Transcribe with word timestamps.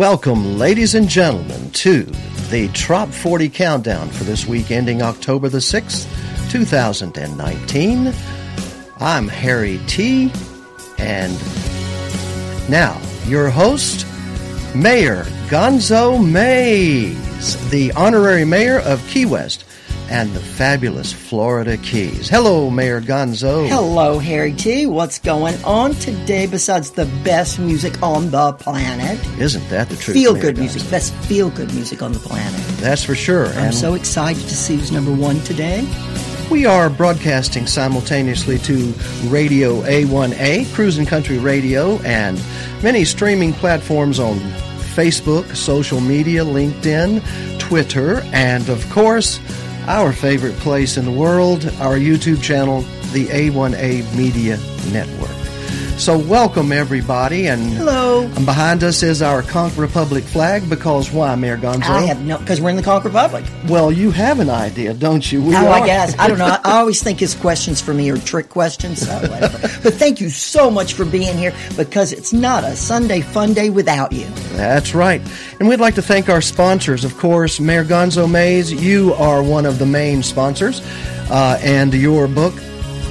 welcome, 0.00 0.56
ladies 0.56 0.94
and 0.94 1.10
gentlemen, 1.10 1.70
to 1.72 2.04
the 2.48 2.70
Trop 2.72 3.10
40 3.10 3.50
Countdown 3.50 4.08
for 4.08 4.24
this 4.24 4.46
week 4.46 4.70
ending 4.70 5.02
October 5.02 5.50
the 5.50 5.58
6th, 5.58 6.08
2019. 6.50 8.14
I'm 8.98 9.28
Harry 9.28 9.78
T. 9.86 10.32
And 10.96 11.34
now, 12.70 12.98
your 13.26 13.50
host, 13.50 14.06
Mayor 14.74 15.24
Gonzo 15.48 16.16
Mays, 16.26 17.68
the 17.68 17.92
honorary 17.92 18.46
mayor 18.46 18.78
of 18.78 19.06
Key 19.06 19.26
West 19.26 19.66
and 20.10 20.32
the 20.32 20.40
fabulous 20.40 21.12
Florida 21.12 21.76
Keys. 21.78 22.28
Hello, 22.28 22.68
Mayor 22.68 23.00
Gonzo. 23.00 23.68
Hello, 23.68 24.18
Harry 24.18 24.52
T. 24.52 24.86
What's 24.86 25.18
going 25.18 25.54
on 25.64 25.94
today 25.94 26.46
besides 26.46 26.90
the 26.90 27.06
best 27.24 27.58
music 27.60 28.02
on 28.02 28.30
the 28.30 28.52
planet? 28.54 29.18
Isn't 29.38 29.66
that 29.70 29.88
the 29.88 29.96
truth? 29.96 30.16
Feel 30.16 30.32
Mayor 30.34 30.42
good 30.42 30.56
Gonzo? 30.56 30.60
music, 30.60 30.90
best 30.90 31.14
feel 31.26 31.50
good 31.50 31.72
music 31.74 32.02
on 32.02 32.12
the 32.12 32.18
planet. 32.18 32.60
That's 32.78 33.04
for 33.04 33.14
sure. 33.14 33.46
I'm 33.46 33.58
And 33.66 33.74
so 33.74 33.94
excited 33.94 34.42
to 34.42 34.54
see 34.56 34.76
who's 34.76 34.90
number 34.92 35.12
one 35.14 35.40
today. 35.42 35.86
we 36.50 36.66
are 36.66 36.90
broadcasting 36.90 37.66
simultaneously 37.68 38.58
to 38.58 38.92
Radio 39.28 39.82
A1A, 39.82 40.72
Cruising 40.74 41.06
Country 41.06 41.38
Radio, 41.38 41.98
and 42.00 42.42
many 42.82 43.04
streaming 43.04 43.52
platforms 43.52 44.18
on 44.18 44.38
Facebook, 44.96 45.54
social 45.54 46.00
media, 46.00 46.44
LinkedIn, 46.44 47.22
Twitter, 47.60 48.22
and 48.32 48.68
of 48.68 48.88
course, 48.90 49.38
our 49.86 50.12
favorite 50.12 50.56
place 50.56 50.96
in 50.96 51.04
the 51.04 51.10
world, 51.10 51.64
our 51.80 51.96
YouTube 51.96 52.42
channel, 52.42 52.82
the 53.12 53.26
A1A 53.28 54.16
Media 54.16 54.58
Network. 54.92 55.39
So, 56.00 56.16
welcome 56.16 56.72
everybody, 56.72 57.46
and 57.46 57.60
Hello. 57.74 58.22
and 58.22 58.46
behind 58.46 58.82
us 58.82 59.02
is 59.02 59.20
our 59.20 59.42
Conch 59.42 59.76
Republic 59.76 60.24
flag 60.24 60.66
because 60.70 61.12
why, 61.12 61.34
Mayor 61.34 61.58
Gonzo? 61.58 61.90
I 61.90 62.00
have 62.04 62.24
no, 62.24 62.38
because 62.38 62.58
we're 62.58 62.70
in 62.70 62.76
the 62.76 62.82
Conch 62.82 63.04
Republic. 63.04 63.44
well, 63.68 63.92
you 63.92 64.10
have 64.10 64.40
an 64.40 64.48
idea, 64.48 64.94
don't 64.94 65.30
you? 65.30 65.42
We 65.42 65.54
Oh, 65.54 65.58
are. 65.66 65.82
I 65.82 65.86
guess. 65.86 66.18
I 66.18 66.26
don't 66.26 66.38
know. 66.38 66.56
I 66.64 66.78
always 66.80 67.02
think 67.02 67.20
his 67.20 67.34
questions 67.34 67.82
for 67.82 67.92
me 67.92 68.08
are 68.10 68.16
trick 68.16 68.48
questions, 68.48 69.06
so 69.06 69.20
but 69.28 69.92
thank 69.94 70.22
you 70.22 70.30
so 70.30 70.70
much 70.70 70.94
for 70.94 71.04
being 71.04 71.36
here 71.36 71.52
because 71.76 72.12
it's 72.14 72.32
not 72.32 72.64
a 72.64 72.74
Sunday 72.76 73.20
fun 73.20 73.52
day 73.52 73.68
without 73.68 74.10
you. 74.10 74.24
That's 74.54 74.94
right. 74.94 75.20
And 75.60 75.68
we'd 75.68 75.80
like 75.80 75.96
to 75.96 76.02
thank 76.02 76.30
our 76.30 76.40
sponsors. 76.40 77.04
Of 77.04 77.18
course, 77.18 77.60
Mayor 77.60 77.84
Gonzo 77.84 78.28
Mays, 78.28 78.72
you 78.72 79.12
are 79.14 79.42
one 79.42 79.66
of 79.66 79.78
the 79.78 79.86
main 79.86 80.22
sponsors. 80.22 80.80
Uh, 81.30 81.60
and 81.62 81.92
your 81.94 82.26
book, 82.26 82.54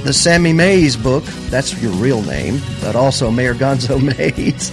the 0.04 0.12
Sammy 0.12 0.52
Mays 0.52 0.96
book, 0.96 1.24
that's 1.50 1.80
your 1.80 1.92
real 1.92 2.22
name, 2.22 2.60
but 2.80 2.96
also 2.96 3.30
Mayor 3.30 3.54
Gonzo 3.54 4.00
Mays. 4.18 4.72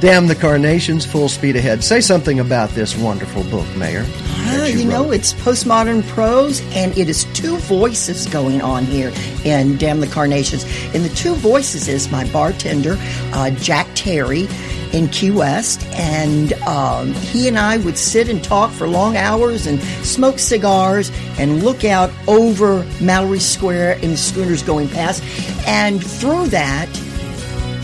Damn 0.00 0.28
the 0.28 0.36
Carnations, 0.36 1.04
Full 1.04 1.28
Speed 1.28 1.56
Ahead. 1.56 1.82
Say 1.82 2.00
something 2.00 2.38
about 2.38 2.70
this 2.70 2.96
wonderful 2.96 3.42
book, 3.44 3.66
Mayor. 3.76 4.04
that 4.04 4.60
Ah, 4.62 4.66
you 4.66 4.84
know, 4.84 5.10
it's 5.10 5.32
postmodern 5.34 6.06
prose, 6.06 6.60
and 6.74 6.96
it 6.96 7.08
is 7.08 7.24
two 7.34 7.56
voices 7.56 8.26
going 8.26 8.60
on 8.62 8.84
here 8.84 9.12
in 9.44 9.76
Damn 9.76 9.98
the 9.98 10.06
Carnations. 10.06 10.62
And 10.94 11.04
the 11.04 11.12
two 11.16 11.34
voices 11.34 11.88
is 11.88 12.10
my 12.12 12.30
bartender, 12.30 12.96
uh, 13.32 13.50
Jack 13.50 13.88
Terry, 13.96 14.46
in 14.92 15.08
Key 15.08 15.30
West, 15.30 15.84
and 15.94 16.52
um, 16.64 17.12
he 17.14 17.48
and 17.48 17.58
I 17.58 17.78
would 17.78 17.98
sit 17.98 18.28
and 18.28 18.42
talk 18.42 18.70
for 18.70 18.88
long 18.88 19.16
hours 19.16 19.66
and 19.66 19.80
smoke 20.04 20.38
cigars 20.38 21.10
and 21.38 21.62
look 21.62 21.84
out 21.84 22.10
over 22.26 22.84
Mallory 23.00 23.40
Square 23.40 23.94
and 24.02 24.12
the 24.12 24.16
schooners 24.16 24.62
going 24.62 24.88
past. 24.88 25.22
And 25.66 26.04
through 26.04 26.48
that, 26.48 26.88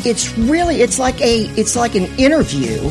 it's 0.07 0.37
really 0.39 0.83
it's 0.83 0.99
like 0.99 1.21
a 1.21 1.45
it's 1.57 1.77
like 1.77 1.95
an 1.95 2.05
interview 2.19 2.91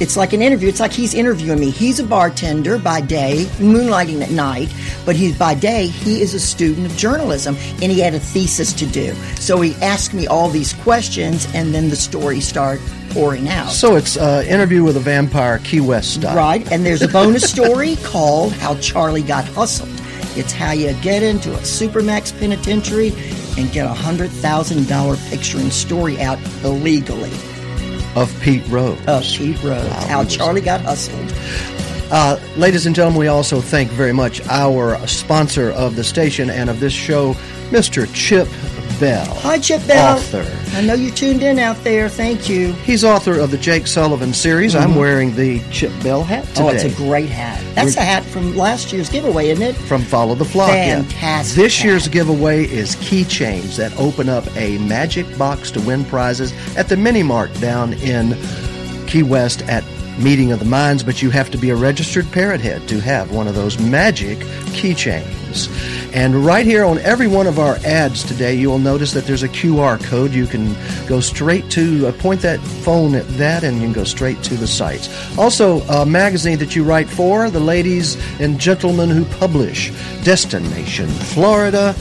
it's 0.00 0.16
like 0.16 0.32
an 0.32 0.42
interview. 0.42 0.68
It's 0.68 0.80
like 0.80 0.92
he's 0.92 1.14
interviewing 1.14 1.58
me. 1.58 1.70
He's 1.70 1.98
a 1.98 2.04
bartender 2.04 2.78
by 2.78 3.00
day, 3.00 3.46
moonlighting 3.58 4.22
at 4.22 4.30
night, 4.30 4.72
but 5.04 5.16
he's 5.16 5.36
by 5.36 5.54
day, 5.54 5.86
he 5.86 6.20
is 6.20 6.34
a 6.34 6.40
student 6.40 6.86
of 6.86 6.96
journalism 6.96 7.56
and 7.82 7.90
he 7.90 8.00
had 8.00 8.14
a 8.14 8.20
thesis 8.20 8.72
to 8.74 8.86
do. 8.86 9.14
So 9.36 9.60
he 9.60 9.74
asked 9.76 10.14
me 10.14 10.26
all 10.26 10.48
these 10.48 10.72
questions 10.74 11.46
and 11.54 11.74
then 11.74 11.88
the 11.88 11.96
stories 11.96 12.46
start 12.46 12.80
pouring 13.10 13.48
out. 13.48 13.70
So 13.70 13.96
it's 13.96 14.16
uh, 14.16 14.44
Interview 14.46 14.84
with 14.84 14.96
a 14.96 15.00
Vampire, 15.00 15.58
Key 15.58 15.80
West 15.80 16.14
style. 16.14 16.36
Right, 16.36 16.70
and 16.70 16.84
there's 16.84 17.02
a 17.02 17.08
bonus 17.08 17.50
story 17.50 17.96
called 17.96 18.52
How 18.52 18.74
Charlie 18.76 19.22
Got 19.22 19.46
Hustled. 19.46 19.90
It's 20.36 20.52
how 20.52 20.72
you 20.72 20.92
get 21.00 21.22
into 21.22 21.52
a 21.52 21.58
Supermax 21.58 22.38
penitentiary 22.38 23.08
and 23.56 23.72
get 23.72 23.86
a 23.86 23.94
$100,000 23.94 25.30
picture 25.30 25.58
and 25.58 25.72
story 25.72 26.20
out 26.20 26.38
illegally 26.62 27.32
Of 28.18 28.40
Pete 28.40 28.66
Rose. 28.68 28.98
of 29.06 29.22
Pete 29.22 29.62
Rose. 29.62 29.84
Wow, 29.84 30.06
how 30.08 30.24
Charlie 30.24 30.60
got 30.60 30.80
hustled. 30.80 31.32
Uh, 32.10 32.38
ladies 32.56 32.84
and 32.86 32.96
gentlemen, 32.96 33.20
we 33.20 33.28
also 33.28 33.60
thank 33.60 33.90
very 33.90 34.12
much 34.12 34.44
our 34.48 34.98
sponsor 35.06 35.70
of 35.70 35.94
the 35.94 36.02
station 36.02 36.50
and 36.50 36.68
of 36.68 36.80
this 36.80 36.92
show, 36.92 37.34
Mr. 37.70 38.12
Chip 38.12 38.48
Bell. 39.00 39.26
Hi, 39.36 39.58
Chip 39.58 39.86
Bell. 39.86 40.16
Author. 40.16 40.44
I 40.76 40.80
know 40.82 40.94
you 40.94 41.10
tuned 41.10 41.42
in 41.42 41.58
out 41.58 41.82
there. 41.84 42.08
Thank 42.08 42.48
you. 42.48 42.72
He's 42.84 43.04
author 43.04 43.38
of 43.38 43.50
the 43.50 43.58
Jake 43.58 43.86
Sullivan 43.86 44.32
series. 44.34 44.74
I'm 44.74 44.94
wearing 44.94 45.34
the 45.34 45.60
Chip 45.70 45.92
Bell 46.02 46.24
hat 46.24 46.44
today. 46.48 46.60
Mm-hmm. 46.60 46.64
Oh, 46.64 46.68
it's 46.70 46.84
a 46.84 46.96
great 46.96 47.28
hat. 47.28 47.62
That's 47.74 47.96
We're- 47.96 48.02
a 48.02 48.10
hat 48.10 48.24
from 48.24 48.56
last 48.56 48.92
year's 48.92 49.08
giveaway, 49.08 49.48
isn't 49.48 49.62
it? 49.64 49.76
from 49.76 50.02
Follow 50.02 50.34
the 50.34 50.44
Flock. 50.44 50.70
yeah. 50.70 51.02
Fantastic 51.02 51.56
This 51.56 51.82
year's 51.84 52.08
giveaway 52.08 52.64
is 52.64 52.96
keychains 52.96 53.76
that 53.76 53.96
open 53.98 54.28
up 54.28 54.44
a 54.56 54.78
magic 54.78 55.26
box 55.38 55.70
to 55.72 55.80
win 55.80 56.04
prizes 56.04 56.52
at 56.76 56.88
the 56.88 56.96
Mini 56.96 57.22
Mart 57.22 57.52
down 57.60 57.92
in 57.94 58.36
Key 59.06 59.22
West 59.22 59.62
at 59.62 59.84
Meeting 60.18 60.50
of 60.50 60.58
the 60.58 60.64
Minds, 60.64 61.02
but 61.04 61.22
you 61.22 61.30
have 61.30 61.48
to 61.52 61.56
be 61.58 61.70
a 61.70 61.76
registered 61.76 62.30
parrot 62.32 62.60
head 62.60 62.88
to 62.88 63.00
have 63.00 63.30
one 63.30 63.46
of 63.46 63.54
those 63.54 63.78
magic 63.78 64.38
keychains. 64.74 65.68
And 66.14 66.34
right 66.34 66.64
here 66.64 66.84
on 66.84 66.98
every 66.98 67.26
one 67.26 67.46
of 67.46 67.58
our 67.58 67.76
ads 67.84 68.24
today, 68.24 68.54
you 68.54 68.70
will 68.70 68.78
notice 68.78 69.12
that 69.12 69.24
there's 69.24 69.42
a 69.42 69.48
QR 69.48 70.02
code. 70.04 70.32
You 70.32 70.46
can 70.46 70.74
go 71.06 71.20
straight 71.20 71.70
to, 71.70 72.08
uh, 72.08 72.12
point 72.12 72.40
that 72.42 72.60
phone 72.60 73.14
at 73.14 73.28
that, 73.36 73.62
and 73.62 73.76
you 73.76 73.82
can 73.82 73.92
go 73.92 74.04
straight 74.04 74.42
to 74.44 74.54
the 74.54 74.66
sites. 74.66 75.08
Also, 75.38 75.80
a 75.82 76.06
magazine 76.06 76.58
that 76.58 76.74
you 76.74 76.82
write 76.82 77.08
for, 77.08 77.50
the 77.50 77.60
ladies 77.60 78.16
and 78.40 78.58
gentlemen 78.58 79.10
who 79.10 79.24
publish 79.38 79.92
Destination 80.24 81.08
Florida, 81.08 81.94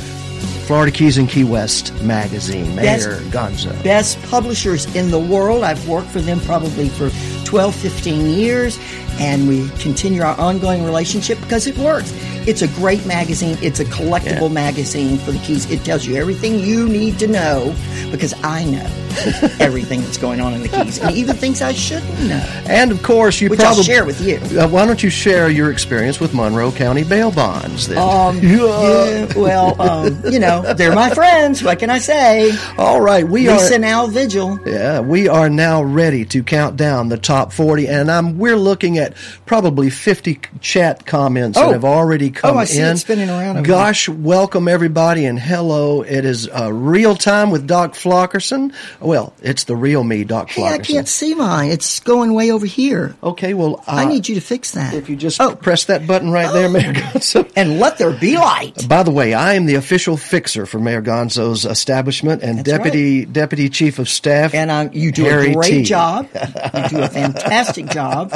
Florida 0.67 0.91
Keys 0.91 1.17
and 1.17 1.29
Key 1.29 1.45
West 1.45 1.93
magazine. 2.03 2.75
Mayor 2.75 3.21
Gonzo. 3.31 3.71
Best 3.83 4.21
publishers 4.23 4.85
in 4.95 5.11
the 5.11 5.19
world. 5.19 5.63
I've 5.63 5.87
worked 5.87 6.09
for 6.09 6.19
them 6.19 6.41
probably 6.41 6.89
for 6.89 7.09
12, 7.45 7.73
15 7.73 8.25
years, 8.27 8.77
and 9.19 9.47
we 9.47 9.69
continue 9.79 10.21
our 10.21 10.37
ongoing 10.37 10.83
relationship 10.83 11.39
because 11.39 11.67
it 11.67 11.77
works. 11.77 12.11
It's 12.47 12.61
a 12.61 12.67
great 12.69 13.05
magazine. 13.05 13.57
It's 13.61 13.81
a 13.81 13.85
collectible 13.85 14.47
Yeah. 14.47 14.63
magazine 14.63 15.17
for 15.17 15.31
the 15.33 15.39
Keys. 15.39 15.69
It 15.69 15.83
tells 15.83 16.05
you 16.05 16.15
everything 16.15 16.59
you 16.59 16.87
need 16.87 17.19
to 17.19 17.27
know 17.27 17.75
because 18.09 18.33
I 18.41 18.63
know 18.63 18.89
everything 19.59 20.01
that's 20.01 20.17
going 20.17 20.39
on 20.41 20.53
in 20.53 20.61
the 20.61 20.69
Keys, 20.69 20.99
and 20.99 21.15
even 21.15 21.35
things 21.35 21.61
I 21.61 21.73
shouldn't 21.73 22.19
know, 22.27 22.35
And 22.67 22.91
of 22.91 23.01
course, 23.03 23.41
you 23.41 23.49
which 23.49 23.59
probably 23.59 23.77
I'll 23.79 23.83
share 23.83 24.05
with 24.05 24.21
you. 24.21 24.37
Uh, 24.59 24.67
why 24.67 24.85
don't 24.85 25.01
you 25.01 25.09
share 25.09 25.49
your 25.49 25.71
experience 25.71 26.19
with 26.19 26.33
Monroe 26.33 26.71
County 26.71 27.03
bail 27.03 27.31
bonds? 27.31 27.87
Then? 27.87 27.97
Um, 27.97 28.39
yeah, 28.43 29.33
well, 29.35 29.79
um, 29.81 30.21
you 30.31 30.39
know, 30.39 30.73
they're 30.73 30.93
my 30.95 31.09
friends. 31.09 31.63
What 31.63 31.79
can 31.79 31.89
I 31.89 31.99
say? 31.99 32.55
All 32.77 33.01
right, 33.01 33.27
we 33.27 33.49
Lisa 33.49 33.71
are. 33.71 33.75
and 33.75 33.85
Al 33.85 34.07
Vigil. 34.07 34.59
Yeah, 34.65 34.99
we 34.99 35.27
are 35.27 35.49
now 35.49 35.81
ready 35.83 36.25
to 36.25 36.43
count 36.43 36.75
down 36.77 37.09
the 37.09 37.17
top 37.17 37.51
40, 37.53 37.87
and 37.87 38.11
I'm 38.11 38.37
we're 38.37 38.55
looking 38.57 38.97
at 38.97 39.13
probably 39.45 39.89
50 39.89 40.39
chat 40.61 41.05
comments 41.05 41.57
Oh. 41.57 41.67
that 41.67 41.73
have 41.73 41.85
already 41.85 42.29
come 42.31 42.55
Oh, 42.55 42.59
I 42.59 42.65
see 42.65 42.79
in. 42.79 42.85
it 42.87 42.97
spinning 42.97 43.29
around 43.29 43.63
Gosh, 43.63 44.07
welcome 44.09 44.67
everybody, 44.67 45.25
and 45.25 45.39
hello. 45.39 46.01
It 46.01 46.25
is 46.25 46.47
uh, 46.49 46.71
real 46.71 47.15
time 47.15 47.49
with 47.51 47.65
Doc 47.67 47.93
Flockerson. 47.93 48.73
Well, 49.07 49.33
it's 49.41 49.63
the 49.63 49.75
real 49.77 50.03
me, 50.03 50.25
Doc 50.25 50.49
Hey, 50.49 50.63
I 50.63 50.79
can't 50.79 51.07
see 51.07 51.33
mine. 51.33 51.71
It's 51.71 52.01
going 52.01 52.33
way 52.33 52.51
over 52.51 52.65
here. 52.65 53.15
Okay, 53.23 53.53
well, 53.53 53.77
uh, 53.87 53.91
I 53.91 54.03
need 54.03 54.27
you 54.27 54.35
to 54.35 54.41
fix 54.41 54.71
that. 54.71 54.93
if 54.93 55.07
you 55.07 55.15
just 55.15 55.39
oh, 55.39 55.55
press 55.55 55.85
that 55.85 56.05
button 56.05 56.29
right 56.29 56.51
there, 56.51 56.67
Mayor 56.67 56.91
Gonzo. 56.91 57.49
and 57.55 57.79
let 57.79 57.97
there 57.99 58.11
be 58.11 58.35
light. 58.35 58.85
By 58.89 59.03
the 59.03 59.11
way, 59.11 59.33
I 59.33 59.53
am 59.53 59.65
the 59.65 59.75
official 59.75 60.17
fixer 60.17 60.65
for 60.65 60.79
Mayor 60.79 61.01
Gonzo's 61.01 61.63
establishment 61.63 62.43
and 62.43 62.57
That's 62.57 62.69
deputy 62.69 63.23
deputy 63.23 63.69
chief 63.69 63.97
of 63.97 64.09
staff. 64.09 64.53
And 64.53 64.69
uh, 64.69 64.89
you 64.91 65.13
do 65.13 65.23
Harry 65.23 65.51
a 65.51 65.53
great 65.53 65.69
T. 65.69 65.83
job. 65.83 66.27
You 66.33 66.89
do 66.89 67.01
a 67.01 67.07
fantastic 67.07 67.85
job. 67.85 68.31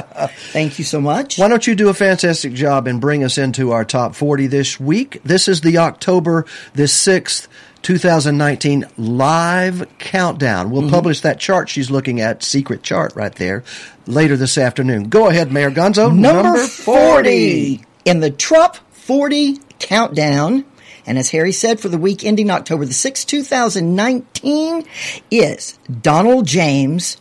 Thank 0.54 0.80
you 0.80 0.86
so 0.86 1.02
much. 1.02 1.38
Why 1.38 1.50
don't 1.50 1.68
you 1.68 1.76
do 1.76 1.90
a 1.90 1.94
fantastic 1.94 2.54
job 2.54 2.88
and 2.88 3.02
bring 3.02 3.26
us 3.26 3.38
into 3.38 3.74
our 3.74 3.84
top 3.84 4.16
40 4.16 4.48
this 4.48 4.80
week? 4.80 5.22
This 5.26 5.50
is 5.50 5.60
the 5.60 5.80
October 5.80 6.46
the 6.76 6.84
6th, 6.84 7.50
2019 7.82 8.86
live 8.98 9.88
countdown. 9.98 10.66
Mm-hmm. 10.66 10.76
We'll 10.76 10.90
publish 10.90 11.22
that 11.22 11.40
chart 11.40 11.70
she's 11.70 11.90
looking 11.92 12.22
at, 12.22 12.44
secret 12.44 12.84
chart 12.84 13.16
right 13.16 13.34
there, 13.36 13.64
later 14.06 14.38
this 14.38 14.58
afternoon. 14.58 15.10
Go 15.10 15.28
ahead, 15.28 15.52
Mayor 15.52 15.72
Gonzo. 15.72 16.16
Number 16.16 16.58
40 16.58 17.84
in 18.06 18.20
the 18.20 18.32
Trop 18.32 18.78
40 18.92 19.58
countdown. 19.80 20.66
And 21.06 21.18
as 21.18 21.32
Harry 21.32 21.52
said, 21.52 21.80
for 21.80 21.90
the 21.90 21.98
week 21.98 22.24
ending 22.24 22.52
October 22.52 22.86
the 22.86 22.94
6th, 22.94 23.26
2019, 23.26 24.86
is 25.32 25.80
Donald 26.02 26.46
James, 26.46 27.18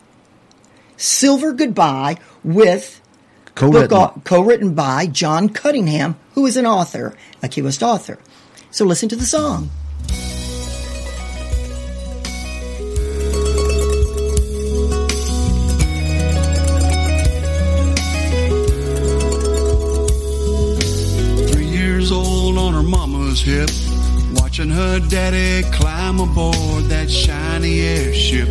Silver 0.97 1.51
Goodbye, 1.53 2.17
with 2.43 3.01
Co-written. 3.55 3.89
book 3.89 4.21
co-written 4.23 4.73
by 4.75 5.07
John 5.07 5.49
Cunningham, 5.49 6.15
who 6.33 6.45
is 6.45 6.57
an 6.57 6.67
author, 6.67 7.15
a 7.41 7.49
Key 7.49 7.63
West 7.63 7.81
author. 7.81 8.19
So 8.69 8.85
listen 8.85 9.09
to 9.09 9.15
the 9.15 9.25
song. 9.25 9.71
Watching 24.33 24.69
her 24.69 24.99
daddy 24.99 25.67
climb 25.71 26.19
aboard 26.19 26.83
that 26.85 27.09
shiny 27.09 27.81
airship. 27.81 28.47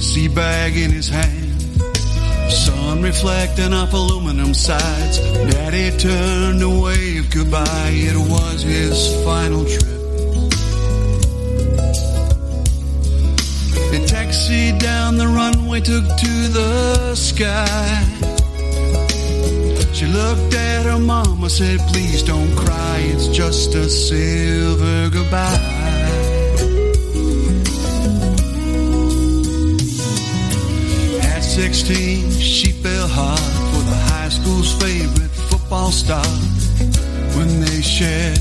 Sea 0.00 0.28
bag 0.28 0.76
in 0.76 0.90
his 0.90 1.08
hand, 1.10 1.60
sun 2.50 3.02
reflecting 3.02 3.74
off 3.74 3.92
aluminum 3.92 4.54
sides. 4.54 5.18
Daddy 5.52 5.96
turned 5.98 6.60
to 6.60 6.82
wave 6.82 7.30
goodbye. 7.30 7.92
It 7.92 8.16
was 8.16 8.62
his 8.62 9.14
final 9.24 9.64
trip. 9.64 9.82
It 13.94 14.08
taxied 14.08 14.78
down 14.78 15.16
the 15.16 15.28
runway, 15.28 15.80
took 15.80 16.04
to 16.04 16.48
the 16.48 17.14
sky. 17.14 18.11
She 20.02 20.08
looked 20.08 20.54
at 20.54 20.84
her 20.84 20.98
mama, 20.98 21.48
said, 21.48 21.78
Please 21.92 22.24
don't 22.24 22.52
cry, 22.56 22.98
it's 23.14 23.28
just 23.28 23.76
a 23.76 23.88
silver 23.88 25.08
goodbye. 25.10 25.46
At 31.22 31.42
16, 31.42 32.32
she 32.32 32.72
fell 32.72 33.06
hard 33.06 33.38
for 33.38 33.82
the 33.88 33.96
high 34.10 34.28
school's 34.28 34.72
favorite 34.82 35.30
football 35.30 35.92
star 35.92 36.26
when 37.36 37.60
they 37.60 37.80
shared 37.80 38.38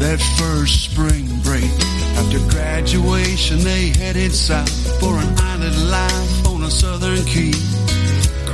that 0.00 0.20
first 0.36 0.84
spring 0.84 1.24
break. 1.40 1.72
After 2.20 2.40
graduation, 2.50 3.60
they 3.60 3.88
headed 3.88 4.34
south 4.34 5.00
for 5.00 5.16
an 5.16 5.34
island 5.38 5.90
life 5.90 6.46
on 6.46 6.64
a 6.64 6.70
southern 6.70 7.24
key 7.24 7.54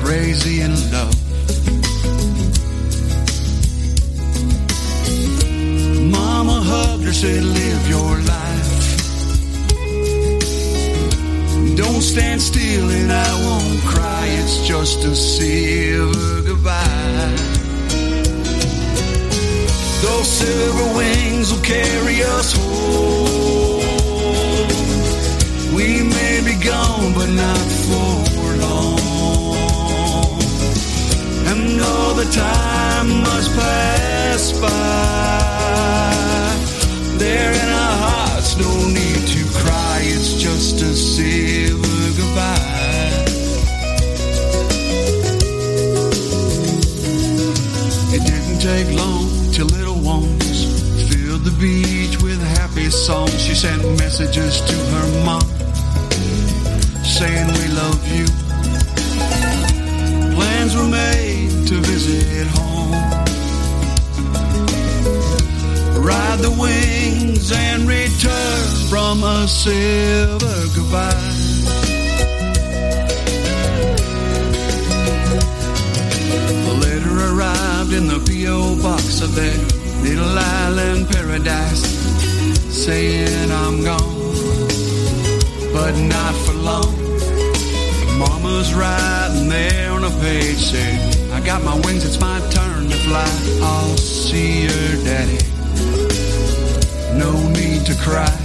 crazy 0.05 0.61
in 0.61 0.71
love. 0.93 1.24
Said, 7.15 7.45
live 7.45 7.89
your 7.89 8.19
life. 8.35 8.97
Don't 11.77 12.03
stand 12.03 12.43
still 12.43 12.91
and 12.91 13.13
I 13.13 13.33
won't 13.47 13.81
cry. 13.85 14.27
It's 14.41 14.67
just 14.67 15.05
a 15.05 15.15
silver 15.15 16.43
goodbye. 16.43 17.37
Those 20.03 20.29
silver 20.29 20.89
wings 20.99 21.53
will 21.53 21.63
carry 21.63 22.23
us 22.37 22.53
home. 22.53 23.81
We 25.77 26.03
may 26.03 26.43
be 26.45 26.57
gone, 26.65 27.15
but 27.15 27.31
not 27.31 27.67
for 27.87 28.57
long. 28.65 28.99
And 31.51 31.81
all 31.81 32.15
the 32.15 32.29
time 32.33 33.09
must 33.23 33.51
pass 33.55 34.53
by. 34.61 35.45
There 37.35 37.53
in 37.65 37.69
our 37.69 37.97
hearts, 38.07 38.57
no 38.59 38.71
need 38.87 39.23
to 39.35 39.43
cry. 39.59 39.99
It's 40.15 40.35
just 40.41 40.81
a 40.83 40.95
silver 40.95 42.03
goodbye. 42.19 42.75
It 48.15 48.23
didn't 48.31 48.61
take 48.71 48.89
long 48.97 49.27
till 49.53 49.67
little 49.67 49.99
ones 49.99 50.59
filled 51.11 51.43
the 51.43 51.57
beach 51.59 52.23
with 52.23 52.41
happy 52.59 52.89
songs. 52.89 53.37
She 53.43 53.57
sent 53.57 53.83
messages 53.99 54.61
to 54.71 54.77
her 54.95 55.25
mom 55.25 55.47
saying 57.03 57.49
we 57.59 57.67
love 57.83 58.03
you. 58.17 58.27
Plans 60.37 60.77
were 60.77 60.91
made 61.03 61.67
to 61.67 61.75
visit 61.91 62.47
home. 62.55 62.64
Ride 66.05 66.41
the 66.41 66.51
wings 66.51 67.51
and 67.51 67.89
return 67.89 68.89
from 68.91 69.25
a 69.25 69.49
silver 69.49 70.67
goodbye. 70.77 71.09
The 76.67 76.75
letter 76.85 77.17
arrived 77.33 77.95
in 77.95 78.07
the 78.07 78.23
P.O. 78.29 78.83
box 78.83 79.23
of 79.23 79.35
their 79.35 79.57
little 80.03 80.39
island 80.39 81.09
paradise, 81.09 81.87
saying 82.69 83.51
I'm 83.51 83.83
gone, 83.83 84.15
but 85.73 85.97
not 85.97 86.35
for 86.45 86.53
long. 86.53 86.95
Mama's 88.19 88.75
writing 88.75 89.49
there 89.49 89.91
on 89.91 90.05
a 90.05 90.11
page 90.21 90.59
saying, 90.59 91.33
I 91.33 91.41
got 91.41 91.65
my 91.65 91.77
wings, 91.87 92.05
it's 92.05 92.21
my 92.21 92.41
turn 92.51 92.91
to 92.91 92.97
fly. 93.09 93.25
I'll 93.63 93.97
see 93.97 94.65
your 94.65 95.03
daddy. 95.03 95.54
No 97.17 97.33
need 97.49 97.87
to 97.87 97.95
cry. 97.95 98.37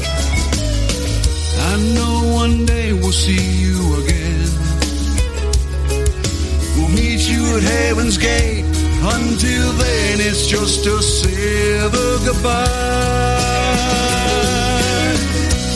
I 1.72 1.78
know 1.96 2.34
one 2.34 2.66
day 2.66 2.94
we'll 2.94 3.12
see 3.12 3.62
you 3.66 4.04
again. 4.04 4.50
We'll 6.76 6.90
meet 6.90 7.28
you 7.30 7.58
at 7.58 7.64
heaven's 7.64 8.18
gate. 8.18 8.66
Until 9.02 9.72
then, 9.74 10.20
it's 10.20 10.46
just 10.48 10.86
a 10.86 11.02
silver 11.02 12.20
goodbye. 12.26 12.68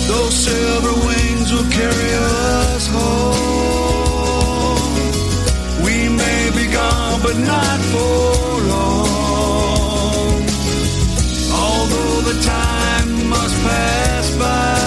Those 0.08 0.34
silver 0.34 0.94
wings 1.08 1.52
will 1.54 1.70
carry 1.72 2.14
us 2.14 2.88
home. 2.88 3.34
We 5.86 6.10
may 6.10 6.52
be 6.58 6.66
gone, 6.72 7.22
but 7.22 7.38
not 7.38 7.80
for 7.92 8.62
long. 8.72 10.44
Although 11.52 12.22
the 12.32 12.36
time 12.44 12.83
pass 13.68 14.28
by, 14.38 14.78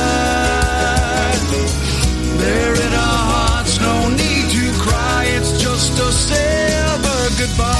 there 2.42 2.74
in 2.86 2.92
our 2.92 3.22
hearts, 3.32 3.74
no 3.80 3.94
need 4.08 4.46
to 4.56 4.64
cry. 4.84 5.24
It's 5.36 5.52
just 5.60 5.98
a 5.98 6.10
silver 6.12 7.20
goodbye. 7.40 7.76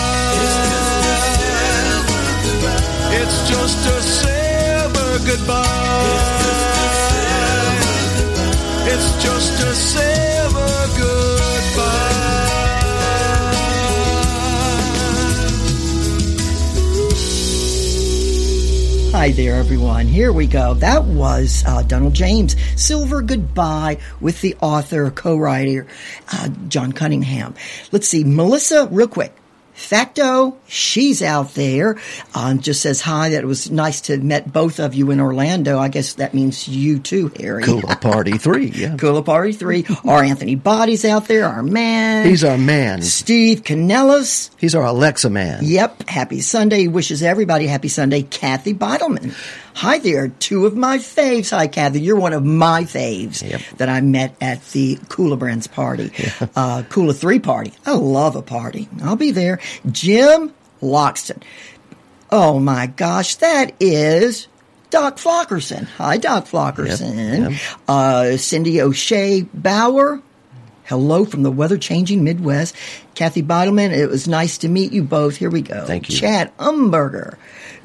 It's 3.20 3.38
just 3.48 3.86
a 3.86 3.98
silver 4.02 5.18
goodbye. 5.28 5.66
It's 8.92 9.10
just 9.22 9.54
a 9.62 9.74
silver 9.74 10.55
Hi 19.16 19.30
there, 19.30 19.54
everyone. 19.54 20.08
Here 20.08 20.30
we 20.30 20.46
go. 20.46 20.74
That 20.74 21.04
was 21.04 21.64
uh, 21.66 21.80
Donald 21.80 22.12
James, 22.12 22.54
Silver 22.78 23.22
Goodbye, 23.22 23.98
with 24.20 24.42
the 24.42 24.54
author, 24.60 25.10
co-writer, 25.10 25.86
uh, 26.30 26.50
John 26.68 26.92
Cunningham. 26.92 27.54
Let's 27.92 28.06
see, 28.06 28.24
Melissa, 28.24 28.88
real 28.90 29.08
quick. 29.08 29.34
Facto, 29.86 30.56
she's 30.66 31.22
out 31.22 31.54
there. 31.54 31.96
Um, 32.34 32.58
just 32.58 32.82
says 32.82 33.00
hi. 33.00 33.28
That 33.28 33.44
it 33.44 33.46
was 33.46 33.70
nice 33.70 34.00
to 34.02 34.14
have 34.14 34.24
met 34.24 34.52
both 34.52 34.80
of 34.80 34.94
you 34.94 35.12
in 35.12 35.20
Orlando. 35.20 35.78
I 35.78 35.86
guess 35.86 36.14
that 36.14 36.34
means 36.34 36.66
you 36.66 36.98
too, 36.98 37.30
Harry. 37.38 37.62
Kula 37.62 38.00
Party 38.00 38.36
3, 38.36 38.66
yeah. 38.66 38.88
Kula 38.96 39.24
Party 39.24 39.52
3. 39.52 39.86
our 40.04 40.24
Anthony 40.24 40.56
Body's 40.56 41.04
out 41.04 41.28
there, 41.28 41.44
our 41.44 41.62
man. 41.62 42.26
He's 42.26 42.42
our 42.42 42.58
man. 42.58 43.00
Steve 43.00 43.62
Canellis. 43.62 44.50
He's 44.58 44.74
our 44.74 44.86
Alexa 44.86 45.30
man. 45.30 45.60
Yep. 45.62 46.08
Happy 46.08 46.40
Sunday. 46.40 46.80
He 46.80 46.88
wishes 46.88 47.22
everybody 47.22 47.68
happy 47.68 47.88
Sunday. 47.88 48.22
Kathy 48.22 48.74
Beidelman. 48.74 49.34
Hi 49.76 49.98
there. 49.98 50.28
Two 50.28 50.64
of 50.64 50.74
my 50.74 50.96
faves. 50.98 51.50
Hi, 51.50 51.66
Kathy. 51.66 52.00
You're 52.00 52.16
one 52.18 52.32
of 52.32 52.42
my 52.44 52.84
faves 52.84 53.42
Yep. 53.48 53.60
that 53.76 53.88
I 53.90 54.00
met 54.00 54.34
at 54.40 54.64
the 54.70 54.96
Kula 54.96 55.38
Brands 55.38 55.66
party. 55.66 56.10
Uh, 56.56 56.82
Kula 56.88 57.14
3 57.14 57.38
party. 57.40 57.74
I 57.84 57.92
love 57.92 58.34
a 58.36 58.40
party. 58.42 58.88
I'll 59.02 59.16
be 59.16 59.30
there. 59.32 59.60
Jim 59.90 60.52
Loxton. 60.82 61.42
Oh 62.30 62.58
my 62.58 62.86
gosh. 62.86 63.34
That 63.36 63.72
is 63.78 64.48
Doc 64.88 65.18
Flockerson. 65.18 65.84
Hi, 65.98 66.16
Doc 66.16 66.46
Flockerson. 66.46 67.50
Yep, 67.50 67.60
Uh, 67.86 68.36
Cindy 68.38 68.80
O'Shea 68.80 69.42
Bauer. 69.42 70.22
Hello 70.86 71.24
from 71.24 71.42
the 71.42 71.50
weather 71.50 71.76
changing 71.76 72.22
Midwest. 72.22 72.74
Kathy 73.16 73.42
Beidelman, 73.42 73.90
it 73.90 74.08
was 74.08 74.28
nice 74.28 74.58
to 74.58 74.68
meet 74.68 74.92
you 74.92 75.02
both. 75.02 75.36
Here 75.36 75.50
we 75.50 75.62
go. 75.62 75.84
Thank 75.84 76.08
you. 76.08 76.16
Chad 76.16 76.56
Umberger. 76.58 77.36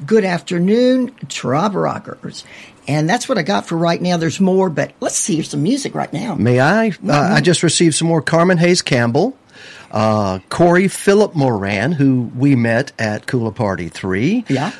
Good 0.06 0.24
afternoon, 0.24 1.12
Trop 1.28 1.74
Rockers. 1.74 2.44
And 2.86 3.08
that's 3.08 3.28
what 3.28 3.38
I 3.38 3.42
got 3.42 3.66
for 3.66 3.76
right 3.76 4.00
now. 4.00 4.16
There's 4.16 4.40
more, 4.40 4.70
but 4.70 4.92
let's 5.00 5.16
see. 5.16 5.42
Some 5.42 5.62
music 5.62 5.94
right 5.94 6.12
now. 6.12 6.34
May 6.34 6.60
I? 6.60 6.88
Uh, 6.88 7.12
I 7.12 7.40
just 7.40 7.62
received 7.62 7.94
some 7.94 8.08
more 8.08 8.22
Carmen 8.22 8.58
Hayes 8.58 8.82
Campbell, 8.82 9.36
uh, 9.90 10.38
Corey 10.48 10.88
Philip 10.88 11.34
Moran, 11.34 11.92
who 11.92 12.30
we 12.36 12.56
met 12.56 12.92
at 12.98 13.26
Kula 13.26 13.54
Party 13.54 13.88
3. 13.88 14.44
Yeah. 14.48 14.72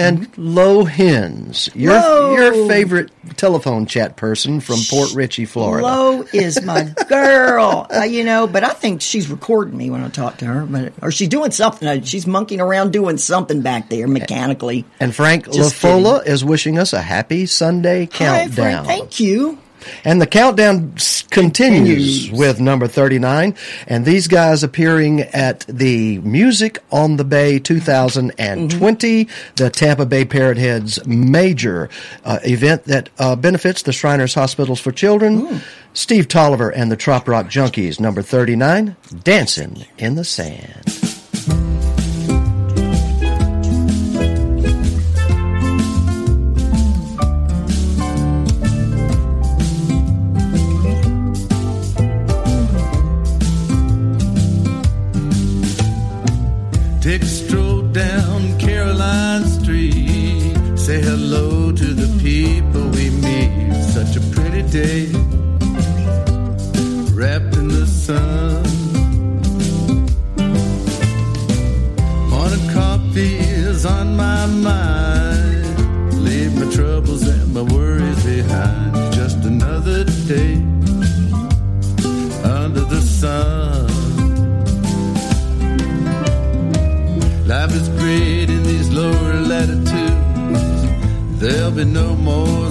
And 0.00 0.38
Lo 0.38 0.84
Hens, 0.84 1.68
your, 1.74 1.92
Lo! 1.94 2.34
your 2.34 2.68
favorite 2.68 3.10
telephone 3.36 3.86
chat 3.86 4.16
person 4.16 4.60
from 4.60 4.78
Port 4.88 5.12
Richey, 5.14 5.44
Florida. 5.44 5.86
Lo 5.86 6.24
is 6.32 6.62
my 6.62 6.84
girl, 7.08 7.86
uh, 7.94 8.02
you 8.04 8.24
know. 8.24 8.46
But 8.46 8.64
I 8.64 8.70
think 8.70 9.02
she's 9.02 9.28
recording 9.30 9.76
me 9.76 9.90
when 9.90 10.02
I 10.02 10.08
talk 10.08 10.38
to 10.38 10.46
her, 10.46 10.66
but 10.66 10.92
or 11.02 11.10
she's 11.10 11.28
doing 11.28 11.50
something. 11.50 11.86
Uh, 11.86 12.00
She's 12.02 12.26
monkeying 12.26 12.60
around 12.60 12.92
doing 12.92 13.18
something 13.18 13.62
back 13.62 13.88
there 13.88 14.08
mechanically. 14.08 14.84
And 14.98 15.14
Frank 15.14 15.50
Just 15.52 15.80
LaFola 15.82 16.26
is 16.26 16.44
wishing 16.44 16.78
us 16.78 16.92
a 16.92 17.00
happy 17.02 17.46
Sunday 17.46 18.06
Hi, 18.06 18.46
countdown. 18.46 18.84
Frank. 18.84 18.86
Thank 18.86 19.20
you. 19.20 19.58
And 20.04 20.20
the 20.20 20.26
countdown 20.26 20.92
continues, 20.92 21.30
Continues. 21.30 22.30
with 22.32 22.60
number 22.60 22.86
39. 22.86 23.54
And 23.86 24.04
these 24.04 24.26
guys 24.28 24.62
appearing 24.62 25.20
at 25.20 25.60
the 25.68 26.18
Music 26.20 26.78
on 26.90 27.16
the 27.16 27.24
Bay 27.24 27.58
2020, 27.58 29.28
the 29.56 29.70
Tampa 29.70 30.06
Bay 30.06 30.24
Parrot 30.24 30.58
Heads 30.58 31.04
major 31.06 31.88
uh, 32.24 32.38
event 32.44 32.84
that 32.84 33.08
uh, 33.18 33.36
benefits 33.36 33.82
the 33.82 33.92
Shriners 33.92 34.34
Hospitals 34.34 34.80
for 34.80 34.92
Children. 34.92 35.60
Steve 35.92 36.28
Tolliver 36.28 36.70
and 36.70 36.90
the 36.90 36.96
Trop 36.96 37.26
Rock 37.26 37.46
Junkies, 37.46 37.98
number 37.98 38.22
39, 38.22 38.96
Dancing 39.24 39.84
in 39.98 40.14
the 40.14 40.24
Sand. 40.24 41.09
Take 57.00 57.22
a 57.22 57.26
stroll 57.26 57.80
down 57.80 58.58
Caroline 58.58 59.46
Street. 59.46 60.54
Say 60.76 61.00
hello 61.00 61.72
to 61.72 61.94
the 61.94 62.08
people 62.20 62.90
we 62.90 63.08
meet. 63.08 63.72
Such 63.94 64.16
a 64.16 64.20
pretty 64.34 64.60
day. 64.68 65.06
Wrapped 67.16 67.56
in 67.56 67.68
the 67.68 67.86
sun. 67.86 68.62
Morning 72.28 72.68
coffee 72.74 73.38
is 73.38 73.86
on 73.86 74.14
my 74.14 74.44
mind. 74.44 76.22
Leave 76.22 76.54
my 76.54 76.70
troubles 76.70 77.22
and 77.26 77.54
my 77.54 77.62
worries 77.62 78.22
behind. 78.22 79.14
Just 79.14 79.38
another 79.38 80.04
day 80.04 80.56
under 82.44 82.84
the 82.84 83.00
sun. 83.00 83.59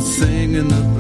Singing 0.02 0.68
the 0.68 0.99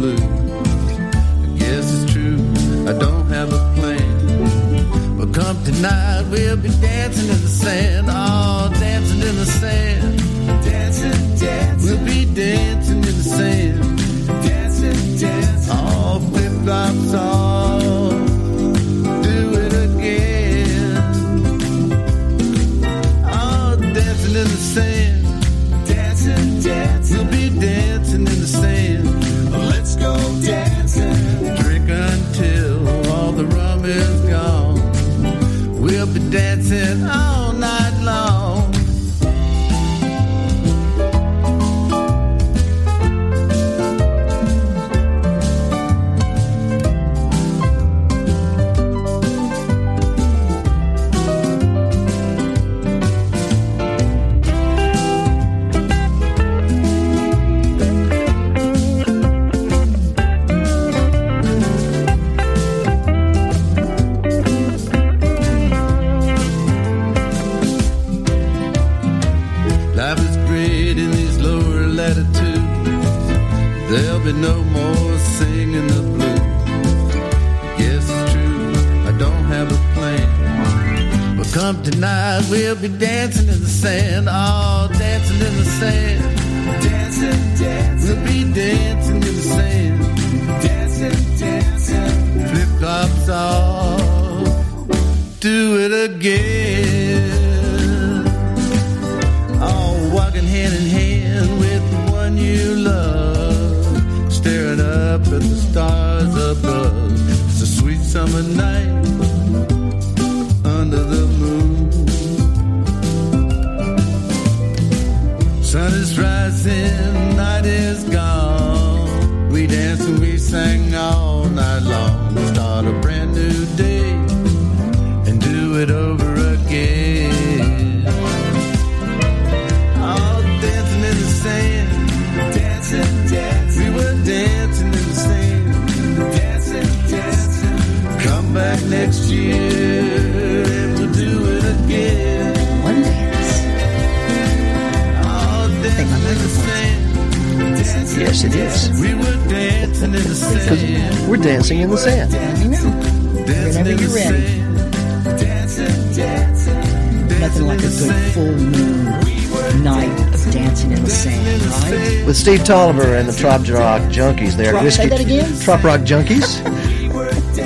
Steve 162.50 162.66
Tolliver 162.66 163.14
and 163.16 163.30
the 163.30 163.34
Trop 163.34 163.60
Rock 163.68 164.02
Junkies 164.12 164.56
there. 164.56 164.72
Trop- 164.72 164.90
say 164.90 165.08
that 165.08 165.20
again? 165.20 165.56
Trop 165.60 165.84
Rock 165.84 166.02
Junkies. 166.02 166.58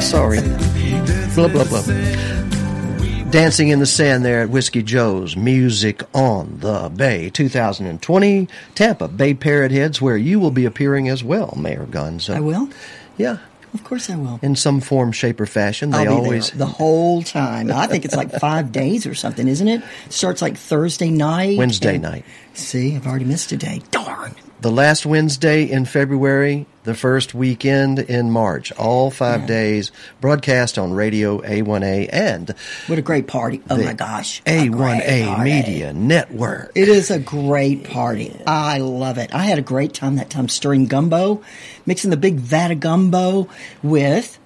Sorry. 0.02 0.42
Blah, 1.36 1.48
blah, 1.48 1.63
blah. 1.63 3.32
Dancing 3.32 3.70
in 3.70 3.80
the 3.80 3.86
Sand 3.86 4.25
there 4.25 4.42
at 4.42 4.50
Whiskey 4.50 4.84
Joe's. 4.84 5.38
Music 5.38 6.04
on 6.13 6.58
the 6.60 6.92
Bay 6.94 7.30
2020. 7.30 8.50
Tampa 8.75 9.08
Bay 9.08 9.34
Parrot 9.34 9.72
Heads, 9.72 10.02
where 10.02 10.18
you 10.18 10.38
will 10.42 10.52
be 10.52 10.66
appearing 10.66 11.08
as 11.08 11.24
well, 11.24 11.54
Mayor 11.58 11.86
Guns. 11.86 12.30
I 12.30 12.42
will. 12.42 12.68
Yeah. 13.16 13.38
Of 13.74 13.84
course, 13.86 14.10
I 14.10 14.18
will. 14.18 14.40
In 14.44 14.56
some 14.56 14.82
form, 14.82 15.12
shape, 15.13 15.40
or 15.40 15.46
fashion. 15.46 15.92
They 15.92 16.00
I'll 16.00 16.04
be 16.04 16.25
always. 16.25 16.52
there 16.52 16.60
the 16.60 16.66
whole 16.66 17.24
time. 17.24 17.72
I 17.72 17.88
think 17.88 18.04
it's 18.06 18.16
like 18.16 18.32
five 18.40 18.72
days 18.72 19.08
or 19.08 19.16
something, 19.16 19.48
isn't 19.48 19.68
it? 19.68 19.82
Starts 20.10 20.42
like 20.42 20.58
Thursday 20.58 21.10
night. 21.10 21.58
Wednesday 21.58 21.96
and- 21.96 22.04
night. 22.04 22.25
See, 22.54 22.96
I've 22.96 23.08
already 23.08 23.25
missed 23.25 23.52
a 23.52 23.58
day. 23.58 23.82
The 24.63 24.72
last 24.72 25.05
Wednesday 25.05 25.63
in 25.70 25.84
February, 25.84 26.65
the 26.86 26.96
first 26.96 27.34
weekend 27.36 28.00
in 28.00 28.32
March. 28.32 28.72
All 28.72 29.12
five 29.12 29.41
Yeah. 29.41 29.48
days 29.48 29.91
broadcast 30.22 30.77
on 30.79 30.93
Radio 30.93 31.41
A1A 31.41 32.08
and 32.12 32.55
What 32.88 32.98
a 32.98 33.01
great 33.01 33.27
party. 33.27 33.62
Oh 33.70 33.77
my 33.77 33.91
gosh. 33.93 34.41
a 34.46 34.70
great 34.70 35.01
A1A. 35.03 35.43
Media 35.43 35.93
Network. 35.93 36.72
It 36.75 36.88
is 36.88 37.12
a 37.12 37.20
great 37.20 37.84
party. 37.84 38.36
I 38.48 38.77
love 38.79 39.17
it. 39.17 39.36
I 39.36 39.43
had 39.43 39.60
a 39.60 39.62
great 39.62 39.93
time 39.93 40.15
that 40.15 40.29
time 40.29 40.48
stirring 40.48 40.86
gumbo, 40.88 41.41
mixing 41.86 42.10
the 42.10 42.17
big 42.17 42.36
vat 42.38 42.72
of 42.72 42.79
gumbo 42.79 43.50
with 43.84 44.39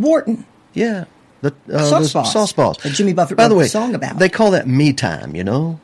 Wharton. 0.00 0.44
Yeah. 0.74 1.04
The, 1.40 1.54
uh, 1.72 1.84
Sauce 1.84 2.08
the 2.08 2.18
balls. 2.18 2.32
sauce 2.32 2.52
balls. 2.52 2.76
That 2.82 2.94
Jimmy 2.94 3.12
Buffett 3.12 3.36
By 3.36 3.46
the 3.48 3.54
way, 3.54 3.64
the 3.64 3.70
song 3.70 3.94
about. 3.94 4.18
They 4.18 4.28
call 4.28 4.50
that 4.52 4.66
me 4.68 4.92
time, 4.92 5.34
you 5.36 5.44
know? 5.44 5.78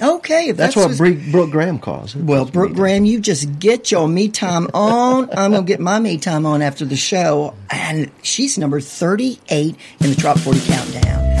Okay, 0.00 0.52
That's, 0.52 0.74
that's, 0.74 0.76
what 0.76 0.86
what's- 0.86 0.98
Brooke, 0.98 1.18
Brooke 1.30 1.50
Graham 1.50 1.78
calls 1.78 2.14
it. 2.14 2.22
Well, 2.22 2.44
Brooke. 2.44 2.74
Graham, 2.74 3.04
you 3.04 3.20
just 3.20 3.58
get 3.58 3.90
your 3.90 4.06
me 4.08 4.28
time 4.28 4.68
on. 4.74 5.30
I'm 5.36 5.52
going 5.52 5.64
to 5.64 5.66
get 5.66 5.80
my 5.80 5.98
me 5.98 6.18
time 6.18 6.44
on 6.44 6.60
after 6.62 6.84
the 6.84 6.96
show. 6.96 7.54
And 7.70 8.10
she's 8.22 8.58
number 8.58 8.80
38 8.80 9.74
in 10.00 10.10
the 10.10 10.14
Trop 10.16 10.38
40 10.38 10.60
Countdown. 10.66 11.35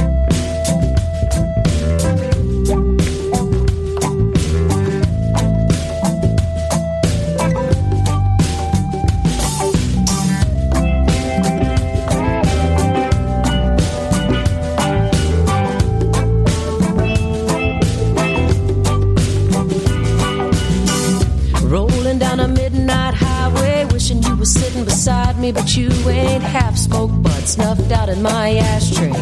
Me, 25.46 25.52
but 25.52 25.76
you 25.76 25.90
ain't 26.08 26.42
half 26.42 26.76
smoked 26.76 27.22
but 27.22 27.42
snuffed 27.46 27.92
out 27.92 28.08
in 28.08 28.20
my 28.20 28.56
ashtray. 28.56 29.12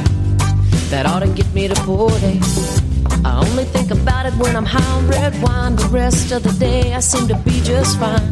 That 0.91 1.05
ought 1.07 1.21
to 1.21 1.29
get 1.29 1.53
me 1.53 1.69
to 1.69 1.75
40. 1.75 2.41
I 3.25 3.45
only 3.47 3.65
think 3.65 3.91
about 3.91 4.25
it 4.27 4.35
when 4.35 4.57
I'm 4.57 4.65
high 4.65 4.91
on 4.97 5.07
red 5.07 5.35
wine. 5.43 5.77
The 5.77 5.89
rest 5.91 6.33
of 6.33 6.43
the 6.43 6.53
day 6.53 6.95
I 6.95 7.01
seem 7.01 7.29
to 7.29 7.37
be 7.47 7.61
just 7.63 7.99
fine. 7.99 8.27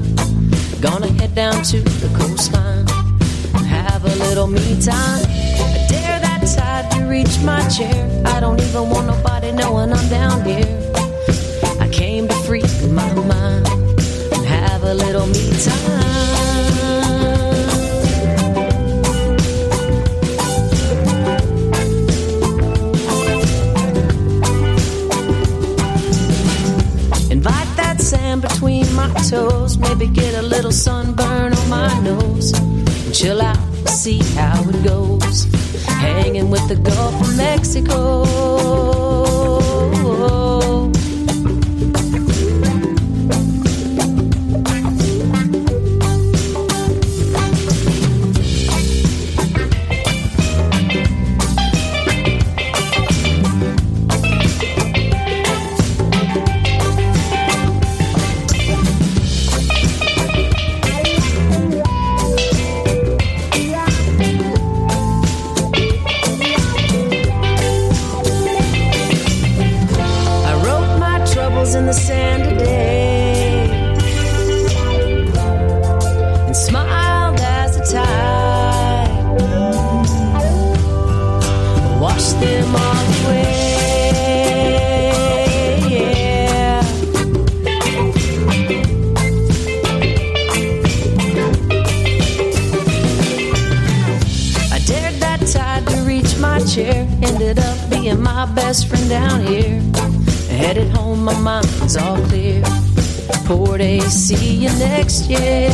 Gonna 0.81 1.13
head 1.19 1.35
down 1.35 1.63
to 1.71 1.81
the 2.03 2.11
coastline, 2.19 2.87
have 3.67 4.05
a 4.05 4.15
little 4.27 4.47
me 4.47 4.69
time. 4.81 5.23
I 5.77 5.87
dare 5.89 6.19
that 6.27 6.43
tide 6.57 6.91
to 6.93 7.05
reach 7.05 7.35
my 7.41 7.61
chair. 7.69 8.23
I 8.25 8.41
don't 8.41 8.61
even 8.61 8.89
want 8.89 9.07
nobody 9.07 9.53
knowing 9.53 9.93
I'm 9.93 10.09
down 10.09 10.45
here. 10.45 10.71
I 11.79 11.89
came 11.93 12.27
to 12.29 12.35
free 12.47 12.65
my 12.89 13.13
mind 13.15 13.69
and 14.35 14.45
have 14.47 14.83
a 14.85 14.95
little 14.95 15.27
me 15.27 15.45
time. 15.63 16.12
My 28.95 29.13
toes, 29.31 29.79
maybe 29.79 30.07
get 30.07 30.35
a 30.35 30.43
little 30.43 30.73
sunburn 30.73 31.53
on 31.55 31.69
my 31.69 32.01
nose. 32.01 32.53
Chill 33.13 33.41
out, 33.41 33.59
see 33.89 34.19
how 34.35 34.63
it 34.69 34.85
goes. 34.85 35.45
Hanging 35.87 36.51
with 36.51 36.67
the 36.69 36.77
Gulf 36.77 37.21
of 37.21 37.37
Mexico. 37.37 39.12
Best 98.73 98.89
friend 98.89 99.07
down 99.11 99.41
here. 99.47 99.83
Headed 100.49 100.89
home, 100.97 101.23
my 101.23 101.39
mind's 101.41 101.95
all 101.95 102.17
clear. 102.29 102.63
Port 103.45 103.83
A, 103.83 104.01
see 104.01 104.55
you 104.63 104.71
next 104.79 105.29
year. 105.29 105.69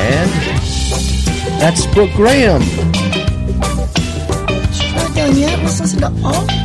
And 0.00 0.30
that's 1.60 1.84
Brooke 1.88 2.14
Graham. 2.14 2.62
She's 4.72 4.94
not 4.94 5.14
done 5.14 5.36
yet. 5.36 5.58
Let's 5.58 5.78
listen 5.78 6.00
to 6.00 6.10
all 6.24 6.61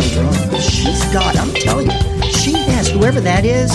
steel 0.00 0.24
drum. 0.24 0.60
She's 0.60 1.04
got, 1.12 1.36
I'm 1.36 1.52
telling 1.52 1.90
you, 1.90 2.22
she 2.32 2.52
has, 2.52 2.88
whoever 2.90 3.20
that 3.20 3.44
is, 3.44 3.70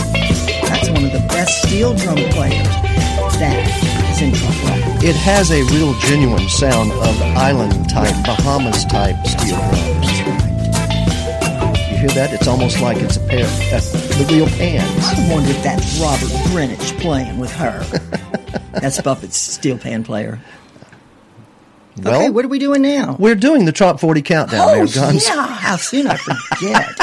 that's 0.63 0.89
one 0.89 1.05
of 1.05 1.11
the 1.11 1.23
best 1.29 1.61
steel 1.61 1.93
drum 1.93 2.17
players 2.31 2.67
that 3.37 4.11
is 4.11 4.21
in 4.21 4.33
trouble. 4.33 5.05
It 5.05 5.15
has 5.15 5.51
a 5.51 5.61
real 5.75 5.93
genuine 5.99 6.49
sound 6.49 6.91
of 6.91 7.21
island 7.21 7.87
type, 7.89 8.15
Bahamas 8.25 8.83
type 8.85 9.15
steel 9.27 9.57
drums. 9.57 10.07
Right. 10.25 11.91
You 11.91 11.97
hear 11.99 12.09
that? 12.09 12.33
It's 12.33 12.47
almost 12.47 12.81
like 12.81 12.97
it's 12.97 13.17
a 13.17 13.21
pair, 13.21 13.45
uh, 13.45 13.79
the 13.79 14.25
real 14.31 14.47
pans. 14.47 14.89
I 15.05 15.31
wonder 15.31 15.51
if 15.51 15.61
that's 15.61 15.99
Robert 15.99 16.29
Greenidge 16.49 16.99
playing 16.99 17.37
with 17.37 17.51
her. 17.53 17.83
that's 18.71 18.99
Buffett's 19.01 19.37
steel 19.37 19.77
pan 19.77 20.03
player. 20.03 20.39
Well, 22.01 22.21
okay, 22.21 22.29
what 22.29 22.45
are 22.45 22.47
we 22.47 22.59
doing 22.59 22.81
now? 22.83 23.15
we're 23.19 23.35
doing 23.35 23.65
the 23.65 23.71
Top 23.71 23.99
40 23.99 24.21
countdown, 24.21 24.61
Oh, 24.61 24.83
yeah. 24.83 24.85
How 25.67 25.75
soon 25.75 26.07
I 26.07 26.15
forget. 26.15 26.97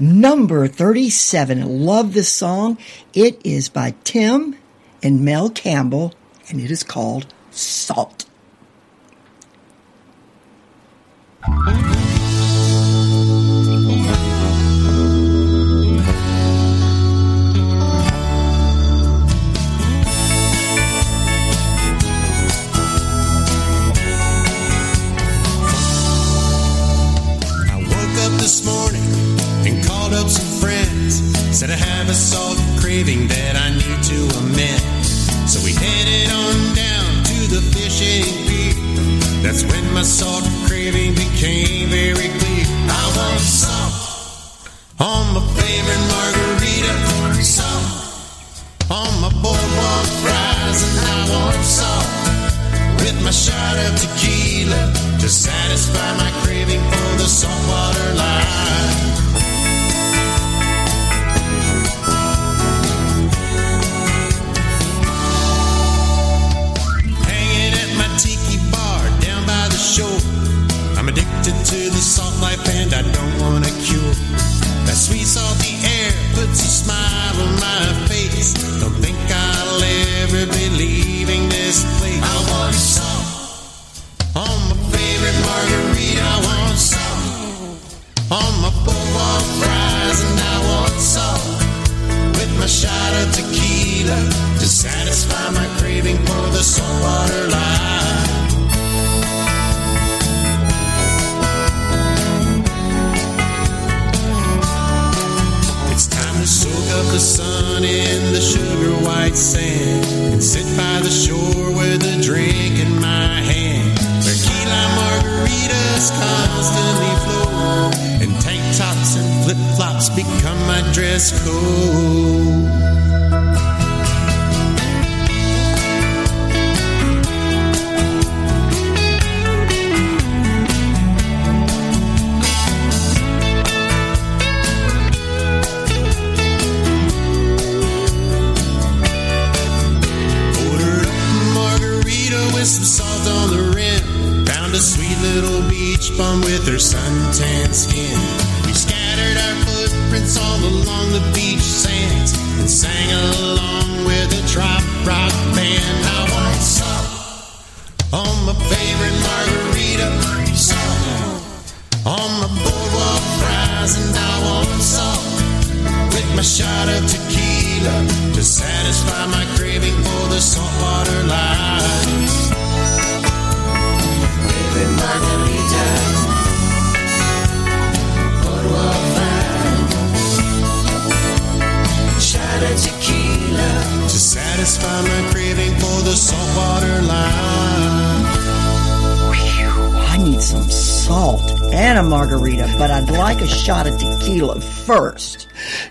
Number 0.00 0.66
37. 0.66 1.62
I 1.62 1.64
love 1.64 2.14
this 2.14 2.28
song. 2.28 2.76
It 3.14 3.40
is 3.44 3.68
by 3.68 3.94
Tim 4.02 4.56
and 5.04 5.24
Mel 5.24 5.50
Campbell, 5.50 6.12
and 6.48 6.60
it 6.60 6.72
is 6.72 6.82
called 6.82 7.32
Salt. 7.52 8.24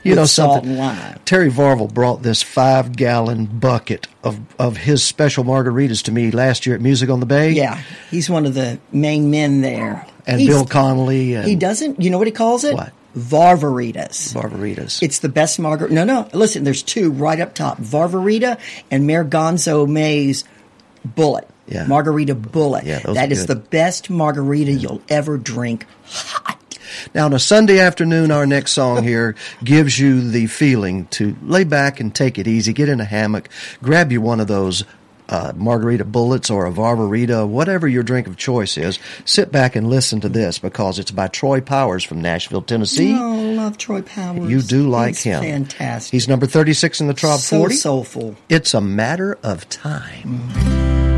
You 0.03 0.15
know 0.15 0.25
something? 0.25 0.75
Terry 1.25 1.49
Varvel 1.51 1.93
brought 1.93 2.23
this 2.23 2.41
five 2.41 2.95
gallon 2.95 3.45
bucket 3.45 4.07
of, 4.23 4.39
of 4.59 4.77
his 4.77 5.03
special 5.03 5.43
margaritas 5.43 6.03
to 6.03 6.11
me 6.11 6.31
last 6.31 6.65
year 6.65 6.75
at 6.75 6.81
Music 6.81 7.09
on 7.09 7.19
the 7.19 7.25
Bay. 7.25 7.51
Yeah, 7.51 7.81
he's 8.09 8.29
one 8.29 8.45
of 8.45 8.53
the 8.53 8.79
main 8.91 9.29
men 9.29 9.61
there. 9.61 10.05
And 10.25 10.39
He's- 10.39 10.53
Bill 10.53 10.65
Connolly 10.65 11.35
and 11.35 11.47
He 11.47 11.55
doesn't. 11.55 12.01
You 12.01 12.09
know 12.09 12.17
what 12.17 12.27
he 12.27 12.33
calls 12.33 12.63
it? 12.63 12.75
What? 12.75 12.93
Varvaritas. 13.17 14.33
margaritas. 14.33 15.01
It's 15.03 15.19
the 15.19 15.29
best 15.29 15.59
margarita. 15.59 15.93
No, 15.93 16.03
no. 16.03 16.29
Listen, 16.33 16.63
there's 16.63 16.83
two 16.83 17.11
right 17.11 17.39
up 17.39 17.53
top: 17.53 17.77
Varvarita 17.79 18.57
and 18.89 19.05
Mayor 19.07 19.25
Gonzo 19.25 19.87
May's 19.87 20.43
Bullet. 21.03 21.47
Yeah. 21.67 21.85
Margarita 21.87 22.35
Bullet. 22.35 22.85
Yeah, 22.85 22.99
those 22.99 23.15
that 23.15 23.31
is 23.31 23.45
good. 23.45 23.47
the 23.49 23.55
best 23.61 24.09
margarita 24.09 24.71
you'll 24.73 25.01
ever 25.09 25.37
drink. 25.37 25.85
Now, 27.13 27.25
on 27.25 27.33
a 27.33 27.39
Sunday 27.39 27.79
afternoon, 27.79 28.31
our 28.31 28.45
next 28.45 28.71
song 28.73 29.03
here 29.03 29.35
gives 29.63 29.99
you 29.99 30.29
the 30.29 30.47
feeling 30.47 31.05
to 31.07 31.35
lay 31.43 31.63
back 31.63 31.99
and 31.99 32.13
take 32.13 32.37
it 32.37 32.47
easy. 32.47 32.73
Get 32.73 32.89
in 32.89 32.99
a 32.99 33.05
hammock, 33.05 33.49
grab 33.81 34.11
you 34.11 34.21
one 34.21 34.39
of 34.39 34.47
those 34.47 34.83
uh, 35.29 35.53
margarita 35.55 36.03
bullets 36.03 36.49
or 36.49 36.65
a 36.65 36.71
Varvarita, 36.71 37.47
whatever 37.47 37.87
your 37.87 38.03
drink 38.03 38.27
of 38.27 38.35
choice 38.35 38.77
is. 38.77 38.99
Sit 39.23 39.51
back 39.51 39.75
and 39.77 39.89
listen 39.89 40.19
to 40.21 40.29
this 40.29 40.59
because 40.59 40.99
it's 40.99 41.11
by 41.11 41.27
Troy 41.27 41.61
Powers 41.61 42.03
from 42.03 42.21
Nashville, 42.21 42.61
Tennessee. 42.61 43.15
Oh, 43.17 43.53
love 43.55 43.77
Troy 43.77 44.01
Powers. 44.01 44.49
You 44.49 44.61
do 44.61 44.89
like 44.89 45.09
He's 45.15 45.23
him. 45.23 45.41
Fantastic. 45.41 46.11
He's 46.11 46.27
number 46.27 46.45
36 46.47 46.99
in 47.01 47.07
the 47.07 47.13
Trop 47.13 47.39
so 47.39 47.59
40. 47.59 47.75
soulful. 47.75 48.35
It's 48.49 48.73
a 48.73 48.81
matter 48.81 49.37
of 49.41 49.69
time. 49.69 50.49
The 50.53 51.10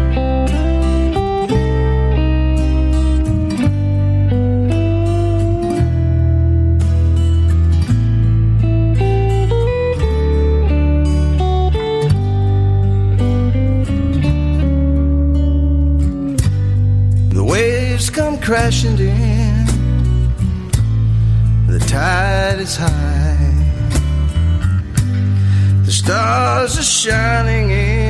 crashing 18.44 19.00
in. 19.00 19.66
The 21.68 21.80
tide 21.80 22.60
is 22.60 22.76
high. 22.76 23.54
The 25.86 25.92
stars 25.92 26.78
are 26.78 26.84
shining 26.84 27.72
in 27.72 28.03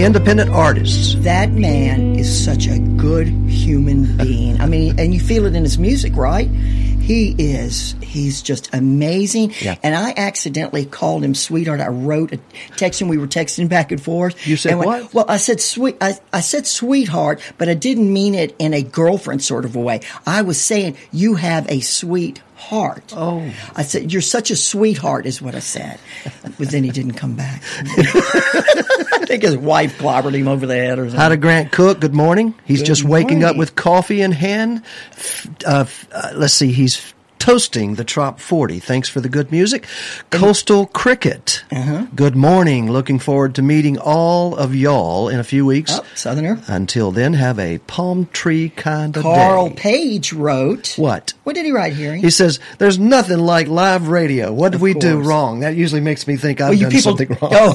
the 0.00 0.06
independent 0.06 0.48
artists. 0.50 1.14
That 1.16 1.52
man 1.52 2.16
is 2.16 2.44
such 2.44 2.66
a 2.66 2.78
good 2.78 3.28
human 3.28 4.16
being. 4.22 4.58
I 4.58 4.64
mean, 4.64 4.98
and 4.98 5.12
you 5.12 5.20
feel 5.20 5.44
it 5.44 5.54
in 5.54 5.62
his 5.62 5.78
music, 5.78 6.16
right? 6.16 6.48
He 6.48 7.34
is. 7.38 7.94
He's 8.02 8.40
just 8.40 8.72
amazing. 8.74 9.52
Yeah. 9.60 9.76
And 9.82 9.94
I 9.94 10.14
accidentally 10.16 10.86
called 10.86 11.22
him 11.22 11.34
sweetheart. 11.34 11.80
I 11.80 11.88
wrote 11.88 12.32
a 12.32 12.38
text 12.76 13.02
and 13.02 13.10
we 13.10 13.18
were 13.18 13.26
texting 13.26 13.68
back 13.68 13.92
and 13.92 14.02
forth. 14.02 14.46
You 14.46 14.56
said 14.56 14.76
when- 14.76 14.86
what? 14.86 15.12
Well, 15.12 15.24
I 15.28 15.36
said 15.36 15.60
sweet. 15.60 15.98
I, 16.00 16.18
I 16.32 16.40
said 16.40 16.66
sweetheart, 16.66 17.42
but 17.58 17.68
I 17.68 17.74
didn't 17.74 18.10
mean 18.10 18.34
it 18.34 18.56
in 18.58 18.72
a 18.72 18.82
girlfriend 18.82 19.42
sort 19.42 19.66
of 19.66 19.76
a 19.76 19.80
way. 19.80 20.00
I 20.26 20.40
was 20.42 20.58
saying 20.58 20.96
you 21.12 21.34
have 21.34 21.68
a 21.70 21.80
sweet 21.80 22.40
heart. 22.54 23.12
Oh. 23.16 23.52
I 23.74 23.82
said 23.82 24.12
you're 24.12 24.22
such 24.22 24.50
a 24.50 24.56
sweetheart 24.56 25.26
is 25.26 25.42
what 25.42 25.54
I 25.54 25.60
said. 25.60 25.98
But 26.58 26.70
then 26.70 26.84
he 26.84 26.90
didn't 26.90 27.14
come 27.14 27.34
back. 27.34 27.62
I 29.30 29.34
think 29.34 29.44
his 29.44 29.56
wife 29.56 29.96
clobbered 29.98 30.34
him 30.34 30.48
over 30.48 30.66
the 30.66 30.74
head 30.74 30.98
or 30.98 31.04
something. 31.04 31.20
How 31.20 31.28
to 31.28 31.36
Grant 31.36 31.70
Cook, 31.70 32.00
good 32.00 32.12
morning. 32.12 32.52
He's 32.64 32.80
Good 32.80 32.86
just 32.86 33.04
waking 33.04 33.44
up 33.44 33.56
with 33.56 33.76
coffee 33.76 34.22
in 34.22 34.32
hand. 34.32 34.82
Uh, 35.64 35.86
uh, 36.10 36.32
let's 36.34 36.52
see, 36.52 36.72
he's 36.72 37.09
toasting 37.54 37.96
the 37.96 38.04
Trop 38.04 38.38
40. 38.38 38.78
Thanks 38.78 39.08
for 39.08 39.20
the 39.20 39.28
good 39.28 39.50
music. 39.50 39.84
Coastal 40.30 40.86
Cricket. 40.86 41.64
Uh-huh. 41.72 42.06
Good 42.14 42.36
morning. 42.36 42.92
Looking 42.92 43.18
forward 43.18 43.56
to 43.56 43.62
meeting 43.62 43.98
all 43.98 44.54
of 44.54 44.72
y'all 44.72 45.28
in 45.28 45.40
a 45.40 45.44
few 45.44 45.66
weeks. 45.66 45.90
Oh, 45.98 46.04
Southerner. 46.14 46.60
Until 46.68 47.10
then, 47.10 47.32
have 47.34 47.58
a 47.58 47.78
palm 47.78 48.26
tree 48.26 48.68
kind 48.68 49.16
of 49.16 49.24
Carl 49.24 49.70
day. 49.70 49.74
Page 49.74 50.32
wrote. 50.32 50.94
What? 50.96 51.34
What 51.42 51.56
did 51.56 51.64
he 51.64 51.72
write 51.72 51.94
here? 51.94 52.14
He 52.14 52.30
says, 52.30 52.60
"There's 52.78 53.00
nothing 53.00 53.38
like 53.40 53.66
live 53.66 54.06
radio. 54.06 54.52
What 54.52 54.70
did 54.70 54.80
we 54.80 54.94
do 54.94 55.18
wrong? 55.18 55.60
That 55.60 55.74
usually 55.74 56.00
makes 56.00 56.28
me 56.28 56.36
think 56.36 56.60
I've 56.60 56.70
Well, 56.70 56.78
done 56.78 56.90
people, 56.92 57.16
something 57.16 57.36
wrong." 57.42 57.50
Oh, 57.52 57.74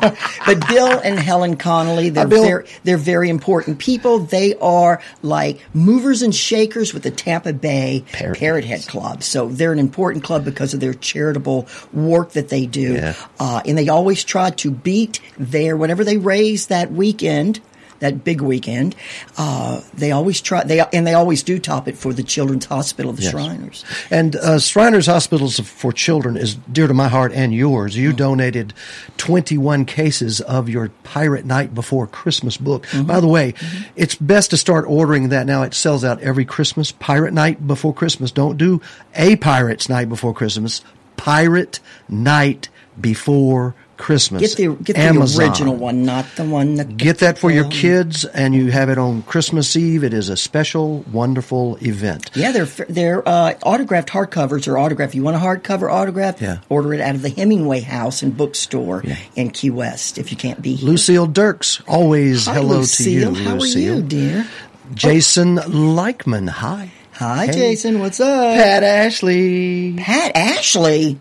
but 0.46 0.68
Bill 0.68 1.00
and 1.02 1.18
Helen 1.18 1.56
Connolly, 1.56 2.10
they're 2.10 2.26
Uh, 2.26 2.28
Bill- 2.28 2.44
very, 2.44 2.66
they're 2.84 2.96
very 2.96 3.28
important 3.28 3.80
people. 3.80 4.20
They 4.20 4.54
are 4.60 5.00
like 5.22 5.58
movers 5.74 6.22
and 6.22 6.32
shakers 6.32 6.94
with 6.94 7.02
the 7.02 7.10
Tampa 7.10 7.52
Bay 7.52 8.04
Parrot 8.12 8.38
Parrot 8.38 8.64
Head 8.64 8.86
Club. 8.86 9.15
So 9.22 9.48
they're 9.48 9.72
an 9.72 9.78
important 9.78 10.24
club 10.24 10.44
because 10.44 10.74
of 10.74 10.80
their 10.80 10.94
charitable 10.94 11.68
work 11.92 12.32
that 12.32 12.48
they 12.48 12.66
do. 12.66 12.94
Yeah. 12.94 13.14
Uh, 13.38 13.62
and 13.66 13.76
they 13.76 13.88
always 13.88 14.24
try 14.24 14.50
to 14.50 14.70
beat 14.70 15.20
their 15.38 15.76
whatever 15.76 16.04
they 16.04 16.16
raise 16.16 16.66
that 16.66 16.92
weekend. 16.92 17.60
That 18.00 18.24
big 18.24 18.40
weekend, 18.40 18.94
uh, 19.38 19.80
they 19.94 20.12
always 20.12 20.40
try. 20.40 20.64
They 20.64 20.80
and 20.92 21.06
they 21.06 21.14
always 21.14 21.42
do 21.42 21.58
top 21.58 21.88
it 21.88 21.96
for 21.96 22.12
the 22.12 22.22
Children's 22.22 22.66
Hospital 22.66 23.10
of 23.10 23.16
the 23.16 23.22
Yes. 23.22 23.32
Shriners. 23.32 23.84
And 24.10 24.36
uh, 24.36 24.58
Shriners 24.58 25.06
Hospitals 25.06 25.58
for 25.60 25.92
Children 25.92 26.36
is 26.36 26.54
dear 26.70 26.86
to 26.86 26.94
my 26.94 27.08
heart 27.08 27.32
and 27.32 27.54
yours. 27.54 27.96
You 27.96 28.12
donated 28.12 28.74
21 29.16 29.84
cases 29.86 30.40
of 30.42 30.68
your 30.68 30.90
Pirate 31.04 31.44
Night 31.46 31.74
Before 31.74 32.06
Christmas 32.06 32.56
book. 32.56 32.86
By 33.04 33.20
the 33.20 33.28
way, 33.28 33.54
it's 33.96 34.14
best 34.14 34.50
to 34.50 34.56
start 34.56 34.84
ordering 34.86 35.30
that 35.30 35.46
now. 35.46 35.62
It 35.62 35.74
sells 35.74 36.04
out 36.04 36.20
every 36.20 36.44
Christmas. 36.44 36.92
Pirate 36.92 37.32
Night 37.32 37.66
Before 37.66 37.94
Christmas. 37.94 38.30
Don't 38.30 38.56
do 38.58 38.80
a 39.14 39.36
Pirate's 39.36 39.88
Night 39.88 40.08
Before 40.08 40.34
Christmas. 40.34 40.82
Pirate 41.16 41.80
Night 42.08 42.68
Before 43.00 43.74
Christmas. 43.96 44.42
Get 44.42 44.56
the 44.56 44.74
get 44.84 44.96
the 44.96 45.02
Amazon. 45.02 45.42
original 45.48 45.74
one, 45.76 46.04
not 46.04 46.26
the 46.36 46.44
one 46.44 46.74
that 46.76 46.96
Get 46.96 47.18
that 47.18 47.38
for 47.38 47.50
your 47.50 47.64
Um, 47.64 47.70
kids, 47.70 48.24
and 48.24 48.54
you 48.54 48.70
have 48.70 48.88
it 48.90 48.98
on 48.98 49.22
Christmas 49.22 49.74
Eve. 49.76 50.04
It 50.04 50.12
is 50.12 50.28
a 50.28 50.36
special, 50.36 51.04
wonderful 51.12 51.76
event. 51.80 52.30
Yeah, 52.34 52.52
they're 52.52 52.66
they're 52.88 53.26
uh, 53.28 53.54
autographed 53.62 54.10
hardcovers 54.10 54.68
or 54.68 54.76
autograph. 54.78 55.14
You 55.14 55.22
want 55.22 55.36
a 55.36 55.40
hardcover 55.40 55.90
autograph? 55.90 56.40
Yeah. 56.42 56.58
Order 56.68 56.94
it 56.94 57.00
out 57.00 57.14
of 57.14 57.22
the 57.22 57.30
Hemingway 57.30 57.80
House 57.80 58.22
and 58.22 58.36
Bookstore 58.36 59.02
Yeah. 59.04 59.16
in 59.34 59.50
Key 59.50 59.70
West. 59.70 60.18
If 60.18 60.30
you 60.30 60.36
can't 60.36 60.60
be 60.60 60.74
here. 60.74 60.88
Lucille 60.90 61.26
Dirks, 61.26 61.80
always 61.88 62.46
Hi, 62.46 62.54
hello 62.54 62.78
Lucille. 62.78 63.32
to 63.34 63.38
you, 63.40 63.44
How 63.44 63.54
Lucille. 63.56 63.92
are 63.94 63.96
you, 63.96 64.02
dear? 64.02 64.46
Jason 64.94 65.56
Leichman, 65.56 66.48
hi. 66.48 66.90
Hi, 67.12 67.46
Hey. 67.46 67.52
Jason. 67.52 67.98
What's 68.00 68.20
up? 68.20 68.54
Pat 68.56 68.82
Ashley. 68.82 69.94
Pat 69.96 70.32
Ashley. 70.36 71.18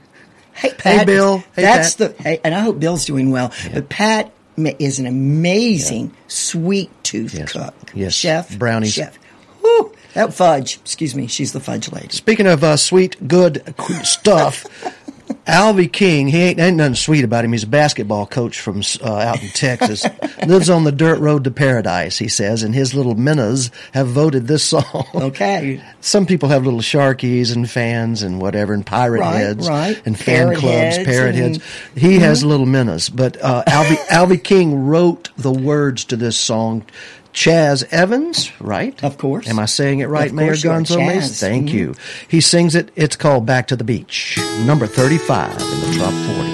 Hey, 0.55 0.71
Pat. 0.77 1.05
Bill. 1.05 1.39
Hey, 1.55 1.61
That's 1.63 1.95
Pat. 1.95 2.15
the. 2.17 2.23
Hey, 2.23 2.39
and 2.43 2.55
I 2.55 2.59
hope 2.61 2.79
Bill's 2.79 3.05
doing 3.05 3.29
well. 3.31 3.51
But 3.73 3.89
Pat 3.89 4.31
is 4.57 4.99
an 4.99 5.05
amazing 5.05 6.13
sweet 6.27 6.89
tooth 7.03 7.33
Yes. 7.33 7.51
cook. 7.51 7.73
Yes. 7.93 8.13
Chef. 8.13 8.57
Brownies. 8.57 8.93
Chef. 8.93 9.17
Whew. 9.61 9.91
That 10.13 10.33
fudge. 10.33 10.77
Excuse 10.77 11.13
me. 11.13 11.27
She's 11.27 11.51
the 11.51 11.59
fudge 11.59 11.91
lady. 11.91 12.07
Speaking 12.09 12.47
of 12.47 12.63
uh, 12.63 12.77
sweet, 12.77 13.27
good 13.27 13.61
stuff, 14.03 14.65
Alvy 15.47 15.91
King, 15.91 16.27
he 16.27 16.41
ain't, 16.41 16.59
ain't 16.59 16.77
nothing 16.77 16.95
sweet 16.95 17.23
about 17.23 17.45
him. 17.45 17.51
He's 17.51 17.63
a 17.63 17.67
basketball 17.67 18.25
coach 18.25 18.59
from 18.59 18.81
uh, 19.03 19.13
out 19.13 19.43
in 19.43 19.49
Texas. 19.49 20.03
Lives 20.47 20.69
on 20.71 20.83
the 20.85 20.91
dirt 20.91 21.19
road 21.19 21.43
to 21.43 21.51
paradise, 21.51 22.17
he 22.17 22.27
says, 22.27 22.63
and 22.63 22.73
his 22.73 22.95
little 22.95 23.13
minnows 23.15 23.69
have 23.93 24.07
voted 24.07 24.47
this 24.47 24.63
song. 24.63 25.05
Okay. 25.13 25.83
Some 26.01 26.25
people 26.25 26.49
have 26.49 26.63
little 26.65 26.79
sharkies 26.79 27.53
and 27.55 27.69
fans 27.69 28.23
and 28.23 28.41
whatever, 28.41 28.73
and 28.73 28.83
pirate 28.85 29.19
Right, 29.19 29.35
heads 29.35 29.67
right. 29.69 30.01
and 30.05 30.17
fan 30.17 30.25
Parrot 30.47 30.57
clubs, 30.57 30.97
parrot 30.97 31.35
and- 31.35 31.55
heads. 31.57 31.63
He 31.95 32.19
has 32.19 32.43
little 32.43 32.65
minnows, 32.65 33.09
but 33.09 33.39
uh, 33.41 33.63
Alvy, 33.67 33.97
Alvy 34.07 34.43
King 34.43 34.85
wrote 34.87 35.29
the 35.37 35.51
words 35.51 36.05
to 36.05 36.15
this 36.15 36.37
song. 36.37 36.83
Chaz 37.35 37.83
Evans, 37.91 38.49
right? 38.61 39.01
Of 39.03 39.17
course. 39.17 39.47
Am 39.49 39.59
I 39.59 39.65
saying 39.65 39.99
it 39.99 40.05
right, 40.07 40.27
Of 40.29 40.33
Mayor 40.33 40.47
course 40.51 40.63
you 40.63 40.71
are, 40.71 40.79
Gonzo? 40.79 40.97
Mace? 41.05 41.31
Chaz. 41.31 41.39
Thank 41.41 41.69
Mhm. 41.69 41.73
you. 41.73 41.95
He 42.29 42.39
sings 42.39 42.75
it. 42.75 42.89
It's 42.95 43.17
called 43.17 43.45
Back 43.45 43.67
to 43.67 43.75
the 43.75 43.83
Beach, 43.83 44.39
number 44.65 44.87
35 44.87 45.51
in 45.51 45.91
the 45.91 45.97
top 45.99 46.13
40. 46.13 46.51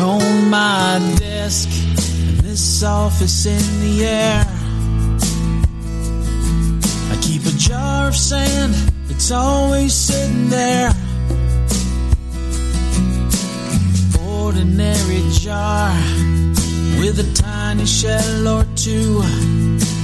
on 0.00 0.50
my 0.50 0.98
desk 1.18 1.68
in 1.70 2.38
this 2.42 2.82
office 2.82 3.46
in 3.46 3.80
the 3.80 4.04
air. 4.06 4.44
I 7.12 7.16
keep 7.22 7.44
a 7.46 7.56
jar 7.56 8.08
of 8.08 8.16
sand, 8.16 8.74
it's 9.14 9.30
always 9.30 9.94
sitting 9.94 10.48
there. 10.50 10.90
Ordinary 14.20 15.22
jar 15.30 15.94
with 16.98 17.18
a 17.20 17.32
tiny 17.34 17.86
shell 17.86 18.48
or 18.48 18.64
two, 18.74 19.20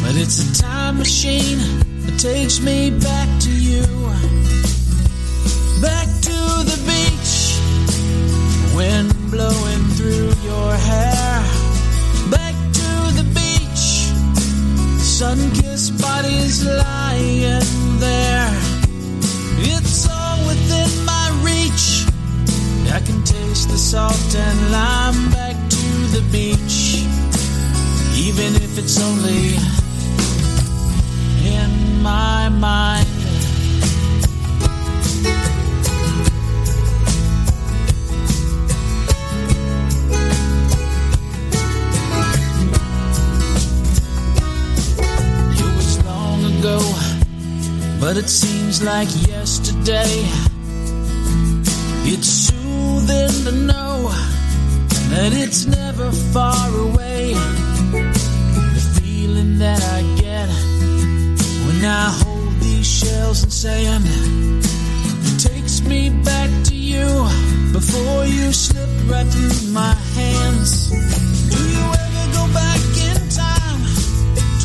but 0.02 0.14
it's 0.14 0.38
a 0.46 0.62
time 0.62 0.98
machine 0.98 1.58
that 2.04 2.18
takes 2.18 2.60
me 2.60 2.90
back 2.90 3.28
to 3.40 3.50
you. 3.50 3.84
Back 5.82 6.08
to 6.28 6.38
the 6.70 6.78
beach 6.86 7.34
wind 8.76 9.12
blowing 9.30 9.84
through 9.96 10.32
your 10.48 10.72
hair. 10.88 11.42
Back 12.30 12.54
to 12.80 12.90
the 13.18 13.26
beach, 13.34 13.86
sun 15.02 15.38
kissed 15.52 16.00
bodies 16.00 16.64
lying 16.64 17.98
there. 17.98 18.69
It's 19.62 20.08
all 20.08 20.46
within 20.46 21.04
my 21.04 21.26
reach. 21.42 22.06
I 22.92 23.00
can 23.00 23.22
taste 23.24 23.68
the 23.68 23.76
salt 23.76 24.34
and 24.34 24.72
lime 24.72 25.30
back 25.30 25.56
to 25.68 25.86
the 26.16 26.22
beach, 26.32 27.04
even 28.16 28.54
if 28.56 28.78
it's 28.78 28.98
only 29.00 29.56
in 31.44 32.02
my 32.02 32.48
mind. 32.48 33.06
But 48.00 48.16
it 48.16 48.28
seems 48.28 48.82
like 48.82 49.08
yesterday. 49.28 50.24
It's 52.12 52.26
soothing 52.26 53.44
to 53.44 53.52
know 53.52 54.08
that 55.12 55.32
it's 55.34 55.66
never 55.66 56.10
far 56.32 56.68
away. 56.88 57.34
The 58.74 59.00
feeling 59.00 59.58
that 59.58 59.82
I 59.82 60.00
get 60.16 60.48
when 61.66 61.84
I 61.84 62.08
hold 62.24 62.58
these 62.60 62.86
shells 62.86 63.42
and 63.42 63.52
sand 63.52 64.06
takes 65.38 65.82
me 65.82 66.08
back 66.24 66.50
to 66.68 66.74
you 66.74 67.06
before 67.72 68.24
you 68.24 68.50
slipped 68.52 69.10
right 69.10 69.26
through 69.26 69.72
my 69.72 69.94
hands. 70.16 70.90
Do 70.90 71.60
you 71.74 71.84
ever 72.04 72.32
go 72.32 72.44
back 72.54 72.80
in 73.08 73.19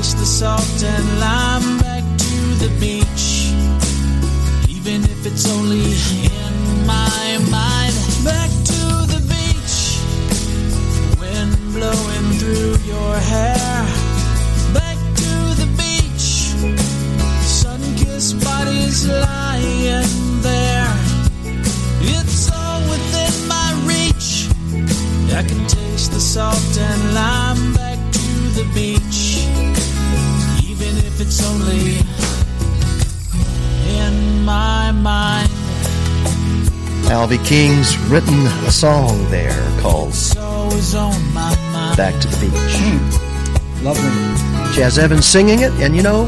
taste 0.00 0.16
the 0.16 0.24
salt 0.24 0.82
and 0.82 1.20
lime 1.20 1.78
back 1.80 2.04
to 2.16 2.36
the 2.62 2.70
beach. 2.80 3.52
Even 4.66 5.04
if 5.04 5.26
it's 5.26 5.46
only 5.56 5.92
in 6.40 6.86
my 6.86 7.26
mind. 7.50 7.94
Back 8.24 8.50
to 8.72 8.80
the 9.12 9.20
beach. 9.28 9.76
Wind 11.20 11.52
blowing 11.76 12.26
through 12.40 12.76
your 12.92 13.14
hair. 13.32 13.76
Back 14.72 14.96
to 15.22 15.32
the 15.60 15.68
beach. 15.76 16.28
Sun 17.60 17.80
kissed 18.00 18.42
bodies 18.42 19.06
lying 19.06 20.40
there. 20.40 20.92
It's 22.16 22.50
all 22.50 22.80
within 22.92 23.34
my 23.54 23.68
reach. 23.84 24.48
I 25.36 25.42
can 25.42 25.62
taste 25.68 26.12
the 26.12 26.20
salt 26.20 26.72
and 26.88 27.14
lime 27.14 27.74
back 27.74 27.98
to 28.12 28.28
the 28.58 28.64
beach. 28.72 29.79
Even 31.20 31.28
if 31.28 31.38
it's 31.38 31.46
only 31.46 31.98
in 33.98 34.42
my 34.42 34.90
mind. 34.90 35.48
Alvy 37.10 37.44
King's 37.44 37.98
written 38.08 38.46
a 38.66 38.70
song 38.70 39.28
there 39.30 39.68
called 39.80 40.08
It's 40.10 40.34
always 40.36 40.94
on 40.94 41.34
my 41.34 41.54
mind. 41.72 41.96
Back 41.98 42.18
to 42.22 42.28
the 42.28 42.36
Beach. 42.36 43.82
Lovely. 43.82 44.74
Jazz 44.74 44.98
Evans 44.98 45.26
singing 45.26 45.60
it, 45.60 45.72
and 45.72 45.94
you 45.94 46.02
know, 46.02 46.26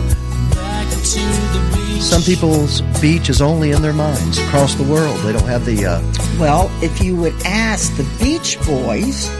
Back 0.50 0.88
to 0.90 1.20
the 1.20 1.70
beach. 1.74 2.02
some 2.02 2.22
people's 2.22 2.82
beach 3.00 3.30
is 3.30 3.40
only 3.40 3.70
in 3.70 3.80
their 3.80 3.94
minds 3.94 4.38
across 4.38 4.74
the 4.74 4.84
world. 4.84 5.18
They 5.20 5.32
don't 5.32 5.46
have 5.46 5.64
the, 5.64 5.86
uh, 5.86 6.02
Well, 6.38 6.70
if 6.82 7.02
you 7.02 7.16
would 7.16 7.34
ask 7.46 7.96
the 7.96 8.04
Beach 8.22 8.58
Boys, 8.66 9.30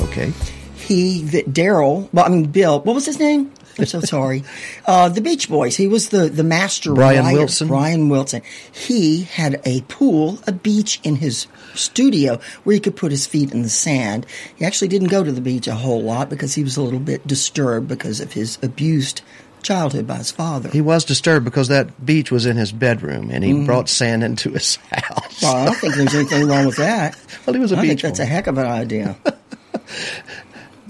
okay. 0.00 0.32
he 0.76 1.22
that 1.24 1.52
Daryl, 1.52 2.08
well, 2.12 2.26
I 2.26 2.28
mean 2.28 2.44
Bill, 2.46 2.80
what 2.80 2.94
was 2.94 3.06
his 3.06 3.18
name? 3.18 3.52
I'm 3.78 3.86
so 3.86 4.00
sorry. 4.00 4.42
Uh, 4.84 5.08
the 5.08 5.20
Beach 5.20 5.48
Boys. 5.48 5.76
He 5.76 5.86
was 5.86 6.08
the 6.08 6.28
the 6.28 6.42
master 6.44 6.92
Brian 6.94 7.24
writer. 7.24 7.38
Wilson? 7.38 7.68
Brian 7.68 8.08
Wilson. 8.08 8.42
He 8.72 9.22
had 9.22 9.60
a 9.64 9.82
pool, 9.82 10.38
a 10.46 10.52
beach 10.52 11.00
in 11.04 11.16
his 11.16 11.46
studio 11.74 12.40
where 12.64 12.74
he 12.74 12.80
could 12.80 12.96
put 12.96 13.12
his 13.12 13.26
feet 13.26 13.52
in 13.52 13.62
the 13.62 13.68
sand. 13.68 14.26
He 14.56 14.64
actually 14.64 14.88
didn't 14.88 15.08
go 15.08 15.22
to 15.22 15.30
the 15.32 15.40
beach 15.40 15.68
a 15.68 15.74
whole 15.74 16.02
lot 16.02 16.28
because 16.28 16.54
he 16.54 16.64
was 16.64 16.76
a 16.76 16.82
little 16.82 16.98
bit 17.00 17.26
disturbed 17.26 17.86
because 17.88 18.20
of 18.20 18.32
his 18.32 18.58
abused 18.62 19.22
childhood 19.62 20.06
by 20.06 20.16
his 20.16 20.30
father. 20.30 20.68
He 20.70 20.80
was 20.80 21.04
disturbed 21.04 21.44
because 21.44 21.68
that 21.68 22.04
beach 22.04 22.30
was 22.30 22.46
in 22.46 22.56
his 22.56 22.72
bedroom, 22.72 23.30
and 23.30 23.42
he 23.44 23.64
brought 23.64 23.88
sand 23.88 24.22
into 24.24 24.50
his 24.52 24.76
house. 24.92 25.42
well, 25.42 25.56
I 25.56 25.64
don't 25.66 25.74
think 25.76 25.94
there's 25.96 26.14
anything 26.14 26.46
wrong 26.48 26.66
with 26.66 26.76
that. 26.76 27.16
Well, 27.46 27.54
he 27.54 27.60
was 27.60 27.72
a 27.72 27.76
I 27.76 27.80
think 27.82 27.92
beach 27.94 28.02
that's 28.02 28.18
boy. 28.18 28.24
a 28.24 28.26
heck 28.26 28.46
of 28.46 28.58
an 28.58 28.66
idea. 28.66 29.16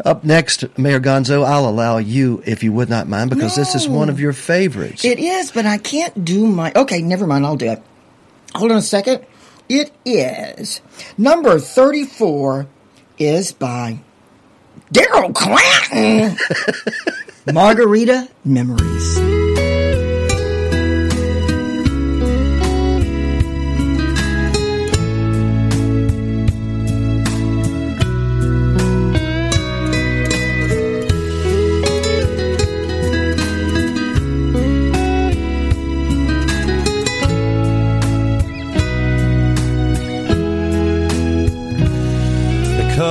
Up 0.05 0.25
next, 0.25 0.79
Mayor 0.79 1.01
Gonzo, 1.01 1.45
I'll 1.45 1.69
allow 1.69 1.99
you, 1.99 2.43
if 2.47 2.63
you 2.63 2.73
would 2.73 2.89
not 2.89 3.09
mind, 3.09 3.31
because 3.31 3.57
this 3.57 3.75
is 3.75 3.89
one 3.89 4.09
of 4.09 4.21
your 4.21 4.33
favorites. 4.33 5.05
It 5.05 5.19
is, 5.19 5.51
but 5.51 5.67
I 5.67 5.79
can't 5.79 6.25
do 6.25 6.47
my. 6.47 6.73
Okay, 6.75 7.03
never 7.03 7.27
mind. 7.27 7.45
I'll 7.45 7.57
do 7.57 7.71
it. 7.71 7.83
Hold 8.55 8.73
on 8.73 8.79
a 8.79 8.83
second. 8.83 9.25
It 9.69 9.93
is 10.05 10.81
number 11.17 11.59
thirty-four. 11.59 12.67
Is 13.19 13.51
by 13.51 13.99
Daryl 14.93 15.35
Clanton. 15.35 16.37
Margarita 17.53 18.29
Memories. 18.45 19.38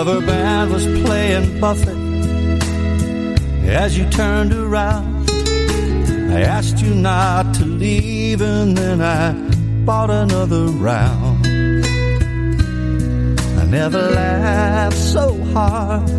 Cover 0.08 0.26
band 0.26 0.72
was 0.72 0.86
playing 1.04 1.60
Buffett 1.60 1.98
as 3.68 3.98
you 3.98 4.10
turned 4.10 4.54
around. 4.54 5.30
I 6.32 6.44
asked 6.44 6.80
you 6.82 6.96
not 6.96 7.54
to 7.56 7.66
leave, 7.66 8.42
and 8.42 8.78
then 8.78 9.02
I 9.02 9.34
bought 9.84 10.10
another 10.10 10.68
round. 10.68 11.46
I 13.62 13.66
never 13.66 14.02
laughed 14.02 14.98
so 14.98 15.44
hard 15.54 16.10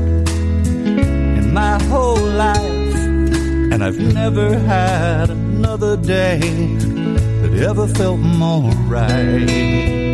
in 1.40 1.54
my 1.54 1.82
whole 1.84 2.26
life, 2.46 2.94
and 3.72 3.82
I've 3.82 3.98
never 3.98 4.58
had 4.58 5.30
another 5.30 5.96
day 5.96 6.40
that 7.40 7.54
ever 7.54 7.86
felt 7.86 8.18
more 8.18 8.70
right 8.86 10.07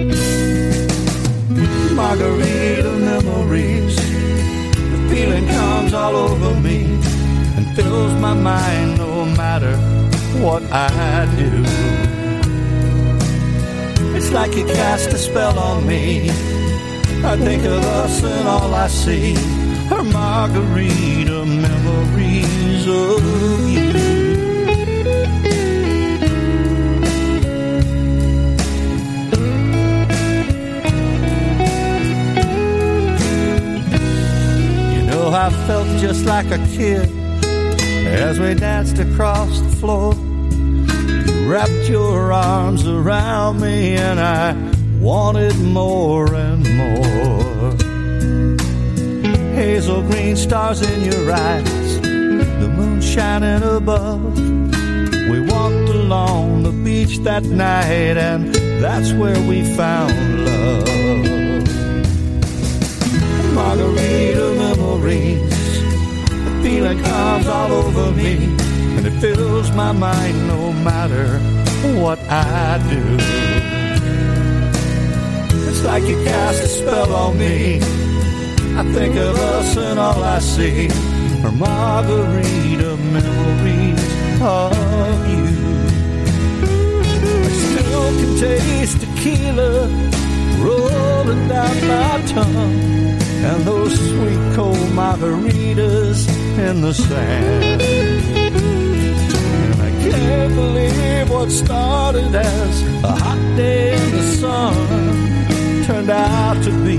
margarita 2.04 2.92
memories. 3.10 3.96
The 4.92 5.00
feeling 5.10 5.46
comes 5.48 5.94
all 5.94 6.14
over 6.14 6.52
me 6.60 6.78
and 7.56 7.64
fills 7.76 8.14
my 8.26 8.34
mind 8.34 8.98
no 8.98 9.24
matter 9.42 9.74
what 10.44 10.62
I 10.70 11.24
do. 11.42 11.52
It's 14.16 14.30
like 14.38 14.52
you 14.58 14.66
cast 14.66 15.08
a 15.18 15.18
spell 15.26 15.58
on 15.58 15.86
me. 15.86 16.28
I 17.32 17.34
think 17.46 17.62
of 17.64 17.82
us 18.02 18.22
and 18.22 18.46
all 18.54 18.72
I 18.74 18.88
see 18.88 19.34
are 19.94 20.04
margarita 20.04 21.40
memories 21.66 22.86
of 22.86 23.22
you. 23.76 24.03
I 35.34 35.50
felt 35.66 35.88
just 35.98 36.24
like 36.26 36.46
a 36.46 36.58
kid 36.76 37.10
as 38.06 38.38
we 38.38 38.54
danced 38.54 38.98
across 38.98 39.60
the 39.60 39.68
floor. 39.80 40.14
You 40.14 41.50
wrapped 41.50 41.88
your 41.88 42.32
arms 42.32 42.86
around 42.86 43.60
me, 43.60 43.96
and 43.96 44.20
I 44.20 44.52
wanted 45.00 45.58
more 45.58 46.32
and 46.32 46.62
more. 46.76 47.72
Hazel 49.56 50.02
green 50.02 50.36
stars 50.36 50.82
in 50.82 51.04
your 51.10 51.32
eyes, 51.32 52.00
the 52.00 52.72
moon 52.76 53.00
shining 53.00 53.62
above. 53.64 54.38
We 55.30 55.40
walked 55.40 55.88
along 55.88 56.62
the 56.62 56.70
beach 56.70 57.18
that 57.24 57.42
night, 57.42 58.16
and 58.16 58.54
that's 58.80 59.12
where 59.12 59.40
we 59.48 59.64
found 59.74 60.44
love 60.44 60.94
margarita 63.54 64.53
memories. 65.14 65.82
The 66.44 66.60
feeling 66.62 67.02
comes 67.02 67.46
all 67.46 67.72
over 67.72 68.12
me 68.12 68.34
and 68.96 69.06
and 69.06 69.06
it 69.06 69.20
fills 69.20 69.70
my 69.72 69.92
mind 69.92 70.46
no 70.46 70.72
matter 70.72 71.38
what 72.00 72.18
I 72.30 72.78
do. 72.88 73.02
It's 75.68 75.84
like 75.84 76.04
you 76.04 76.16
cast 76.24 76.62
a 76.62 76.68
spell 76.68 77.14
on 77.14 77.38
me. 77.38 77.76
I 78.76 78.82
think 78.92 79.16
of 79.16 79.36
us 79.36 79.76
and 79.76 79.98
all 79.98 80.22
I 80.22 80.38
see 80.38 80.88
are 81.44 81.52
margarita 81.52 82.96
memories 82.96 84.04
of 84.40 84.72
you. 85.28 85.44
I 87.44 87.50
still 87.66 88.08
can 88.18 88.38
taste 88.38 89.00
tequila 89.00 89.88
rolling 90.60 91.48
down 91.48 91.76
my 91.88 92.22
tongue 92.26 93.13
and 93.44 93.62
those 93.64 93.94
sweet 93.94 94.54
cold 94.56 94.88
margaritas 94.98 96.28
in 96.66 96.80
the 96.80 96.94
sand. 96.94 97.82
And 99.42 99.82
I 99.82 99.90
can't 100.02 100.54
believe 100.54 101.30
what 101.30 101.50
started 101.50 102.34
as 102.34 102.82
a 103.04 103.12
hot 103.12 103.56
day 103.56 103.94
in 103.94 104.10
the 104.12 104.22
sun 104.40 104.74
turned 105.84 106.10
out 106.10 106.56
to 106.64 106.70
be 106.84 106.96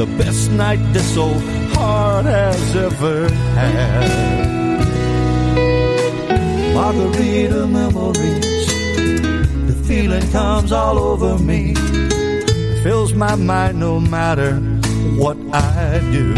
the 0.00 0.06
best 0.16 0.50
night 0.52 0.80
this 0.94 1.16
old 1.16 1.42
heart 1.74 2.24
has 2.24 2.76
ever 2.76 3.28
had. 3.28 4.54
Margarita 6.74 7.66
memories, 7.66 8.66
the 9.68 9.84
feeling 9.86 10.26
comes 10.30 10.72
all 10.72 10.98
over 10.98 11.38
me, 11.38 11.74
fills 12.82 13.12
my 13.12 13.34
mind 13.34 13.78
no 13.78 14.00
matter 14.00 14.73
what 15.16 15.36
I 15.52 16.00
do. 16.12 16.34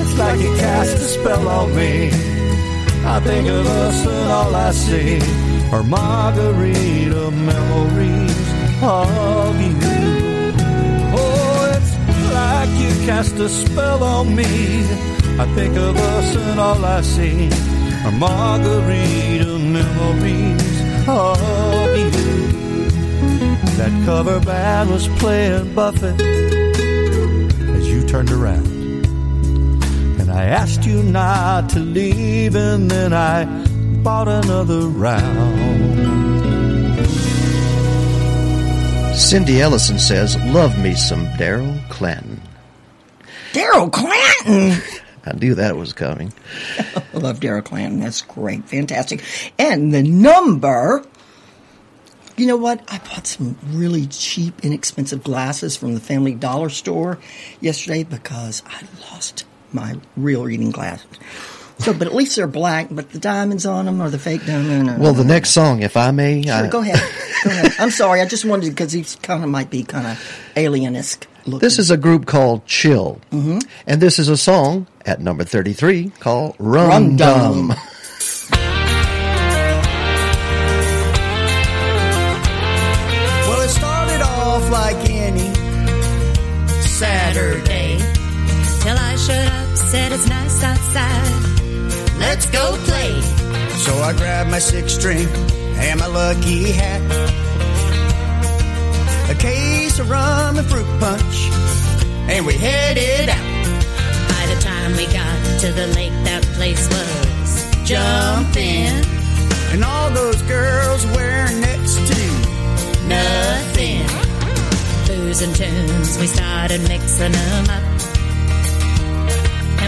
It's 0.00 0.18
like 0.18 0.38
you 0.40 0.54
cast 0.56 0.96
a 0.96 1.08
spell 1.16 1.48
on 1.48 1.74
me. 1.74 2.10
I 3.04 3.20
think 3.20 3.48
of 3.48 3.66
us 3.66 4.06
and 4.06 4.30
all 4.30 4.54
I 4.54 4.70
see 4.72 5.20
are 5.72 5.82
margarita 5.82 7.30
memories 7.30 8.38
of 8.82 9.60
you. 9.60 9.74
Oh, 11.16 11.74
it's 11.76 11.92
like 12.34 12.70
you 12.82 13.06
cast 13.06 13.36
a 13.36 13.48
spell 13.48 14.02
on 14.04 14.34
me. 14.34 14.44
I 15.38 15.46
think 15.54 15.76
of 15.76 15.96
us 15.96 16.36
and 16.36 16.60
all 16.60 16.84
I 16.84 17.00
see 17.00 17.48
are 18.04 18.12
margarita 18.12 19.58
memories 19.58 21.08
of 21.08 22.14
you. 22.14 22.27
That 23.78 24.04
cover 24.04 24.40
band 24.40 24.90
was 24.90 25.06
playing 25.20 25.72
Buffett 25.72 26.20
as 26.20 27.88
you 27.88 28.04
turned 28.08 28.32
around. 28.32 28.66
And 30.20 30.32
I 30.32 30.46
asked 30.46 30.84
you 30.84 31.00
not 31.04 31.70
to 31.70 31.78
leave, 31.78 32.56
and 32.56 32.90
then 32.90 33.12
I 33.12 33.44
bought 34.02 34.26
another 34.26 34.80
round. 34.88 35.78
Cindy 39.16 39.60
Ellison 39.60 40.00
says, 40.00 40.36
Love 40.46 40.76
me 40.80 40.94
some 40.96 41.26
Daryl 41.38 41.88
Clanton. 41.88 42.42
Daryl 43.52 43.92
Clanton. 43.92 44.82
I 45.24 45.32
knew 45.36 45.54
that 45.54 45.76
was 45.76 45.92
coming. 45.92 46.32
I 46.78 47.02
love 47.12 47.38
Daryl 47.38 47.64
Clanton. 47.64 48.00
That's 48.00 48.22
great. 48.22 48.68
Fantastic. 48.68 49.22
And 49.56 49.94
the 49.94 50.02
number. 50.02 51.04
You 52.38 52.46
know 52.46 52.56
what? 52.56 52.80
I 52.88 52.98
bought 52.98 53.26
some 53.26 53.58
really 53.66 54.06
cheap, 54.06 54.64
inexpensive 54.64 55.24
glasses 55.24 55.76
from 55.76 55.94
the 55.94 56.00
Family 56.00 56.34
Dollar 56.34 56.68
store 56.68 57.18
yesterday 57.60 58.04
because 58.04 58.62
I 58.66 58.82
lost 59.10 59.44
my 59.72 59.96
real 60.16 60.44
reading 60.44 60.70
glasses. 60.70 61.06
So, 61.78 61.92
but 61.92 62.06
at 62.08 62.14
least 62.14 62.36
they're 62.36 62.46
black, 62.46 62.88
but 62.90 63.10
the 63.10 63.18
diamonds 63.18 63.64
on 63.66 63.86
them 63.86 64.00
are 64.00 64.10
the 64.10 64.18
fake 64.18 64.44
diamond. 64.46 65.00
Well, 65.00 65.12
the 65.12 65.24
next 65.24 65.50
song, 65.50 65.82
if 65.82 65.96
I 65.96 66.10
may. 66.10 66.42
Sure, 66.42 66.52
I- 66.52 66.66
go 66.68 66.80
ahead. 66.80 67.00
Go 67.44 67.50
ahead. 67.50 67.72
I'm 67.78 67.90
sorry. 67.90 68.20
I 68.20 68.26
just 68.26 68.44
wanted 68.44 68.70
because 68.70 68.92
he 68.92 69.04
kind 69.22 69.44
of 69.44 69.50
might 69.50 69.70
be 69.70 69.84
kind 69.84 70.06
of 70.06 70.40
alien-esque 70.56 71.26
looking. 71.44 71.60
This 71.60 71.78
is 71.78 71.90
a 71.90 71.96
group 71.96 72.26
called 72.26 72.66
Chill. 72.66 73.20
Mm-hmm. 73.30 73.58
And 73.86 74.00
this 74.00 74.18
is 74.18 74.28
a 74.28 74.36
song 74.36 74.86
at 75.06 75.20
number 75.20 75.44
33 75.44 76.10
called 76.18 76.56
Rum 76.58 77.16
Dum. 77.16 77.74
said 89.90 90.12
it's 90.12 90.28
nice 90.28 90.62
outside. 90.62 92.18
Let's 92.18 92.44
go 92.50 92.76
play. 92.84 93.20
So 93.86 93.94
I 94.02 94.12
grabbed 94.12 94.50
my 94.50 94.58
six 94.58 94.92
string 94.92 95.26
and 95.80 95.98
my 95.98 96.06
lucky 96.06 96.72
hat. 96.72 97.00
A 99.30 99.34
case 99.34 99.98
of 99.98 100.10
rum 100.10 100.58
and 100.58 100.66
fruit 100.68 100.90
punch, 101.00 101.36
and 102.28 102.44
we 102.44 102.52
headed 102.52 103.30
out. 103.30 103.64
By 104.34 104.44
the 104.52 104.60
time 104.60 104.92
we 104.92 105.06
got 105.06 105.60
to 105.62 105.72
the 105.72 105.86
lake, 105.96 106.12
that 106.24 106.42
place 106.56 106.86
was 106.88 107.64
Jumping, 107.88 108.92
and 109.72 109.82
all 109.82 110.10
those 110.10 110.42
girls 110.42 111.06
wearing 111.16 111.60
next 111.62 111.94
to 112.10 112.20
nothing. 113.08 114.06
Booze 115.06 115.40
and 115.40 115.56
tunes, 115.56 116.18
we 116.18 116.26
started 116.26 116.82
mixing 116.88 117.32
them 117.32 117.70
up. 117.70 118.07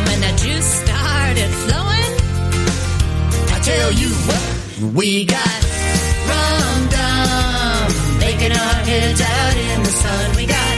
And 0.01 0.09
when 0.09 0.21
that 0.25 0.39
juice 0.41 0.65
started 0.81 1.51
flowing, 1.69 2.13
I 3.53 3.59
tell 3.61 3.93
you 3.93 4.09
what, 4.25 4.45
we 4.97 5.27
got 5.27 5.61
rum 6.25 6.89
dum, 6.89 7.85
baking 8.19 8.53
our 8.57 8.77
heads 8.89 9.21
out 9.21 9.57
in 9.57 9.83
the 9.83 9.93
sun. 9.93 10.37
We 10.37 10.47
got 10.47 10.75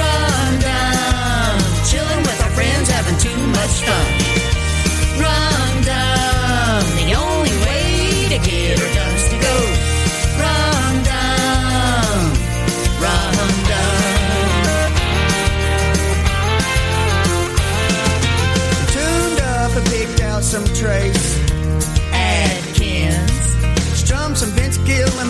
rum 0.00 0.52
dum, 0.64 1.60
chilling 1.92 2.22
with 2.24 2.40
our 2.40 2.52
friends, 2.56 2.88
having 2.88 3.18
too 3.20 3.36
much 3.52 3.74
fun. 3.84 4.08
Rum 5.20 5.74
dum, 5.84 6.27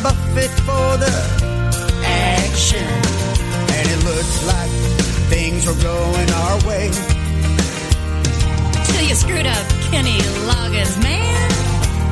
Buffett 0.09 0.51
for 0.65 0.97
the 0.97 1.13
action. 2.03 2.89
and 3.77 3.87
it 3.95 4.01
looked 4.09 4.39
like 4.53 4.71
things 5.29 5.67
were 5.67 5.81
going 5.85 6.31
our 6.31 6.57
way. 6.67 6.89
Till 8.89 9.05
you 9.09 9.15
screwed 9.15 9.45
up 9.47 9.67
Kenny 9.91 10.19
Loggins, 10.49 10.97
man. 11.03 11.51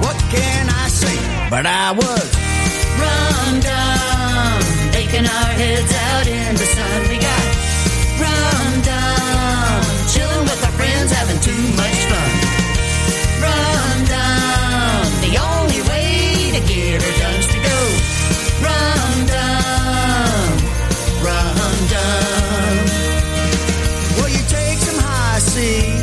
What 0.04 0.18
can 0.28 0.68
I 0.68 0.88
say? 0.88 1.16
But 1.48 1.64
I 1.64 1.92
was 1.92 2.26
Rum 3.00 3.60
dum, 3.64 4.60
baking 4.92 5.26
our 5.36 5.50
heads 5.60 5.92
out 6.10 6.26
in 6.26 6.52
the 6.54 6.68
sun. 6.76 6.98
We 7.08 7.16
got 7.16 7.44
rum 8.20 8.72
dum, 8.88 9.80
chilling 10.12 10.44
with 10.44 10.60
our 10.68 10.74
friends, 10.76 11.08
having 11.12 11.40
too 11.48 11.62
much 11.80 11.98
fun. 12.12 12.32
Rum 13.44 13.96
dum, 14.12 15.04
the 15.24 15.32
only 15.48 15.80
way 15.88 16.50
to 16.56 16.60
get 16.68 17.00
her 17.00 17.14
done 17.22 17.35
is 25.58 25.95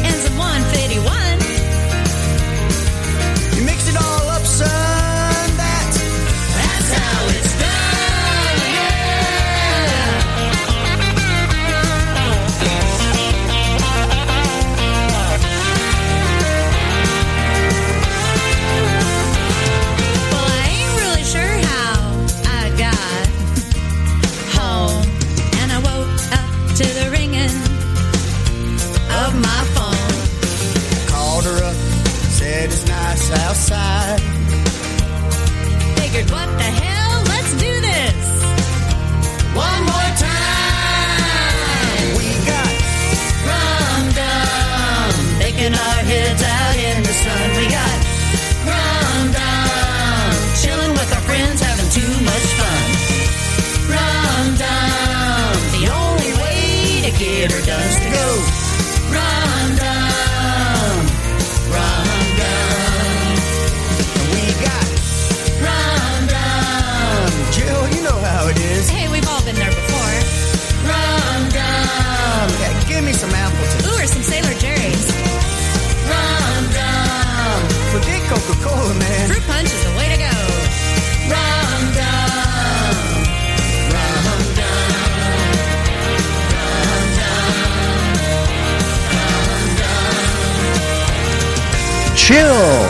chill. 92.33 92.81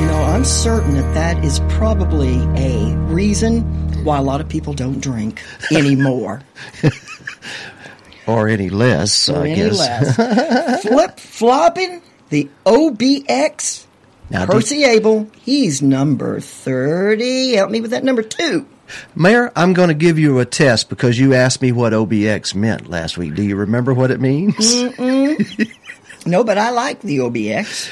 You 0.00 0.06
know, 0.06 0.22
I'm 0.22 0.44
certain 0.44 0.94
that 0.94 1.14
that 1.14 1.44
is 1.44 1.58
probably 1.68 2.36
a 2.56 2.94
reason 3.08 3.62
why 4.04 4.18
a 4.18 4.22
lot 4.22 4.40
of 4.40 4.48
people 4.48 4.72
don't 4.72 5.00
drink 5.00 5.42
anymore. 5.72 6.42
Or 8.28 8.46
any 8.48 8.70
less, 8.70 9.28
or 9.28 9.38
I 9.42 9.48
any 9.48 9.54
guess. 9.56 9.78
less. 10.16 10.82
Flip 10.82 11.18
flopping 11.18 12.02
the 12.28 12.48
OBX. 12.64 13.86
Now, 14.30 14.46
do- 14.46 14.52
Percy 14.52 14.84
Abel, 14.84 15.28
he's 15.40 15.82
number 15.82 16.38
30. 16.38 17.54
Help 17.54 17.70
me 17.72 17.80
with 17.80 17.90
that 17.90 18.04
number 18.04 18.22
two. 18.22 18.64
Mayor, 19.16 19.50
I'm 19.56 19.72
going 19.72 19.88
to 19.88 19.94
give 19.94 20.20
you 20.20 20.38
a 20.38 20.44
test 20.44 20.88
because 20.88 21.18
you 21.18 21.34
asked 21.34 21.60
me 21.62 21.72
what 21.72 21.92
OBX 21.92 22.54
meant 22.54 22.88
last 22.88 23.18
week. 23.18 23.34
Do 23.34 23.42
you 23.42 23.56
remember 23.56 23.92
what 23.92 24.12
it 24.12 24.20
means? 24.20 24.84
No, 26.26 26.44
but 26.44 26.58
I 26.58 26.68
like 26.68 27.00
the 27.00 27.16
OBX. 27.16 27.90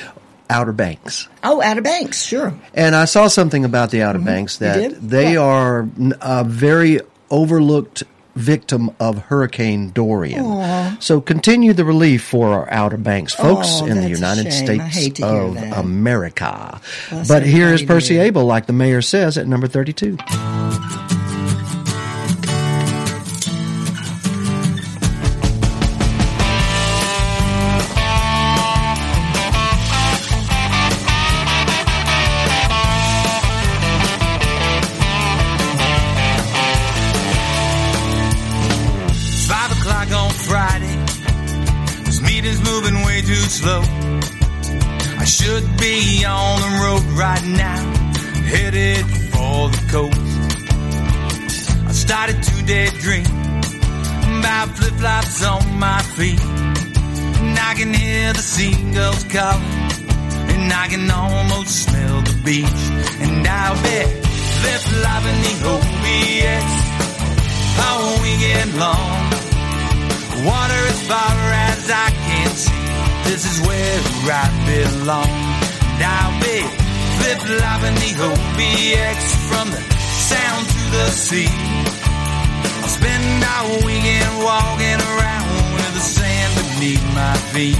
Outer 0.51 0.73
Banks. 0.73 1.29
Oh, 1.45 1.61
Outer 1.63 1.83
Banks, 1.83 2.23
sure. 2.23 2.59
And 2.75 2.95
I 2.97 3.05
saw 3.05 3.29
something 3.29 3.65
about 3.65 3.91
the 3.91 4.03
Outer 4.03 4.19
Banks 4.19 4.59
Mm-hmm. 4.59 4.83
You 4.83 4.89
that 4.91 5.01
they 5.09 5.37
What? 5.39 5.45
are 5.45 5.89
a 6.21 6.45
very 6.45 7.01
overlooked 7.31 8.03
victim 8.35 8.91
of 9.01 9.19
Hurricane 9.19 9.91
Dorian. 9.91 10.45
Aw. 10.45 10.97
So 11.01 11.21
continue 11.21 11.73
the 11.73 11.85
relief 11.85 12.23
for 12.23 12.51
our 12.51 12.71
Outer 12.73 12.97
Banks 12.97 13.35
folks 13.35 13.67
Oh, 13.83 13.87
in 13.87 14.01
the 14.01 14.09
United 14.09 14.53
States 14.53 14.85
hate 14.95 15.17
to 15.17 15.27
hear 15.27 15.73
of. 15.73 15.79
America. 15.79 16.81
Bless 17.11 17.27
but 17.29 17.43
here 17.45 17.69
is 17.69 17.83
Percy. 17.83 18.19
Abel, 18.19 18.45
like 18.45 18.67
the 18.67 18.73
mayor 18.73 19.03
says, 19.03 19.37
at 19.39 19.47
number 19.49 19.67
32. 19.67 20.17
Slow. 43.59 43.83
I 45.19 45.25
should 45.25 45.67
be 45.79 46.25
on 46.25 46.61
the 46.65 46.73
road 46.83 47.05
right 47.25 47.45
now, 47.67 47.81
headed 48.55 49.05
for 49.33 49.69
the 49.75 49.83
coast. 49.95 50.27
I 51.91 51.93
started 51.93 52.39
to 52.49 52.55
daydream 52.71 53.27
about 54.39 54.69
flip 54.77 54.95
flops 55.01 55.43
on 55.45 55.63
my 55.79 56.01
feet. 56.17 56.41
And 57.43 57.59
I 57.59 57.75
can 57.75 57.93
hear 57.93 58.33
the 58.33 58.45
seagulls 58.55 59.25
call, 59.25 59.59
and 60.53 60.73
I 60.73 60.87
can 60.93 61.11
almost 61.11 61.73
smell 61.85 62.17
the 62.23 62.37
beach. 62.45 62.83
And 63.25 63.47
I'll 63.47 63.81
be 63.89 64.01
flip 64.61 64.83
flopping 64.93 65.41
the 65.47 65.55
OBX 65.75 66.69
all 67.87 68.23
weekend 68.23 68.73
long. 68.85 69.19
Water 70.47 70.83
as 70.95 71.01
far 71.11 71.35
as 71.69 71.91
I 71.91 72.09
can 72.27 72.51
see. 72.63 73.08
This 73.29 73.45
is 73.45 73.61
where 73.67 74.01
I 74.33 74.49
belong. 74.65 75.29
And 75.29 76.03
I'll 76.03 76.41
be 76.41 76.59
flip 77.19 77.39
flopping 77.45 77.97
the 78.03 78.11
OBX 78.25 79.19
from 79.49 79.71
the 79.71 79.81
sound 80.31 80.65
to 80.67 80.83
the 80.97 81.07
sea. 81.11 81.53
I'll 82.83 82.89
spend 82.89 83.45
our 83.45 83.69
weekend 83.85 84.33
walking 84.43 85.01
around 85.13 85.49
with 85.77 85.93
the 85.93 86.01
sand 86.01 86.53
beneath 86.57 87.05
my 87.15 87.37
feet. 87.53 87.79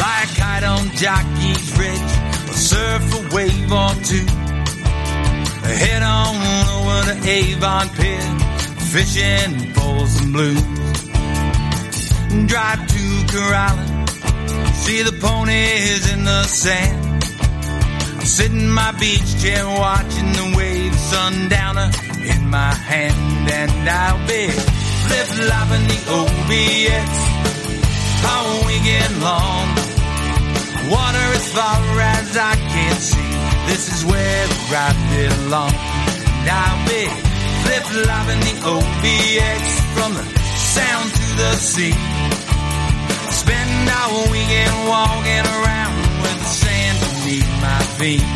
Like 0.00 0.30
kite 0.40 0.64
on 0.64 0.84
Jockey's 0.96 1.78
Ridge, 1.78 2.12
or 2.48 2.56
surf 2.56 3.04
a 3.12 3.34
wave 3.34 3.72
or 3.72 3.92
two. 4.08 4.26
Head 5.68 6.02
on 6.02 6.34
over 6.74 7.12
to 7.12 7.28
Avon 7.28 7.88
Pier, 7.90 8.49
fishing 8.90 9.72
for 9.72 10.04
some 10.06 10.32
blues. 10.32 10.62
Drive 12.46 12.80
to 12.88 13.04
Corolla, 13.30 13.86
see 14.82 15.02
the 15.02 15.16
ponies 15.20 16.12
in 16.12 16.24
the 16.24 16.42
sand. 16.42 17.24
I'm 18.18 18.26
sitting 18.26 18.60
in 18.60 18.70
my 18.70 18.90
beach 18.98 19.40
chair 19.40 19.64
watching 19.64 20.32
the 20.32 20.54
waves, 20.56 20.98
sundowner 20.98 21.90
in 22.34 22.50
my 22.50 22.74
hand, 22.74 23.50
and 23.50 23.88
I'll 23.88 24.26
be 24.26 24.48
flip 25.06 25.26
flopping 25.38 25.86
the 25.86 26.00
OBX 26.18 27.10
all 28.26 28.66
weekend 28.66 29.22
long. 29.22 29.68
Water 30.90 31.26
as 31.38 31.52
far 31.52 31.78
as 32.18 32.36
I 32.36 32.54
can 32.56 32.96
see. 32.96 33.30
This 33.70 33.84
is 33.94 34.04
where 34.04 34.46
I 34.74 34.90
belong. 35.14 35.74
And 36.40 36.48
I'll 36.50 36.88
be 36.88 37.29
flip 37.70 38.04
flopping 38.04 38.40
the 38.40 38.54
OBX 38.66 39.62
from 39.94 40.14
the 40.14 40.24
sound 40.74 41.08
to 41.18 41.26
the 41.40 41.52
sea. 41.54 41.94
Spend 43.30 43.88
our 44.00 44.30
weekend 44.32 44.76
walking 44.88 45.44
around 45.54 45.94
with 46.22 46.38
the 46.42 46.50
sand 46.62 46.98
beneath 47.00 47.50
my 47.62 47.80
feet. 47.98 48.26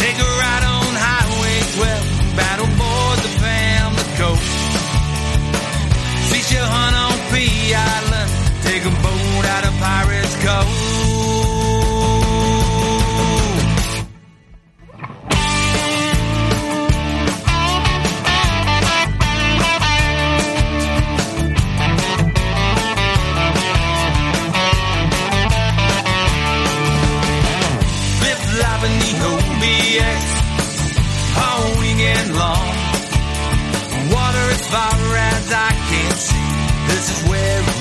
Take 0.00 0.18
a 0.26 0.30
ride 0.42 0.66
on 0.76 0.92
Highway 1.06 1.58
12, 1.76 2.36
paddle 2.38 2.70
board 2.80 3.18
the 3.24 3.32
Pamlico. 3.44 4.30
Fish 6.30 6.52
a 6.56 6.64
hunt 6.64 6.96
on 7.04 7.16
Pea 7.30 7.74
Island. 7.74 8.30
Take 8.62 8.84
a 8.86 8.94
boat 9.04 9.44
out 9.54 9.64
of 9.68 9.74
Pirates 9.84 10.36
Cove. 10.44 11.09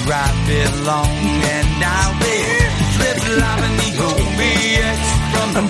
Where 0.09 0.17
I 0.17 0.31
belong, 0.49 1.17
and 1.53 1.69
I'll 1.85 2.17
be 2.17 2.37
flip 2.97 3.17
flopping 3.29 3.77
the 3.81 3.89
OBX 4.09 5.01
from 5.33 5.49
the 5.53 5.63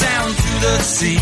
sound 0.00 0.32
to 0.36 0.52
the 0.64 0.76
sea. 0.80 1.20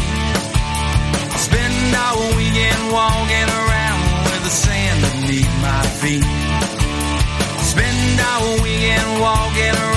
Spend 1.46 1.94
our 1.94 2.22
weekend 2.36 2.82
walking 2.90 3.48
around 3.62 4.02
with 4.26 4.42
the 4.42 4.54
sand 4.64 4.98
beneath 5.06 5.54
my 5.62 5.82
feet. 6.02 6.26
Spend 7.72 8.20
our 8.32 8.62
weekend 8.62 9.20
walking 9.20 9.74
around 9.74 9.93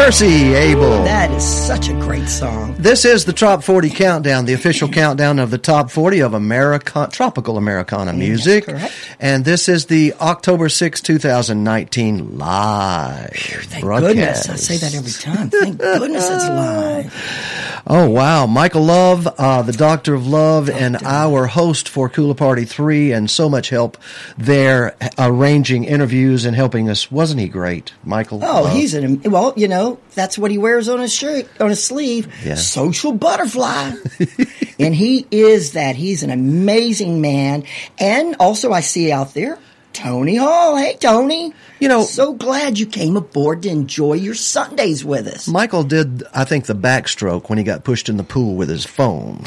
Percy 0.00 0.54
Abel. 0.54 1.04
That 1.04 1.30
is 1.30 1.44
such 1.44 1.90
a 1.90 1.92
great 1.92 2.26
song. 2.26 2.74
This 2.78 3.04
is 3.04 3.26
the 3.26 3.34
Trop 3.34 3.62
40 3.62 3.90
Countdown, 3.90 4.46
the 4.46 4.54
official 4.54 4.88
countdown 4.88 5.38
of 5.38 5.50
the 5.50 5.58
top 5.58 5.90
40 5.90 6.20
of 6.20 6.32
America, 6.32 7.06
tropical 7.12 7.58
Americana 7.58 8.14
music. 8.14 8.64
correct. 8.64 8.94
And 9.20 9.44
this 9.44 9.68
is 9.68 9.86
the 9.86 10.14
October 10.14 10.70
6, 10.70 11.02
2019 11.02 12.38
live 12.38 13.30
Thank 13.30 13.84
broadcast. 13.84 14.46
goodness. 14.46 14.48
I 14.48 14.56
say 14.56 14.76
that 14.78 14.94
every 14.94 15.12
time. 15.12 15.50
Thank 15.50 15.78
goodness 15.78 16.30
it's 16.30 16.48
live. 16.48 17.82
Oh, 17.86 18.08
wow. 18.08 18.46
Michael 18.46 18.84
Love, 18.84 19.26
uh, 19.26 19.60
the 19.62 19.72
Doctor 19.72 20.14
of 20.14 20.26
Love, 20.26 20.70
and 20.70 20.96
our 21.04 21.46
host 21.46 21.88
for 21.88 22.08
Kula 22.08 22.36
Party 22.36 22.64
3, 22.64 23.12
and 23.12 23.30
so 23.30 23.50
much 23.50 23.68
help 23.68 23.98
there 24.38 24.96
arranging 25.18 25.84
interviews 25.84 26.46
and 26.46 26.56
helping 26.56 26.88
us. 26.88 27.12
Wasn't 27.12 27.38
he 27.40 27.48
great, 27.48 27.92
Michael? 28.02 28.42
Oh, 28.42 28.62
Love? 28.62 28.72
he's 28.72 28.94
an 28.94 29.20
well, 29.22 29.52
you 29.56 29.68
know, 29.68 29.89
that's 30.14 30.36
what 30.38 30.50
he 30.50 30.58
wears 30.58 30.88
on 30.88 31.00
his 31.00 31.12
shirt, 31.12 31.48
on 31.60 31.70
his 31.70 31.82
sleeve. 31.82 32.28
Yeah. 32.44 32.54
Social 32.56 33.12
butterfly. 33.12 33.92
and 34.78 34.94
he 34.94 35.26
is 35.30 35.72
that. 35.72 35.96
He's 35.96 36.22
an 36.22 36.30
amazing 36.30 37.20
man. 37.20 37.64
And 37.98 38.36
also 38.38 38.72
I 38.72 38.80
see 38.80 39.10
out 39.12 39.34
there 39.34 39.58
Tony 39.92 40.36
Hall. 40.36 40.76
Hey 40.76 40.96
Tony. 41.00 41.52
You 41.80 41.88
know- 41.88 42.04
so 42.04 42.32
glad 42.34 42.78
you 42.78 42.86
came 42.86 43.16
aboard 43.16 43.62
to 43.62 43.68
enjoy 43.70 44.14
your 44.14 44.34
Sundays 44.34 45.04
with 45.04 45.26
us. 45.26 45.48
Michael 45.48 45.82
did, 45.82 46.22
I 46.34 46.44
think, 46.44 46.66
the 46.66 46.74
backstroke 46.74 47.48
when 47.48 47.58
he 47.58 47.64
got 47.64 47.84
pushed 47.84 48.08
in 48.08 48.16
the 48.16 48.22
pool 48.24 48.54
with 48.54 48.68
his 48.68 48.84
phone. 48.84 49.46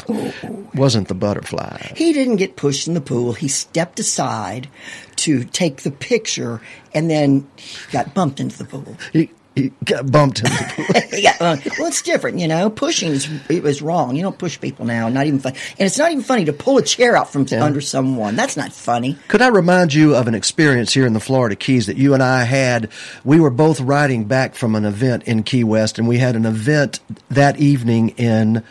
Wasn't 0.74 1.08
the 1.08 1.14
butterfly. 1.14 1.92
He 1.96 2.12
didn't 2.12 2.36
get 2.36 2.56
pushed 2.56 2.88
in 2.88 2.94
the 2.94 3.00
pool. 3.00 3.32
He 3.32 3.48
stepped 3.48 4.00
aside 4.00 4.68
to 5.16 5.44
take 5.44 5.78
the 5.82 5.90
picture 5.92 6.60
and 6.92 7.08
then 7.08 7.48
he 7.56 7.92
got 7.92 8.12
bumped 8.14 8.40
into 8.40 8.58
the 8.58 8.64
pool. 8.64 8.96
He, 9.12 9.30
he 9.54 9.72
got 9.84 10.10
bumped 10.10 10.42
yeah, 11.12 11.36
well, 11.40 11.58
it's 11.62 12.02
different, 12.02 12.38
you 12.38 12.48
know. 12.48 12.70
Pushing 12.70 13.12
is 13.12 13.28
it 13.48 13.62
was 13.62 13.80
wrong. 13.82 14.16
You 14.16 14.22
don't 14.22 14.38
push 14.38 14.60
people 14.60 14.84
now. 14.84 15.08
Not 15.08 15.26
even 15.26 15.38
fun, 15.38 15.52
and 15.78 15.86
it's 15.86 15.98
not 15.98 16.10
even 16.10 16.24
funny 16.24 16.44
to 16.46 16.52
pull 16.52 16.78
a 16.78 16.82
chair 16.82 17.16
out 17.16 17.30
from 17.30 17.46
under 17.52 17.80
someone. 17.80 18.36
That's 18.36 18.56
not 18.56 18.72
funny. 18.72 19.16
Could 19.28 19.42
I 19.42 19.48
remind 19.48 19.94
you 19.94 20.16
of 20.16 20.26
an 20.26 20.34
experience 20.34 20.92
here 20.92 21.06
in 21.06 21.12
the 21.12 21.20
Florida 21.20 21.54
Keys 21.56 21.86
that 21.86 21.96
you 21.96 22.14
and 22.14 22.22
I 22.22 22.44
had? 22.44 22.90
We 23.24 23.38
were 23.38 23.50
both 23.50 23.80
riding 23.80 24.24
back 24.24 24.54
from 24.54 24.74
an 24.74 24.84
event 24.84 25.24
in 25.24 25.44
Key 25.44 25.64
West, 25.64 25.98
and 25.98 26.08
we 26.08 26.18
had 26.18 26.36
an 26.36 26.46
event 26.46 27.00
that 27.28 27.58
evening 27.58 28.10
in 28.10 28.64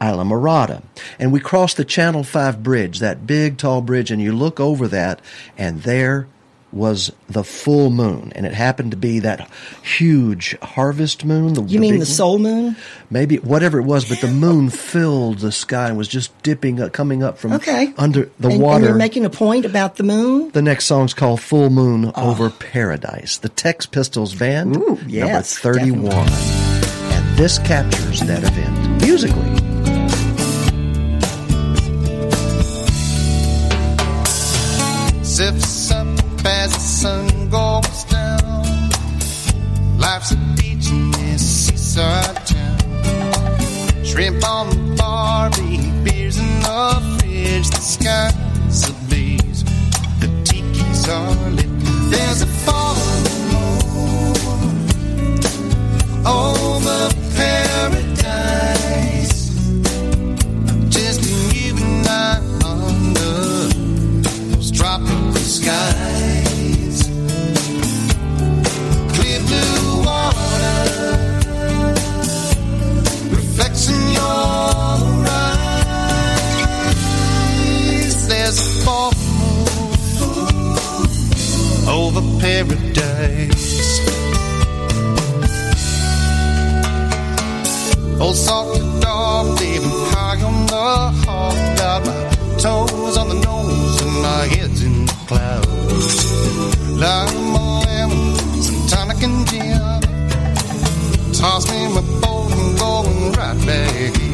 Islamorada. 0.00 0.82
And 1.18 1.32
we 1.32 1.40
crossed 1.40 1.76
the 1.76 1.84
Channel 1.84 2.24
5 2.24 2.62
bridge, 2.62 2.98
that 2.98 3.26
big, 3.26 3.58
tall 3.58 3.82
bridge, 3.82 4.10
and 4.10 4.20
you 4.20 4.32
look 4.32 4.60
over 4.60 4.88
that, 4.88 5.20
and 5.56 5.82
there 5.82 6.28
was 6.74 7.12
the 7.28 7.44
full 7.44 7.90
moon. 7.90 8.32
And 8.34 8.44
it 8.46 8.52
happened 8.52 8.90
to 8.90 8.96
be 8.96 9.20
that 9.20 9.48
huge 9.82 10.58
harvest 10.60 11.24
moon. 11.24 11.54
The, 11.54 11.62
You 11.62 11.80
mean 11.80 11.94
the 11.94 11.98
one. 12.00 12.06
soul 12.06 12.38
moon? 12.38 12.76
Maybe 13.10 13.36
whatever 13.38 13.78
it 13.78 13.84
was, 13.84 14.04
but 14.08 14.20
the 14.20 14.28
moon 14.28 14.70
filled 14.70 15.38
the 15.38 15.52
sky 15.52 15.88
and 15.88 15.96
was 15.96 16.08
just 16.08 16.30
dipping, 16.42 16.80
up, 16.80 16.92
coming 16.92 17.22
up 17.22 17.38
from 17.38 17.52
Okay. 17.54 17.92
under 17.96 18.28
the 18.40 18.48
and, 18.48 18.60
water. 18.60 18.76
And 18.76 18.84
you're 18.86 18.94
making 18.96 19.24
a 19.24 19.30
point 19.30 19.64
about 19.64 19.96
the 19.96 20.02
moon. 20.02 20.50
The 20.50 20.62
next 20.62 20.86
song's 20.86 21.14
called 21.14 21.40
Full 21.40 21.70
Moon 21.70 22.12
ah. 22.14 22.30
Over 22.30 22.50
Paradise. 22.50 23.38
The 23.38 23.48
Tex 23.48 23.86
Pistols 23.86 24.34
Band, 24.34 24.76
Ooh, 24.76 24.80
number 24.96 25.08
yes, 25.08 25.56
31. 25.58 26.12
And 26.12 27.38
this 27.38 27.58
captures 27.60 28.20
that 28.20 28.42
event 28.44 29.02
musically. 29.02 29.60
zips 35.24 35.83
up 35.83 35.83
as 36.46 36.72
the 36.72 36.80
sun 36.80 37.48
goes 37.48 38.04
down. 38.04 38.64
Life's 39.98 40.32
a 40.32 40.36
beach 40.56 40.90
in 40.90 41.10
this 41.12 41.66
seaside 41.66 42.46
town. 42.46 42.78
Shrimp 44.04 44.44
on 44.48 44.68
the 44.70 44.94
barbie, 44.96 45.90
beers 46.02 46.38
in 46.38 46.60
the 46.60 47.18
fridge. 47.18 47.68
The 47.70 47.80
sky's 47.80 48.88
ablaze, 48.88 49.64
the 50.20 50.28
tiki's 50.44 51.08
are 51.08 51.50
lit. 51.50 51.70
There's 52.10 52.42
a 52.42 52.46
fall 52.46 52.96
over 56.26 57.08
paradise. 57.36 58.70
Just 60.88 61.22
you 61.54 61.76
and 61.76 62.06
I 62.06 62.38
under 62.64 63.68
those 64.22 64.70
tropical 64.70 65.34
skies. 65.34 66.23
Toss 101.44 101.70
me 101.70 101.88
my 101.88 102.00
boat 102.20 102.52
and 102.52 102.78
going 102.78 103.32
right 103.32 103.66
back 103.66 104.33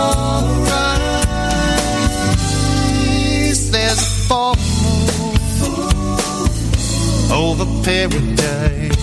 over 7.61 7.83
paradise. 7.83 9.00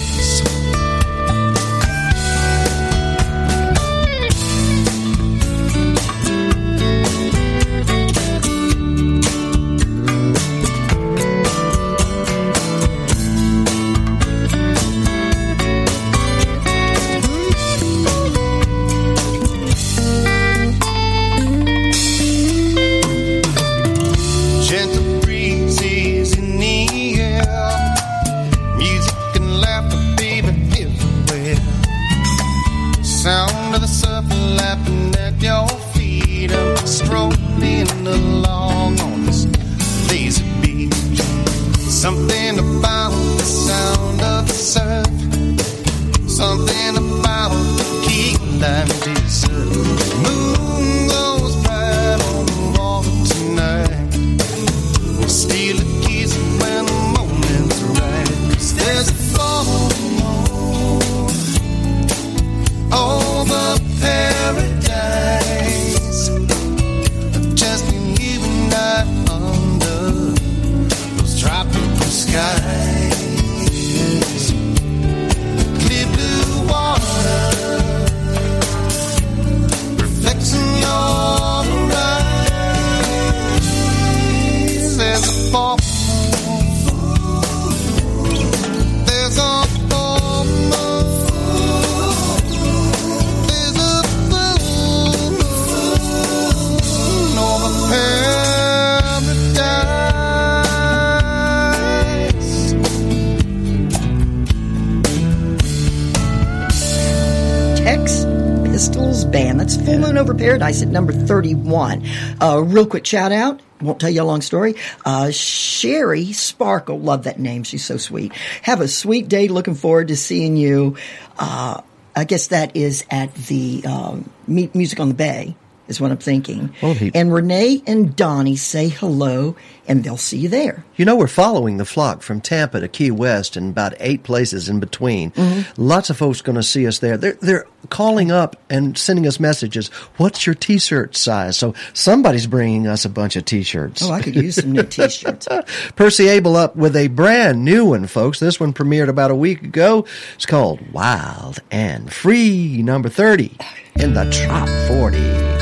Over 110.19 110.35
Paradise 110.35 110.83
at 110.83 110.89
number 110.89 111.13
31. 111.13 112.05
Uh, 112.43 112.61
real 112.65 112.87
quick 112.87 113.07
shout 113.07 113.31
out. 113.31 113.61
Won't 113.81 114.01
tell 114.01 114.11
you 114.11 114.21
a 114.21 114.25
long 114.25 114.41
story. 114.41 114.75
Uh, 115.05 115.31
Sherry 115.31 116.33
Sparkle. 116.33 116.99
Love 116.99 117.23
that 117.25 117.39
name. 117.39 117.63
She's 117.63 117.85
so 117.85 117.99
sweet. 117.99 118.33
Have 118.63 118.81
a 118.81 118.89
sweet 118.89 119.29
day. 119.29 119.47
Looking 119.47 119.75
forward 119.75 120.09
to 120.09 120.17
seeing 120.17 120.57
you. 120.57 120.97
Uh, 121.39 121.83
I 122.17 122.25
guess 122.25 122.49
that 122.49 122.77
is 122.77 123.05
at 123.13 123.33
the 123.33 123.85
um, 123.87 124.29
Music 124.49 124.99
on 124.99 125.07
the 125.07 125.15
Bay 125.15 125.55
is 125.89 126.01
what 126.01 126.11
I'm 126.11 126.19
thinking. 126.19 126.75
Well, 126.83 126.95
he- 126.95 127.11
and 127.15 127.33
Renee 127.33 127.83
and 127.87 128.15
Donnie 128.15 128.57
say 128.57 128.89
hello, 128.89 129.57
and 129.87 130.05
they'll 130.05 130.17
see 130.17 130.39
you 130.39 130.49
there. 130.49 130.85
You 130.97 131.05
know, 131.05 131.17
we're 131.17 131.27
following 131.29 131.77
the 131.79 131.85
flock 131.85 132.23
from 132.23 132.41
Tampa 132.41 132.81
to 132.81 132.89
Key 132.89 133.11
West 133.11 133.57
and 133.57 133.71
about 133.71 133.95
eight 134.01 134.23
places 134.23 134.69
in 134.69 134.81
between. 134.81 135.31
Mm-hmm. 135.33 135.83
Lots 135.83 136.11
of 136.11 136.17
folks 136.17 136.41
going 136.43 136.57
to 136.57 136.63
see 136.63 136.87
us 136.87 136.99
there. 136.99 137.17
They're, 137.17 137.35
they're 137.41 137.67
calling 137.89 138.31
up 138.31 138.57
and 138.69 138.99
sending 138.99 139.27
us 139.27 139.41
messages. 139.41 139.89
What's 140.19 140.45
your 140.47 140.55
t-shirt 140.55 141.17
size? 141.17 141.57
So 141.57 141.75
somebody's 141.95 142.47
bringing 142.47 142.87
us 142.87 143.05
a 143.05 143.09
bunch 143.09 143.37
of 143.37 143.45
t-shirts. 143.45 144.03
Oh, 144.03 144.13
I 144.13 144.21
could 144.21 144.35
use 144.35 144.57
some 144.57 144.73
new 144.73 144.83
T-shirts. 144.83 145.49
Percy 145.97 146.29
Abel 146.29 146.57
up 146.57 146.77
with 146.77 146.95
a 146.97 147.09
brand 147.09 147.65
new 147.65 147.87
one, 147.87 148.07
folks. 148.07 148.41
This 148.41 148.61
one 148.61 148.73
premiered 148.75 149.09
about 149.09 149.31
a 149.31 149.35
week 149.35 149.63
ago. 149.63 150.05
It's 150.35 150.47
called 150.47 150.81
Wild 150.93 151.61
and 151.71 152.13
Free, 152.13 152.83
number 152.83 153.09
30 153.09 153.57
in 153.97 154.15
the 154.15 154.29
top 154.31 154.69
40. 154.89 155.58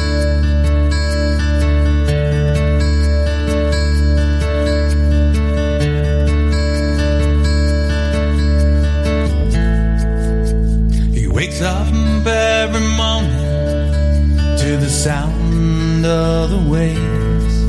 Wakes 11.56 11.62
up 11.62 12.26
every 12.26 12.86
morning 12.96 14.58
to 14.58 14.76
the 14.76 14.88
sound 14.88 16.04
of 16.04 16.50
the 16.50 16.70
waves 16.70 17.64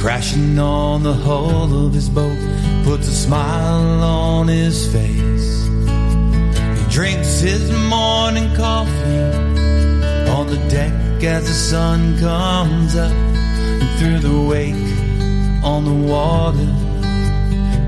crashing 0.00 0.58
on 0.58 1.02
the 1.02 1.12
hull 1.12 1.86
of 1.86 1.92
his 1.92 2.08
boat. 2.08 2.38
Puts 2.84 3.08
a 3.08 3.12
smile 3.12 4.02
on 4.02 4.48
his 4.48 4.92
face. 4.92 5.64
He 6.78 6.90
drinks 6.90 7.40
his 7.40 7.70
morning 7.88 8.54
coffee 8.54 9.20
on 10.30 10.46
the 10.46 10.60
deck 10.68 10.92
as 11.22 11.44
the 11.44 11.54
sun 11.54 12.18
comes 12.18 12.96
up 12.96 13.12
and 13.12 13.98
through 13.98 14.18
the 14.28 14.40
wake 14.46 14.74
on 15.64 15.84
the 15.84 16.08
water. 16.12 16.70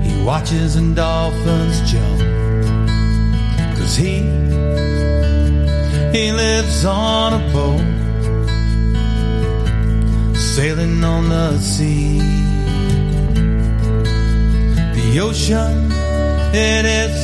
He 0.03 0.23
watches 0.23 0.75
and 0.75 0.95
dolphins 0.95 1.91
jump. 1.91 2.46
He, 3.95 4.19
he 6.15 6.31
lives 6.31 6.85
on 6.85 7.33
a 7.33 7.43
boat, 7.51 7.81
sailing 10.35 11.03
on 11.03 11.29
the 11.29 11.57
sea. 11.57 12.19
The 14.97 15.19
ocean, 15.19 15.91
it 16.53 16.85
is 16.85 17.17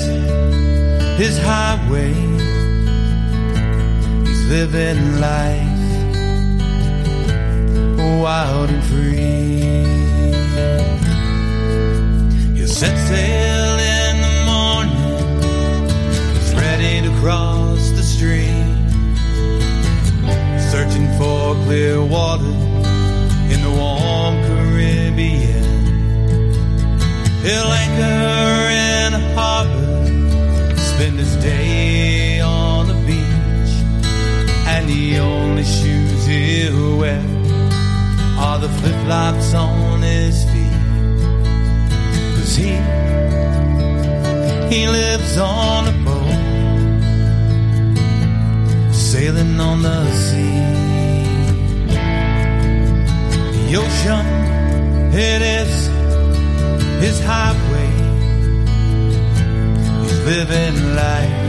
his 1.20 1.38
highway. 1.38 2.14
He's 4.26 4.46
living 4.50 5.20
life 5.20 5.74
wild 8.24 8.70
and 8.70 8.84
free. 8.86 9.60
He'll 12.56 12.68
set 12.68 12.98
sail 13.10 13.63
ready 17.24 17.36
to 17.36 17.54
cross 17.74 17.92
the 17.92 18.04
stream, 18.04 18.90
searching 20.72 21.08
for 21.18 21.56
clear 21.66 22.04
water 22.04 22.44
in 23.52 23.62
the 23.62 23.70
warm 23.70 24.36
Caribbean. 24.44 25.64
He'll 27.44 27.72
anchor 27.84 28.70
in 28.70 29.14
a 29.14 29.34
harbor, 29.36 30.06
spend 30.78 31.20
his 31.20 31.36
day 31.38 32.40
on 32.42 32.88
the 32.88 32.94
beach, 33.06 33.74
and 34.68 34.88
the 34.90 35.20
only 35.20 35.64
shoes 35.64 36.26
he'll 36.26 36.98
wear 36.98 37.24
are 38.38 38.60
the 38.60 38.70
flip 38.70 38.96
flops 39.06 39.54
on 39.54 40.02
his 40.02 40.44
feet. 40.46 40.72
Cause 42.36 42.56
he 42.56 42.72
he 44.74 44.88
lives 44.88 45.38
on 45.38 45.88
a 45.88 45.92
boat, 46.04 46.23
sailing 49.24 49.60
on 49.60 49.82
the 49.82 50.12
sea. 50.12 50.60
The 53.56 53.76
ocean, 53.84 54.26
it 55.14 55.42
is 55.60 55.74
his 57.04 57.18
highway. 57.30 57.92
He's 60.02 60.20
living 60.32 60.78
life 61.02 61.42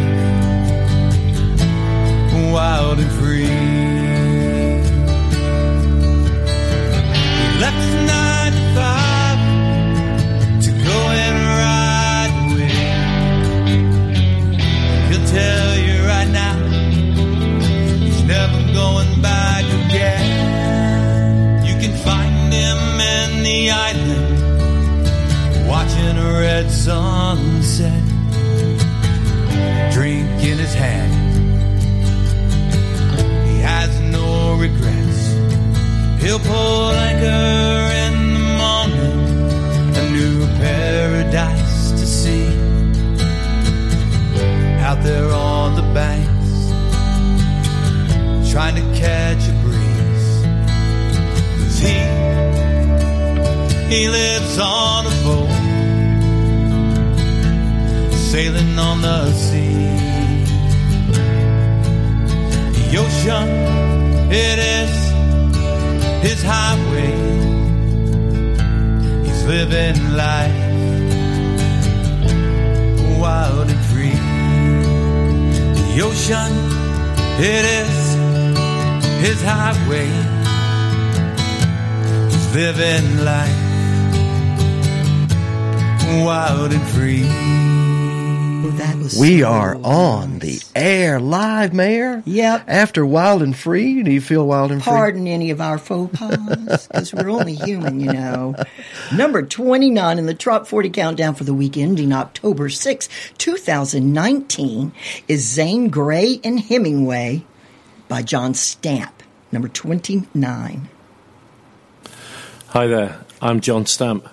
wild 2.53 2.99
and 3.01 3.13
free. 3.19 3.57
He 7.41 7.47
left 7.65 7.85
nine 8.11 8.53
to 8.53 8.63
five 8.77 9.41
tell 15.27 15.59
you 15.59 15.64
watching 26.35 26.41
a 26.41 26.41
red 26.41 26.71
sunset, 26.71 28.03
drink 29.93 30.29
in 30.45 30.59
his 30.59 30.75
hand. 30.75 31.13
He 33.49 33.61
has 33.61 34.01
no 34.01 34.57
regrets. 34.57 35.35
He'll 36.23 36.39
pull 36.39 36.93
anchor 36.93 37.93
in 38.05 38.35
the 38.35 38.41
morning, 38.63 39.21
a 39.97 40.11
new 40.11 40.47
paradise 40.59 41.91
to 41.93 42.07
see. 42.07 42.47
Out 44.81 45.03
there 45.03 45.31
on 45.33 45.77
the 45.77 45.83
banks, 45.95 46.71
trying 48.53 48.77
to 48.77 48.83
catch 48.99 49.49
a 49.49 49.53
breeze. 49.63 50.43
Cause 51.59 51.79
he, 51.79 51.99
he 53.95 54.09
lives 54.09 54.59
on 54.59 55.04
sailing 58.35 58.77
on 58.81 59.01
the 59.01 59.33
sea. 59.33 59.75
The 62.77 62.87
ocean, 63.05 63.49
it 64.45 64.59
is 64.77 64.95
his 66.27 66.41
highway. 66.43 67.15
He's 69.25 69.43
living 69.55 69.99
life 70.23 70.63
wild 73.23 73.69
and 73.75 73.83
free. 73.91 74.19
The 75.79 76.01
ocean, 76.09 76.53
it 77.53 77.65
is 77.83 77.97
his 79.25 79.41
highway. 79.53 80.11
He's 82.33 82.49
living 82.61 83.07
life 83.31 83.61
wild 86.27 86.73
and 86.73 86.87
free. 86.95 87.74
That 88.65 88.97
was 88.97 89.19
We 89.21 89.41
so 89.41 89.49
are 89.49 89.77
on 89.85 90.39
the 90.39 90.59
air 90.75 91.21
live, 91.21 91.75
Mayor. 91.75 92.23
Yep. 92.25 92.65
After 92.67 93.05
Wild 93.05 93.43
and 93.43 93.55
Free, 93.55 94.03
do 94.03 94.11
you 94.11 94.23
feel 94.23 94.47
wild 94.47 94.73
and 94.73 94.83
free? 94.83 94.91
Pardon 94.91 95.27
any 95.27 95.51
of 95.51 95.61
our 95.61 95.77
faux 95.77 96.19
pas, 96.19 96.87
because 96.87 97.13
we're 97.13 97.31
only 97.31 97.57
human, 97.57 98.01
you 98.01 98.11
know. 98.11 98.55
Number 99.15 99.43
29 99.43 100.19
in 100.19 100.25
the 100.25 100.33
Trop 100.33 100.67
40 100.67 100.89
countdown 100.91 101.35
for 101.35 101.45
the 101.45 101.53
week 101.53 101.77
ending 101.77 102.13
October 102.15 102.71
6, 102.71 103.09
2019 103.37 104.93
is 105.29 105.47
Zane 105.47 105.91
Grey 105.91 106.41
and 106.43 106.59
Hemingway 106.59 107.45
by 108.09 108.23
John 108.23 108.55
Stamp. 108.55 109.23
Number 109.53 109.69
29. 109.69 110.89
Hi 112.69 112.87
there, 112.87 113.21
I'm 113.43 113.61
John 113.61 113.85
Stamp. 113.85 114.27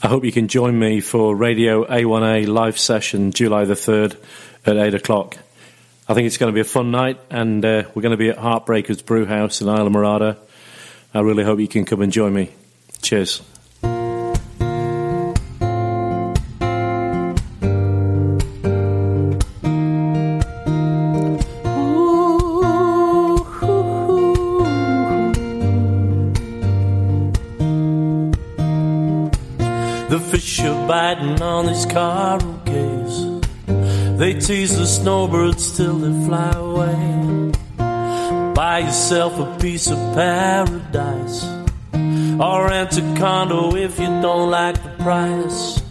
I 0.00 0.06
hope 0.06 0.24
you 0.24 0.30
can 0.30 0.46
join 0.46 0.78
me 0.78 1.00
for 1.00 1.34
Radio 1.34 1.84
A1A 1.84 2.46
live 2.46 2.78
session 2.78 3.32
July 3.32 3.64
the 3.64 3.74
3rd 3.74 4.16
at 4.64 4.76
8 4.76 4.94
o'clock. 4.94 5.36
I 6.08 6.14
think 6.14 6.28
it's 6.28 6.36
going 6.36 6.52
to 6.52 6.54
be 6.54 6.60
a 6.60 6.64
fun 6.64 6.92
night, 6.92 7.18
and 7.30 7.64
uh, 7.64 7.82
we're 7.94 8.02
going 8.02 8.12
to 8.12 8.16
be 8.16 8.28
at 8.28 8.38
Heartbreakers 8.38 9.04
Brew 9.04 9.26
House 9.26 9.60
in 9.60 9.66
Islamorada. 9.66 10.36
I 11.12 11.20
really 11.20 11.42
hope 11.42 11.58
you 11.58 11.66
can 11.66 11.84
come 11.84 12.00
and 12.00 12.12
join 12.12 12.32
me. 12.32 12.50
Cheers. 13.02 13.42
Tease 34.48 34.78
the 34.78 34.86
snowbirds 34.86 35.76
till 35.76 35.98
they 35.98 36.26
fly 36.26 36.50
away. 36.52 37.52
Buy 38.54 38.78
yourself 38.78 39.38
a 39.38 39.58
piece 39.60 39.90
of 39.90 39.98
paradise. 40.14 41.44
Or 42.40 42.68
rent 42.68 42.96
a 42.96 43.02
condo 43.18 43.76
if 43.76 44.00
you 44.00 44.06
don't 44.06 44.50
like 44.50 44.82
the 44.82 45.04
price. 45.04 45.82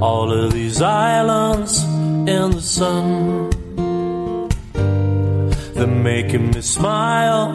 All 0.00 0.30
of 0.30 0.52
these 0.52 0.80
islands 0.80 1.82
in 1.82 2.52
the 2.52 2.60
sun. 2.60 3.50
They're 5.74 5.88
making 5.88 6.52
me 6.52 6.60
smile, 6.60 7.50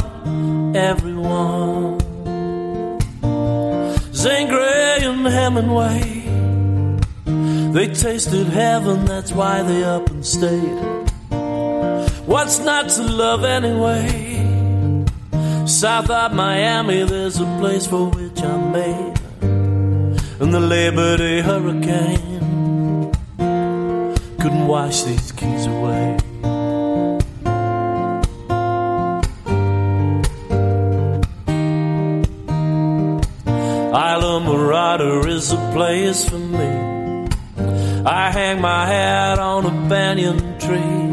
everyone. 0.76 2.02
Zane 4.14 4.50
Grey 4.50 4.98
and 5.04 5.26
Hemingway. 5.26 6.13
They 7.74 7.88
tasted 7.88 8.48
heaven, 8.48 9.06
that's 9.06 9.32
why 9.32 9.64
they 9.64 9.84
up 9.84 10.08
and 10.12 10.24
stayed. 10.24 11.10
What's 12.28 12.60
not 12.60 12.88
to 12.90 13.02
love 13.02 13.44
anyway? 13.44 14.06
South 15.66 16.08
of 16.12 16.34
Miami, 16.34 17.04
there's 17.04 17.40
a 17.40 17.46
place 17.60 17.88
for 17.88 18.12
which 18.12 18.40
I'm 18.44 18.72
made. 18.72 19.20
And 20.40 20.54
the 20.54 20.60
Labor 20.60 21.18
Day 21.18 21.42
hurricane 21.42 23.12
couldn't 24.40 24.68
wash 24.68 25.02
these 25.02 25.32
keys 25.32 25.66
away. 25.66 26.18
Islamorada 34.34 35.28
is 35.28 35.52
a 35.52 35.58
place 35.74 36.28
for 36.28 36.40
me. 36.40 36.83
I 38.06 38.32
hang 38.32 38.60
my 38.60 38.86
hat 38.86 39.40
on 39.40 39.66
a 39.66 39.90
banyan 39.90 40.60
tree. 40.60 41.04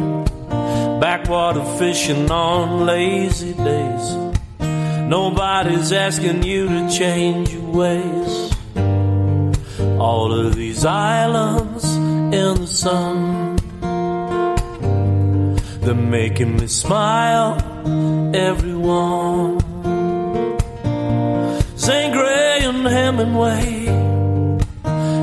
Backwater 1.00 1.64
fishing 1.78 2.30
on 2.30 2.84
lazy 2.84 3.52
days. 3.54 4.16
Nobody's 5.08 5.92
asking 5.92 6.42
you 6.42 6.68
to 6.68 6.90
change 6.90 7.52
your 7.52 7.70
ways. 7.70 8.56
All 9.98 10.32
of 10.32 10.56
these 10.56 10.84
islands 10.84 11.84
in 11.94 12.54
the 12.60 12.66
sun, 12.66 13.56
they're 15.80 15.94
making 15.94 16.56
me 16.56 16.66
smile, 16.66 17.54
everyone. 18.34 19.60
Zane 21.76 22.12
Grey 22.12 22.60
and 22.62 22.86
Hemingway, 22.86 23.79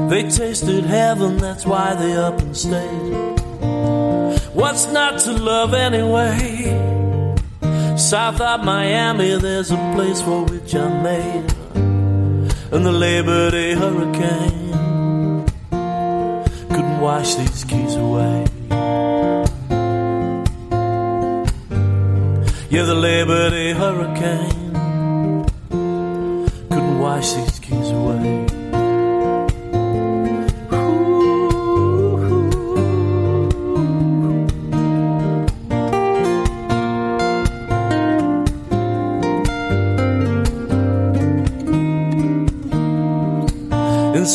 they 0.09 0.29
tasted 0.29 0.85
heaven, 0.85 1.37
that's 1.37 1.65
why 1.65 1.93
they 1.95 2.15
up 2.15 2.39
and 2.39 2.55
stayed. 2.55 3.37
What's 4.53 4.87
not 4.91 5.19
to 5.21 5.33
love 5.33 5.73
anyway? 5.73 6.95
South 7.97 8.39
of 8.39 8.63
Miami, 8.63 9.37
there's 9.37 9.71
a 9.71 9.91
place 9.95 10.21
for 10.21 10.43
which 10.45 10.73
I'm 10.75 11.03
made. 11.03 11.45
And 12.71 12.85
the 12.85 12.91
Labor 12.91 13.51
Day 13.51 13.73
hurricane 13.73 15.45
couldn't 16.69 17.01
wash 17.01 17.35
these 17.35 17.63
keys 17.63 17.95
away. 17.95 18.45
Yeah, 22.69 22.83
the 22.83 22.95
Labor 22.95 23.49
Day 23.49 23.73
hurricane 23.73 24.73
couldn't 26.69 26.99
wash 26.99 27.33
these 27.33 27.46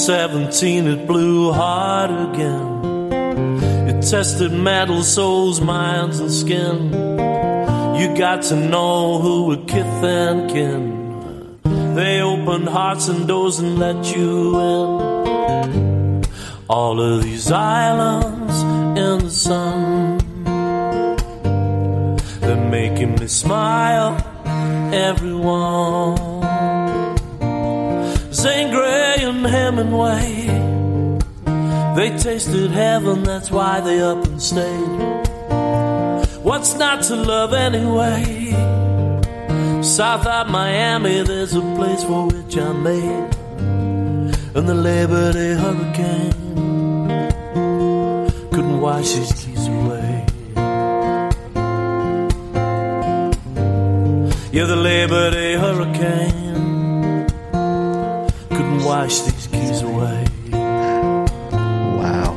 17 0.03 0.89
it 0.89 1.07
blew 1.07 1.53
hard 1.53 2.11
again. 2.11 3.13
It 3.89 4.03
tested 4.03 4.51
mettle, 4.51 5.05
souls, 5.05 5.61
minds, 5.61 6.19
and 6.19 6.33
skin. 6.33 6.87
You 7.95 8.17
got 8.19 8.43
to 8.51 8.57
know 8.57 9.21
who 9.21 9.47
were 9.47 9.65
kith 9.65 10.03
and 10.03 10.51
kin. 10.51 11.95
They 11.95 12.21
opened 12.21 12.69
hearts 12.69 13.07
and 13.07 13.29
doors 13.29 13.61
and 13.61 13.79
let 13.79 14.17
you 14.17 14.59
in. 14.59 16.25
All 16.69 17.01
of 17.01 17.23
these 17.23 17.53
islands 17.53 18.61
in 18.99 19.19
the 19.27 19.31
sun. 19.31 20.19
They're 22.41 22.71
making 22.71 23.21
me 23.21 23.29
smile, 23.29 24.17
everyone. 24.93 26.32
Hemingway. 29.53 30.47
They 31.95 32.17
tasted 32.17 32.71
heaven, 32.71 33.23
that's 33.23 33.51
why 33.51 33.81
they 33.81 34.01
up 34.01 34.25
and 34.25 34.41
stayed. 34.41 34.93
What's 36.43 36.75
not 36.77 37.03
to 37.09 37.17
love 37.17 37.53
anyway? 37.53 38.23
South 39.83 40.27
of 40.27 40.49
Miami, 40.49 41.23
there's 41.23 41.55
a 41.55 41.61
place 41.77 42.03
for 42.03 42.29
which 42.29 42.57
I'm 42.57 42.83
made. 42.83 43.31
And 44.57 44.67
the 44.67 44.79
Labor 44.91 45.35
Day 45.35 45.53
hurricane 45.63 46.33
couldn't 48.53 48.81
wash 48.81 49.13
these 49.13 49.33
keys 49.33 49.67
away. 49.69 50.27
Yeah, 54.57 54.67
the 54.75 54.81
Labor 54.91 55.31
Day 55.31 55.55
hurricane 55.57 56.32
wash 58.85 59.21
these 59.21 59.47
keys 59.49 59.83
away. 59.83 60.25
Wow. 60.51 62.35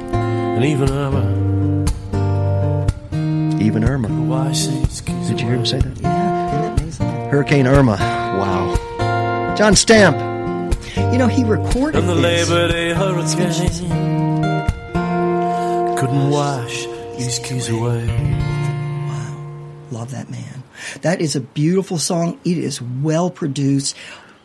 And 0.55 0.63
even 0.63 0.89
Irma 0.89 1.25
Even 3.61 3.83
Irma. 3.83 4.07
wash 4.23 4.67
these 4.67 5.01
keys 5.01 5.29
Did 5.29 5.41
you 5.41 5.47
hear 5.47 5.55
him 5.55 5.65
say 5.65 5.79
that? 5.79 5.99
Yeah, 6.01 6.73
isn't 6.75 6.79
that 6.79 6.79
amazing? 6.81 7.29
Hurricane 7.29 7.67
Irma. 7.67 7.97
Wow. 7.99 9.55
John 9.57 9.75
Stamp. 9.75 10.15
You 11.11 11.17
know, 11.17 11.27
he 11.27 11.43
recorded 11.43 11.99
And 11.99 12.09
the 12.09 12.15
this. 12.15 12.49
Labor 12.49 12.67
Day 12.69 12.93
hurricane 12.93 13.51
couldn't 15.97 16.29
wash 16.29 16.85
these 17.17 17.39
keys 17.39 17.69
away. 17.69 18.05
Wow. 19.07 19.37
Love 19.91 20.11
that 20.11 20.29
man. 20.29 20.63
That 21.01 21.21
is 21.21 21.35
a 21.35 21.41
beautiful 21.41 21.97
song. 21.97 22.39
It 22.45 22.57
is 22.57 22.81
well 22.81 23.29
produced. 23.29 23.95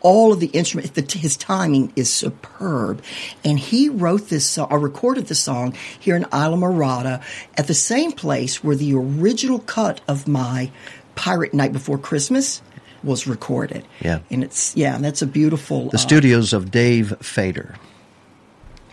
All 0.01 0.33
of 0.33 0.39
the 0.39 0.47
instruments, 0.47 0.91
the, 0.91 1.17
his 1.17 1.37
timing 1.37 1.93
is 1.95 2.11
superb. 2.11 3.03
And 3.45 3.59
he 3.59 3.89
wrote 3.89 4.29
this 4.29 4.45
song, 4.45 4.67
or 4.71 4.79
recorded 4.79 5.27
the 5.27 5.35
song 5.35 5.75
here 5.99 6.15
in 6.15 6.23
Islamorada 6.25 7.21
at 7.55 7.67
the 7.67 7.73
same 7.73 8.11
place 8.11 8.63
where 8.63 8.75
the 8.75 8.93
original 8.95 9.59
cut 9.59 10.01
of 10.07 10.27
my 10.27 10.71
Pirate 11.15 11.53
Night 11.53 11.71
Before 11.73 11.97
Christmas 11.97 12.61
was 13.03 13.27
recorded. 13.27 13.85
Yeah. 13.99 14.19
And 14.29 14.43
it's, 14.43 14.75
yeah, 14.75 14.97
that's 14.97 15.21
a 15.21 15.27
beautiful. 15.27 15.89
The 15.89 15.97
uh, 15.97 16.01
studios 16.01 16.53
of 16.53 16.71
Dave 16.71 17.15
Fader. 17.21 17.75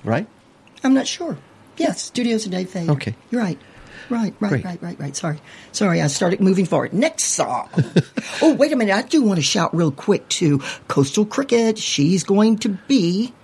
Right? 0.05 0.27
I'm 0.85 0.95
not 0.95 1.07
sure. 1.07 1.39
Yes, 1.77 2.03
Studios 2.03 2.45
of 2.45 2.53
Dave 2.53 2.71
Fader. 2.71 2.93
Okay. 2.93 3.15
You're 3.31 3.41
right. 3.41 3.59
Right, 4.11 4.35
right, 4.41 4.49
Great. 4.49 4.65
right, 4.65 4.83
right, 4.83 4.99
right. 4.99 5.17
Sorry. 5.17 5.39
Sorry, 5.73 6.01
I 6.01 6.07
started 6.07 6.41
moving 6.41 6.65
forward. 6.65 6.93
Next 6.93 7.25
song. 7.25 7.69
oh, 8.43 8.55
wait 8.55 8.73
a 8.73 8.77
minute. 8.77 8.95
I 8.95 9.03
do 9.03 9.23
want 9.23 9.39
to 9.39 9.43
shout 9.43 9.75
real 9.75 9.93
quick 9.93 10.29
to 10.31 10.61
Coastal 10.89 11.27
Cricket. 11.27 11.79
She's 11.79 12.25
going 12.25 12.59
to 12.59 12.71
be 12.71 13.35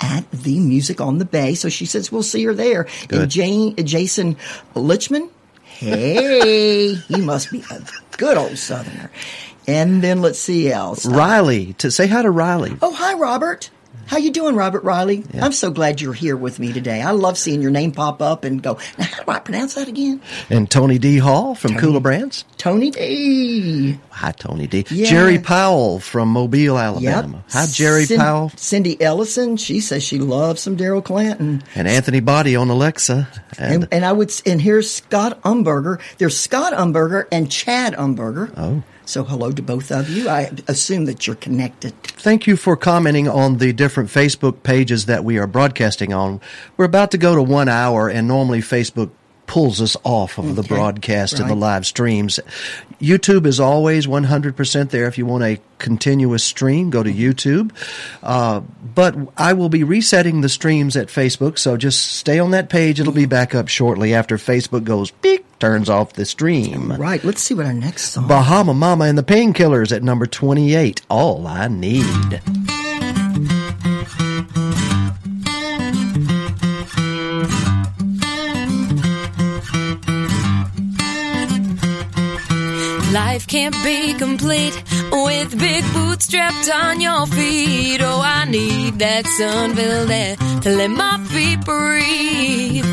at 0.00 0.30
the 0.30 0.58
Music 0.60 1.00
on 1.00 1.18
the 1.18 1.24
Bay. 1.24 1.54
So 1.54 1.68
she 1.68 1.86
says 1.86 2.10
we'll 2.10 2.22
see 2.22 2.44
her 2.44 2.54
there. 2.54 2.86
And 3.10 3.30
Jane, 3.30 3.74
uh, 3.78 3.82
Jason 3.82 4.36
Lichman. 4.74 5.30
Hey, 5.62 6.94
he 6.94 7.16
must 7.20 7.52
be 7.52 7.62
a 7.70 7.82
good 8.16 8.36
old 8.36 8.58
Southerner. 8.58 9.10
And 9.66 10.02
then 10.02 10.22
let's 10.22 10.38
see 10.38 10.72
else. 10.72 11.04
Riley. 11.04 11.74
To 11.74 11.90
say 11.90 12.06
hi 12.06 12.22
to 12.22 12.30
Riley. 12.30 12.76
Oh, 12.80 12.92
hi, 12.94 13.14
Robert. 13.14 13.70
How 14.06 14.16
you 14.16 14.30
doing, 14.30 14.54
Robert 14.56 14.84
Riley? 14.84 15.22
I'm 15.38 15.52
so 15.52 15.70
glad 15.70 16.00
you're 16.00 16.14
here 16.14 16.34
with 16.36 16.58
me 16.58 16.72
today. 16.72 17.02
I 17.02 17.10
love 17.10 17.36
seeing 17.36 17.60
your 17.60 17.70
name 17.70 17.92
pop 17.92 18.22
up 18.22 18.42
and 18.44 18.62
go. 18.62 18.78
Now, 18.98 19.04
how 19.04 19.22
do 19.22 19.30
I 19.30 19.38
pronounce 19.38 19.74
that 19.74 19.86
again? 19.86 20.22
And 20.48 20.70
Tony 20.70 20.98
D. 20.98 21.18
Hall 21.18 21.54
from 21.54 21.76
Cooler 21.76 22.00
Brands. 22.00 22.46
Tony 22.56 22.90
D. 22.90 23.98
Hi, 24.10 24.32
Tony 24.32 24.66
D. 24.66 24.86
Yeah. 24.90 25.10
Jerry 25.10 25.38
Powell 25.38 25.98
from 26.00 26.28
Mobile, 26.30 26.78
Alabama. 26.78 27.44
Hi, 27.50 27.66
Jerry 27.66 28.06
Cin- 28.06 28.18
Powell. 28.18 28.50
Cindy 28.56 29.00
Ellison. 29.00 29.58
She 29.58 29.80
says 29.80 30.02
she 30.02 30.18
loves 30.18 30.62
some 30.62 30.76
Daryl 30.78 31.04
Clanton. 31.04 31.62
And 31.74 31.86
Anthony 31.86 32.20
Body 32.20 32.56
on 32.56 32.70
Alexa. 32.70 33.28
And, 33.58 33.74
And, 33.84 33.88
and 33.92 34.04
I 34.06 34.12
would, 34.12 34.32
and 34.46 34.60
here's 34.62 34.90
Scott 34.90 35.40
Umberger. 35.42 36.00
There's 36.16 36.38
Scott 36.38 36.72
Umberger 36.72 37.26
and 37.30 37.50
Chad 37.50 37.92
Umberger. 37.94 38.52
Oh. 38.56 38.82
So 39.08 39.24
hello 39.24 39.50
to 39.52 39.62
both 39.62 39.90
of 39.90 40.10
you. 40.10 40.28
I 40.28 40.50
assume 40.68 41.06
that 41.06 41.26
you're 41.26 41.34
connected. 41.34 41.94
thank 42.02 42.46
you 42.46 42.58
for 42.58 42.76
commenting 42.76 43.26
on 43.26 43.56
the 43.56 43.72
different 43.72 44.10
Facebook 44.10 44.62
pages 44.62 45.06
that 45.06 45.24
we 45.24 45.38
are 45.38 45.46
broadcasting 45.46 46.12
on. 46.12 46.42
We're 46.76 46.84
about 46.84 47.10
to 47.12 47.18
go 47.18 47.34
to 47.34 47.40
one 47.42 47.70
hour, 47.70 48.10
and 48.10 48.28
normally 48.28 48.60
Facebook 48.60 49.08
pulls 49.48 49.80
us 49.82 49.96
off 50.04 50.38
of 50.38 50.54
the 50.54 50.60
Okay, 50.60 50.68
broadcast 50.68 51.40
and 51.40 51.50
the 51.50 51.54
live 51.56 51.84
streams. 51.84 52.38
YouTube 53.00 53.46
is 53.46 53.58
always 53.58 54.06
100% 54.06 54.90
there. 54.90 55.06
If 55.06 55.18
you 55.18 55.26
want 55.26 55.42
a 55.44 55.58
continuous 55.78 56.44
stream, 56.44 56.90
go 56.90 57.02
to 57.02 57.12
YouTube. 57.12 57.72
Uh, 58.22 58.60
but 58.94 59.16
I 59.36 59.54
will 59.54 59.68
be 59.68 59.82
resetting 59.82 60.42
the 60.42 60.48
streams 60.48 60.96
at 60.96 61.08
Facebook, 61.08 61.58
so 61.58 61.76
just 61.76 62.12
stay 62.16 62.38
on 62.38 62.50
that 62.52 62.68
page. 62.68 63.00
It'll 63.00 63.12
be 63.12 63.26
back 63.26 63.54
up 63.54 63.68
shortly 63.68 64.14
after 64.14 64.36
Facebook 64.36 64.84
goes 64.84 65.10
beep, 65.10 65.44
turns 65.58 65.88
off 65.88 66.12
the 66.12 66.24
stream. 66.24 66.92
Right. 66.92 67.22
Let's 67.24 67.42
see 67.42 67.54
what 67.54 67.66
our 67.66 67.72
next 67.72 68.10
song. 68.10 68.28
Bahama 68.28 68.74
Mama 68.74 69.04
and 69.04 69.16
the 69.16 69.22
Painkillers 69.22 69.94
at 69.94 70.02
number 70.02 70.26
28. 70.26 71.02
All 71.08 71.46
I 71.46 71.68
need. 71.68 72.40
Life 83.38 83.46
can't 83.46 83.84
be 83.84 84.14
complete 84.14 84.74
with 85.12 85.56
big 85.60 85.84
boots 85.92 86.24
strapped 86.24 86.68
on 86.74 87.00
your 87.00 87.24
feet. 87.28 88.00
Oh, 88.02 88.20
I 88.20 88.44
need 88.46 88.98
that 88.98 89.26
sunville 89.26 90.10
air 90.10 90.34
to 90.62 90.70
let 90.76 90.90
my 90.90 91.18
feet 91.30 91.60
breathe. 91.64 92.84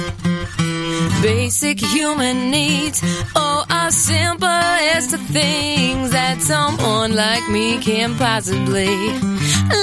Basic 1.24 1.80
human 1.80 2.52
needs, 2.52 3.02
oh, 3.36 3.66
are 3.72 3.90
simple 3.90 4.62
as 4.96 5.08
the 5.10 5.18
things 5.18 6.12
that 6.12 6.40
someone 6.44 7.16
like 7.16 7.50
me 7.50 7.80
can 7.80 8.14
possibly 8.16 8.96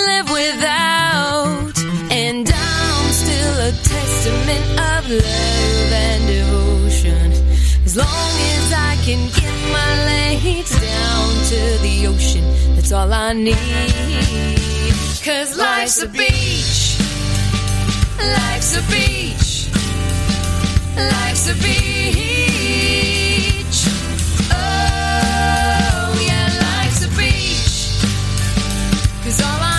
live 0.07 0.31
without. 0.31 1.73
And 2.13 2.49
I'm 2.49 3.13
still 3.13 3.57
a 3.69 3.73
testament 3.73 4.67
of 4.79 5.11
love 5.11 5.93
and 6.07 6.27
devotion. 6.29 7.52
As 7.93 7.99
long 7.99 8.07
as 8.57 8.72
I 8.72 8.97
can 9.05 9.28
get 9.28 9.53
my 9.70 10.05
legs 10.07 10.70
down 10.80 11.28
to 11.51 11.78
the 11.82 12.07
ocean, 12.07 12.43
that's 12.74 12.90
all 12.90 13.12
I 13.12 13.34
need. 13.34 13.55
Cause 15.22 15.59
life's 15.59 16.01
a 16.03 16.09
beach. 16.09 16.97
Life's 18.16 18.76
a 18.78 18.82
beach. 18.90 19.68
Life's 20.97 21.49
a 21.51 21.55
beach. 21.57 21.78
Oh, 24.51 26.16
yeah, 26.26 26.49
life's 26.64 27.05
a 27.05 27.09
beach. 27.09 28.01
Cause 29.22 29.38
all 29.43 29.61
I 29.61 29.72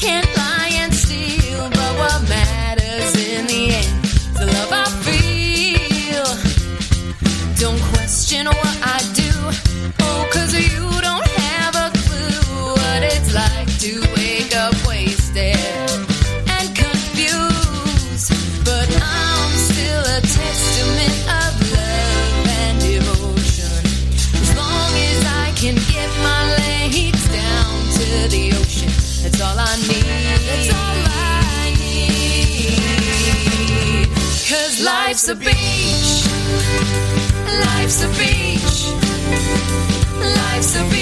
can't 0.00 0.37
life's 35.18 35.28
a 35.30 35.34
beach. 35.34 36.24
Life's 37.66 38.04
a 38.04 38.08
beach. 38.10 38.86
Life's 40.20 40.76
a 40.76 40.84
beach. 40.90 40.97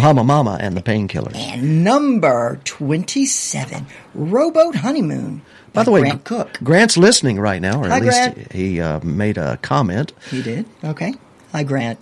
Bahama 0.00 0.24
Mama 0.24 0.56
and 0.60 0.74
the 0.76 0.80
Painkillers. 0.82 1.36
and 1.36 1.84
number 1.84 2.58
27, 2.64 3.86
Rowboat 4.14 4.76
Honeymoon. 4.76 5.42
By 5.74 5.82
the 5.84 5.90
way, 5.90 6.00
Grant 6.00 6.24
Cook. 6.24 6.58
Grant's 6.64 6.96
listening 6.96 7.38
right 7.38 7.60
now, 7.60 7.82
or 7.82 7.88
Hi, 7.88 7.96
at 7.98 8.02
least 8.02 8.16
Grant. 8.34 8.52
he 8.52 8.80
uh, 8.80 9.00
made 9.00 9.36
a 9.36 9.58
comment. 9.58 10.12
He 10.30 10.40
did? 10.42 10.64
Okay. 10.82 11.12
Hi, 11.52 11.64
Grant. 11.64 12.00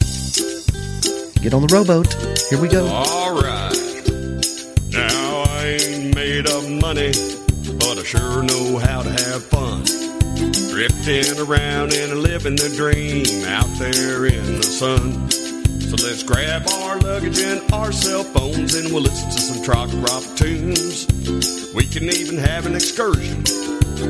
Get 1.43 1.53
on 1.55 1.63
the 1.67 1.69
rowboat. 1.73 2.13
Here 2.51 2.61
we 2.61 2.69
go. 2.69 2.87
All 2.87 3.35
right. 3.35 3.75
Now 4.93 5.45
I 5.49 5.79
ain't 5.81 6.15
made 6.15 6.47
of 6.47 6.71
money, 6.81 7.11
but 7.79 7.99
I 7.99 8.03
sure 8.05 8.43
know 8.45 8.79
how 8.79 9.03
to 9.03 9.11
have 9.11 9.45
fun. 9.47 9.83
Drifting 10.71 11.39
around 11.49 11.93
and 11.95 12.21
living 12.23 12.55
the 12.55 12.73
dream 12.77 13.25
out 13.47 13.67
there 13.79 14.27
in 14.27 14.57
the 14.57 14.63
sun. 14.63 15.29
So 15.89 15.97
let's 16.05 16.23
grab 16.23 16.69
our 16.69 16.99
luggage 16.99 17.39
and 17.41 17.73
our 17.73 17.93
cell 17.93 18.23
phones 18.23 18.75
and 18.75 18.93
we'll 18.93 19.05
listen 19.05 19.31
to 19.31 19.41
some 19.41 19.63
trop 19.65 19.89
rock 20.05 20.23
tunes. 20.37 21.07
We 21.73 21.87
can 21.87 22.05
even 22.05 22.37
have 22.37 22.67
an 22.67 22.75
excursion 22.75 23.43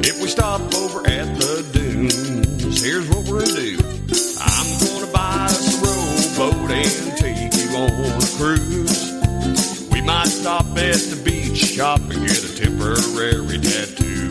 if 0.03 0.21
we 0.21 0.27
stop 0.27 0.61
over 0.75 1.07
at 1.07 1.39
the 1.39 1.65
dunes. 1.73 2.83
Here's 2.83 3.09
what 3.09 3.29
we're 3.29 3.47
gonna 3.47 3.55
do. 3.55 3.79
I'm 4.41 4.67
gonna 4.81 5.13
buy 5.13 5.45
us 5.45 5.79
a 5.79 6.41
rowboat 6.43 6.69
and 6.73 7.17
take 7.17 7.55
you 7.55 7.77
on 7.77 7.93
a 7.93 8.27
cruise. 8.37 9.13
We 9.93 10.01
might 10.01 10.27
stop 10.27 10.67
at 10.67 10.99
the 10.99 11.23
beach 11.25 11.59
shop 11.59 12.01
and 12.01 12.27
get 12.27 12.43
a 12.43 12.57
temporary 12.57 13.59
tattoo. 13.59 14.31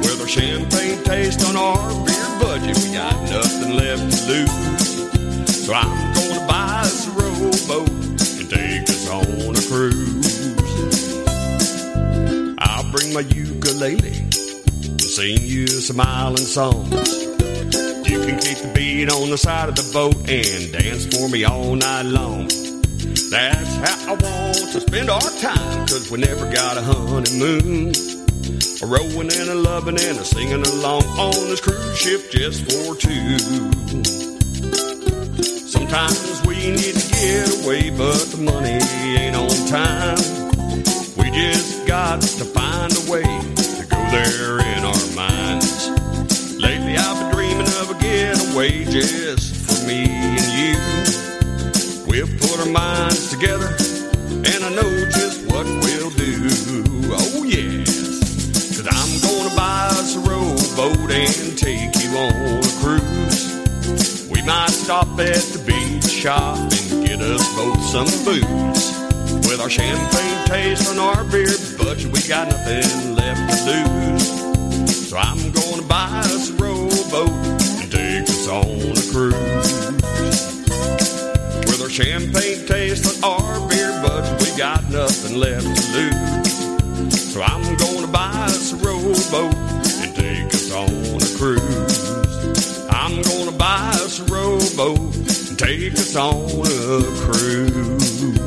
With 0.00 0.18
our 0.18 0.26
champagne 0.26 1.04
taste 1.04 1.46
on 1.46 1.56
our 1.56 2.06
beer 2.06 2.38
budget, 2.40 2.74
we 2.78 2.94
got 2.94 3.20
nothing 3.28 3.76
left 3.76 4.16
to 4.16 4.32
lose. 4.32 5.66
So 5.66 5.74
I'm 5.74 6.19
a 7.40 7.80
and 8.38 8.50
take 8.50 8.88
us 8.88 9.08
on 9.08 9.56
a 9.56 9.62
cruise. 9.68 10.56
I'll 12.58 12.90
bring 12.92 13.12
my 13.14 13.20
ukulele 13.20 14.18
and 14.18 15.00
sing 15.00 15.38
you 15.40 15.66
some 15.66 16.00
island 16.00 16.38
songs. 16.38 16.90
You 18.08 18.18
can 18.26 18.38
keep 18.38 18.58
the 18.58 18.72
beat 18.74 19.10
on 19.10 19.30
the 19.30 19.38
side 19.38 19.68
of 19.68 19.76
the 19.76 19.90
boat 19.92 20.16
and 20.28 20.72
dance 20.72 21.06
for 21.06 21.28
me 21.28 21.44
all 21.44 21.74
night 21.74 22.02
long. 22.02 22.48
That's 23.30 23.76
how 23.76 24.08
I 24.08 24.12
want 24.12 24.72
to 24.72 24.80
spend 24.80 25.08
our 25.08 25.20
time, 25.20 25.86
cause 25.86 26.10
we 26.10 26.18
never 26.18 26.50
got 26.50 26.76
a 26.76 26.82
honeymoon. 26.82 27.92
A 28.82 28.86
rowing 28.86 29.30
and 29.32 29.50
a 29.50 29.54
loving 29.54 29.98
and 30.00 30.18
a 30.18 30.24
singing 30.24 30.66
along 30.66 31.04
on 31.04 31.32
this 31.48 31.60
cruise 31.60 31.96
ship 31.96 32.30
just 32.30 32.64
for 32.70 32.96
two. 32.96 34.39
Sometimes 35.90 36.46
we 36.46 36.70
need 36.70 36.94
to 36.94 37.10
get 37.10 37.64
away, 37.64 37.90
but 37.90 38.22
the 38.30 38.38
money 38.38 38.78
ain't 39.18 39.34
on 39.34 39.50
time. 39.66 40.14
We 41.18 41.34
just 41.34 41.84
got 41.84 42.22
to 42.22 42.44
find 42.44 42.92
a 42.94 43.10
way 43.10 43.26
to 43.26 43.86
go 43.90 43.98
there 44.14 44.60
in 44.70 44.84
our 44.86 45.06
minds. 45.18 45.88
Lately 46.62 46.94
I've 46.96 47.18
been 47.18 47.34
dreaming 47.34 47.66
of 47.82 47.90
a 47.90 47.98
getaway 47.98 48.84
just 48.84 49.50
for 49.66 49.84
me 49.88 50.06
and 50.06 50.46
you. 50.54 50.78
We'll 52.06 52.30
put 52.38 52.60
our 52.60 52.70
minds 52.70 53.30
together, 53.30 53.74
and 54.46 54.62
I 54.62 54.70
know 54.70 55.10
just 55.10 55.44
what 55.50 55.66
we'll 55.66 56.10
do. 56.10 56.38
Oh, 57.10 57.42
yes. 57.42 58.78
Cause 58.78 58.86
I'm 58.86 59.10
gonna 59.26 59.56
buy 59.56 59.88
us 59.90 60.14
a 60.14 60.20
rowboat 60.20 61.10
and 61.10 61.58
take 61.58 61.90
you 62.00 62.16
on 62.16 62.62
a 62.62 62.68
cruise. 62.78 63.19
Might 64.50 64.70
stop 64.70 65.06
at 65.20 65.44
the 65.54 65.62
beach 65.64 66.10
shop 66.10 66.58
and 66.58 67.06
get 67.06 67.20
us 67.20 67.54
both 67.54 67.80
some 67.84 68.10
booze. 68.24 68.84
With 69.46 69.60
our 69.60 69.70
champagne 69.70 70.44
taste 70.46 70.90
on 70.90 70.98
our 70.98 71.22
beer 71.30 71.54
budget, 71.78 72.10
we 72.10 72.20
got 72.26 72.48
nothing 72.48 73.14
left 73.14 73.46
to 73.46 73.58
lose. 73.70 75.08
So 75.08 75.18
I'm 75.18 75.52
gonna 75.52 75.86
buy 75.86 76.18
us 76.34 76.50
a 76.50 76.54
rowboat 76.54 77.30
and 77.30 77.92
take 77.92 78.28
us 78.28 78.48
on 78.48 78.90
a 78.90 79.04
cruise. 79.12 79.70
With 81.70 81.80
our 81.80 81.88
champagne 81.88 82.66
taste 82.66 83.22
on 83.22 83.42
our 83.44 83.68
beer 83.68 84.02
budget, 84.02 84.34
we 84.42 84.58
got 84.58 84.82
nothing 84.90 85.36
left 85.36 85.62
to 85.62 85.82
lose. 85.94 87.22
So 87.32 87.40
I'm 87.40 87.76
gonna 87.76 88.08
buy 88.08 88.46
us 88.50 88.72
a 88.72 88.76
rowboat 88.78 89.54
and 90.02 90.12
take 90.16 90.52
us 90.52 90.72
on 90.72 91.22
a 91.22 91.38
cruise. 91.38 92.29
I'm 93.10 93.22
gonna 93.22 93.50
buy 93.50 93.90
us 93.94 94.20
a 94.20 94.24
rowboat 94.24 95.16
and 95.16 95.58
take 95.58 95.94
us 95.94 96.14
on 96.14 96.34
a 96.36 97.02
cruise. 97.20 98.38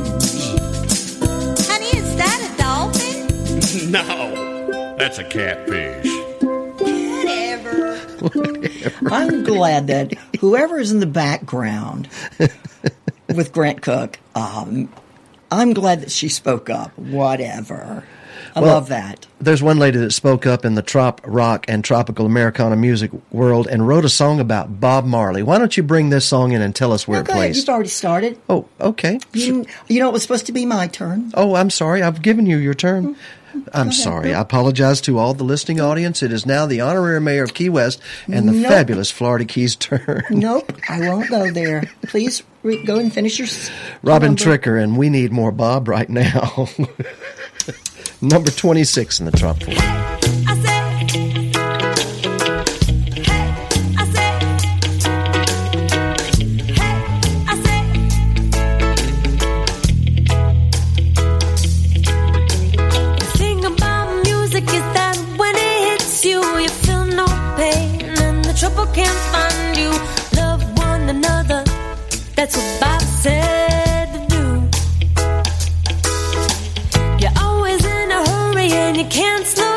Honey, 1.67 1.91
is 1.97 2.15
that 2.15 2.39
a 2.49 2.57
dolphin? 2.57 3.91
no, 3.91 4.95
that's 4.97 5.19
a 5.19 5.25
catfish. 5.25 6.07
Whatever. 6.79 7.99
I'm 9.13 9.43
glad 9.43 9.87
that 9.87 10.13
whoever 10.39 10.79
is 10.79 10.93
in 10.93 11.01
the 11.01 11.07
background 11.07 12.07
with 13.35 13.51
Grant 13.51 13.81
Cook, 13.81 14.17
um, 14.33 14.87
I'm 15.51 15.73
glad 15.73 16.01
that 16.01 16.11
she 16.11 16.29
spoke 16.29 16.69
up. 16.69 16.97
Whatever. 16.97 18.05
I 18.55 18.61
Well, 18.61 18.73
love 18.75 18.89
that. 18.89 19.25
There's 19.41 19.63
one 19.63 19.79
lady 19.79 19.97
that 19.99 20.11
spoke 20.11 20.45
up 20.45 20.63
in 20.63 20.75
the 20.75 20.81
trop 20.81 21.21
rock 21.25 21.65
and 21.67 21.83
tropical 21.83 22.25
Americana 22.25 22.75
music 22.75 23.11
world 23.31 23.67
and 23.67 23.87
wrote 23.87 24.05
a 24.05 24.09
song 24.09 24.39
about 24.39 24.79
Bob 24.79 25.05
Marley. 25.05 25.41
Why 25.43 25.57
don't 25.57 25.75
you 25.75 25.83
bring 25.83 26.09
this 26.09 26.25
song 26.25 26.51
in 26.51 26.61
and 26.61 26.75
tell 26.75 26.91
us 26.91 27.07
where 27.07 27.21
it 27.21 27.27
plays? 27.27 27.57
You've 27.57 27.69
already 27.69 27.89
started. 27.89 28.39
Oh, 28.49 28.67
okay. 28.79 29.19
You, 29.33 29.65
you 29.87 29.99
know, 29.99 30.09
it 30.09 30.13
was 30.13 30.21
supposed 30.21 30.45
to 30.45 30.51
be 30.51 30.65
my 30.65 30.87
turn. 30.87 31.31
Oh, 31.33 31.55
I'm 31.55 31.69
sorry. 31.69 32.01
I've 32.03 32.21
given 32.21 32.45
you 32.45 32.57
your 32.57 32.73
turn. 32.75 33.15
Mm-hmm. 33.15 33.59
I'm 33.71 33.89
ahead. 33.89 33.93
sorry. 33.93 34.33
I 34.33 34.41
apologize 34.41 34.99
to 35.01 35.19
all 35.19 35.35
the 35.35 35.43
listening 35.43 35.79
audience. 35.79 36.23
It 36.23 36.31
is 36.31 36.43
now 36.45 36.65
the 36.65 36.81
honorary 36.81 37.21
mayor 37.21 37.43
of 37.43 37.53
Key 37.53 37.69
West 37.69 38.01
and 38.27 38.47
the 38.47 38.51
Nope. 38.53 38.71
fabulous 38.71 39.11
Florida 39.11 39.45
Keys 39.45 39.75
turn. 39.75 40.23
Nope, 40.31 40.73
I 40.89 40.99
won't 41.07 41.29
go 41.29 41.51
there. 41.51 41.83
Please 42.07 42.41
re- 42.63 42.83
go 42.83 42.97
and 42.97 43.13
finish 43.13 43.37
your. 43.37 43.47
Robin 44.01 44.29
number. 44.29 44.41
Tricker, 44.57 44.81
and 44.81 44.97
we 44.97 45.09
need 45.11 45.31
more 45.31 45.51
Bob 45.51 45.87
right 45.87 46.09
now. 46.09 46.67
Number 48.23 48.51
26 48.51 49.19
in 49.19 49.25
the 49.25 49.31
top 49.33 49.61
four. 49.61 49.73
The 63.19 63.25
thing 63.35 63.65
about 63.65 64.23
music 64.23 64.63
is 64.63 64.85
that 64.95 65.17
when 65.37 65.53
it 65.57 65.89
hits 65.91 66.23
you, 66.23 66.39
you 66.59 66.69
feel 66.69 67.03
no 67.03 67.25
pain 67.57 68.05
and 68.21 68.45
the 68.45 68.53
trouble 68.57 68.85
can't 68.93 69.19
find 69.33 69.75
you. 69.75 69.91
Love 70.39 70.63
one 70.77 71.09
another. 71.09 71.65
That's 72.35 72.55
what 72.55 72.79
you 78.95 79.05
can't 79.05 79.47
slow 79.47 79.72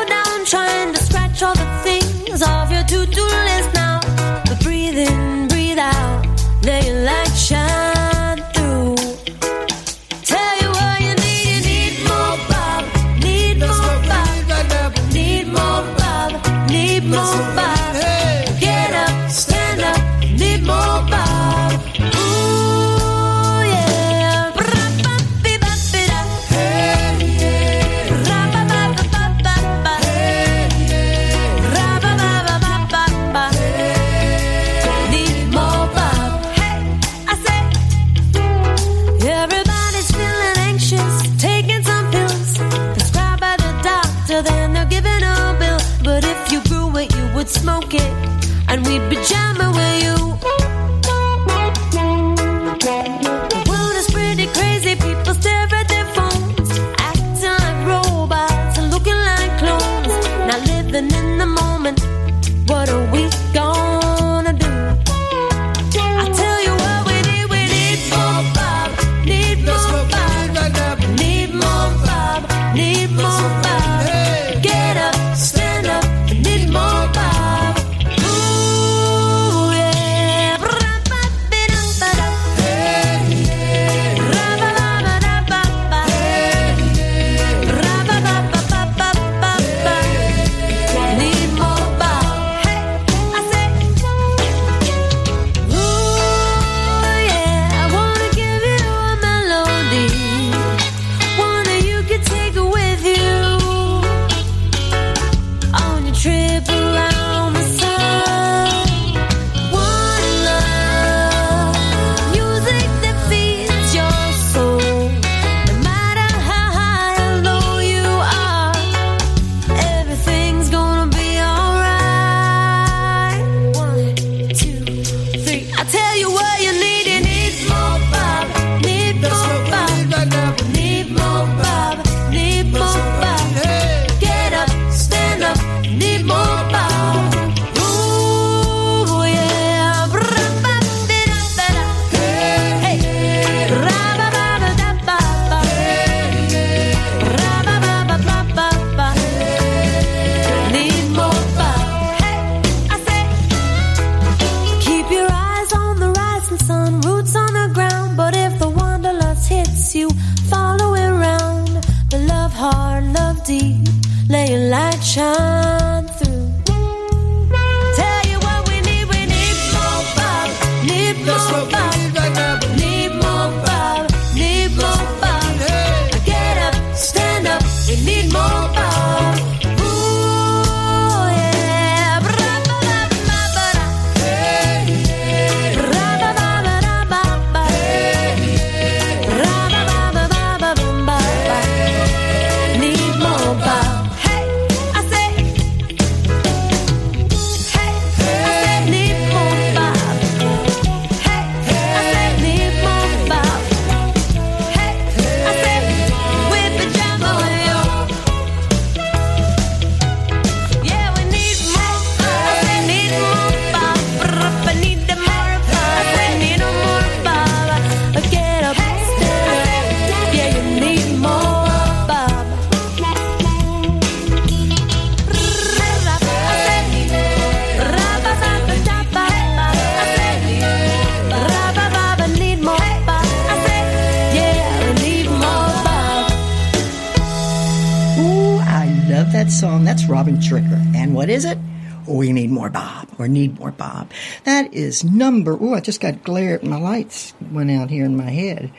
is 244.87 245.03
number. 245.03 245.55
Oh, 245.59 245.75
I 245.75 245.81
just 245.81 246.01
got 246.01 246.23
glare. 246.23 246.59
My 246.63 246.79
lights 246.79 247.33
went 247.51 247.69
out 247.69 247.91
here 247.91 248.05
in 248.05 248.17
my 248.17 248.31
head. 248.31 248.71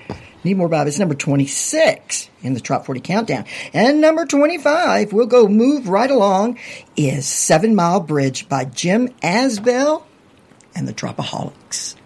Need 0.43 0.57
more 0.57 0.69
Bob. 0.69 0.87
It's 0.87 0.99
number 0.99 1.15
26 1.15 2.31
in 2.43 2.55
the 2.55 2.61
Top 2.61 2.87
40 2.87 3.01
Countdown. 3.01 3.45
And 3.73 4.01
number 4.01 4.25
25, 4.25 5.13
we'll 5.13 5.27
go 5.27 5.47
move 5.47 5.89
right 5.89 6.11
along, 6.11 6.59
is 6.97 7.27
Seven 7.27 7.75
Mile 7.75 8.01
Bridge 8.01 8.49
by 8.49 8.65
Jim 8.65 9.09
Asbell 9.23 10.05
and 10.75 10.89
the 10.89 10.95
Tropaholics. 10.95 11.98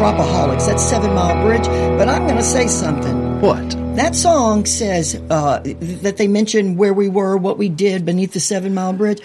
Tropaholics. 0.00 0.66
That's 0.66 0.82
Seven 0.82 1.12
Mile 1.12 1.44
Bridge. 1.44 1.66
But 1.66 2.08
I'm 2.08 2.22
going 2.22 2.38
to 2.38 2.42
say 2.42 2.68
something. 2.68 3.38
What? 3.42 3.68
That 3.96 4.16
song 4.16 4.64
says 4.64 5.14
uh, 5.28 5.60
that 5.62 6.16
they 6.16 6.26
mention 6.26 6.78
where 6.78 6.94
we 6.94 7.10
were, 7.10 7.36
what 7.36 7.58
we 7.58 7.68
did 7.68 8.06
beneath 8.06 8.32
the 8.32 8.40
Seven 8.40 8.72
Mile 8.72 8.94
Bridge. 8.94 9.20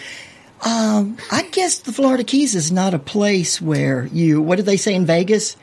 Um, 0.65 1.15
I 1.31 1.43
guess 1.43 1.77
the 1.77 1.93
Florida 1.93 2.25
Keys 2.25 2.55
is 2.55 2.73
not 2.73 2.93
a 2.93 2.99
place 2.99 3.61
where 3.61 4.07
you, 4.07 4.41
what 4.41 4.57
did 4.57 4.65
they 4.65 4.75
say 4.75 4.93
in 4.95 5.05
Vegas? 5.05 5.55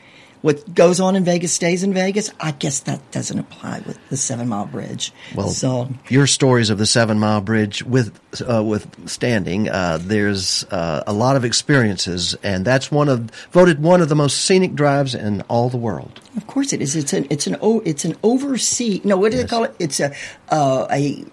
What 0.43 0.75
goes 0.75 0.99
on 0.99 1.15
in 1.15 1.23
Vegas 1.23 1.53
stays 1.53 1.83
in 1.83 1.93
Vegas. 1.93 2.29
I 2.37 2.51
guess 2.51 2.81
that 2.81 3.11
doesn't 3.11 3.39
apply 3.39 3.81
with 3.87 3.97
the 4.09 4.17
Seven 4.17 4.49
Mile 4.49 4.65
Bridge. 4.65 5.13
Well, 5.35 5.47
so 5.47 5.87
your 6.09 6.27
stories 6.27 6.69
of 6.69 6.77
the 6.77 6.85
Seven 6.85 7.17
Mile 7.17 7.39
Bridge 7.39 7.81
with 7.81 8.19
uh, 8.45 8.61
with 8.61 9.09
standing, 9.09 9.69
uh, 9.69 9.99
there's 10.01 10.65
uh, 10.65 11.01
a 11.07 11.13
lot 11.13 11.37
of 11.37 11.45
experiences, 11.45 12.35
and 12.43 12.65
that's 12.65 12.91
one 12.91 13.07
of 13.07 13.31
voted 13.51 13.81
one 13.81 14.01
of 14.01 14.09
the 14.09 14.15
most 14.15 14.41
scenic 14.41 14.75
drives 14.75 15.15
in 15.15 15.43
all 15.43 15.69
the 15.69 15.77
world. 15.77 16.19
Of 16.35 16.45
course 16.45 16.73
it 16.73 16.81
is. 16.81 16.97
It's 16.97 17.13
an 17.13 17.25
it's 17.29 17.47
an 17.47 17.55
it's 17.85 18.03
an 18.03 18.17
oversea. 18.21 18.99
No, 19.05 19.15
what 19.15 19.31
do 19.31 19.37
they 19.37 19.47
call 19.47 19.63
it? 19.63 19.73
It's 19.79 20.01
a 20.01 20.13
uh, 20.49 20.87
a 20.91 21.23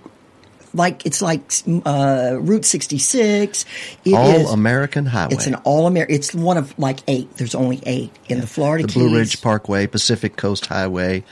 like 0.74 1.04
it's 1.06 1.20
like 1.22 1.42
uh, 1.84 2.36
Route 2.40 2.64
66. 2.64 3.64
It 4.04 4.14
all 4.14 4.28
is- 4.30 4.50
American 4.52 5.06
Highway. 5.06 5.34
It's 5.34 5.46
an 5.46 5.54
all 5.56 5.86
American. 5.86 6.14
It's 6.14 6.34
one 6.34 6.56
of 6.56 6.78
like 6.78 7.00
eight. 7.08 7.36
There's 7.36 7.54
only 7.54 7.80
eight 7.86 8.10
in 8.28 8.40
the 8.40 8.46
Florida 8.46 8.86
the 8.86 8.92
Keys. 8.92 9.02
Blue 9.02 9.16
Ridge 9.16 9.40
Parkway, 9.42 9.86
Pacific 9.86 10.36
Coast 10.36 10.66
Highway, 10.66 11.24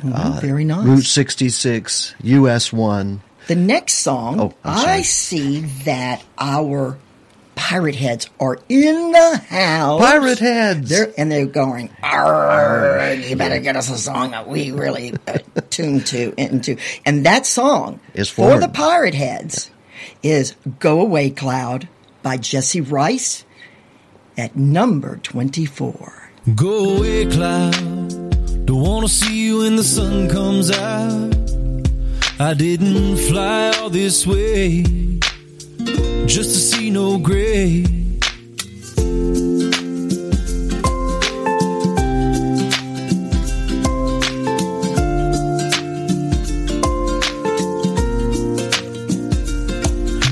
Mhm, 0.00 0.40
very 0.40 0.64
nice. 0.64 0.86
Route 0.86 1.04
66, 1.04 2.14
US 2.22 2.72
One. 2.72 3.20
The 3.48 3.54
next 3.56 3.98
song, 3.98 4.40
Oh, 4.40 4.54
I 4.64 5.02
see 5.02 5.60
that 5.84 6.22
our 6.38 6.98
pirate 7.56 7.96
heads 7.96 8.28
are 8.38 8.58
in 8.68 9.10
the 9.10 9.36
house. 9.48 10.00
Pirate 10.00 10.38
heads. 10.38 10.88
They're, 10.88 11.12
and 11.18 11.32
they're 11.32 11.46
going, 11.46 11.90
"Arr, 12.02 13.14
you 13.14 13.34
better 13.34 13.58
get 13.58 13.74
us 13.76 13.90
a 13.90 13.98
song 13.98 14.30
that 14.30 14.46
we 14.48 14.70
really 14.70 15.14
tune 15.70 16.00
to 16.04 16.32
into. 16.36 16.76
And 17.04 17.26
that 17.26 17.46
song 17.46 17.98
Is 18.14 18.28
for 18.28 18.52
for- 18.52 18.60
the 18.60 18.68
pirate 18.68 19.14
heads 19.14 19.70
is 20.22 20.54
Go 20.78 21.00
Away 21.00 21.30
Cloud 21.30 21.88
by 22.22 22.36
Jesse 22.36 22.80
Rice 22.82 23.44
at 24.38 24.54
number 24.54 25.16
24. 25.22 26.30
Go 26.54 26.96
away, 26.98 27.26
cloud. 27.26 28.66
Don't 28.66 28.80
wanna 28.82 29.08
see 29.08 29.46
you 29.46 29.58
when 29.58 29.76
the 29.76 29.82
sun 29.84 30.28
comes 30.28 30.70
out. 30.70 31.34
I 32.38 32.52
didn't 32.54 33.16
fly 33.16 33.70
all 33.80 33.88
this 33.90 34.26
way 34.26 34.84
just 36.24 36.50
to 36.54 36.58
see 36.58 36.90
no 36.90 37.18
gray. 37.18 37.84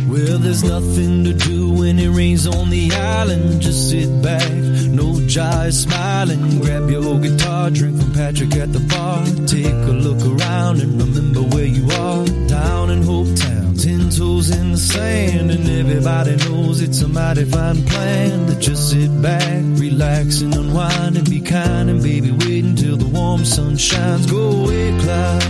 Well, 0.08 0.38
there's 0.38 0.64
nothing 0.64 1.24
to 1.24 1.32
do 1.34 1.70
when 1.70 1.98
it 1.98 2.08
rains 2.08 2.46
on 2.46 2.70
the 2.70 2.92
island. 2.92 3.60
Just 3.60 3.90
sit 3.90 4.22
back, 4.22 4.50
no 4.88 5.13
jive, 5.34 5.72
smiling. 5.72 6.60
Grab 6.60 6.88
your 6.88 7.18
guitar, 7.18 7.68
drink 7.68 8.00
from 8.00 8.12
Patrick 8.12 8.54
at 8.54 8.72
the 8.72 8.78
bar. 8.78 9.24
Take 9.48 9.80
a 9.90 9.94
look 10.06 10.22
around 10.22 10.80
and 10.80 10.92
remember 11.02 11.42
where 11.42 11.64
you 11.64 11.90
are. 11.90 12.24
Down 12.46 12.90
in 12.90 13.02
Hope 13.02 13.34
Town, 13.34 13.74
ten 13.74 14.10
toes 14.10 14.50
in 14.50 14.70
the 14.72 14.78
sand. 14.78 15.50
And 15.50 15.68
everybody 15.68 16.36
knows 16.36 16.80
it's 16.80 17.02
a 17.02 17.08
mighty 17.08 17.44
fine 17.44 17.84
plan 17.84 18.46
to 18.46 18.54
just 18.60 18.90
sit 18.90 19.10
back, 19.22 19.60
relax 19.84 20.40
and 20.40 20.54
unwind 20.54 21.16
and 21.16 21.28
be 21.28 21.40
kind. 21.40 21.90
And 21.90 22.00
baby, 22.00 22.30
wait 22.30 22.64
until 22.64 22.96
the 22.96 23.08
warm 23.08 23.44
sun 23.44 23.76
shines. 23.76 24.30
Go 24.30 24.62
away, 24.62 24.96
cloud. 25.00 25.42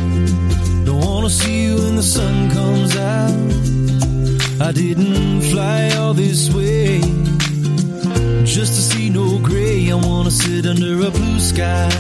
Don't 0.86 1.04
wanna 1.04 1.28
see 1.28 1.64
you 1.64 1.76
when 1.76 1.96
the 1.96 2.02
sun 2.02 2.50
comes 2.50 2.96
out. 2.96 4.66
I 4.66 4.72
didn't 4.72 5.42
fly 5.42 5.90
all 5.96 6.14
this 6.14 6.48
way 6.54 7.33
just 8.54 8.74
to 8.76 8.82
see 8.82 9.10
no 9.10 9.40
gray. 9.40 9.90
I 9.90 9.96
wanna 9.96 10.30
sit 10.30 10.64
under 10.64 10.94
a 11.08 11.10
blue 11.10 11.40
sky 11.40 11.90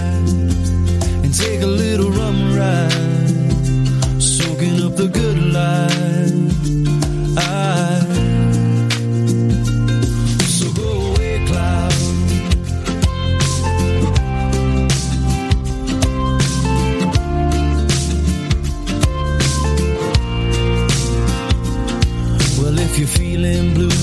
and 1.24 1.34
take 1.34 1.62
a 1.62 1.66
little 1.66 2.12
rum 2.12 2.54
ride, 2.56 4.22
soaking 4.22 4.80
up 4.86 4.94
the 4.94 5.08
good 5.08 5.38
life. 5.52 6.52
I 7.36 7.98
so 10.56 10.66
go 10.80 10.90
away, 11.10 11.44
cloud. 11.48 11.92
Well, 22.58 22.78
if 22.78 22.96
you're 22.96 23.08
feeling 23.08 23.74
blue, 23.74 23.93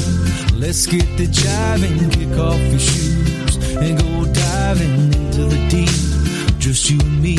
let's 0.61 0.85
get 0.85 1.05
the 1.17 1.25
jiving, 1.25 1.97
kick 2.13 2.37
off 2.37 2.61
your 2.69 2.79
shoes, 2.79 3.55
and 3.77 3.97
go 3.97 4.25
diving 4.31 5.11
into 5.11 5.45
the 5.45 5.59
deep. 5.69 6.59
Just 6.59 6.87
you 6.89 6.99
and 6.99 7.21
me, 7.21 7.35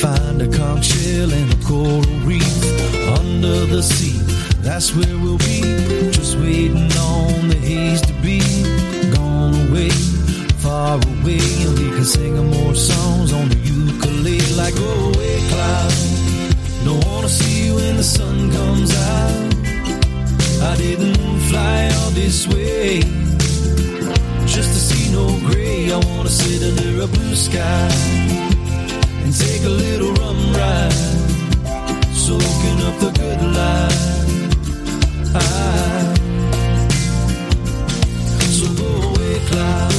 find 0.00 0.40
a 0.40 0.48
shell 0.82 1.30
and 1.30 1.52
a 1.52 1.66
coral 1.66 2.00
reef 2.24 2.56
under 3.20 3.66
the 3.66 3.82
sea. 3.82 4.18
That's 4.62 4.96
where 4.96 5.16
we'll 5.18 5.38
be, 5.38 5.60
just 6.10 6.38
waiting 6.38 6.90
on 7.12 7.48
the 7.48 7.58
haze 7.60 8.00
to 8.00 8.14
be 8.22 8.40
gone 9.12 9.54
away, 9.68 9.90
far 10.64 10.96
away, 10.96 11.44
and 11.64 11.78
we 11.78 11.88
can 11.96 12.04
sing 12.04 12.34
more 12.50 12.74
songs 12.74 13.32
on 13.34 13.50
the 13.50 13.56
ukulele 13.56 14.40
like 14.56 14.74
oh, 14.78 15.12
go 15.12 15.18
away, 15.18 15.36
cloud. 15.50 15.92
Don't 16.86 17.04
wanna 17.06 17.28
see 17.28 17.66
you 17.66 17.74
when 17.74 17.98
the 17.98 18.02
sun 18.02 18.50
comes 18.50 18.96
out. 18.96 19.63
I 20.64 20.76
didn't 20.76 21.40
fly 21.50 21.90
all 21.98 22.10
this 22.10 22.48
way 22.48 23.00
just 24.46 24.70
to 24.74 24.80
see 24.88 25.12
no 25.12 25.26
gray. 25.48 25.92
I 25.92 25.98
wanna 26.08 26.30
sit 26.30 26.62
under 26.62 27.02
a 27.02 27.06
blue 27.06 27.36
sky 27.36 27.88
and 29.22 29.32
take 29.36 29.62
a 29.64 29.74
little 29.84 30.12
rum 30.14 30.40
ride, 30.54 30.92
soaking 32.24 32.78
up 32.88 32.96
the 33.04 33.10
good 33.20 33.42
life. 33.60 34.04
I, 35.34 36.14
so 38.56 38.66
go 38.80 38.90
away, 39.08 39.38
cloud. 39.48 39.93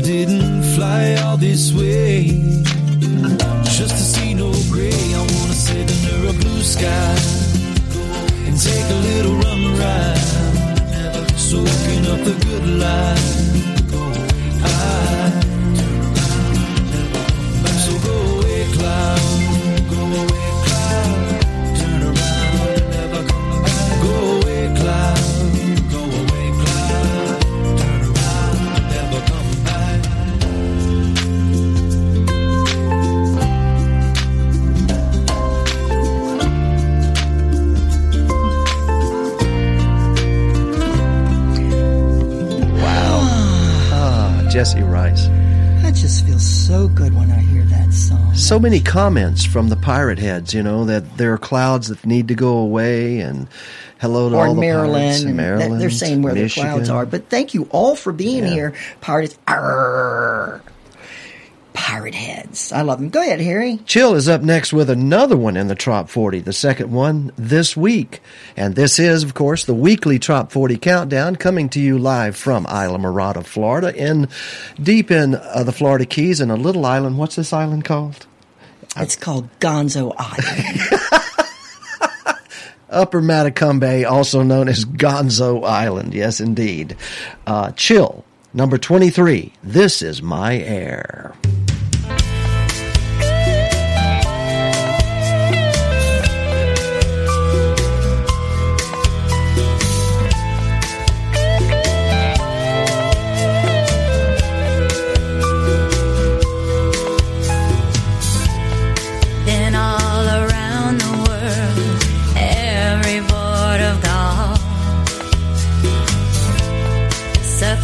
I 0.00 0.02
didn't 0.02 0.62
fly 0.62 1.14
all 1.16 1.36
this 1.36 1.74
way 1.74 2.24
just 3.64 3.90
to 3.98 4.02
see 4.02 4.32
no 4.32 4.50
gray. 4.70 4.88
I 4.88 5.18
wanna 5.18 5.52
sit 5.52 5.92
under 5.92 6.30
a 6.30 6.32
blue 6.32 6.62
sky 6.62 7.16
and 8.46 8.58
take 8.58 8.86
a 8.96 9.00
little 9.08 9.34
rum 9.34 9.76
ride, 9.78 11.30
soaking 11.36 12.06
up 12.06 12.24
the 12.24 12.34
good 12.46 12.66
life. 12.78 13.39
So 48.50 48.58
many 48.58 48.80
comments 48.80 49.44
from 49.44 49.68
the 49.68 49.76
pirate 49.76 50.18
heads, 50.18 50.52
you 50.52 50.64
know, 50.64 50.84
that 50.86 51.16
there 51.16 51.32
are 51.32 51.38
clouds 51.38 51.86
that 51.86 52.04
need 52.04 52.26
to 52.26 52.34
go 52.34 52.56
away 52.58 53.20
and 53.20 53.46
hello 54.00 54.28
to 54.28 54.34
or 54.34 54.48
all 54.48 54.54
the 54.56 54.60
Maryland. 54.60 55.04
pirates 55.04 55.22
in 55.22 55.36
Maryland. 55.36 55.80
they're 55.80 55.88
saying 55.88 56.22
where 56.22 56.34
Michigan. 56.34 56.68
the 56.68 56.74
clouds 56.74 56.90
are. 56.90 57.06
But 57.06 57.28
thank 57.28 57.54
you 57.54 57.68
all 57.70 57.94
for 57.94 58.12
being 58.12 58.42
Yeah. 58.42 58.50
here, 58.50 58.72
pirates. 59.00 59.38
Arr. 59.46 60.62
Pirate 61.74 62.16
Heads. 62.16 62.72
I 62.72 62.82
love 62.82 62.98
them. 62.98 63.10
Go 63.10 63.22
ahead, 63.22 63.40
Harry. 63.40 63.78
Chill 63.86 64.16
is 64.16 64.28
up 64.28 64.42
next 64.42 64.72
with 64.72 64.90
another 64.90 65.36
one 65.36 65.56
in 65.56 65.68
the 65.68 65.76
Trop 65.76 66.08
40, 66.10 66.40
the 66.40 66.52
second 66.52 66.90
one 66.90 67.30
this 67.36 67.76
week. 67.76 68.20
And 68.56 68.74
this 68.74 68.98
is, 68.98 69.22
of 69.22 69.32
course, 69.32 69.64
the 69.64 69.74
weekly 69.74 70.18
Trop 70.18 70.50
40 70.50 70.76
countdown 70.76 71.36
coming 71.36 71.68
to 71.68 71.80
you 71.80 71.98
live 71.98 72.34
from 72.34 72.64
Islamorada, 72.66 73.44
Florida, 73.46 73.94
in 73.94 74.26
deep 74.82 75.12
in 75.12 75.36
uh, 75.36 75.62
the 75.62 75.70
Florida 75.72 76.04
Keys 76.04 76.40
in 76.40 76.50
a 76.50 76.56
little 76.56 76.84
island. 76.84 77.16
What's 77.16 77.36
this 77.36 77.52
island 77.52 77.84
called? 77.84 78.26
It's 78.96 79.16
called 79.16 79.48
Gonzo 79.60 80.12
Island. 80.18 80.80
Upper 82.90 83.22
Matecumbe, 83.22 84.08
also 84.10 84.42
known 84.42 84.68
as 84.68 84.84
Gonzo 84.84 85.64
Island. 85.64 86.12
Yes, 86.12 86.40
indeed. 86.40 86.96
Uh, 87.46 87.70
chill, 87.72 88.24
number 88.52 88.78
23. 88.78 89.52
This 89.62 90.02
is 90.02 90.20
my 90.22 90.58
air. 90.58 91.34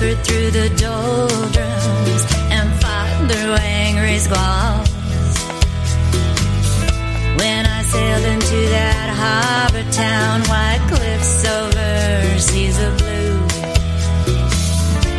Through 0.07 0.53
the 0.53 0.69
doldrums 0.79 2.23
and 2.55 2.71
fought 2.81 3.29
through 3.29 3.55
angry 3.55 4.19
squalls. 4.19 4.89
When 7.41 7.67
I 7.67 7.83
sailed 7.83 8.25
into 8.25 8.69
that 8.71 9.09
harbor 9.19 9.83
town, 9.91 10.43
white 10.43 10.81
cliffs 10.89 11.45
over 11.45 12.39
seas 12.39 12.79
of 12.79 12.97
blue. 12.99 13.35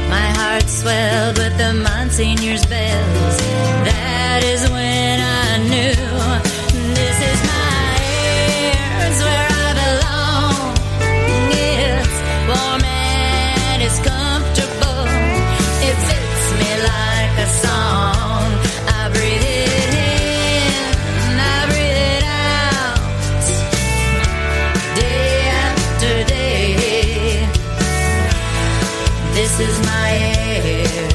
My 0.10 0.28
heart 0.40 0.70
swelled 0.70 1.38
with 1.38 1.58
the 1.58 1.74
Monsignor's 1.84 2.66
bells. 2.66 3.38
That 3.92 4.42
is 4.46 4.57
Is 29.60 29.80
my 29.80 30.10
air. 30.12 31.08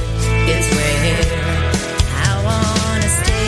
It's 0.53 0.69
I 2.27 2.31
wanna 2.45 3.11
stay. 3.19 3.43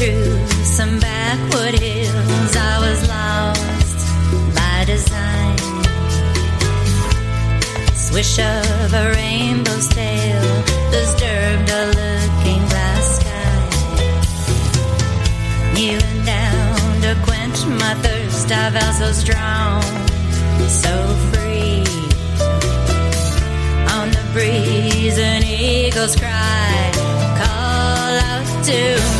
Through 0.00 0.64
some 0.64 0.98
backwood 0.98 1.74
hills, 1.78 2.56
I 2.56 2.78
was 2.86 3.00
lost 3.06 3.98
by 4.56 4.84
design. 4.86 5.58
Swish 7.94 8.38
of 8.38 8.69
I 18.52 18.70
felt 18.72 18.94
so 18.96 19.12
strong, 19.12 19.82
so 20.68 20.94
free. 21.30 21.84
On 23.94 24.10
the 24.10 24.24
breeze, 24.32 25.18
an 25.18 25.44
eagle's 25.44 26.16
cry 26.16 26.90
call 27.38 28.18
out 28.18 28.64
to 28.64 29.19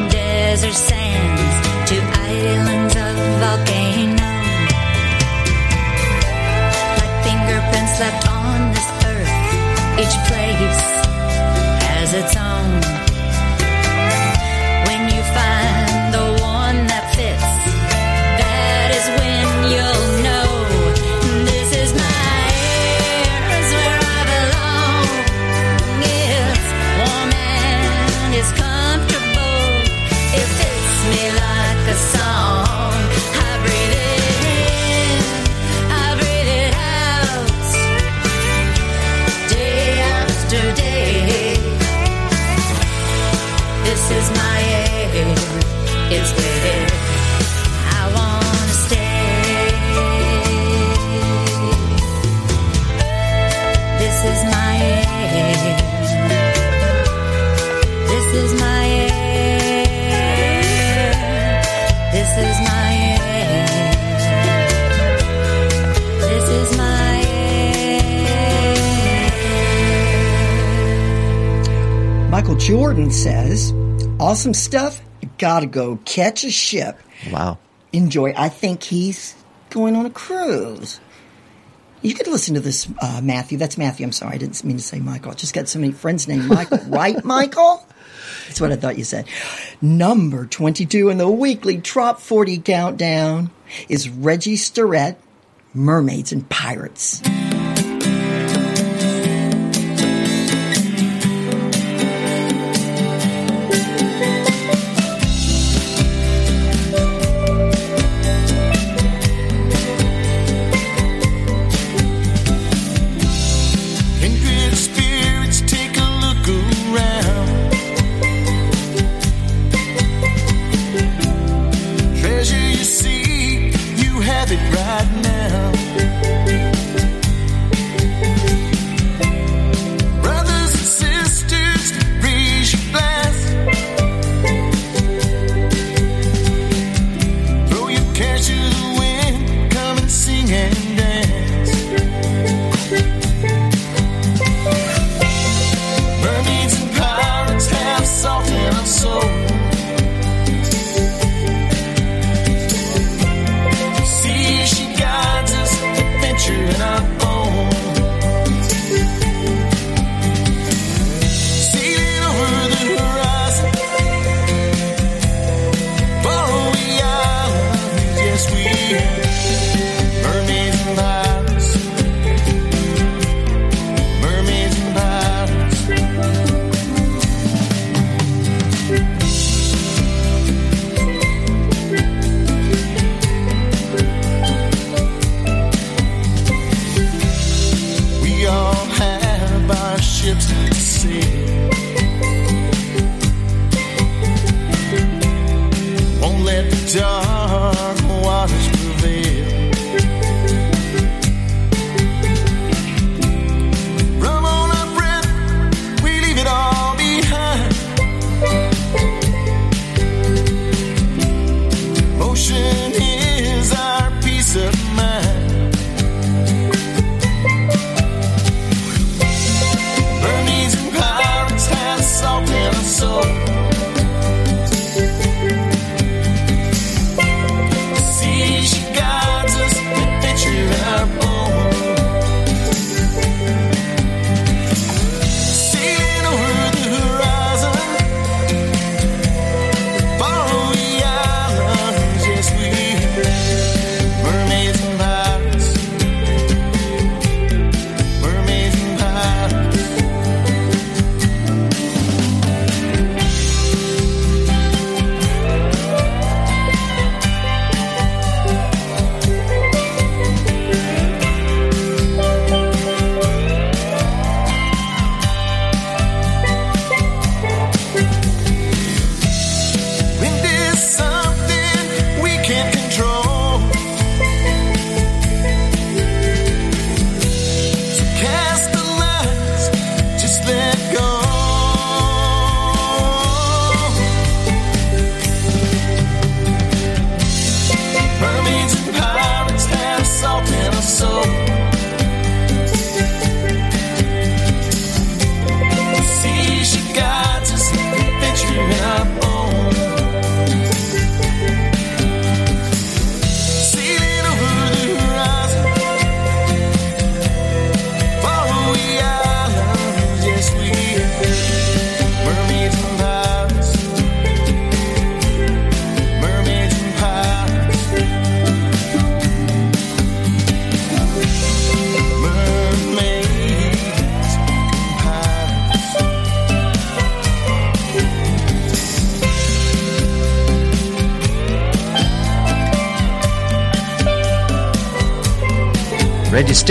desert 0.51 0.73
sands 0.73 1.53
to 1.89 1.95
islands 2.29 2.93
of 2.93 3.15
volcanoes. 3.39 4.19
Like 6.99 7.15
fingerprints 7.23 7.99
left 8.01 8.30
Michael 72.51 72.67
Jordan 72.67 73.11
says, 73.11 73.71
awesome 74.19 74.53
stuff. 74.53 75.01
You 75.21 75.29
gotta 75.37 75.67
go 75.67 75.95
catch 76.03 76.43
a 76.43 76.51
ship. 76.51 76.99
Wow. 77.31 77.59
Enjoy. 77.93 78.33
I 78.35 78.49
think 78.49 78.83
he's 78.83 79.35
going 79.69 79.95
on 79.95 80.05
a 80.05 80.09
cruise. 80.09 80.99
You 82.01 82.13
could 82.13 82.27
listen 82.27 82.55
to 82.55 82.59
this, 82.59 82.89
uh, 83.01 83.21
Matthew. 83.23 83.57
That's 83.57 83.77
Matthew. 83.77 84.05
I'm 84.05 84.11
sorry. 84.11 84.35
I 84.35 84.37
didn't 84.37 84.61
mean 84.65 84.75
to 84.75 84.83
say 84.83 84.99
Michael. 84.99 85.31
I 85.31 85.35
just 85.35 85.53
got 85.53 85.69
so 85.69 85.79
many 85.79 85.93
friends 85.93 86.27
named 86.27 86.43
Michael. 86.43 86.79
right, 86.89 87.23
Michael? 87.23 87.87
That's 88.47 88.59
what 88.59 88.73
I 88.73 88.75
thought 88.75 88.97
you 88.97 89.05
said. 89.05 89.29
Number 89.81 90.45
22 90.45 91.07
in 91.07 91.19
the 91.19 91.29
weekly 91.29 91.79
Trop 91.79 92.19
40 92.19 92.57
countdown 92.57 93.49
is 93.87 94.09
Reggie 94.09 94.57
Starrett, 94.57 95.17
Mermaids 95.73 96.33
and 96.33 96.49
Pirates. 96.49 97.21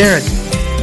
Sterrett, 0.00 0.24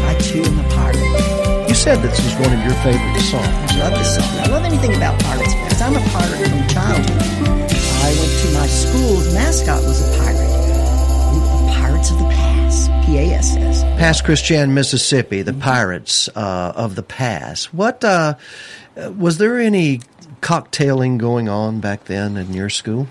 I 0.06 0.14
too 0.20 0.44
am 0.44 0.60
a 0.60 0.70
pirate. 0.70 1.68
you 1.68 1.74
said 1.74 2.04
this 2.04 2.24
was 2.24 2.36
one 2.36 2.54
of 2.54 2.64
your 2.64 2.76
favorite 2.84 3.20
songs. 3.22 3.48
I 3.48 3.80
love 3.80 3.98
this 3.98 4.14
song. 4.14 4.26
I 4.26 4.46
love 4.46 4.64
anything 4.64 4.96
about 4.96 5.20
pirates 5.24 5.56
because 5.56 5.82
I'm 5.82 5.96
a 5.96 6.00
pirate 6.12 6.48
from 6.48 6.68
childhood. 6.68 7.22
I 7.24 8.16
went 8.20 8.32
to 8.42 8.52
my 8.54 8.68
school's 8.68 9.34
mascot 9.34 9.82
was 9.82 10.08
a 10.08 10.20
pirate. 10.20 10.46
The 11.66 11.74
Pirates 11.74 12.12
of 12.12 12.20
the 12.20 12.26
Pass, 12.26 12.90
P-A-S-S. 13.08 13.82
Pass 14.00 14.22
Christian, 14.22 14.76
Mississippi, 14.76 15.42
the 15.42 15.54
Pirates 15.54 16.30
uh, 16.36 16.74
of 16.76 16.94
the 16.94 17.02
Pass. 17.02 17.74
What 17.74 18.04
uh, 18.04 18.36
uh, 18.96 19.12
was 19.14 19.40
there 19.40 19.58
any 19.58 20.02
cocktailing 20.42 21.18
going 21.18 21.50
on 21.50 21.80
back 21.80 22.04
then 22.04 22.38
in 22.38 22.54
your 22.54 22.70
school? 22.70 23.08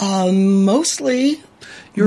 Um, 0.00 0.64
mostly 0.64 1.42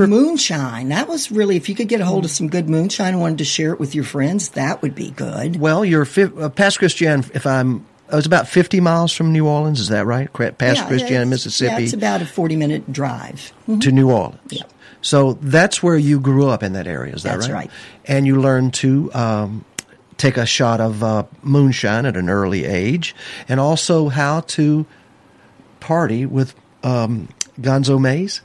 moonshine. 0.06 0.88
That 0.88 1.08
was 1.08 1.30
really, 1.30 1.56
if 1.56 1.68
you 1.68 1.74
could 1.74 1.88
get 1.88 2.00
a 2.00 2.04
hold 2.04 2.24
of 2.24 2.30
some 2.30 2.48
good 2.48 2.68
moonshine 2.68 3.08
and 3.14 3.20
wanted 3.20 3.38
to 3.38 3.44
share 3.44 3.72
it 3.72 3.80
with 3.80 3.94
your 3.94 4.04
friends, 4.04 4.50
that 4.50 4.82
would 4.82 4.94
be 4.94 5.10
good. 5.10 5.56
Well, 5.56 5.84
you're 5.84 6.06
uh, 6.38 6.48
Pass 6.50 6.76
Christian. 6.76 7.20
If 7.34 7.46
I'm, 7.46 7.86
it 8.10 8.14
was 8.16 8.26
about 8.26 8.48
50 8.48 8.80
miles 8.80 9.12
from 9.12 9.32
New 9.32 9.46
Orleans. 9.46 9.80
Is 9.80 9.88
that 9.88 10.06
right? 10.06 10.30
Past 10.32 10.80
Yeah, 10.80 10.86
Christian, 10.88 11.12
it's- 11.14 11.28
Mississippi. 11.30 11.72
Yeah, 11.72 11.78
it's 11.80 11.92
about 11.92 12.22
a 12.22 12.26
40 12.26 12.56
minute 12.56 12.92
drive. 12.92 13.52
to 13.80 13.90
New 13.92 14.10
Orleans. 14.10 14.62
So 15.00 15.34
that's 15.34 15.82
where 15.82 15.96
you 15.98 16.18
grew 16.18 16.48
up 16.48 16.62
in 16.62 16.72
that 16.74 16.86
area. 16.86 17.14
Is 17.14 17.24
that 17.24 17.34
That's 17.34 17.48
right? 17.48 17.66
right. 17.66 17.70
And 18.06 18.26
you 18.26 18.40
learned 18.40 18.72
to 18.74 19.12
um, 19.12 19.64
take 20.16 20.36
a 20.38 20.46
shot 20.46 20.80
of 20.80 21.02
uh, 21.02 21.24
moonshine 21.42 22.06
at 22.06 22.16
an 22.16 22.30
early 22.30 22.64
age, 22.64 23.14
and 23.48 23.60
also 23.60 24.08
how 24.08 24.40
to 24.40 24.86
party 25.80 26.24
with 26.24 26.54
um, 26.82 27.28
Gonzo 27.60 28.00
Mays. 28.00 28.40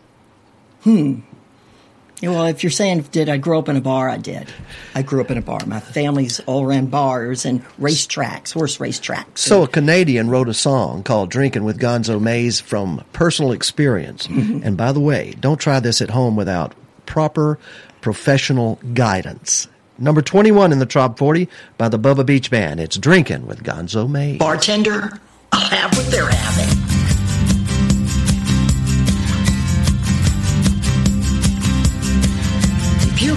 Hmm. 0.84 1.20
Yeah, 2.22 2.32
well, 2.32 2.46
if 2.48 2.64
you're 2.64 2.70
saying, 2.70 3.04
did 3.12 3.30
I 3.30 3.38
grow 3.38 3.60
up 3.60 3.70
in 3.70 3.78
a 3.78 3.82
bar? 3.82 4.10
I 4.10 4.18
did. 4.18 4.52
I 4.94 5.04
grew 5.04 5.22
up 5.22 5.32
in 5.32 5.38
a 5.38 5.42
bar. 5.42 5.60
My 5.66 5.80
family's 5.80 6.42
all 6.42 6.66
ran 6.66 6.88
bars 6.88 7.46
and 7.46 7.64
racetracks, 7.80 8.52
horse 8.52 8.78
racetracks. 8.78 9.38
So 9.38 9.64
a 9.64 9.68
Canadian 9.68 10.30
wrote 10.30 10.50
a 10.50 10.54
song 10.54 11.04
called 11.04 11.30
"Drinking 11.30 11.64
with 11.64 11.80
Gonzo 11.80 12.22
Mays" 12.22 12.60
from 12.60 13.04
personal 13.14 13.54
experience. 13.54 14.28
Mm-hmm. 14.28 14.64
And 14.64 14.76
by 14.76 14.92
the 14.92 15.00
way, 15.00 15.34
don't 15.40 15.60
try 15.60 15.80
this 15.80 16.02
at 16.02 16.10
home 16.10 16.36
without 16.36 16.74
proper 17.06 17.58
professional 18.02 18.80
guidance. 18.94 19.68
Number 19.98 20.22
21 20.22 20.72
in 20.72 20.80
the 20.80 20.86
Top 20.86 21.18
40 21.18 21.50
by 21.78 21.90
the 21.90 22.00
Bubba 22.00 22.26
Beach 22.26 22.50
Band. 22.50 22.80
It's 22.80 22.98
Drinking 22.98 23.48
with 23.48 23.64
Gonzo 23.64 24.10
Mays. 24.10 24.40
Bartender, 24.40 25.20
I'll 25.52 25.70
have 25.70 25.96
what 25.98 26.10
they're 26.12 26.30
having. 26.30 26.99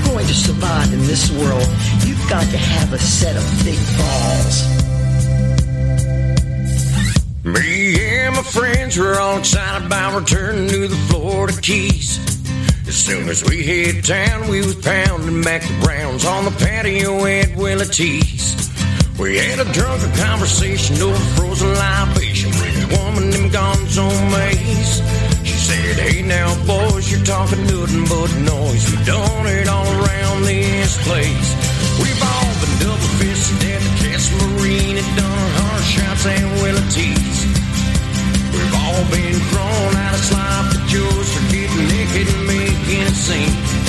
Going 0.05 0.27
to 0.27 0.35
survive 0.35 0.93
in 0.93 1.01
this 1.01 1.31
world, 1.33 1.67
you've 2.05 2.29
got 2.29 2.45
to 2.51 2.57
have 2.57 2.93
a 2.93 2.99
set 2.99 3.37
of 3.37 3.45
big 3.65 3.79
balls. 3.99 4.83
Me 7.45 7.99
and 8.01 8.37
my 8.37 8.43
friends 8.43 8.97
were 8.97 9.19
all 9.19 9.39
excited 9.39 9.87
about 9.87 10.19
returning 10.19 10.69
to 10.69 10.89
the 10.89 10.97
Florida 11.09 11.61
Keys. 11.61 12.19
As 12.87 12.97
soon 12.97 13.29
as 13.29 13.43
we 13.45 13.63
hit 13.63 14.05
town, 14.05 14.49
we 14.49 14.59
was 14.59 14.75
pounding 14.75 15.43
back 15.43 15.63
the 15.63 15.79
Browns 15.81 16.25
on 16.25 16.45
the 16.45 16.51
patio 16.51 17.25
at 17.25 17.57
Willie 17.57 17.87
T's. 17.87 18.71
We 19.19 19.37
had 19.39 19.59
a 19.59 19.73
drunken 19.73 20.13
conversation 20.13 21.01
over 21.03 21.19
frozen 21.37 21.75
libation 21.75 22.51
with 22.51 22.93
a 22.93 23.03
woman 23.03 23.31
named 23.31 23.53
Gonzo 23.53 24.09
Mays. 24.31 25.32
Said, 25.93 26.09
Hey 26.09 26.23
now, 26.23 26.49
boys, 26.65 27.11
you're 27.11 27.25
talking 27.25 27.67
nothing 27.67 28.05
but 28.09 28.33
noise. 28.41 28.85
We 28.91 29.05
done 29.05 29.47
it 29.47 29.69
all 29.69 29.87
around 30.01 30.45
this 30.45 30.97
place. 31.05 31.49
We've 32.01 32.23
all 32.23 32.53
been 32.61 32.75
double 32.81 33.13
fisted 33.21 33.61
at 33.69 33.83
the 33.85 33.93
Casa 34.01 34.33
Marina 34.41 35.01
and 35.01 35.17
done 35.17 35.49
hard 35.61 35.85
shots 35.85 36.25
at 36.25 36.45
Willie 36.63 36.89
T's. 36.89 37.39
We've 38.57 38.75
all 38.75 39.05
been 39.13 39.37
thrown 39.53 39.93
out 40.01 40.15
of 40.15 40.25
Sloppy 40.25 40.79
Joe's 40.89 41.29
for 41.35 41.45
getting 41.53 41.85
naked 41.85 42.27
and 42.37 42.47
making 42.47 43.03
a 43.03 43.11
scene. 43.11 43.82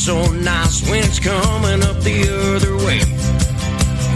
So 0.00 0.24
nice 0.32 0.80
when 0.88 1.04
it's 1.04 1.20
coming 1.20 1.84
up 1.84 2.00
the 2.00 2.24
other 2.56 2.72
way. 2.88 3.04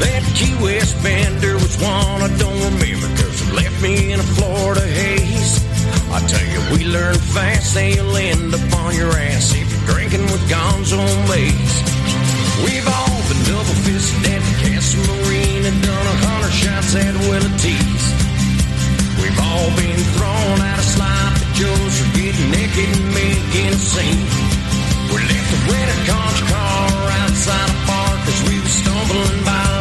That 0.00 0.24
Key 0.32 0.56
West 0.64 0.96
bender 1.04 1.60
was 1.60 1.76
one 1.76 2.24
I 2.24 2.32
don't 2.40 2.56
remember 2.72 3.04
cause 3.20 3.36
it 3.44 3.52
left 3.52 3.82
me 3.84 4.16
in 4.16 4.18
a 4.18 4.28
Florida 4.32 4.80
haze. 4.80 5.60
I 6.08 6.24
tell 6.24 6.46
you, 6.48 6.60
we 6.72 6.88
learn 6.88 7.12
fast 7.36 7.76
and 7.76 7.94
you'll 7.94 8.16
end 8.16 8.54
up 8.56 8.64
on 8.80 8.96
your 8.96 9.12
ass 9.12 9.52
if 9.52 9.68
you're 9.68 9.86
drinking 9.92 10.24
with 10.32 10.40
Gonzo 10.48 11.04
Mays. 11.28 11.74
We've 12.64 12.88
all 12.88 13.20
been 13.28 13.44
double 13.44 13.76
fisted 13.84 14.24
at 14.24 14.40
the 14.40 14.54
Casa 14.64 14.96
Marina 15.04 15.68
and 15.68 15.80
done 15.84 16.06
a 16.08 16.16
hundred 16.24 16.54
shots 16.64 16.96
at 16.96 17.12
Willie 17.28 17.52
T's. 17.60 18.04
We've 19.20 19.40
all 19.52 19.68
been 19.76 20.00
thrown 20.16 20.64
out 20.64 20.80
of 20.80 20.88
Sloppy 20.96 21.44
Joe's 21.60 21.92
for 22.00 22.08
getting 22.16 22.48
naked 22.56 22.88
and 22.88 23.04
making 23.12 23.68
a 23.68 23.76
scene. 23.76 24.53
We 25.14 25.20
left 25.20 25.52
a 25.52 25.58
rented 25.70 26.06
conch 26.08 26.40
car 26.50 27.10
outside 27.22 27.70
a 27.70 27.86
bar 27.86 28.16
cause 28.24 28.48
we 28.48 28.58
were 28.58 28.66
stumbling 28.66 29.44
by 29.44 29.73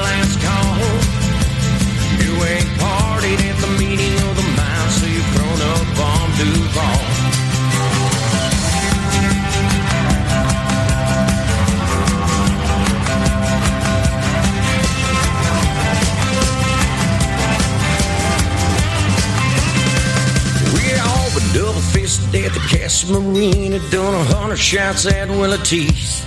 fisted 22.33 22.45
at 22.45 22.53
the 22.53 22.77
Casa 22.77 23.11
Marina, 23.11 23.79
done 23.89 24.13
a 24.13 24.23
hundred 24.23 24.57
shots 24.57 25.05
at 25.05 25.29
Willie 25.29 25.57
T's. 25.59 26.25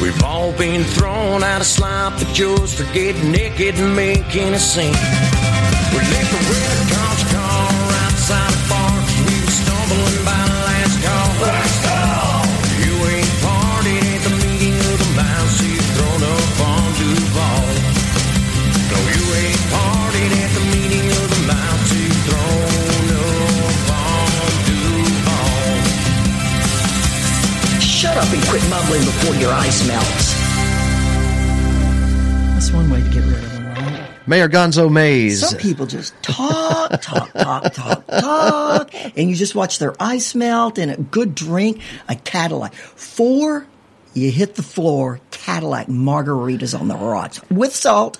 We've 0.00 0.22
all 0.22 0.52
been 0.52 0.84
thrown 0.84 1.42
out 1.42 1.60
of 1.60 1.66
Sloppy 1.66 2.24
Joe's 2.32 2.74
for 2.74 2.92
getting 2.92 3.30
naked 3.30 3.76
and 3.76 3.96
making 3.96 4.54
a 4.54 4.58
scene. 4.58 5.25
Shut 28.16 28.28
up 28.28 28.32
and 28.32 28.42
quit 28.46 28.62
mumbling 28.70 29.00
before 29.04 29.34
your 29.34 29.52
ice 29.52 29.86
melts. 29.86 30.32
That's 32.54 32.72
one 32.72 32.88
way 32.88 33.02
to 33.02 33.10
get 33.10 33.22
rid 33.24 33.44
of 33.44 33.52
them, 33.52 33.66
right? 33.74 34.08
Mayor 34.26 34.48
Gonzo 34.48 34.90
Mays. 34.90 35.46
Some 35.46 35.58
people 35.58 35.84
just 35.84 36.14
talk, 36.22 36.98
talk, 37.02 37.30
talk, 37.34 37.74
talk, 37.74 38.06
talk, 38.06 38.94
and 39.18 39.28
you 39.28 39.36
just 39.36 39.54
watch 39.54 39.78
their 39.78 39.94
ice 40.00 40.34
melt 40.34 40.78
and 40.78 40.90
a 40.90 40.96
good 40.96 41.34
drink, 41.34 41.82
a 42.08 42.14
Cadillac. 42.14 42.72
Four, 42.74 43.66
you 44.14 44.30
hit 44.30 44.54
the 44.54 44.62
floor, 44.62 45.20
Cadillac 45.30 45.88
margaritas 45.88 46.78
on 46.78 46.88
the 46.88 46.96
rocks 46.96 47.42
with 47.50 47.76
salt, 47.76 48.18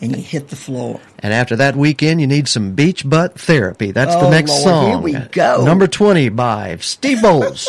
and 0.00 0.16
you 0.16 0.22
hit 0.22 0.48
the 0.48 0.56
floor. 0.56 1.02
And 1.18 1.34
after 1.34 1.54
that 1.56 1.76
weekend, 1.76 2.22
you 2.22 2.26
need 2.26 2.48
some 2.48 2.72
beach 2.72 3.06
butt 3.06 3.38
therapy. 3.38 3.90
That's 3.90 4.14
the 4.14 4.22
Oh, 4.28 4.30
next 4.30 4.52
Lord, 4.52 4.62
song. 4.62 4.86
here 4.88 4.98
we 5.00 5.12
go. 5.32 5.66
Number 5.66 5.86
20 5.86 6.30
by 6.30 6.78
Steve 6.80 7.20
Bowles. 7.20 7.68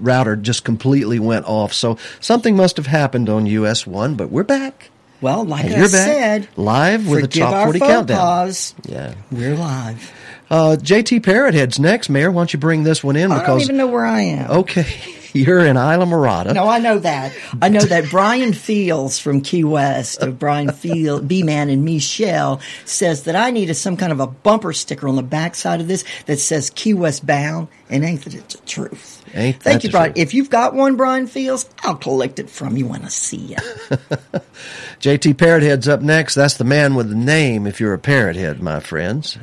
router 0.00 0.36
just 0.36 0.64
completely 0.64 1.18
went 1.18 1.46
off. 1.46 1.72
So 1.72 1.98
something 2.20 2.56
must 2.56 2.76
have 2.76 2.86
happened 2.86 3.28
on 3.28 3.46
US 3.46 3.86
One, 3.86 4.14
but 4.14 4.30
we're 4.30 4.44
back. 4.44 4.90
Well, 5.20 5.44
like 5.44 5.64
And 5.66 5.74
I 5.74 5.78
you're 5.78 5.88
back 5.90 6.06
said, 6.06 6.48
live 6.56 7.06
with 7.06 7.30
the 7.30 7.40
top 7.40 7.52
our 7.52 7.64
40 7.66 7.78
faux 7.78 7.90
countdown. 7.92 8.52
Yeah. 8.86 9.14
We're 9.30 9.54
live. 9.54 10.12
Uh, 10.50 10.76
JT 10.80 11.20
Parrothead's 11.20 11.78
next, 11.78 12.08
Mayor. 12.08 12.30
Why 12.30 12.40
don't 12.40 12.52
you 12.54 12.58
bring 12.58 12.82
this 12.84 13.04
one 13.04 13.16
in? 13.16 13.30
I 13.30 13.38
Because 13.40 13.48
don't 13.48 13.60
even 13.62 13.76
know 13.76 13.86
where 13.86 14.06
I 14.06 14.20
am. 14.22 14.50
okay, 14.50 14.86
you're 15.32 15.64
in 15.64 15.76
Islamorada. 15.76 16.54
No, 16.54 16.68
I 16.68 16.78
know 16.78 16.98
that. 16.98 17.32
I 17.60 17.68
know 17.68 17.80
that 17.80 18.10
Brian 18.10 18.52
Fields 18.52 19.18
from 19.18 19.40
Key 19.40 19.64
West, 19.64 20.22
of 20.22 20.38
Brian 20.38 20.72
Field, 20.72 21.28
B 21.28 21.42
Man 21.42 21.68
and 21.68 21.84
Michelle, 21.84 22.60
says 22.84 23.24
that 23.24 23.36
I 23.36 23.50
needed 23.50 23.74
some 23.74 23.96
kind 23.96 24.12
of 24.12 24.20
a 24.20 24.26
bumper 24.26 24.72
sticker 24.72 25.08
on 25.08 25.16
the 25.16 25.22
backside 25.22 25.80
of 25.80 25.88
this 25.88 26.04
that 26.26 26.38
says 26.38 26.70
Key 26.70 26.94
West 26.94 27.26
bound, 27.26 27.68
and 27.88 28.04
ain't 28.04 28.22
that 28.24 28.48
the 28.48 28.58
truth? 28.66 29.24
Ain't 29.34 29.62
Thank 29.62 29.84
you, 29.84 29.90
Brian. 29.90 30.12
truth? 30.12 30.22
If 30.22 30.34
you've 30.34 30.50
got 30.50 30.74
one, 30.74 30.96
Brian 30.96 31.26
Fields, 31.26 31.68
I'll 31.82 31.96
collect 31.96 32.38
it 32.38 32.50
from 32.50 32.76
you 32.76 32.86
when 32.86 33.04
I 33.04 33.08
see 33.08 33.36
you. 33.36 33.56
JT 35.00 35.34
Parrothead's 35.34 35.88
up 35.88 36.00
next. 36.02 36.34
That's 36.34 36.54
the 36.54 36.64
man 36.64 36.94
with 36.94 37.08
the 37.08 37.14
name 37.16 37.66
if 37.66 37.80
you're 37.80 37.94
a 37.94 37.98
parrothead, 37.98 38.60
my 38.60 38.80
friends. 38.80 39.38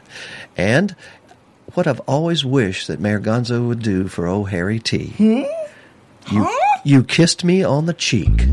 And 0.56 0.96
what 1.74 1.88
I've 1.88 2.00
always 2.02 2.44
wished 2.46 2.88
that 2.88 3.00
Mayor 3.00 3.20
Gonzo 3.20 3.68
would 3.68 3.82
do 3.82 4.08
for 4.08 4.28
old 4.28 4.50
Harry 4.50 4.80
T. 4.80 5.08
Hmm? 5.18 5.44
You, 6.32 6.46
you 6.84 7.04
kissed 7.04 7.46
me 7.46 7.64
on 7.64 7.86
the 7.86 7.94
cheek. 7.94 8.48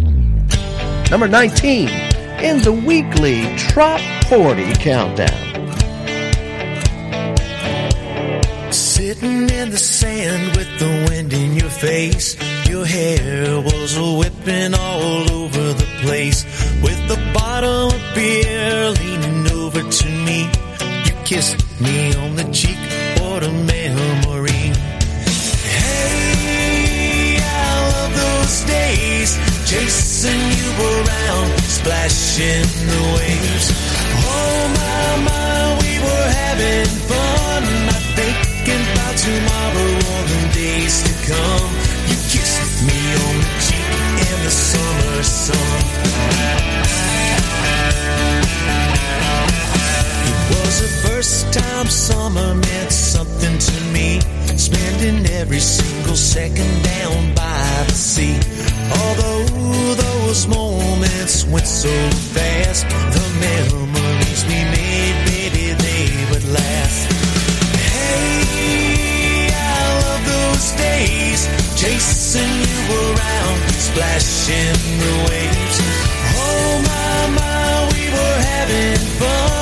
Number 1.11 1.27
19 1.27 1.89
in 1.89 2.63
the 2.63 2.73
weekly 2.73 3.43
Trop 3.57 4.01
40 4.29 4.75
countdown. 4.75 5.53
Sitting 8.73 9.51
in 9.51 9.71
the 9.71 9.79
sand 9.79 10.57
with 10.57 10.79
the 10.79 11.07
wind 11.11 11.33
in 11.33 11.55
your 11.57 11.71
face. 11.71 12.37
Your 12.69 12.85
hair 12.85 13.61
was 13.61 13.99
whipping 13.99 14.75
all 14.75 15.33
over 15.33 15.73
the 15.73 15.89
place. 16.03 16.45
With 16.81 17.11
a 17.11 17.33
bottle 17.35 17.89
of 17.89 18.15
beer 18.15 18.91
leaning 18.91 19.53
over 19.53 19.83
to 19.83 20.09
me. 20.09 20.49
You 21.07 21.13
kissed 21.25 21.59
me 21.81 22.15
on 22.15 22.37
the 22.37 22.45
cheek. 22.53 22.79
What 23.21 23.43
a 23.43 23.51
memory. 23.51 24.24
Those 28.55 28.65
days. 28.65 29.39
Chasing 29.67 30.45
you 30.59 30.71
around, 30.79 31.59
splashing 31.61 32.67
the 32.91 33.01
waves. 33.17 33.67
Oh 34.27 34.61
my, 34.79 35.07
my, 35.27 35.79
we 35.83 35.93
were 35.99 36.29
having 36.43 36.87
fun. 37.11 37.63
Not 37.87 38.05
thinking 38.19 38.83
about 38.93 39.17
tomorrow 39.17 39.91
or 40.11 40.21
the 40.31 40.41
days 40.55 41.03
to 41.03 41.13
come. 41.33 41.71
You 42.09 42.17
kissed 42.31 42.83
me 42.87 43.01
on 43.27 43.37
the 43.41 43.53
cheek 43.67 43.91
in 44.31 44.45
the 44.45 44.51
summer 44.51 45.23
sun. 45.23 45.85
First 51.15 51.53
time 51.53 51.87
summer 51.87 52.55
meant 52.55 52.91
something 52.91 53.57
to 53.59 53.77
me. 53.95 54.19
Spending 54.57 55.25
every 55.41 55.61
single 55.61 56.17
second 56.17 56.73
down 56.83 57.35
by 57.35 57.85
the 57.87 57.99
sea. 58.13 58.37
Although 59.01 59.95
those 59.95 60.49
moments 60.49 61.45
went 61.47 61.69
so 61.69 61.95
fast, 62.35 62.83
the 63.17 63.27
memories 63.47 64.41
we 64.51 64.59
made, 64.77 65.17
baby, 65.31 65.67
they 65.85 66.05
would 66.31 66.47
last. 66.59 67.03
Hey, 67.93 69.49
I 69.55 69.83
love 70.03 70.23
those 70.35 70.67
days, 70.89 71.41
chasing 71.81 72.55
you 72.69 72.81
around, 73.03 73.59
splashing 73.89 74.79
the 75.03 75.15
waves. 75.29 75.77
Oh 76.47 76.71
my, 76.91 77.17
my, 77.39 77.67
we 77.93 78.03
were 78.17 78.39
having 78.53 78.99
fun, 79.19 79.54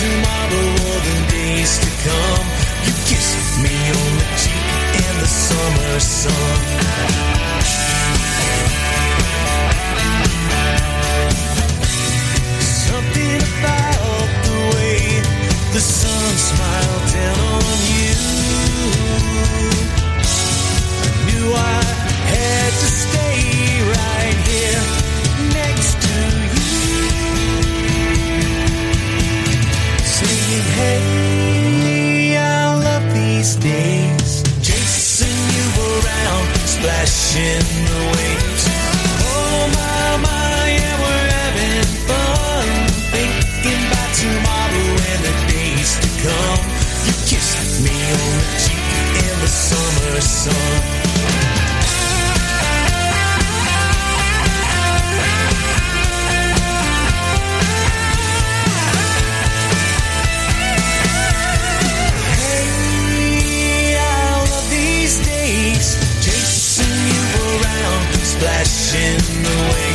tomorrow 0.00 0.68
or 0.88 0.98
the 1.08 1.18
days 1.28 1.72
to 1.84 1.90
come. 2.08 2.46
You 2.86 2.92
kissed 3.04 3.60
me 3.64 3.76
on 4.00 4.12
the 4.20 4.28
cheek 4.40 4.92
in 5.06 5.14
the 5.20 5.28
summer 5.28 6.00
sun. 6.00 6.58
Something 12.86 13.40
about 13.52 14.28
the 14.46 14.56
way 14.72 15.00
the 15.74 15.82
sun 15.98 16.32
smiled 16.48 17.06
down 17.18 17.60
on 17.68 17.80
you. 18.00 18.16
I 21.04 21.10
knew 21.26 21.46
I 21.52 21.79
splashing 37.06 37.86
the 37.86 38.00
waves. 38.16 38.64
Oh 39.22 39.70
my, 39.74 40.16
my, 40.22 40.68
yeah, 40.68 40.96
we're 41.00 41.30
having 41.40 41.88
fun. 42.08 42.66
Thinking 43.14 43.82
about 43.88 44.12
tomorrow 44.14 44.90
and 45.10 45.20
the 45.24 45.34
days 45.52 45.92
to 46.00 46.08
come. 46.24 46.62
You 47.06 47.14
kissed 47.24 47.80
me 47.82 47.96
on 48.12 48.32
the 48.40 48.48
cheek 48.64 49.24
in 49.24 49.40
the 49.40 49.48
summer 49.48 50.20
sun. 50.20 50.89
Splashing 68.90 69.42
the 69.44 69.72
waves. 69.72 69.89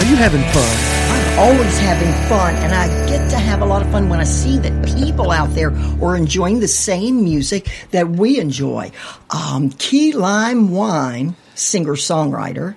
Are 0.00 0.06
you 0.06 0.16
having 0.16 0.40
fun? 0.44 0.78
I'm 1.10 1.38
always 1.38 1.78
having 1.78 2.10
fun, 2.26 2.54
and 2.54 2.72
I 2.72 2.88
get 3.06 3.28
to 3.32 3.36
have 3.36 3.60
a 3.60 3.66
lot 3.66 3.82
of 3.82 3.92
fun 3.92 4.08
when 4.08 4.18
I 4.18 4.24
see 4.24 4.56
that 4.56 4.96
people 4.96 5.30
out 5.30 5.54
there 5.54 5.76
are 6.02 6.16
enjoying 6.16 6.60
the 6.60 6.68
same 6.68 7.22
music 7.22 7.68
that 7.90 8.08
we 8.08 8.40
enjoy. 8.40 8.92
Um, 9.28 9.68
Key 9.68 10.14
Lime 10.14 10.70
Wine, 10.70 11.36
singer 11.54 11.96
songwriter, 11.96 12.76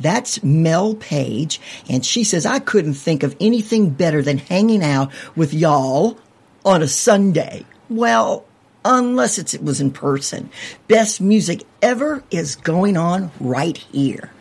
that's 0.00 0.42
Mel 0.42 0.96
Page, 0.96 1.60
and 1.88 2.04
she 2.04 2.24
says, 2.24 2.44
I 2.44 2.58
couldn't 2.58 2.94
think 2.94 3.22
of 3.22 3.36
anything 3.38 3.90
better 3.90 4.20
than 4.20 4.38
hanging 4.38 4.82
out 4.82 5.12
with 5.36 5.54
y'all 5.54 6.18
on 6.64 6.82
a 6.82 6.88
Sunday. 6.88 7.66
Well, 7.88 8.44
unless 8.84 9.38
it 9.38 9.62
was 9.62 9.80
in 9.80 9.92
person. 9.92 10.50
Best 10.88 11.20
music 11.20 11.62
ever 11.80 12.24
is 12.32 12.56
going 12.56 12.96
on 12.96 13.30
right 13.38 13.78
here. 13.78 14.32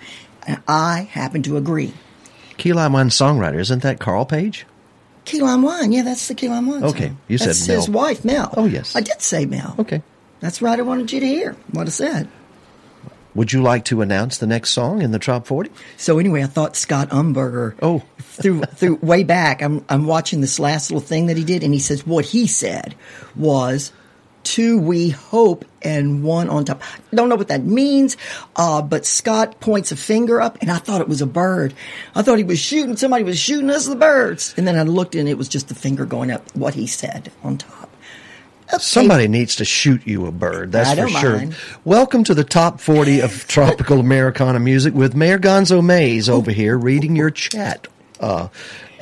And 0.48 0.64
I 0.68 1.08
happen 1.12 1.44
to 1.44 1.58
agree. 1.58 1.94
Key 2.64 2.72
Lime 2.72 2.94
Wine 2.94 3.10
songwriter, 3.10 3.60
isn't 3.60 3.84
that 3.84 4.00
Carl 4.00 4.26
Page? 4.26 4.66
Key 5.26 5.42
Lime 5.42 5.64
Wine. 5.64 5.92
Yeah, 5.92 6.04
that's 6.04 6.30
the 6.30 6.34
Key 6.34 6.48
Lime 6.48 6.68
Wine. 6.68 6.82
Okay, 6.86 7.08
song. 7.08 7.18
you 7.28 7.38
said 7.38 7.50
that's 7.50 7.68
Mel. 7.68 7.76
his 7.76 7.90
wife, 7.90 8.24
Mel. 8.24 8.54
Oh, 8.56 8.64
yes. 8.64 8.96
I 8.96 9.02
did 9.02 9.22
say 9.22 9.46
Mel. 9.46 9.76
Okay. 9.80 10.02
That's 10.40 10.62
right. 10.62 10.80
I 10.80 10.82
wanted 10.82 11.12
you 11.12 11.20
to 11.20 11.28
hear 11.28 11.58
what 11.74 11.88
I 11.88 11.90
said. 11.90 12.30
Would 13.36 13.52
you 13.52 13.62
like 13.62 13.84
to 13.86 14.00
announce 14.00 14.38
the 14.38 14.48
next 14.48 14.70
song 14.70 15.02
in 15.02 15.12
the 15.12 15.20
Top 15.20 15.46
40? 15.46 15.72
So 15.98 16.20
anyway, 16.20 16.42
I 16.42 16.46
thought 16.46 16.78
Scott 16.78 17.10
Umberger. 17.10 17.76
Oh, 17.82 18.02
through 18.20 18.62
through 18.62 18.96
way 19.02 19.26
back, 19.26 19.62
I'm 19.62 19.84
I'm 19.90 20.06
watching 20.06 20.40
this 20.40 20.58
last 20.58 20.90
little 20.90 21.06
thing 21.06 21.26
that 21.26 21.36
he 21.36 21.44
did, 21.44 21.66
and 21.66 21.74
he 21.74 21.82
says 21.82 22.08
what 22.08 22.24
he 22.24 22.48
said 22.48 22.96
was 23.36 23.92
two 24.44 24.80
we 24.80 25.10
hope 25.10 25.66
and 25.82 26.24
one 26.24 26.50
on 26.50 26.66
top. 26.66 26.82
Don't 27.14 27.30
know 27.30 27.36
what 27.36 27.48
that 27.50 27.64
means, 27.64 28.18
uh, 28.56 28.82
but 28.82 29.06
Scott 29.06 29.60
points 29.60 29.92
a 29.92 29.96
finger 29.96 30.42
up, 30.42 30.58
and 30.62 30.72
I 30.72 30.78
thought 30.78 31.02
it 31.02 31.08
was 31.08 31.22
a 31.22 31.28
bird. 31.28 31.74
I 32.16 32.22
thought 32.22 32.38
he 32.38 32.44
was 32.44 32.60
shooting. 32.60 32.96
Somebody 32.96 33.24
was 33.24 33.40
shooting 33.40 33.70
us 33.70 33.86
the 33.86 33.96
birds, 33.96 34.54
and 34.58 34.68
then 34.68 34.78
I 34.78 34.84
looked, 34.84 35.16
and 35.16 35.28
it 35.28 35.38
was 35.38 35.50
just 35.50 35.68
the 35.68 35.76
finger 35.76 36.06
going 36.06 36.32
up. 36.32 36.56
What 36.56 36.74
he 36.74 36.88
said 36.88 37.32
on 37.44 37.58
top. 37.58 37.90
Somebody 38.80 39.28
needs 39.28 39.58
to 39.58 39.66
shoot 39.66 40.08
you 40.08 40.26
a 40.26 40.32
bird. 40.32 40.72
That's 40.72 41.00
for 41.00 41.08
sure. 41.08 41.38
mind. 41.38 41.56
Welcome 41.84 42.24
to 42.24 42.34
the 42.34 42.44
top 42.44 42.80
40 42.80 43.20
of 43.20 43.48
tropical 43.48 44.00
Americana 44.00 44.60
music 44.60 44.96
with 44.96 45.16
Mayor 45.16 45.38
Gonzo 45.38 45.84
Mays 45.84 46.28
over 46.28 46.50
here 46.50 46.78
reading 46.78 47.16
your 47.16 47.30
chat. 47.30 47.88
Uh, 48.20 48.48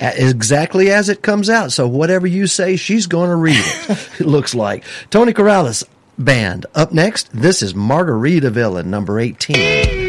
exactly 0.02 0.92
as 0.92 1.10
it 1.10 1.22
comes 1.22 1.50
out. 1.50 1.72
So 1.72 1.88
whatever 1.88 2.28
you 2.28 2.48
say, 2.48 2.76
she's 2.76 3.08
going 3.08 3.30
to 3.30 3.36
read 3.36 3.58
it. 3.60 4.10
it 4.20 4.28
looks 4.28 4.56
like 4.56 4.84
Tony 5.10 5.34
Corrales 5.34 5.84
band. 6.18 6.66
Up 6.76 6.92
next, 6.92 7.30
this 7.34 7.62
is 7.62 7.74
Margaritaville 7.74 8.84
number 8.86 9.20
18. 9.20 10.01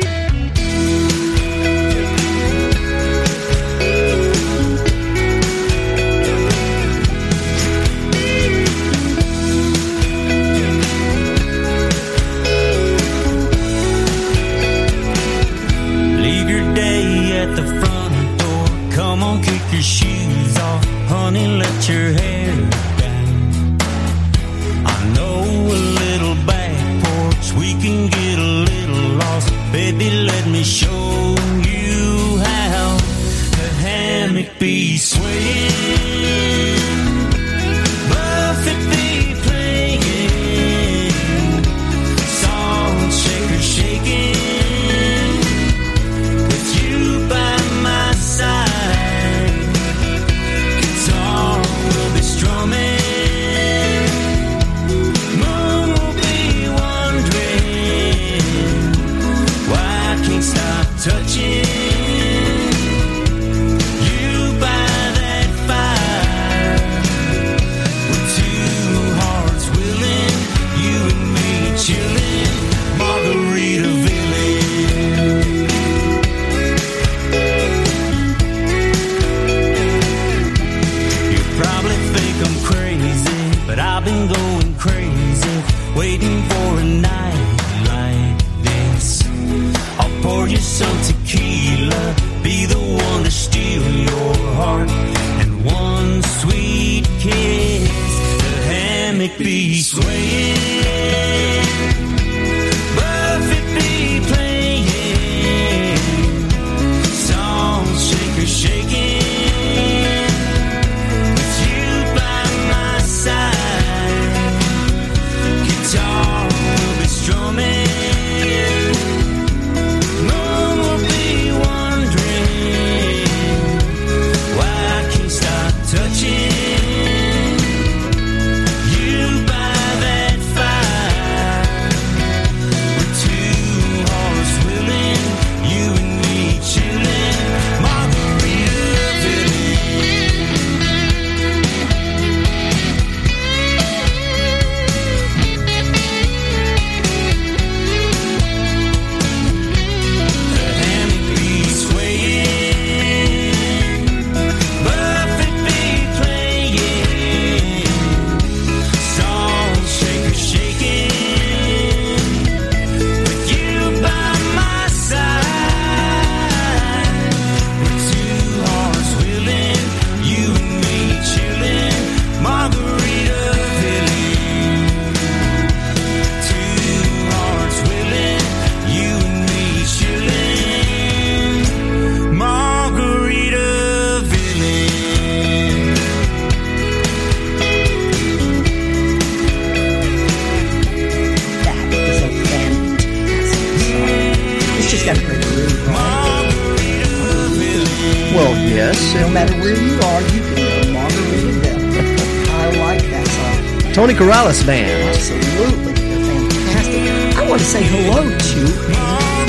Corrales 204.42 204.66
band. 204.66 205.08
Absolutely. 205.14 205.92
They're 205.92 206.50
fantastic. 206.50 207.36
I 207.38 207.48
want 207.48 207.60
to 207.60 207.66
say 207.66 207.82
hello 207.84 208.22
to 208.24 208.66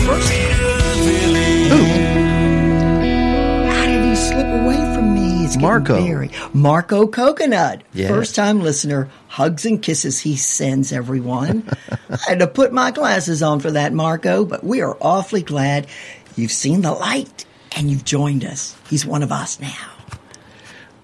first. 0.06 0.34
How 3.74 3.86
did 3.88 4.03
he 4.06 4.15
slip 4.15 4.45
away 4.61 4.76
from 4.94 5.15
me? 5.15 5.45
It's 5.45 5.56
getting 5.56 5.61
Marco. 5.61 5.99
very- 6.02 6.32
Marco 6.53 7.07
Coconut. 7.07 7.82
Yes. 7.94 8.10
First 8.11 8.36
time 8.36 8.61
listener. 8.61 9.10
Hugs 9.30 9.65
and 9.65 9.82
kisses 9.82 10.20
he 10.20 10.36
sends 10.36 10.91
everyone. 10.91 11.68
I 12.10 12.18
had 12.30 12.40
to 12.40 12.48
put 12.48 12.72
my 12.72 12.91
glasses 12.91 13.41
on 13.41 13.60
for 13.61 13.72
that, 13.72 13.94
Marco, 13.94 14.45
but 14.45 14.64
we 14.64 14.82
are 14.82 14.95
awfully 15.02 15.41
glad 15.41 15.88
you've 16.36 16.52
seen 16.52 16.82
the 16.82 16.91
light 16.91 17.45
and 17.76 17.90
you've 17.90 18.06
joined 18.06 18.45
us. 18.45 18.76
He's 18.91 19.07
one 19.07 19.24
of 19.24 19.32
us 19.32 19.60
now. 19.60 19.82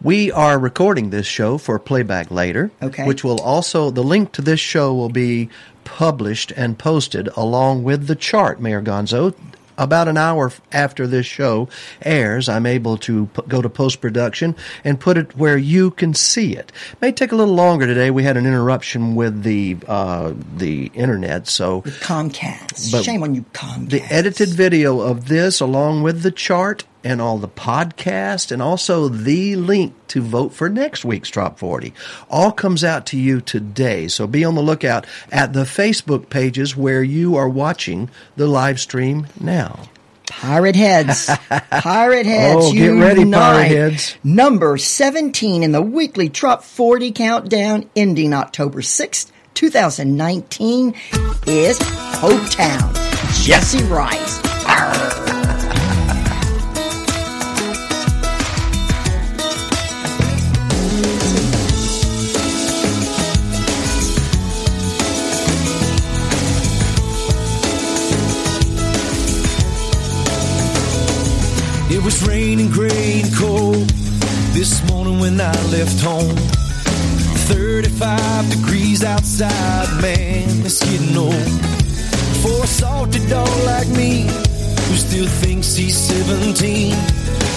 We 0.09 0.31
are 0.31 0.57
recording 0.57 1.11
this 1.11 1.27
show 1.27 1.59
for 1.59 1.77
playback 1.77 2.31
later. 2.31 2.71
Okay. 2.81 3.05
Which 3.05 3.23
will 3.23 3.39
also, 3.41 3.91
the 3.91 4.01
link 4.01 4.31
to 4.31 4.41
this 4.41 4.59
show 4.59 4.91
will 4.91 5.09
be 5.09 5.49
published 5.83 6.51
and 6.53 6.79
posted 6.79 7.27
along 7.37 7.83
with 7.83 8.07
the 8.07 8.15
chart, 8.15 8.59
Mayor 8.59 8.81
Gonzo. 8.81 9.35
About 9.77 10.07
an 10.07 10.17
hour 10.17 10.51
after 10.71 11.05
this 11.05 11.27
show 11.27 11.69
airs, 12.01 12.49
I'm 12.49 12.65
able 12.65 12.97
to 12.97 13.27
p- 13.27 13.43
go 13.47 13.61
to 13.61 13.69
post 13.69 14.01
production 14.01 14.55
and 14.83 14.99
put 14.99 15.15
it 15.15 15.37
where 15.37 15.59
you 15.59 15.91
can 15.91 16.15
see 16.15 16.55
it. 16.55 16.71
May 17.01 17.11
take 17.11 17.31
a 17.31 17.35
little 17.35 17.53
longer 17.53 17.85
today. 17.85 18.09
We 18.09 18.23
had 18.23 18.35
an 18.35 18.47
interruption 18.47 19.13
with 19.13 19.43
the 19.43 19.77
uh, 19.87 20.33
the 20.57 20.87
internet, 20.95 21.47
so 21.47 21.83
Comcast. 21.83 22.91
But 22.91 23.05
Shame 23.05 23.21
on 23.21 23.35
you, 23.35 23.45
Comcast. 23.53 23.91
the 23.91 24.01
edited 24.11 24.49
video 24.49 25.01
of 25.01 25.27
this, 25.27 25.59
along 25.59 26.01
with 26.01 26.23
the 26.23 26.31
chart 26.31 26.83
and 27.03 27.21
all 27.21 27.37
the 27.37 27.47
podcast, 27.47 28.51
and 28.51 28.61
also 28.61 29.07
the 29.07 29.55
link 29.55 29.93
to 30.09 30.21
vote 30.21 30.53
for 30.53 30.69
next 30.69 31.05
week's 31.05 31.31
Top 31.31 31.59
40, 31.59 31.93
all 32.29 32.51
comes 32.51 32.83
out 32.83 33.05
to 33.07 33.17
you 33.17 33.41
today. 33.41 34.07
So 34.07 34.27
be 34.27 34.43
on 34.43 34.55
the 34.55 34.61
lookout 34.61 35.05
at 35.31 35.53
the 35.53 35.63
Facebook 35.63 36.29
pages 36.29 36.75
where 36.75 37.03
you 37.03 37.35
are 37.35 37.49
watching 37.49 38.09
the 38.35 38.47
live 38.47 38.79
stream 38.79 39.27
now. 39.39 39.89
Pirate 40.29 40.75
Heads. 40.75 41.25
Pirate 41.69 42.25
oh, 42.25 42.29
Heads. 42.29 42.65
Oh, 42.65 42.73
get 42.73 42.89
ready, 42.89 43.21
unite. 43.21 43.39
Pirate 43.39 43.67
Heads. 43.67 44.17
Number 44.23 44.77
17 44.77 45.63
in 45.63 45.71
the 45.71 45.81
weekly 45.81 46.29
Trop 46.29 46.63
40 46.63 47.11
countdown 47.11 47.89
ending 47.95 48.33
October 48.33 48.81
6th, 48.81 49.31
2019 49.55 50.93
is 51.47 51.79
Hopetown. 51.79 52.93
Jesse 53.43 53.83
Rice. 53.85 54.39
Arr. 54.65 55.48
It 71.91 72.03
was 72.03 72.27
raining 72.27 72.69
gray 72.69 73.21
and 73.21 73.35
cold 73.35 73.89
this 74.53 74.87
morning 74.91 75.19
when 75.19 75.41
I 75.41 75.51
left 75.71 75.99
home. 76.01 76.37
35 77.49 78.49
degrees 78.51 79.03
outside, 79.03 79.89
man, 79.99 80.65
it's 80.65 80.83
getting 80.83 81.17
old. 81.17 81.33
For 82.43 82.63
a 82.63 82.67
salty 82.67 83.25
dog 83.27 83.49
like 83.65 83.87
me, 83.87 84.21
who 84.21 84.95
still 84.97 85.27
thinks 85.41 85.75
he's 85.75 85.97
17, 85.97 86.93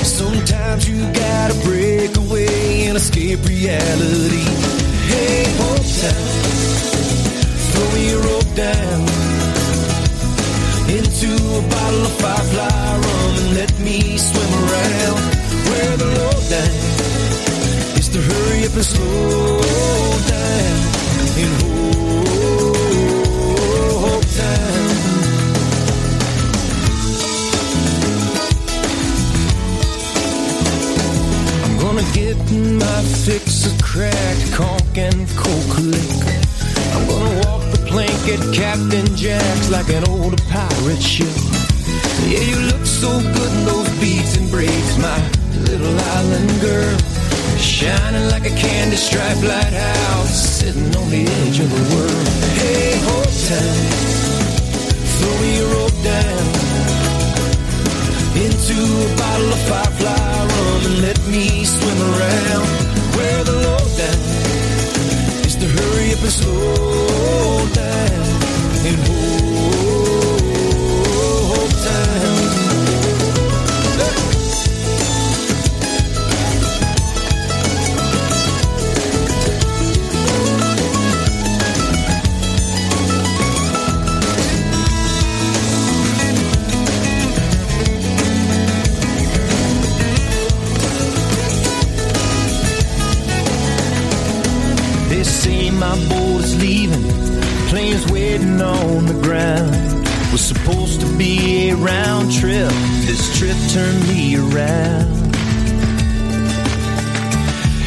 sometimes 0.02 0.88
you 0.88 1.02
gotta 1.12 1.54
break 1.66 2.16
away 2.16 2.86
and 2.86 2.96
escape 2.96 3.44
reality. 3.44 4.48
Hey, 5.12 5.44
tight, 6.00 6.16
throw 7.68 7.94
your 8.00 8.22
rope 8.22 8.54
down 8.56 9.31
into 10.92 11.32
a 11.32 11.62
bottle 11.70 12.04
of 12.04 12.12
firefly 12.20 12.68
rum 13.04 13.34
and 13.40 13.54
let 13.56 13.72
me 13.80 14.18
swim 14.18 14.52
around 14.64 15.20
where 15.68 15.96
the 15.96 16.04
lowdown 16.04 16.74
is 17.98 18.08
to 18.10 18.20
hurry 18.20 18.66
up 18.66 18.74
and 18.74 18.84
slow 18.84 19.60
down 20.28 20.76
in 21.40 21.50
Hope 24.02 24.28
Town. 24.36 24.88
I'm 31.64 31.74
gonna 31.80 32.06
get 32.12 32.36
my 32.52 33.02
fix 33.24 33.64
of 33.64 33.80
cracked 33.80 34.52
conch 34.52 34.98
and 34.98 35.26
coke 35.36 35.78
liquor. 35.78 36.51
I'm 36.94 37.06
gonna 37.08 37.34
walk 37.46 37.62
the 37.72 37.82
plank 37.86 38.22
at 38.34 38.42
Captain 38.54 39.06
Jack's 39.16 39.70
like 39.70 39.88
an 39.88 40.04
old 40.08 40.40
pirate 40.48 41.02
ship. 41.02 41.36
Yeah, 42.28 42.44
you 42.50 42.58
look 42.70 42.84
so 42.86 43.10
good 43.36 43.52
in 43.58 43.64
those 43.64 43.90
beads 44.00 44.36
and 44.36 44.50
braids, 44.50 44.98
my 44.98 45.18
little 45.68 45.96
island 46.16 46.60
girl. 46.60 46.98
Shining 47.58 48.28
like 48.30 48.46
a 48.46 48.54
candy 48.54 48.96
striped 48.96 49.42
lighthouse, 49.42 50.34
sitting 50.60 50.94
on 50.96 51.10
the 51.10 51.22
edge 51.40 51.58
of 51.60 51.70
the 51.70 51.84
world. 51.94 52.28
Hey, 52.60 52.92
tight, 53.48 54.22
throw 55.18 55.40
your 55.56 55.68
rope 55.74 55.98
down 56.04 56.42
into 58.44 58.74
a 58.74 59.16
bottle 59.16 59.52
of 59.52 59.62
firefly 59.68 60.46
rum 60.52 60.82
and 60.86 61.02
let 61.02 61.18
me 61.28 61.64
swim 61.64 61.98
around 62.10 62.66
where 63.16 63.44
the 63.44 63.52
lowdown 63.52 64.18
is 64.36 64.41
to 65.62 65.68
hurry 65.68 66.12
up 66.12 66.20
and 66.22 66.32
slow 66.32 67.68
down 67.72 68.86
in 68.86 68.94
Hope 69.06 69.91
my 95.82 95.98
boat 96.08 96.44
is 96.44 96.54
leaving, 96.62 97.02
planes 97.68 98.04
waiting 98.12 98.60
on 98.60 99.04
the 99.06 99.18
ground. 99.26 99.74
Was 100.30 100.44
supposed 100.52 101.00
to 101.00 101.08
be 101.18 101.70
a 101.70 101.74
round 101.74 102.30
trip, 102.30 102.70
this 103.06 103.22
trip 103.36 103.58
turned 103.74 104.02
me 104.06 104.36
around. 104.36 105.10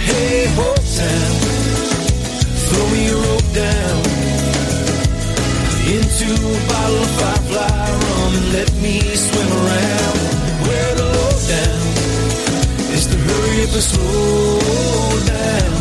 Hey, 0.10 0.46
Hope 0.60 0.84
Town, 1.00 1.34
throw 2.68 2.86
me 2.96 3.04
a 3.16 3.18
rope 3.28 3.50
down. 3.64 4.02
Into 5.96 6.30
a 6.36 6.60
bottle 6.72 7.02
of 7.08 7.12
firefly 7.20 7.88
rum 8.04 8.32
and 8.40 8.48
let 8.58 8.72
me 8.84 9.00
swim 9.26 9.50
around. 9.62 10.18
Where 10.68 10.92
the 11.00 11.08
lowdown 11.16 11.82
is 12.96 13.08
to 13.12 13.18
hurry 13.28 13.58
up 13.66 13.74
and 13.80 13.86
slow 13.92 14.60
down. 15.34 15.74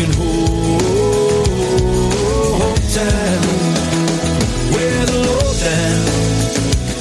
In 0.00 0.10
Hope 0.20 0.99
Town. 3.00 3.42
Where 4.74 5.06
the 5.06 5.18
lowdown 5.26 6.02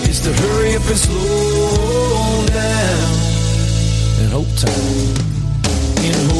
is 0.09 0.21
to 0.21 0.31
hurry 0.31 0.75
up 0.75 0.87
and 0.87 0.97
slow 0.97 2.45
down 2.47 3.09
in 4.21 4.29
Hope 4.31 4.53
Town. 4.55 4.93
In 6.05 6.29
Hope 6.29 6.38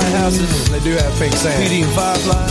candy 0.00 0.30
stripe 0.30 0.40
lighthouses. 0.40 0.70
They 0.70 0.80
do 0.80 0.92
have 0.96 1.18
pink 1.18 1.32
sand. 1.34 1.70
PD 1.70 1.84
and 1.84 1.92
Firefly. 1.92 2.46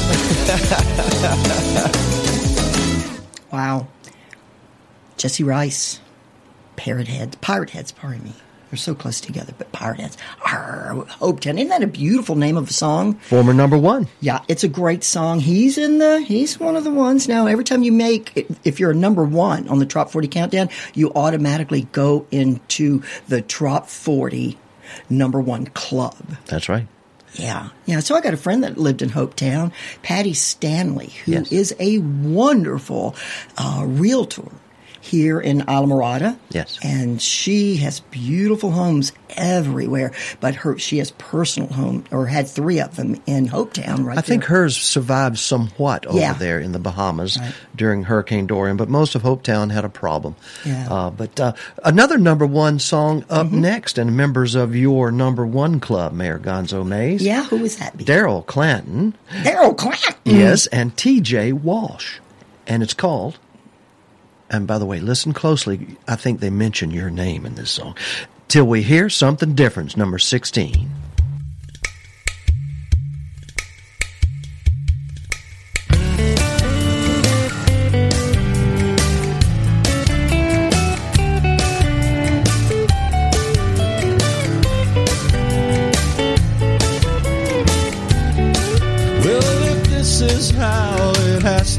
Wow. 3.52 3.88
Jesse 5.18 5.44
Rice. 5.44 6.00
Parrot 6.76 7.08
heads. 7.08 7.36
Pirate 7.38 7.72
heads, 7.72 7.92
pardon 7.92 8.24
me. 8.24 8.34
They're 8.70 8.78
so 8.78 8.94
close 8.94 9.20
together, 9.20 9.54
but 9.58 9.72
pirate 9.72 10.00
heads. 10.00 10.18
Arr, 10.46 10.94
Hope 11.20 11.40
Town. 11.40 11.58
Isn't 11.58 11.70
that 11.70 11.82
a 11.82 11.88
beautiful 11.88 12.36
name 12.36 12.56
of 12.56 12.70
a 12.70 12.74
song? 12.74 13.16
Former 13.16 13.52
number 13.52 13.78
one. 13.78 14.08
Yeah, 14.22 14.42
it's 14.48 14.64
a 14.64 14.68
great 14.68 15.04
song. 15.04 15.40
He's 15.40 15.78
in 15.80 15.98
the, 15.98 16.22
he's 16.22 16.60
one 16.60 16.76
of 16.76 16.84
the 16.84 16.92
ones 16.92 17.28
now. 17.28 17.48
Every 17.48 17.64
time 17.64 17.82
you 17.82 17.92
make, 17.92 18.48
if 18.64 18.80
you're 18.80 18.92
a 18.92 18.96
number 18.96 19.24
one 19.24 19.68
on 19.68 19.80
the 19.80 19.88
Trop 19.88 20.12
40 20.12 20.28
countdown, 20.28 20.70
you 20.94 21.12
automatically 21.16 21.88
go 21.92 22.28
into 22.30 23.02
the 23.28 23.42
Trop 23.42 23.88
40 23.88 24.58
number 25.10 25.42
one 25.42 25.66
club. 25.66 26.38
That's 26.46 26.70
right. 26.70 26.88
Yeah. 27.34 27.70
Yeah. 27.86 28.00
So 28.00 28.16
I 28.16 28.22
got 28.22 28.34
a 28.34 28.38
friend 28.38 28.64
that 28.64 28.78
lived 28.78 29.02
in 29.02 29.10
Hopetown, 29.10 29.72
Patty 30.02 30.34
Stanley, 30.34 31.14
who 31.26 31.44
is 31.52 31.76
a 31.80 32.00
wonderful 32.00 33.16
uh, 33.58 33.84
realtor 33.86 34.52
here 35.02 35.40
in 35.40 35.62
Islamorada. 35.62 36.38
Yes. 36.50 36.78
And 36.84 37.22
she 37.22 37.78
has 37.78 38.00
beautiful 38.00 38.72
homes 38.72 39.12
everywhere, 39.38 40.12
but 40.40 40.56
her 40.56 40.78
she 40.78 40.98
has 40.98 41.12
personal 41.12 41.70
home 41.72 42.04
or 42.12 42.26
had 42.26 42.48
three 42.48 42.80
of 42.80 42.96
them 42.96 43.22
in 43.26 43.48
Hopetown 43.48 44.04
right 44.06 44.18
I 44.18 44.22
think 44.22 44.44
hers 44.46 44.76
survived 44.76 45.38
somewhat 45.38 46.06
over 46.06 46.18
Yeah. 46.20 46.34
there 46.34 46.60
in 46.60 46.72
the 46.72 46.80
Bahamas 46.80 47.38
during 47.76 48.04
Hurricane 48.04 48.48
Dorian, 48.48 48.76
but 48.78 48.90
most 48.90 49.16
of 49.16 49.22
Hopetown 49.22 49.72
had 49.72 49.86
a 49.86 49.90
problem. 49.90 50.36
Yeah. 50.66 50.88
Uh, 50.90 51.10
but 51.12 51.40
uh, 51.40 51.54
another 51.86 52.18
number 52.18 52.46
one 52.46 52.80
song 52.80 53.24
up 53.30 53.48
Mm-hmm. 53.48 53.62
next, 53.62 53.98
and 53.98 54.16
members 54.18 54.54
of 54.56 54.76
your 54.76 55.12
number 55.12 55.46
one 55.46 55.80
club, 55.80 56.12
Mayor 56.14 56.38
Gonzo 56.40 56.86
Mays. 56.86 57.22
Yeah, 57.24 57.44
who 57.46 57.64
is 57.64 57.78
that? 57.78 57.96
Daryl 57.98 58.46
Clanton. 58.46 59.16
Daryl 59.44 59.76
Clanton. 59.78 60.16
Yes, 60.26 60.68
and 60.68 60.96
T.J. 60.98 61.54
Walsh, 61.54 62.20
and 62.68 62.84
it's 62.84 62.94
called. 62.94 63.40
And 64.50 64.66
by 64.66 64.78
the 64.80 64.86
way, 64.86 65.00
listen 65.00 65.34
closely. 65.34 65.98
I 66.08 66.16
think 66.16 66.40
they 66.40 66.50
mention 66.50 66.92
your 66.92 67.10
name 67.10 67.46
in 67.46 67.56
this 67.56 67.72
song. 67.72 67.96
Till 68.48 68.66
we 68.66 68.82
hear 68.82 69.10
something 69.10 69.54
different, 69.54 69.96
number 69.96 70.18
16. 70.18 70.90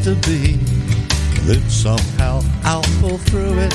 to 0.05 0.15
be 0.27 0.60
then 1.51 1.69
somehow 1.69 2.41
I'll 2.63 2.83
pull 3.01 3.19
through 3.19 3.59
it. 3.59 3.73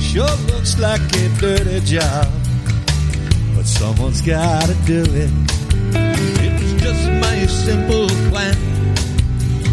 Sure 0.00 0.36
looks 0.50 0.78
like 0.78 1.02
a 1.16 1.28
dirty 1.38 1.80
job, 1.80 2.26
but 3.54 3.66
someone's 3.66 4.22
gotta 4.22 4.74
do 4.86 5.02
it. 5.02 5.30
It 5.94 6.52
was 6.60 6.72
just 6.80 7.04
my 7.24 7.46
simple 7.46 8.08
plan, 8.30 8.56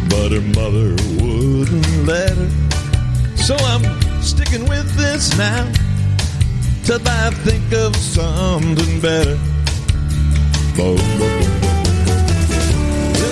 but 0.09 0.31
her 0.33 0.45
mother 0.59 0.89
wouldn't 1.23 2.05
let 2.05 2.35
her. 2.35 2.49
So 3.37 3.55
I'm 3.55 3.83
sticking 4.21 4.67
with 4.67 4.87
this 4.97 5.37
now 5.37 5.63
till 6.83 6.99
I 7.07 7.29
think 7.45 7.71
of 7.71 7.95
something 7.95 8.99
better. 8.99 9.37
Boom, 10.75 10.97
boom, 10.97 11.19
boom, 11.19 11.61
boom. 11.61 11.79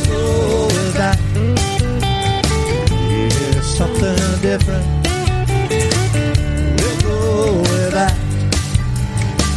We'll 0.09 1.66
different. 4.41 4.85
We'll 6.79 7.01
go 7.01 7.59
with 7.59 7.91
that 7.91 8.15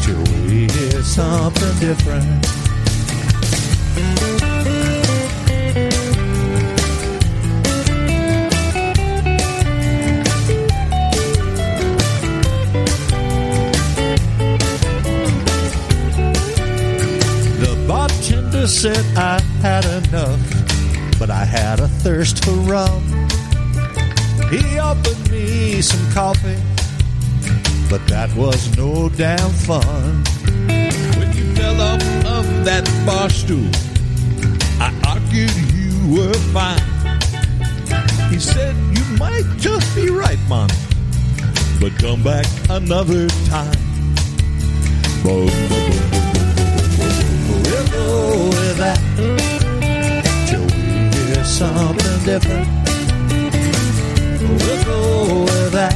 till 0.03 0.23
we 0.47 0.69
hear 0.69 1.03
something 1.03 1.79
different. 1.79 2.43
The 17.59 17.85
bartender 17.87 18.67
said 18.67 19.05
I 19.17 19.41
had 19.61 19.85
enough, 19.85 21.19
but 21.19 21.31
I 21.31 21.45
had 21.45 21.81
a 21.81 21.89
thirst 21.89 22.45
for 22.45 22.53
rum. 22.53 23.21
He 24.51 24.79
offered 24.81 25.31
me 25.31 25.81
some 25.81 26.13
coffee, 26.13 26.59
but 27.89 28.05
that 28.09 28.35
was 28.35 28.77
no 28.77 29.09
damn 29.09 29.51
fun. 29.51 30.25
When 31.19 31.37
you 31.37 31.55
fell 31.55 31.81
off 31.81 32.03
of 32.27 32.65
that 32.65 32.85
bar 33.07 33.31
stool, 33.31 33.71
I 34.81 34.93
argued 35.07 35.55
you 35.73 36.17
were 36.17 36.35
fine. 36.53 36.83
He 38.29 38.41
said 38.41 38.75
you 38.99 39.05
might 39.19 39.47
just 39.59 39.95
be 39.95 40.11
right, 40.11 40.41
man, 40.49 40.69
but 41.81 41.93
come 41.99 42.25
back 42.25 42.47
another 42.69 43.29
time. 43.47 43.79
We'll 45.25 45.47
go 47.91 48.49
with 48.49 48.79
that 48.79 48.99
we 50.59 51.35
hear 51.35 51.45
something 51.45 52.25
different. 52.25 52.90
We'll 54.59 54.85
go 54.85 55.45
with 55.45 55.73
that 55.73 55.95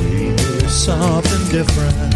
we 0.00 0.32
hear 0.32 0.68
something 0.68 1.44
different. 1.50 2.14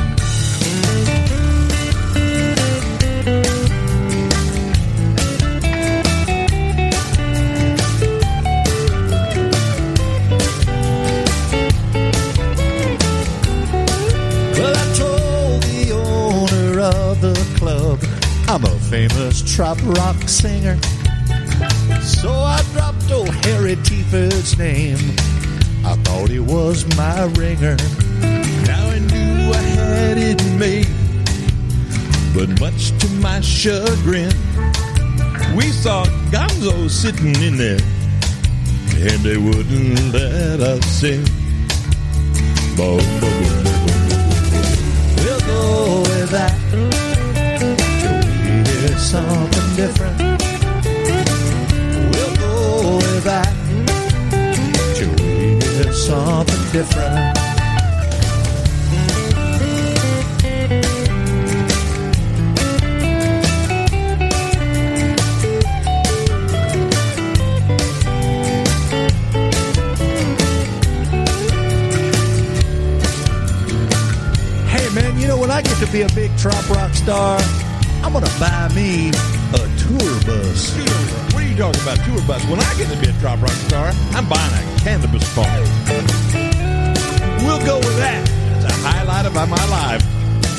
Well, 14.57 14.75
I 14.77 14.87
told 14.95 15.63
the 15.63 15.93
owner 15.93 16.81
of 16.81 17.21
the 17.21 17.35
club 17.59 18.01
I'm 18.49 18.65
a 18.65 18.79
famous 18.91 19.43
trop 19.43 19.79
rock 19.85 20.17
singer. 20.29 20.79
So 22.05 22.31
I 22.31 22.63
dropped 22.73 23.11
old 23.11 23.35
Harry 23.47 23.77
Tieford's 23.77 24.59
name. 24.59 24.99
I 25.87 25.97
thought 26.05 26.29
he 26.29 26.39
was 26.39 26.85
my 26.97 27.25
ringer. 27.33 27.77
Now 28.67 28.91
I 28.91 28.99
knew 28.99 29.53
I 29.53 29.63
had 29.81 30.19
it 30.19 30.45
made. 30.59 30.89
But 32.35 32.61
much 32.61 32.91
to 32.99 33.09
my 33.21 33.41
chagrin, 33.41 34.33
we 35.57 35.73
saw 35.73 36.05
Gonzo 36.31 36.91
sitting 36.91 37.35
in 37.43 37.57
there. 37.57 37.81
And 38.97 39.21
they 39.23 39.39
wouldn't 39.39 40.13
let 40.13 40.61
us 40.61 40.85
sing. 40.85 41.25
Boom, 42.77 42.99
boom, 43.19 43.43
boom, 43.43 43.65
boom. 43.65 44.05
We'll 45.25 45.41
go 45.41 46.01
with 46.03 46.31
that 46.31 46.55
we 48.55 48.89
hear 48.89 48.99
something 48.99 49.77
different. 49.77 50.34
Something 56.05 56.73
different. 56.73 57.39
Hey 74.69 74.91
man, 74.95 75.19
you 75.19 75.27
know 75.27 75.39
when 75.39 75.51
I 75.51 75.63
get 75.63 75.79
to 75.79 75.87
be 75.91 76.03
a 76.03 76.09
big 76.09 76.37
trop 76.37 76.69
rock 76.69 76.93
star, 76.93 77.41
I'm 78.03 78.13
gonna 78.13 78.27
buy 78.39 78.69
me 78.75 79.09
a 79.09 79.63
tour 79.81 80.13
bus. 80.27 80.77
What 81.33 81.43
are 81.43 81.47
you 81.47 81.57
talking 81.57 81.81
about, 81.81 81.97
tour 82.05 82.21
bus? 82.27 82.45
When 82.45 82.61
I 82.61 82.75
get 82.77 82.93
to 82.93 83.01
be 83.01 83.09
a 83.09 83.21
trop 83.21 83.41
rock 83.41 83.57
star, 83.69 83.91
I'm 84.13 84.29
buying 84.29 84.69
a 84.69 84.74
cannabis 84.85 85.27
farm. 85.33 85.49
We'll 87.41 87.65
go 87.65 87.79
with 87.79 87.97
that. 87.97 88.21
It's 88.57 88.67
a 88.67 88.73
highlight 88.87 89.25
of 89.25 89.33
my 89.33 89.65
life. 89.73 90.05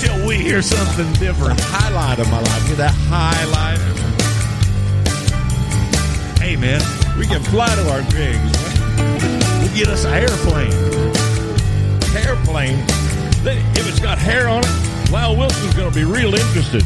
Till 0.02 0.28
we 0.28 0.38
hear 0.38 0.64
something 0.64 1.14
different. 1.14 1.60
highlight 1.62 2.18
of 2.18 2.32
my 2.32 2.42
life. 2.42 2.68
Get 2.68 2.78
that 2.78 2.96
highlight. 3.06 3.78
Hey 6.40 6.56
man, 6.56 6.82
we 7.20 7.28
can 7.28 7.44
fly 7.44 7.70
to 7.76 7.92
our 7.92 8.02
dreams. 8.10 8.52
We'll 9.62 9.76
get 9.78 9.90
us 9.90 10.06
an 10.06 10.16
airplane. 10.16 10.74
Airplane. 12.18 12.80
If 13.78 13.88
it's 13.88 14.00
got 14.00 14.18
hair 14.18 14.50
on 14.50 14.64
it, 14.66 15.12
Lyle 15.12 15.38
Wilson's 15.38 15.76
going 15.76 15.92
to 15.92 15.96
be 15.96 16.04
real 16.04 16.34
interested. 16.34 16.84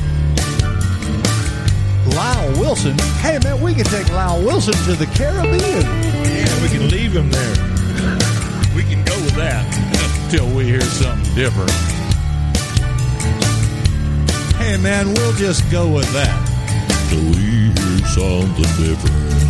Lyle 2.14 2.52
Wilson. 2.60 2.98
Hey 3.24 3.40
man, 3.42 3.62
we 3.62 3.74
can 3.74 3.86
take 3.86 4.10
Lyle 4.10 4.44
Wilson 4.44 4.74
to 4.74 4.94
the 4.94 5.06
Caribbean. 5.16 6.19
We 6.62 6.68
can 6.70 6.90
leave 6.90 7.14
him 7.16 7.32
there. 7.32 7.56
We 8.76 8.84
can 8.84 9.04
go 9.06 9.16
with 9.24 9.36
that 9.36 9.66
until 10.26 10.48
we 10.56 10.66
hear 10.66 10.82
something 10.82 11.34
different. 11.34 11.72
Hey 14.58 14.78
man, 14.78 15.14
we'll 15.14 15.34
just 15.34 15.70
go 15.72 15.90
with 15.90 16.12
that. 16.14 16.36
Till 17.10 17.22
we 17.22 17.72
hear 17.72 18.08
something 18.08 18.86
different. 18.86 19.49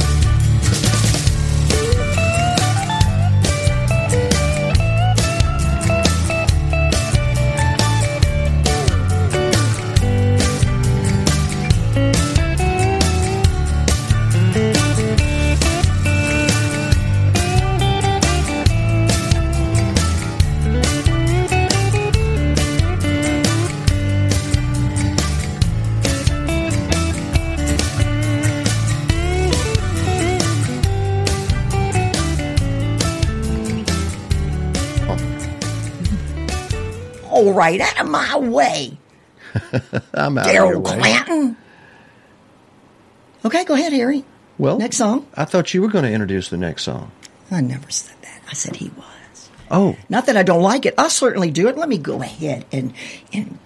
Right, 37.60 37.82
out 37.82 38.00
of 38.00 38.10
my 38.10 38.38
way, 38.38 38.98
I'm 40.14 40.38
out 40.38 40.48
of 40.48 40.54
Daryl. 40.56 40.86
Clanton. 40.86 41.58
Okay, 43.44 43.66
go 43.66 43.74
ahead, 43.74 43.92
Harry. 43.94 44.24
Well, 44.58 44.78
next 44.78 44.98
song. 44.98 45.28
I 45.36 45.46
thought 45.46 45.74
you 45.74 45.82
were 45.82 45.88
going 45.90 46.06
to 46.06 46.12
introduce 46.12 46.50
the 46.50 46.58
next 46.58 46.84
song. 46.84 47.12
I 47.52 47.62
never 47.62 47.90
said 47.90 48.16
that. 48.22 48.42
I 48.50 48.54
said 48.54 48.76
he 48.78 48.90
was. 48.90 49.50
Oh, 49.72 49.98
Not 50.10 50.26
that 50.28 50.38
I 50.38 50.44
don't 50.44 50.62
like 50.64 50.86
it. 50.86 50.94
I 50.98 51.10
certainly 51.10 51.52
do 51.52 51.68
it. 51.68 51.78
Let 51.78 51.90
me 51.90 51.98
go 51.98 52.22
ahead 52.22 52.66
and 52.72 52.94
and 53.34 53.60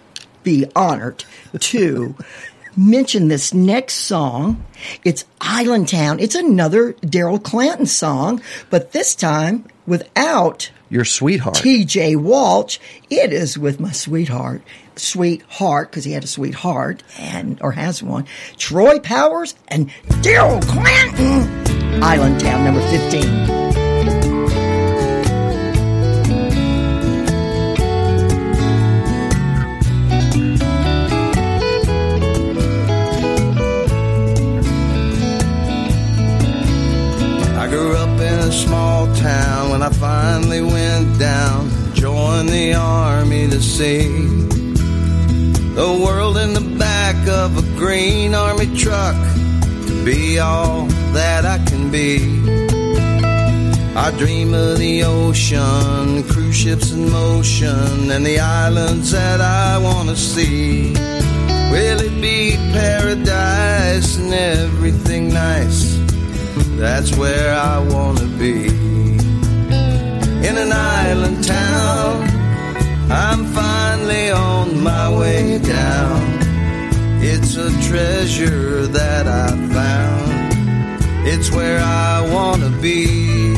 be 0.43 0.65
honored 0.75 1.23
to 1.59 2.15
mention 2.77 3.27
this 3.27 3.53
next 3.53 3.93
song. 3.95 4.65
It's 5.03 5.23
Island 5.39 5.87
Town. 5.87 6.19
It's 6.19 6.35
another 6.35 6.93
Daryl 6.93 7.41
Clanton 7.41 7.85
song, 7.85 8.41
but 8.69 8.91
this 8.91 9.15
time 9.15 9.65
without 9.87 10.71
your 10.93 11.05
sweetheart. 11.05 11.55
TJ 11.55 12.15
Walsh. 12.17 12.77
It 13.09 13.33
is 13.33 13.57
with 13.57 13.79
my 13.79 13.91
sweetheart, 13.91 14.61
sweetheart, 14.95 15.89
because 15.89 16.03
he 16.03 16.11
had 16.11 16.23
a 16.23 16.27
sweetheart 16.27 17.01
and 17.17 17.59
or 17.61 17.71
has 17.71 18.03
one. 18.03 18.25
Troy 18.57 18.99
Powers 18.99 19.55
and 19.67 19.89
Daryl 20.21 20.61
Clanton. 20.67 22.03
Island 22.03 22.39
Town, 22.39 22.63
number 22.63 22.81
15. 22.89 23.62
Small 38.53 39.13
town 39.15 39.71
when 39.71 39.81
I 39.81 39.89
finally 39.89 40.61
went 40.61 41.19
down, 41.19 41.69
joined 41.93 42.49
the 42.49 42.75
army 42.75 43.49
to 43.49 43.59
see 43.59 44.07
the 45.73 46.01
world 46.05 46.37
in 46.37 46.53
the 46.53 46.75
back 46.77 47.15
of 47.27 47.57
a 47.57 47.63
green 47.77 48.35
army 48.35 48.67
truck 48.77 49.15
to 49.87 50.05
be 50.05 50.37
all 50.37 50.85
that 51.13 51.45
I 51.45 51.57
can 51.65 51.89
be. 51.89 52.17
I 53.95 54.11
dream 54.17 54.53
of 54.53 54.77
the 54.77 55.03
ocean, 55.03 56.23
cruise 56.29 56.55
ships 56.55 56.91
in 56.91 57.11
motion, 57.11 58.11
and 58.11 58.25
the 58.25 58.39
islands 58.39 59.11
that 59.11 59.41
I 59.41 59.79
want 59.79 60.09
to 60.09 60.15
see. 60.15 60.93
Will 61.71 61.99
it 62.01 62.21
be 62.21 62.55
paradise 62.71 64.17
and 64.17 64.33
everything 64.33 65.29
nice? 65.33 66.12
That's 66.77 67.15
where 67.15 67.53
I 67.53 67.79
want 67.79 68.17
to 68.19 68.25
be. 68.25 68.67
In 70.47 70.57
an 70.57 70.71
island 70.71 71.43
town, 71.43 72.27
I'm 73.09 73.45
finally 73.45 74.31
on 74.31 74.83
my 74.83 75.17
way 75.17 75.59
down. 75.59 76.21
It's 77.21 77.55
a 77.55 77.69
treasure 77.87 78.87
that 78.87 79.27
I 79.27 79.49
found. 79.71 81.27
It's 81.27 81.51
where 81.51 81.79
I 81.79 82.29
want 82.33 82.61
to 82.63 82.69
be. 82.81 83.53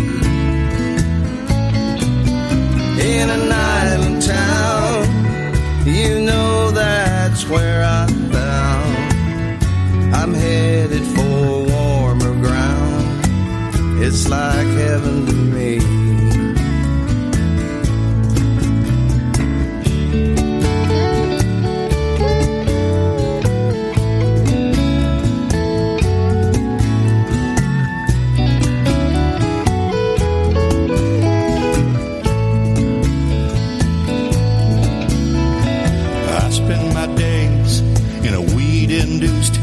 In 3.02 3.30
an 3.30 3.52
island 3.52 4.22
town, 4.22 5.88
you 5.88 6.22
know 6.22 6.70
that's 6.72 7.48
where 7.48 7.84
I'm 7.84 8.32
bound. 8.32 9.64
I'm 10.14 10.34
headed. 10.34 11.15
It's 13.98 14.28
like 14.30 14.68
heaven 14.68 15.26
to 15.26 15.34
me. 15.34 15.96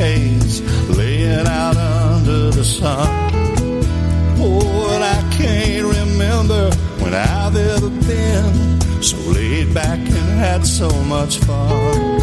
I 0.04 0.31
when 7.12 7.20
I've 7.20 7.56
ever 7.56 7.90
been 7.90 9.02
so 9.02 9.18
laid 9.32 9.74
back 9.74 9.98
and 9.98 10.28
had 10.40 10.66
so 10.66 10.89
much 11.05 11.39
fun. 11.39 12.18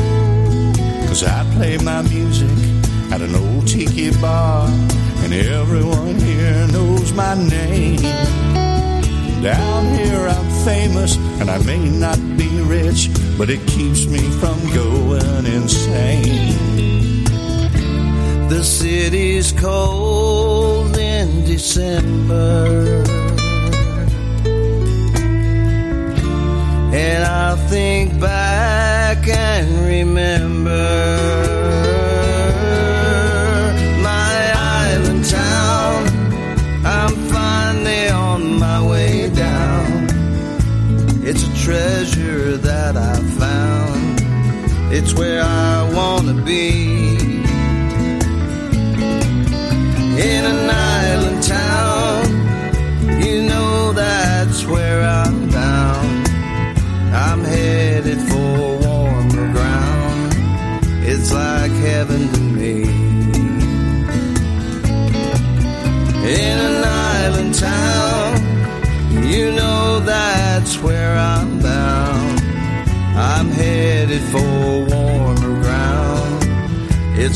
Cause 1.08 1.24
I 1.24 1.44
play 1.56 1.78
my 1.78 2.02
music 2.04 2.50
at 3.12 3.22
an 3.22 3.36
old 3.36 3.68
tiki 3.68 4.12
bar, 4.20 4.68
and 5.24 5.34
everyone 5.34 6.20
here 6.20 6.68
knows 6.68 7.14
my 7.14 7.36
name. 7.36 8.02
Down 9.44 9.86
here 9.96 10.28
I'm 10.28 10.50
famous 10.66 11.16
and 11.40 11.50
I 11.50 11.60
may 11.64 11.88
not 11.90 12.20
be 12.38 12.50
rich, 12.62 13.10
but 13.38 13.50
it 13.50 13.66
keeps 13.68 14.08
me 14.08 14.20
from 14.40 14.58
going 14.74 15.46
insane. 15.46 17.26
The 18.50 18.64
city's 18.64 19.52
cold 19.52 20.98
in 20.98 21.46
December. 21.46 23.29
And 26.92 27.24
I'll 27.24 27.56
think 27.56 28.20
back 28.20 29.28
and 29.28 29.86
remember 29.86 30.70
my 34.02 34.54
island 34.56 35.26
town. 35.26 36.08
I'm 36.84 37.16
finally 37.30 38.10
on 38.10 38.58
my 38.58 38.82
way 38.88 39.30
down. 39.30 40.08
It's 41.24 41.44
a 41.44 41.64
treasure 41.64 42.58
that 42.58 42.98
I 42.98 43.16
found. 43.38 44.20
It's 44.92 45.14
where 45.14 45.44
I 45.44 45.94
want 45.94 46.26
to 46.28 46.34
be. 46.44 46.99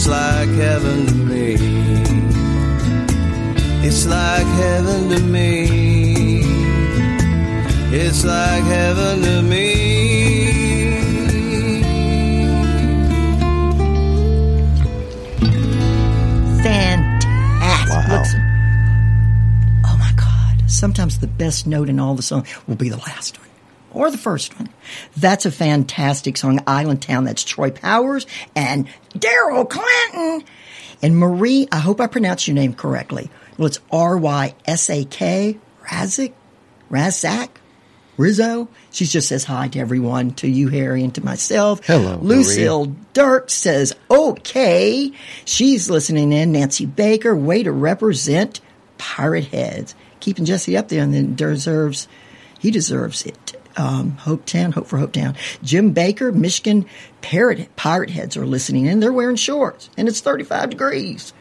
It's 0.06 0.10
like 0.12 0.50
heaven 0.50 1.06
to 1.06 1.14
me. 1.14 1.54
It's 3.88 4.06
like 4.06 4.46
heaven 4.46 5.08
to 5.08 5.20
me. 5.22 6.42
It's 7.90 8.26
like 8.26 8.64
heaven 8.64 9.22
to 9.22 9.42
me. 9.44 10.92
Fantastic. 16.64 18.10
Listen. 18.10 18.42
Oh 19.86 19.98
my 19.98 20.12
God. 20.18 20.70
Sometimes 20.70 21.20
the 21.20 21.28
best 21.28 21.66
note 21.66 21.88
in 21.88 22.02
all 22.02 22.16
the 22.16 22.24
song 22.24 22.46
will 22.68 22.76
be 22.76 22.90
the 22.90 22.98
last 22.98 23.40
one 23.40 23.53
or 23.94 24.12
the 24.12 24.18
first 24.18 24.58
one. 24.58 24.70
That's 25.16 25.46
a 25.46 25.52
fantastic 25.52 26.38
song, 26.38 26.62
Island 26.68 27.02
Town. 27.02 27.26
That's 27.26 27.44
Troy 27.44 27.72
Powers 27.72 28.26
and 28.56 28.88
Daryl 29.14 29.70
Clanton. 29.70 30.48
And 31.02 31.18
Marie, 31.18 31.68
I 31.72 31.80
hope 31.80 32.00
I 32.00 32.08
pronounced 32.08 32.48
your 32.48 32.56
name 32.56 32.74
correctly. 32.74 33.30
Well, 33.58 33.68
it's 33.68 33.80
R 33.92 34.18
Y 34.18 34.56
S 34.66 34.90
A 34.90 35.04
K, 35.06 35.58
Razik, 35.84 36.34
Razak, 36.90 37.50
Rizzo. 38.18 38.70
She 38.92 39.06
just 39.06 39.28
says 39.28 39.44
hi 39.44 39.68
to 39.70 39.80
everyone, 39.80 40.32
to 40.36 40.48
you, 40.48 40.70
Harry, 40.70 41.04
and 41.04 41.14
to 41.16 41.24
myself. 41.24 41.86
Hello, 41.86 42.18
Lucille 42.22 42.96
Dirk 43.14 43.50
says, 43.50 43.94
okay. 44.10 45.12
She's 45.46 45.90
listening 45.90 46.32
in. 46.32 46.52
Nancy 46.52 46.86
Baker, 46.86 47.36
way 47.36 47.64
to 47.64 47.72
represent 47.72 48.62
Pirate 48.98 49.48
Heads. 49.48 49.96
Keeping 50.20 50.46
Jesse 50.46 50.78
up 50.78 50.88
there 50.88 51.04
and 51.04 51.14
then 51.14 51.36
deserves, 51.36 52.08
he 52.60 52.72
deserves 52.72 53.26
it. 53.26 53.60
Um, 53.78 54.12
Hope 54.18 54.46
Town, 54.46 54.72
Hope 54.72 54.88
for 54.88 54.98
Hope 54.98 55.14
Town. 55.14 55.36
Jim 55.64 55.92
Baker, 55.92 56.32
Michigan 56.32 56.86
Parrot, 57.22 57.76
Pirate 57.76 58.10
Heads 58.10 58.38
are 58.38 58.46
listening 58.46 58.86
in. 58.86 59.00
They're 59.00 59.14
wearing 59.14 59.36
shorts 59.36 59.90
and 59.98 60.08
it's 60.08 60.20
35 60.22 60.72
degrees. 60.72 61.34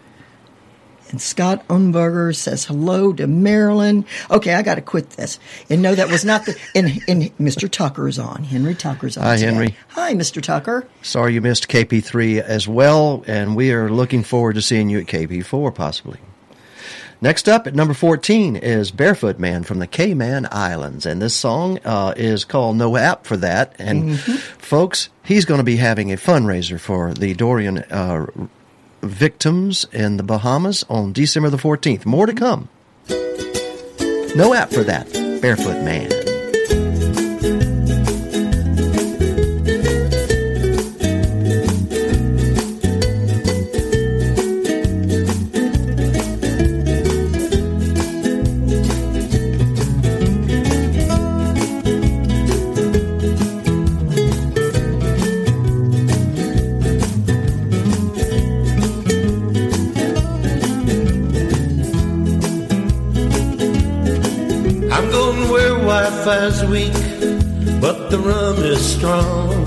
And 1.12 1.20
Scott 1.20 1.68
Umberger 1.68 2.34
says 2.34 2.64
hello 2.64 3.12
to 3.12 3.26
Marilyn. 3.26 4.06
Okay, 4.30 4.54
I 4.54 4.62
got 4.62 4.76
to 4.76 4.80
quit 4.80 5.10
this. 5.10 5.38
And 5.68 5.82
no, 5.82 5.94
that 5.94 6.10
was 6.10 6.24
not 6.24 6.46
the. 6.46 6.58
And, 6.74 7.02
and 7.06 7.36
Mr. 7.38 7.70
Tucker 7.70 8.08
is 8.08 8.18
on. 8.18 8.44
Henry 8.44 8.74
Tucker's 8.74 9.18
on. 9.18 9.24
Hi, 9.24 9.36
today. 9.36 9.52
Henry. 9.52 9.76
Hi, 9.88 10.14
Mr. 10.14 10.42
Tucker. 10.42 10.88
Sorry 11.02 11.34
you 11.34 11.42
missed 11.42 11.68
KP3 11.68 12.40
as 12.40 12.66
well, 12.66 13.22
and 13.26 13.54
we 13.54 13.72
are 13.72 13.90
looking 13.90 14.22
forward 14.22 14.54
to 14.54 14.62
seeing 14.62 14.88
you 14.88 15.00
at 15.00 15.06
KP4 15.06 15.74
possibly. 15.74 16.18
Next 17.22 17.48
up 17.48 17.68
at 17.68 17.74
number 17.76 17.94
14 17.94 18.56
is 18.56 18.90
Barefoot 18.90 19.38
Man 19.38 19.62
from 19.62 19.78
the 19.78 19.86
Cayman 19.86 20.48
Islands, 20.50 21.06
and 21.06 21.22
this 21.22 21.36
song 21.36 21.78
uh, 21.84 22.14
is 22.16 22.44
called 22.44 22.76
No 22.76 22.96
App 22.96 23.26
for 23.26 23.36
That. 23.36 23.76
And 23.78 24.18
folks, 24.18 25.08
he's 25.22 25.44
going 25.44 25.58
to 25.58 25.64
be 25.64 25.76
having 25.76 26.12
a 26.12 26.16
fundraiser 26.16 26.80
for 26.80 27.14
the 27.14 27.34
Dorian 27.34 27.78
uh, 27.78 28.26
victims 29.02 29.86
in 29.92 30.16
the 30.16 30.24
Bahamas 30.24 30.84
on 30.90 31.12
December 31.12 31.48
the 31.48 31.58
14th. 31.58 32.04
More 32.04 32.26
to 32.26 32.34
come. 32.34 32.68
No 34.34 34.52
app 34.52 34.72
for 34.72 34.82
that. 34.82 35.12
Barefoot 35.40 35.84
Man. 35.84 36.21
Wi-Fi's 66.02 66.64
weak, 66.64 66.92
but 67.80 68.10
the 68.10 68.18
rum 68.18 68.56
is 68.64 68.82
strong. 68.96 69.64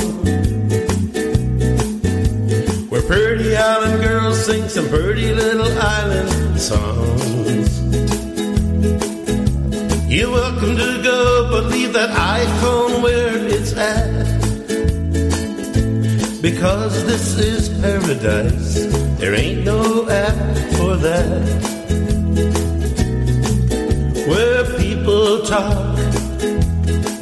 Where 2.90 3.02
pretty 3.04 3.56
island 3.56 4.04
girls 4.04 4.46
sing 4.46 4.68
some 4.68 4.90
pretty 4.90 5.34
little 5.34 5.72
island 5.80 6.60
songs. 6.60 7.70
You're 10.12 10.30
welcome 10.30 10.76
to 10.76 11.02
go, 11.04 11.48
but 11.52 11.72
leave 11.72 11.94
that 11.94 12.10
iPhone 12.10 13.02
where 13.02 13.38
it's 13.56 13.72
at. 13.78 14.26
Because 16.42 17.06
this 17.06 17.40
is 17.40 17.70
paradise, 17.80 18.86
there 19.20 19.36
ain't 19.36 19.64
no 19.64 20.10
app 20.10 20.36
for 20.76 20.98
that. 20.98 21.86
Where 24.28 24.66
people 24.78 25.46
talk, 25.46 25.95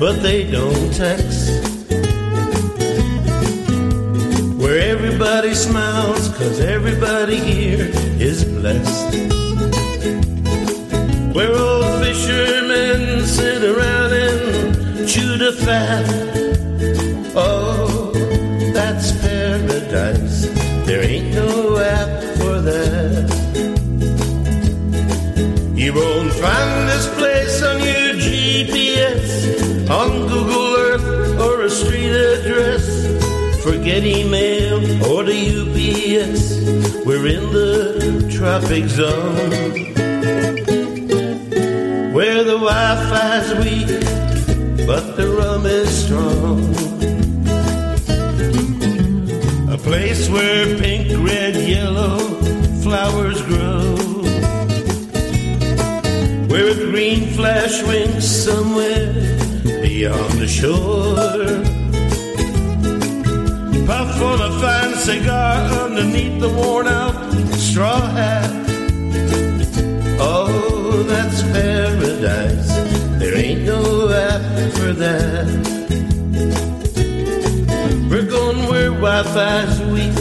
but 0.03 0.21
they 0.21 0.43
don't 0.51 0.93
text. 0.93 1.49
Where 4.61 4.77
everybody 4.77 5.53
smiles, 5.55 6.27
cause 6.37 6.59
everybody 6.59 7.37
here 7.37 7.89
is 8.19 8.43
blessed. 8.43 9.13
Where 11.33 11.55
old 11.55 12.03
fishermen 12.03 13.25
sit 13.25 13.63
around 13.63 14.11
and 14.11 15.07
chew 15.07 15.37
the 15.37 15.53
fat. 15.53 16.42
Email 34.01 34.79
or 35.05 35.23
the 35.23 35.41
UPS. 35.61 37.05
We're 37.05 37.27
in 37.27 37.53
the 37.53 38.27
tropic 38.35 38.85
zone 38.85 39.93
where 42.11 42.43
the 42.43 42.57
Wi-Fi's 42.57 43.53
weak, 43.59 44.87
but 44.87 45.15
the 45.15 45.27
rum 45.27 45.67
is 45.67 45.89
strong. 46.05 46.59
A 49.71 49.77
place 49.77 50.27
where 50.27 50.75
pink, 50.79 51.11
red, 51.23 51.55
yellow 51.55 52.17
flowers 52.81 53.41
grow. 53.43 53.95
Where 56.47 56.69
a 56.71 56.75
green 56.75 57.27
flash 57.35 57.83
winks 57.83 58.25
somewhere 58.25 59.13
beyond 59.63 60.39
the 60.39 60.47
shore. 60.47 61.72
On 64.23 64.39
a 64.41 64.51
fine 64.61 64.95
cigar 64.95 65.57
underneath 65.83 66.39
the 66.39 66.49
worn 66.49 66.87
out 66.87 67.13
straw 67.73 67.99
hat. 67.99 68.51
Oh, 70.19 71.03
that's 71.07 71.41
paradise. 71.41 72.69
There 73.19 73.35
ain't 73.35 73.63
no 73.63 74.09
app 74.09 74.41
for 74.77 74.93
that. 74.93 75.47
We're 78.09 78.29
going 78.29 78.67
where 78.69 78.91
Wi-Fi's 78.91 79.79
weak, 79.93 80.15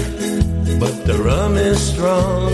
but 0.81 1.05
the 1.05 1.17
rum 1.23 1.57
is 1.59 1.79
strong. 1.93 2.51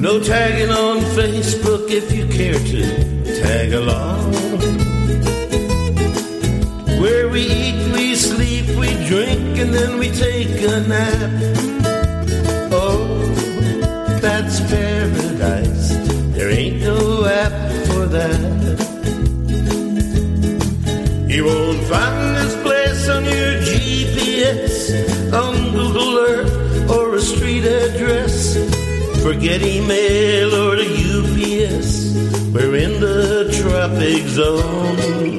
No 0.00 0.18
tagging 0.20 0.70
on 0.70 1.00
Facebook 1.18 1.90
if 1.90 2.10
you 2.12 2.26
care 2.28 2.54
to 2.54 3.42
tag 3.42 3.74
along. 3.74 4.99
We 7.40 7.46
eat, 7.46 7.92
we 7.94 8.14
sleep, 8.16 8.66
we 8.76 8.88
drink, 9.08 9.56
and 9.56 9.72
then 9.72 9.98
we 9.98 10.10
take 10.10 10.60
a 10.60 10.80
nap. 10.80 11.30
Oh, 12.70 13.24
that's 14.20 14.60
paradise. 14.68 15.88
There 16.36 16.50
ain't 16.50 16.82
no 16.82 17.24
app 17.24 17.52
for 17.88 18.04
that. 18.16 18.40
You 21.28 21.46
won't 21.46 21.82
find 21.84 22.36
this 22.36 22.56
place 22.62 23.08
on 23.08 23.24
your 23.24 23.52
GPS, 23.68 25.32
on 25.32 25.54
Google 25.72 26.18
Earth, 26.18 26.90
or 26.90 27.14
a 27.14 27.22
street 27.22 27.64
address. 27.64 28.54
Forget 29.22 29.62
email 29.62 30.54
or 30.54 30.76
the 30.76 30.90
UPS. 31.16 31.88
We're 32.52 32.76
in 32.76 33.00
the 33.00 33.48
tropic 33.62 34.28
zone. 34.28 35.29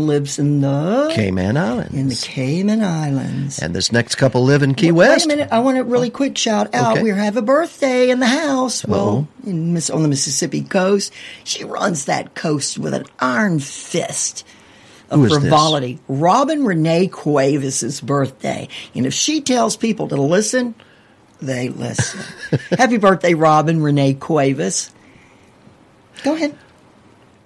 Lives 0.00 0.38
in 0.38 0.60
the 0.60 1.10
Cayman 1.14 1.56
Islands. 1.56 1.94
in 1.94 2.08
the 2.08 2.14
Cayman 2.14 2.82
Islands. 2.82 3.58
And 3.58 3.74
this 3.74 3.92
next 3.92 4.16
couple 4.16 4.44
live 4.44 4.62
in 4.62 4.74
Key 4.74 4.92
Wait 4.92 5.08
West. 5.08 5.26
Wait 5.26 5.34
a 5.34 5.36
minute. 5.36 5.52
I 5.52 5.60
want 5.60 5.78
a 5.78 5.84
really 5.84 6.08
oh. 6.08 6.14
quick 6.14 6.36
shout 6.36 6.74
out. 6.74 6.92
Okay. 6.92 7.02
We 7.02 7.10
have 7.10 7.36
a 7.36 7.42
birthday 7.42 8.10
in 8.10 8.20
the 8.20 8.26
house. 8.26 8.84
Well, 8.84 9.28
in 9.46 9.72
Miss, 9.74 9.90
on 9.90 10.02
the 10.02 10.08
Mississippi 10.08 10.62
coast. 10.62 11.12
She 11.44 11.64
runs 11.64 12.06
that 12.06 12.34
coast 12.34 12.78
with 12.78 12.94
an 12.94 13.04
iron 13.18 13.60
fist 13.60 14.44
of 15.10 15.24
is 15.24 15.30
this? 15.30 15.38
frivolity. 15.38 15.98
Robin 16.08 16.64
Renee 16.64 17.08
Cuevas' 17.08 18.00
birthday. 18.00 18.68
And 18.94 19.06
if 19.06 19.14
she 19.14 19.40
tells 19.40 19.76
people 19.76 20.08
to 20.08 20.16
listen, 20.20 20.74
they 21.40 21.68
listen. 21.68 22.20
Happy 22.78 22.96
birthday, 22.96 23.34
Robin 23.34 23.82
Renee 23.82 24.14
Cuevas. 24.14 24.92
Go 26.22 26.34
ahead. 26.34 26.56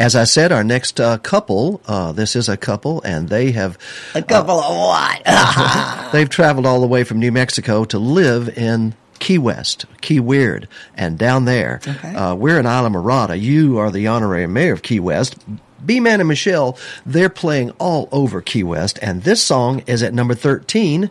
As 0.05 0.15
I 0.15 0.25
said, 0.25 0.53
our 0.53 0.63
next 0.63 1.01
uh, 1.01 1.17
couple, 1.17 1.81
uh, 1.87 2.13
this 2.13 2.37
is 2.37 2.51
a 2.51 2.59
couple, 2.59 3.01
and 3.05 3.31
they 3.31 3.53
have 3.53 3.79
A 4.15 4.21
couple 4.21 4.61
of 4.61 4.77
what? 4.77 6.13
they've 6.13 6.29
traveled 6.29 6.67
all 6.67 6.83
the 6.83 6.87
way 6.87 7.05
from 7.05 7.21
New 7.21 7.33
Mexico 7.33 7.87
to 7.87 7.99
live 7.99 8.51
in 8.59 8.95
Key 9.19 9.39
West, 9.39 9.87
Key 10.03 10.21
Weird, 10.21 10.69
and 10.95 11.17
down 11.17 11.47
there. 11.47 11.81
Okay. 11.89 12.15
Uh, 12.15 12.35
we're 12.35 12.59
in 12.59 12.67
Islamorada. 12.67 13.41
You 13.41 13.79
are 13.79 13.91
the 13.91 14.07
honorary 14.09 14.47
mayor 14.47 14.75
of 14.75 14.83
Key 14.83 15.01
West. 15.01 15.39
B-Man 15.87 16.21
and 16.21 16.29
Michelle, 16.29 16.77
they're 17.07 17.31
playing 17.31 17.71
all 17.81 18.11
over 18.13 18.43
Key 18.43 18.63
West, 18.63 18.99
and 19.01 19.23
this 19.23 19.43
song 19.43 19.83
is 19.87 20.03
at 20.03 20.13
number 20.13 20.35
13, 20.35 21.09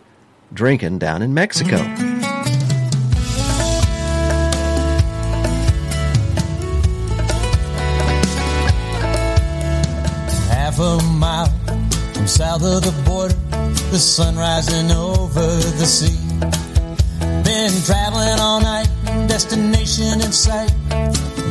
Drinking 0.54 1.00
Down 1.00 1.24
in 1.24 1.34
Mexico. 1.34 2.13
From 12.24 12.28
south 12.30 12.64
of 12.64 12.82
the 12.84 13.04
border, 13.04 13.36
the 13.92 14.00
sun 14.00 14.38
rising 14.38 14.90
over 14.92 15.42
the 15.42 15.86
sea. 15.86 16.18
Been 17.44 17.74
traveling 17.84 18.40
all 18.40 18.62
night, 18.62 18.88
destination 19.28 20.22
in 20.22 20.32
sight. 20.32 20.72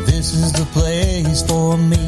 This 0.07 0.33
is 0.33 0.51
the 0.53 0.65
place 0.73 1.43
for 1.43 1.77
me. 1.77 2.05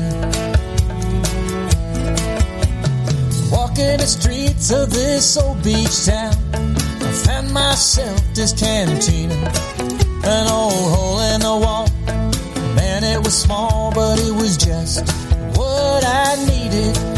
Walking 3.53 3.99
the 3.99 4.07
streets 4.07 4.71
of 4.71 4.91
this 4.91 5.37
old 5.37 5.63
beach 5.63 6.07
town, 6.07 6.33
I 6.55 7.13
found 7.27 7.53
myself 7.53 8.19
this 8.35 8.55
cantina, 8.59 9.35
an 10.25 10.47
old 10.49 10.73
hole 10.95 11.21
in 11.21 11.41
the 11.41 11.57
wall. 11.65 11.87
Man, 12.75 13.05
it 13.05 13.19
was 13.19 13.37
small, 13.37 13.93
but 13.95 14.19
it 14.21 14.35
was 14.35 14.57
just 14.57 15.07
what 15.55 16.03
I 16.07 16.37
needed. 16.49 17.14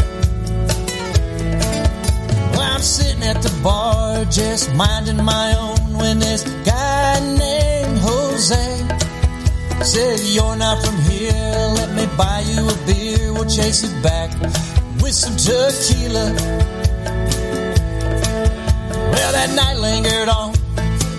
I'm 2.77 2.83
sitting 2.83 3.23
at 3.23 3.41
the 3.41 3.49
bar 3.63 3.97
bar, 4.17 4.25
just 4.25 4.73
minding 4.75 5.23
my 5.23 5.55
own, 5.55 5.97
when 5.97 6.19
this 6.19 6.43
guy 6.63 7.19
named 7.19 7.97
Jose 7.99 8.67
said, 9.83 10.19
You're 10.35 10.55
not 10.55 10.85
from 10.85 10.97
here, 11.09 11.61
let 11.79 11.89
me 11.95 12.05
buy 12.17 12.39
you 12.41 12.61
a 12.67 12.77
beer. 12.85 13.33
We'll 13.33 13.49
chase 13.57 13.83
it 13.83 13.95
back 14.03 14.29
with 15.01 15.15
some 15.23 15.35
tequila. 15.37 16.25
Well, 19.13 19.31
that 19.37 19.49
night 19.61 19.77
lingered 19.87 20.29
on 20.29 20.51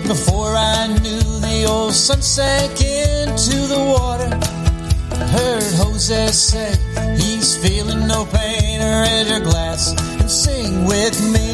before 0.07 0.53
I 0.55 0.87
knew 1.03 1.25
the 1.47 1.65
old 1.67 1.93
sun 1.93 2.21
sank 2.21 2.79
into 2.81 3.57
the 3.73 3.81
water. 3.95 4.31
Heard 5.35 5.71
Jose 5.81 6.27
say 6.27 6.71
he's 7.17 7.57
feeling 7.57 8.07
no 8.07 8.25
pain. 8.25 8.79
Raise 9.03 9.29
your 9.29 9.41
glass 9.41 9.93
and 10.19 10.31
sing 10.31 10.85
with 10.85 11.17
me. 11.33 11.48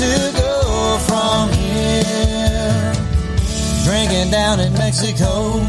To 0.00 0.32
go 0.34 0.98
from 1.06 1.52
here. 1.52 2.92
Drinking 3.84 4.30
down 4.30 4.58
in 4.58 4.72
Mexico. 4.72 5.60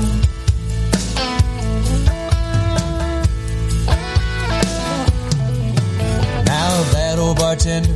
Now 6.46 6.72
that 6.94 7.16
old 7.20 7.40
bartender 7.40 7.92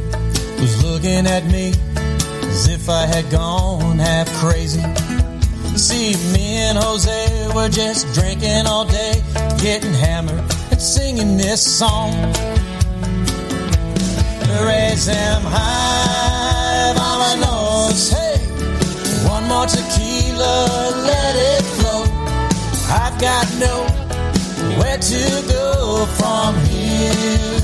was 0.59 0.83
looking 0.83 1.25
at 1.25 1.45
me 1.45 1.69
as 2.49 2.67
if 2.67 2.89
I 2.89 3.05
had 3.05 3.31
gone 3.31 3.97
half 3.99 4.27
crazy. 4.33 4.83
See, 5.77 6.15
me 6.33 6.57
and 6.67 6.77
Jose 6.77 7.47
were 7.55 7.69
just 7.69 8.13
drinking 8.13 8.67
all 8.67 8.83
day, 8.83 9.23
getting 9.61 9.93
hammered 9.93 10.43
and 10.71 10.81
singing 10.81 11.37
this 11.37 11.61
song. 11.79 12.11
Raise 14.63 15.05
them 15.07 15.41
high, 15.43 16.93
vamonos, 16.95 18.13
hey. 18.13 18.37
One 19.27 19.47
more 19.47 19.65
tequila, 19.65 20.91
let 21.03 21.35
it 21.35 21.63
flow. 21.75 22.03
I've 22.89 23.19
got 23.19 23.45
nowhere 23.59 24.97
to 24.97 25.43
go 25.51 26.05
from 26.17 26.55
here. 26.65 27.59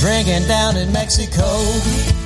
Drinking 0.00 0.48
down 0.48 0.76
in 0.76 0.90
Mexico. 0.92 2.19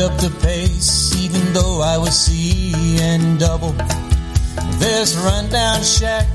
Up 0.00 0.16
the 0.16 0.30
pace, 0.40 1.14
even 1.14 1.52
though 1.52 1.82
I 1.82 1.98
was 1.98 2.18
seeing 2.18 3.36
double. 3.36 3.72
This 4.78 5.14
rundown 5.14 5.82
shack 5.82 6.26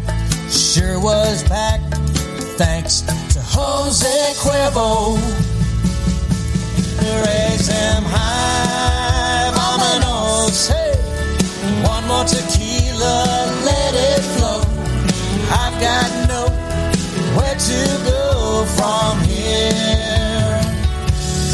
sure 0.51 0.99
was 0.99 1.41
packed, 1.41 1.95
thanks 2.59 3.01
to 3.01 3.39
Jose 3.41 4.33
Cuervo. 4.37 5.15
Raise 7.25 7.67
them 7.67 8.03
high, 8.05 9.51
vamonos, 9.57 10.69
hey. 10.71 10.93
One 11.87 12.05
more 12.07 12.25
tequila, 12.25 13.49
let 13.65 13.93
it 13.95 14.21
flow. 14.37 14.61
I've 15.49 15.81
got 15.81 16.09
nowhere 16.29 17.55
to 17.55 17.79
go 18.05 18.65
from 18.77 19.24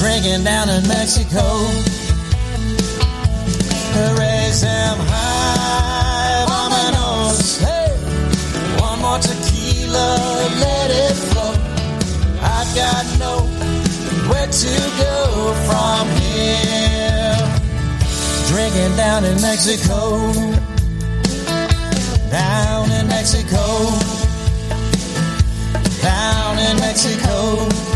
drinking 0.01 0.43
down 0.43 0.67
in 0.67 0.81
Mexico. 0.87 1.45
Raise 4.17 4.61
them 4.61 4.97
high, 5.13 6.43
vamonos. 6.49 7.61
Hey, 7.61 7.93
one 8.81 8.99
more 8.99 9.19
tequila, 9.19 10.09
let 10.59 10.89
it 10.89 11.15
flow. 11.29 11.53
I've 12.41 12.71
got 12.73 13.05
nowhere 13.21 14.47
to 14.63 14.73
go 15.05 15.53
from 15.67 16.03
here. 16.17 17.37
Drinking 18.49 18.95
down 18.97 19.23
in 19.23 19.39
Mexico. 19.39 20.33
Down 22.31 22.89
in 22.89 23.07
Mexico. 23.07 23.63
Down 26.01 26.57
in 26.57 26.79
Mexico 26.79 27.90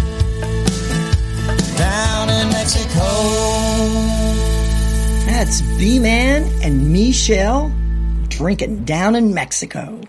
That's 5.35 5.59
B 5.77 5.99
Man 5.99 6.49
and 6.63 6.93
Michelle 6.93 7.69
drinking 8.29 8.85
down 8.85 9.17
in 9.17 9.33
Mexico 9.33 9.99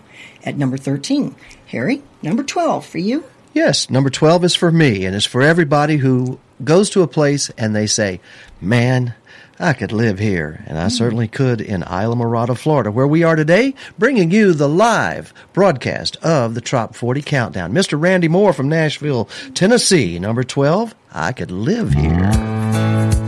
at 0.45 0.57
number 0.57 0.77
13. 0.77 1.35
Harry, 1.65 2.01
number 2.21 2.45
12 2.45 2.85
for 2.85 2.97
you. 2.97 3.25
Yes, 3.51 3.89
number 3.89 4.09
12 4.09 4.45
is 4.45 4.55
for 4.55 4.71
me 4.71 5.03
and 5.03 5.13
is 5.13 5.25
for 5.25 5.41
everybody 5.41 5.97
who 5.97 6.39
goes 6.63 6.89
to 6.91 7.01
a 7.01 7.09
place 7.09 7.51
and 7.57 7.75
they 7.75 7.87
say, 7.87 8.21
Man, 8.61 9.15
I 9.59 9.73
could 9.73 9.91
live 9.91 10.17
here. 10.17 10.63
And 10.65 10.77
I 10.77 10.85
mm. 10.85 10.91
certainly 10.91 11.27
could 11.27 11.59
in 11.59 11.81
Islamorada, 11.81 12.57
Florida, 12.57 12.89
where 12.89 13.05
we 13.05 13.23
are 13.23 13.35
today, 13.35 13.73
bringing 13.99 14.31
you 14.31 14.53
the 14.53 14.69
live 14.69 15.33
broadcast 15.51 16.15
of 16.23 16.55
the 16.55 16.61
Trop 16.61 16.95
40 16.95 17.21
Countdown. 17.21 17.73
Mr. 17.73 18.01
Randy 18.01 18.29
Moore 18.29 18.53
from 18.53 18.69
Nashville, 18.69 19.25
Tennessee, 19.53 20.19
number 20.19 20.45
12, 20.45 20.95
I 21.11 21.33
could 21.33 21.51
live 21.51 21.91
here. 21.91 23.26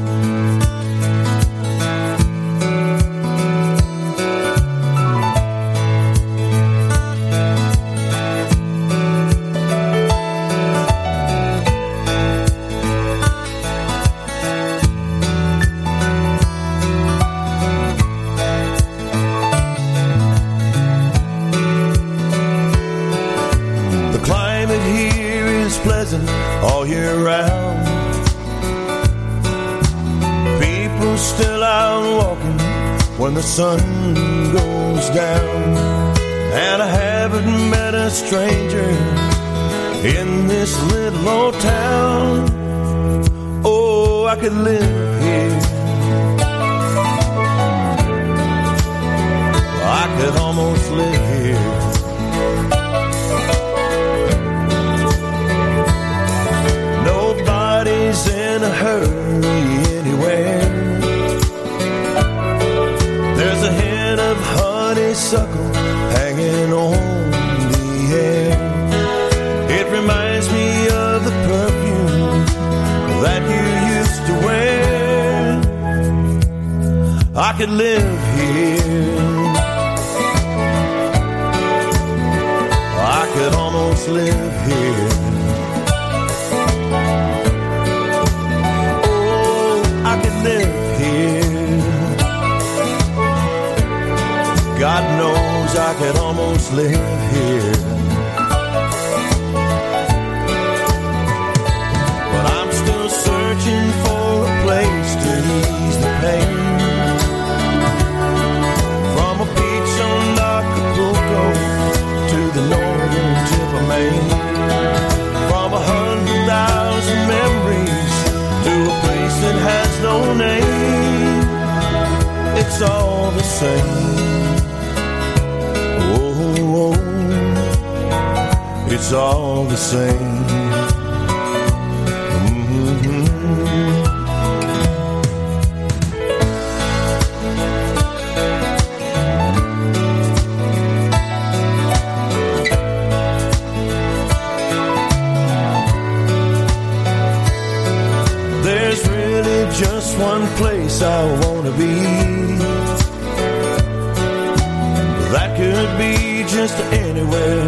Be 156.00 156.44
just 156.48 156.78
anywhere 157.06 157.68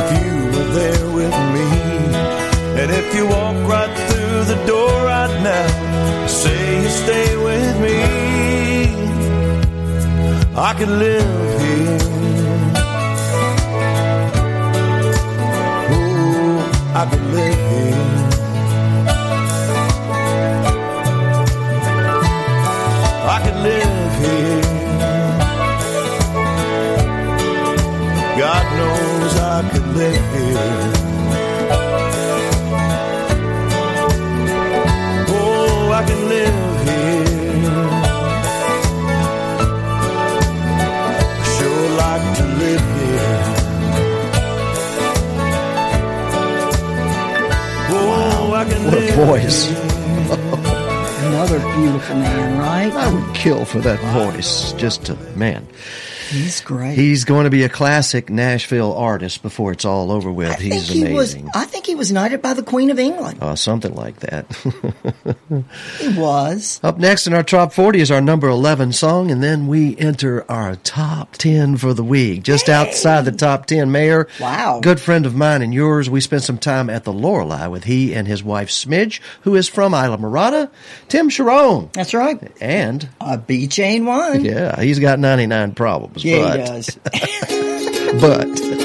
if 0.00 0.08
you 0.18 0.34
were 0.54 0.70
there 0.80 1.06
with 1.18 1.36
me. 1.54 1.68
And 2.80 2.88
if 3.00 3.06
you 3.14 3.24
walk 3.36 3.56
right 3.74 3.94
through 4.08 4.40
the 4.52 4.58
door 4.66 4.92
right 5.14 5.34
now, 5.50 6.26
say 6.26 6.60
you 6.82 6.90
stay 7.04 7.28
with 7.48 7.74
me. 7.84 7.98
I 10.68 10.70
could 10.78 10.94
live 11.06 11.60
here. 11.62 11.98
Oh, 15.94 16.56
I 17.00 17.02
could 17.10 17.26
live 17.38 17.96
here. 17.96 18.11
Live 29.94 30.14
here. 30.14 30.92
Oh, 35.28 35.92
I 35.92 36.02
can 36.06 36.28
live 36.28 36.58
here. 36.86 37.22
I 41.38 41.44
sure 41.56 41.88
like 42.02 42.24
to 42.38 42.44
live 42.62 42.84
here. 42.98 43.42
Oh, 47.94 48.52
I 48.54 48.64
can 48.64 48.80
What 48.86 48.94
a 48.94 49.12
voice. 49.26 49.60
Another 51.26 51.58
beautiful 51.76 52.16
man, 52.16 52.58
right? 52.58 52.92
I 52.92 53.12
would 53.12 53.34
kill 53.34 53.64
for 53.64 53.80
that 53.80 54.00
voice. 54.12 54.72
Just 54.72 55.08
a 55.10 55.16
man. 55.36 55.66
He's 56.32 56.60
great. 56.62 56.96
He's 56.96 57.24
going 57.24 57.44
to 57.44 57.50
be 57.50 57.62
a 57.64 57.68
classic 57.68 58.30
Nashville 58.30 58.94
artist 58.94 59.42
before 59.42 59.72
it's 59.72 59.84
all 59.84 60.10
over 60.10 60.32
with. 60.32 60.58
He's 60.58 60.88
he 60.88 61.12
was. 61.12 61.34
amazing. 61.34 61.50
I 61.54 61.66
think 61.66 61.81
he 61.92 61.96
was 61.96 62.10
knighted 62.10 62.40
by 62.40 62.54
the 62.54 62.62
Queen 62.62 62.88
of 62.88 62.98
England. 62.98 63.36
Uh, 63.42 63.54
something 63.54 63.94
like 63.94 64.20
that. 64.20 64.46
He 65.98 66.18
was. 66.18 66.80
Up 66.82 66.96
next 66.96 67.26
in 67.26 67.34
our 67.34 67.42
top 67.42 67.74
40 67.74 68.00
is 68.00 68.10
our 68.10 68.22
number 68.22 68.48
11 68.48 68.92
song, 68.92 69.30
and 69.30 69.42
then 69.42 69.66
we 69.66 69.94
enter 69.98 70.50
our 70.50 70.76
top 70.76 71.32
10 71.32 71.76
for 71.76 71.92
the 71.92 72.02
week. 72.02 72.42
Just 72.42 72.70
outside 72.70 73.26
the 73.26 73.32
top 73.32 73.66
10, 73.66 73.92
Mayor. 73.92 74.28
Wow. 74.40 74.80
Good 74.80 74.98
friend 74.98 75.26
of 75.26 75.34
mine 75.34 75.60
and 75.60 75.74
yours. 75.74 76.08
We 76.08 76.22
spent 76.22 76.42
some 76.42 76.56
time 76.56 76.88
at 76.88 77.04
the 77.04 77.12
Lorelei 77.12 77.66
with 77.66 77.84
he 77.84 78.14
and 78.14 78.26
his 78.26 78.42
wife 78.42 78.70
Smidge, 78.70 79.20
who 79.42 79.54
is 79.54 79.68
from 79.68 79.92
Islamorada, 79.92 80.70
Tim 81.08 81.28
Sharon. 81.28 81.90
That's 81.92 82.14
right. 82.14 82.40
And 82.62 83.06
a 83.20 83.36
B 83.36 83.66
chain 83.68 84.06
one. 84.06 84.42
Yeah, 84.42 84.80
he's 84.80 84.98
got 84.98 85.18
99 85.18 85.74
problems. 85.74 86.24
Yeah, 86.24 86.42
but, 86.42 86.60
he 86.60 86.64
does. 86.64 86.98
but 88.22 88.81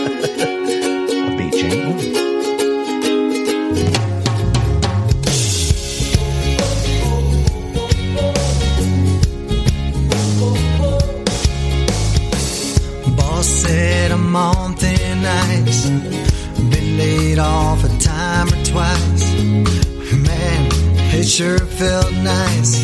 sure 21.37 21.59
felt 21.59 22.11
nice 22.23 22.83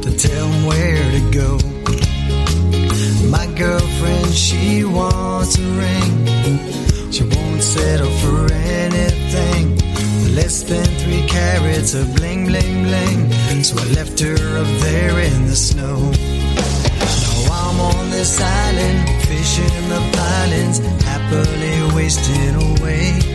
to 0.00 0.10
tell 0.16 0.46
him 0.48 0.64
where 0.64 1.04
to 1.16 1.22
go. 1.30 1.50
My 3.28 3.46
girlfriend, 3.58 4.32
she 4.32 4.84
wants 4.84 5.58
a 5.58 5.66
ring. 5.82 7.12
She 7.12 7.24
won't 7.24 7.62
settle 7.62 8.10
for 8.24 8.50
anything 8.54 9.76
less 10.34 10.62
than 10.62 10.86
three 11.02 11.26
carats 11.28 11.92
of 11.92 12.16
bling, 12.16 12.46
bling, 12.46 12.84
bling. 12.84 13.62
So 13.62 13.76
I 13.76 13.84
left 13.98 14.18
her 14.20 14.32
up 14.32 14.70
there 14.80 15.18
in 15.20 15.44
the 15.44 15.56
snow. 15.56 15.98
Now 17.24 17.52
I'm 17.52 17.80
on 17.80 18.10
this 18.10 18.40
island, 18.40 19.10
fishing 19.28 19.88
the 19.90 20.00
pilings, 20.16 20.78
happily 21.04 21.94
wasting 21.94 22.54
away. 22.54 23.34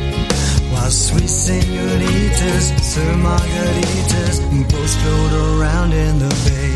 While 0.71 0.91
sweet 0.91 1.29
senoritas 1.29 2.65
serve 2.93 3.17
margaritas 3.17 4.37
and 4.51 4.67
boats 4.71 4.95
float 5.01 5.33
around 5.33 5.93
in 5.93 6.19
the 6.19 6.29
bay. 6.45 6.73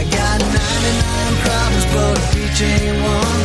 I 0.00 0.04
got 0.18 0.38
99 0.40 1.34
problems, 1.44 1.86
but 1.94 2.12
a 2.18 2.24
beach 2.32 2.62
ain't 2.62 2.98
one. 3.02 3.42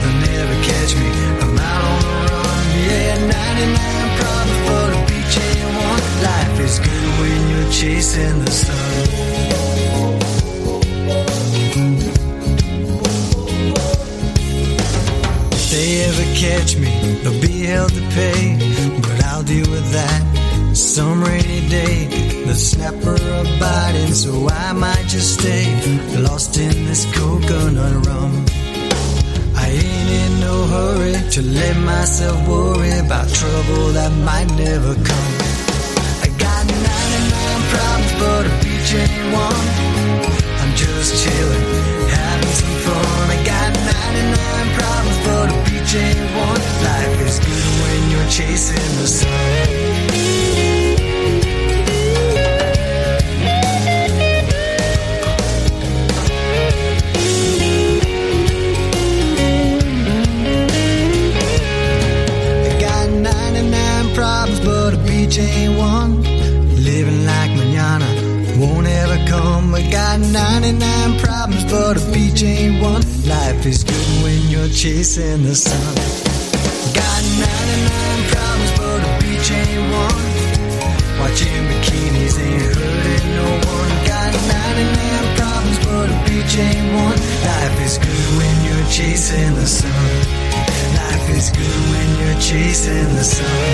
They'll 0.00 0.20
never 0.32 0.56
catch 0.68 0.92
me, 0.96 1.08
I'm 1.44 1.58
out 1.58 1.84
on 1.92 2.00
the 2.08 2.16
run. 2.32 2.64
Yeah, 2.88 3.16
99 3.28 4.08
problems, 4.20 4.60
but 4.68 4.88
a 4.96 5.00
beach 5.08 5.36
ain't 5.48 5.70
one. 5.88 6.04
Life 6.28 6.60
is 6.60 6.78
good 6.78 7.08
when 7.20 7.40
you're 7.50 7.70
chasing 7.70 8.38
the 8.44 8.50
sun. 8.50 9.61
They 15.82 16.04
ever 16.04 16.26
catch 16.38 16.76
me, 16.76 16.92
they'll 17.22 17.40
be 17.40 17.66
held 17.66 17.92
to 17.92 18.02
pay. 18.18 18.42
But 19.04 19.24
I'll 19.30 19.42
deal 19.42 19.68
with 19.68 19.88
that 19.98 20.22
some 20.76 21.24
rainy 21.24 21.62
day. 21.68 21.96
The 22.46 22.54
snapper 22.54 23.18
are 23.36 23.48
biting, 23.58 24.14
so 24.14 24.48
I 24.48 24.72
might 24.72 25.06
just 25.14 25.40
stay 25.40 25.64
lost 26.28 26.56
in 26.56 26.76
this 26.88 27.02
coconut 27.16 28.06
rum. 28.06 28.32
I 29.64 29.66
ain't 29.82 30.10
in 30.22 30.32
no 30.48 30.56
hurry 30.74 31.16
to 31.34 31.40
let 31.42 31.76
myself 31.92 32.38
worry 32.46 32.94
about 33.06 33.26
trouble 33.40 33.84
that 33.98 34.12
might 34.28 34.50
never 34.66 34.94
come. 35.10 35.34
I 36.26 36.28
got 36.44 36.62
99 36.62 37.62
problems, 37.72 38.12
but 38.22 38.42
a 38.50 38.54
beach 38.62 38.90
ain't 39.02 39.26
one. 39.34 39.66
I'm 40.60 40.72
just 40.76 41.10
chilling, 41.22 41.66
having 42.16 42.52
some 42.60 42.76
fun. 42.86 43.31
I 43.92 44.00
got 44.00 44.14
99 44.14 44.78
problems, 44.78 45.18
but 45.26 45.46
a 45.50 45.70
beach 45.70 45.94
ain't 45.94 46.30
one. 46.36 46.62
Life 46.84 47.20
is 47.28 47.38
good 47.40 47.66
when 47.82 48.10
you're 48.10 48.28
chasing 48.28 48.92
the 49.00 49.06
sun. 49.06 50.72
I 61.44 62.80
got 62.80 63.08
99 63.10 64.14
problems, 64.14 64.60
but 64.60 64.94
a 64.94 64.98
beach 64.98 65.38
ain't 65.38 65.76
one. 65.78 66.21
Won't 68.62 68.86
ever 68.86 69.18
come. 69.26 69.74
I 69.74 69.82
got 69.90 70.20
99 70.20 71.18
problems, 71.18 71.64
but 71.64 71.96
a 71.98 72.12
beach 72.12 72.44
ain't 72.44 72.80
one. 72.80 73.02
Life 73.26 73.66
is 73.66 73.82
good 73.82 74.22
when 74.22 74.38
you're 74.48 74.68
chasing 74.68 75.42
the 75.42 75.56
sun. 75.56 75.94
Got 76.94 77.22
99 77.42 78.22
problems, 78.30 78.70
but 78.78 79.02
a 79.02 79.10
beach 79.18 79.50
ain't 79.50 79.82
one. 79.90 80.22
Watching 81.18 81.62
bikinis 81.70 82.38
ain't 82.38 82.62
hurting 82.62 83.34
no 83.34 83.50
one. 83.66 83.92
Got 84.06 84.30
99 84.30 85.26
problems, 85.34 85.78
but 85.82 86.06
a 86.14 86.18
beach 86.30 86.54
ain't 86.54 86.86
one. 87.02 87.18
Life 87.50 87.78
is 87.82 87.98
good 87.98 88.28
when 88.38 88.54
you're 88.62 88.86
chasing 88.86 89.54
the 89.58 89.66
sun. 89.66 90.14
Life 91.02 91.28
is 91.34 91.50
good 91.50 91.80
when 91.90 92.08
you're 92.20 92.38
chasing 92.38 93.10
the 93.18 93.24
sun. 93.26 93.66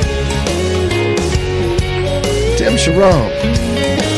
Tim 2.57 2.75
Sharon. 2.78 4.17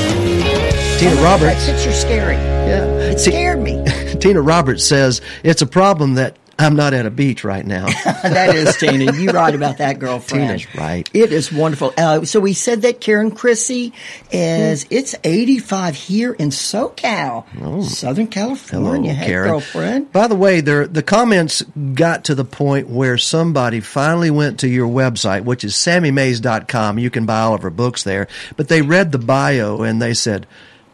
Tina 1.00 1.12
Oh 1.12 1.14
God, 1.14 1.24
Roberts. 1.24 1.66
That 1.66 1.76
picture's 1.76 1.98
scary. 1.98 2.34
Yeah. 2.34 2.84
It 2.84 3.18
scared 3.18 3.60
me. 3.60 3.82
Tina 4.20 4.42
Roberts 4.42 4.84
says 4.84 5.22
it's 5.42 5.62
a 5.62 5.66
problem 5.66 6.16
that 6.16 6.36
I'm 6.58 6.76
not 6.76 6.92
at 6.92 7.06
a 7.06 7.10
beach 7.10 7.42
right 7.42 7.64
now. 7.64 7.86
that 8.04 8.54
is 8.54 8.76
Tina. 8.76 9.10
You're 9.16 9.32
right 9.32 9.54
about 9.54 9.78
that, 9.78 9.98
girlfriend. 9.98 10.60
Tina's 10.60 10.74
right. 10.74 11.08
It 11.14 11.32
is 11.32 11.50
wonderful. 11.50 11.94
Uh, 11.96 12.26
so 12.26 12.38
we 12.38 12.52
said 12.52 12.82
that 12.82 13.00
Karen 13.00 13.30
Chrissy 13.30 13.94
is 14.30 14.86
it's 14.90 15.14
85 15.24 15.94
here 15.94 16.34
in 16.34 16.50
SoCal, 16.50 17.82
Southern 17.82 18.26
California. 18.26 19.14
Hey, 19.14 19.28
Karen. 19.28 19.52
girlfriend. 19.52 20.12
By 20.12 20.26
the 20.26 20.36
way, 20.36 20.60
there 20.60 20.86
the 20.86 21.02
comments 21.02 21.62
got 21.94 22.24
to 22.24 22.34
the 22.34 22.44
point 22.44 22.90
where 22.90 23.16
somebody 23.16 23.80
finally 23.80 24.30
went 24.30 24.60
to 24.60 24.68
your 24.68 24.86
website, 24.86 25.44
which 25.44 25.64
is 25.64 25.72
sammymays.com. 25.72 26.98
You 26.98 27.08
can 27.08 27.24
buy 27.24 27.40
all 27.40 27.54
of 27.54 27.62
her 27.62 27.70
books 27.70 28.02
there. 28.02 28.28
But 28.58 28.68
they 28.68 28.82
read 28.82 29.12
the 29.12 29.18
bio 29.18 29.80
and 29.80 30.02
they 30.02 30.12
said, 30.12 30.46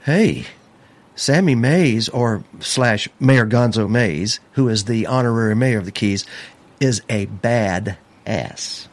Hey, 0.06 0.44
Sammy 1.16 1.56
Mays 1.56 2.08
or 2.08 2.44
slash 2.60 3.08
Mayor 3.18 3.44
Gonzo 3.44 3.90
Mays, 3.90 4.38
who 4.52 4.68
is 4.68 4.84
the 4.84 5.06
honorary 5.06 5.56
mayor 5.56 5.78
of 5.78 5.84
the 5.84 5.90
Keys, 5.90 6.24
is 6.78 7.02
a 7.10 7.24
bad 7.26 7.98
ass. 8.24 8.86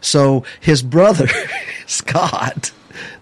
So 0.00 0.44
his 0.60 0.80
brother, 0.84 1.26
Scott, 1.88 2.70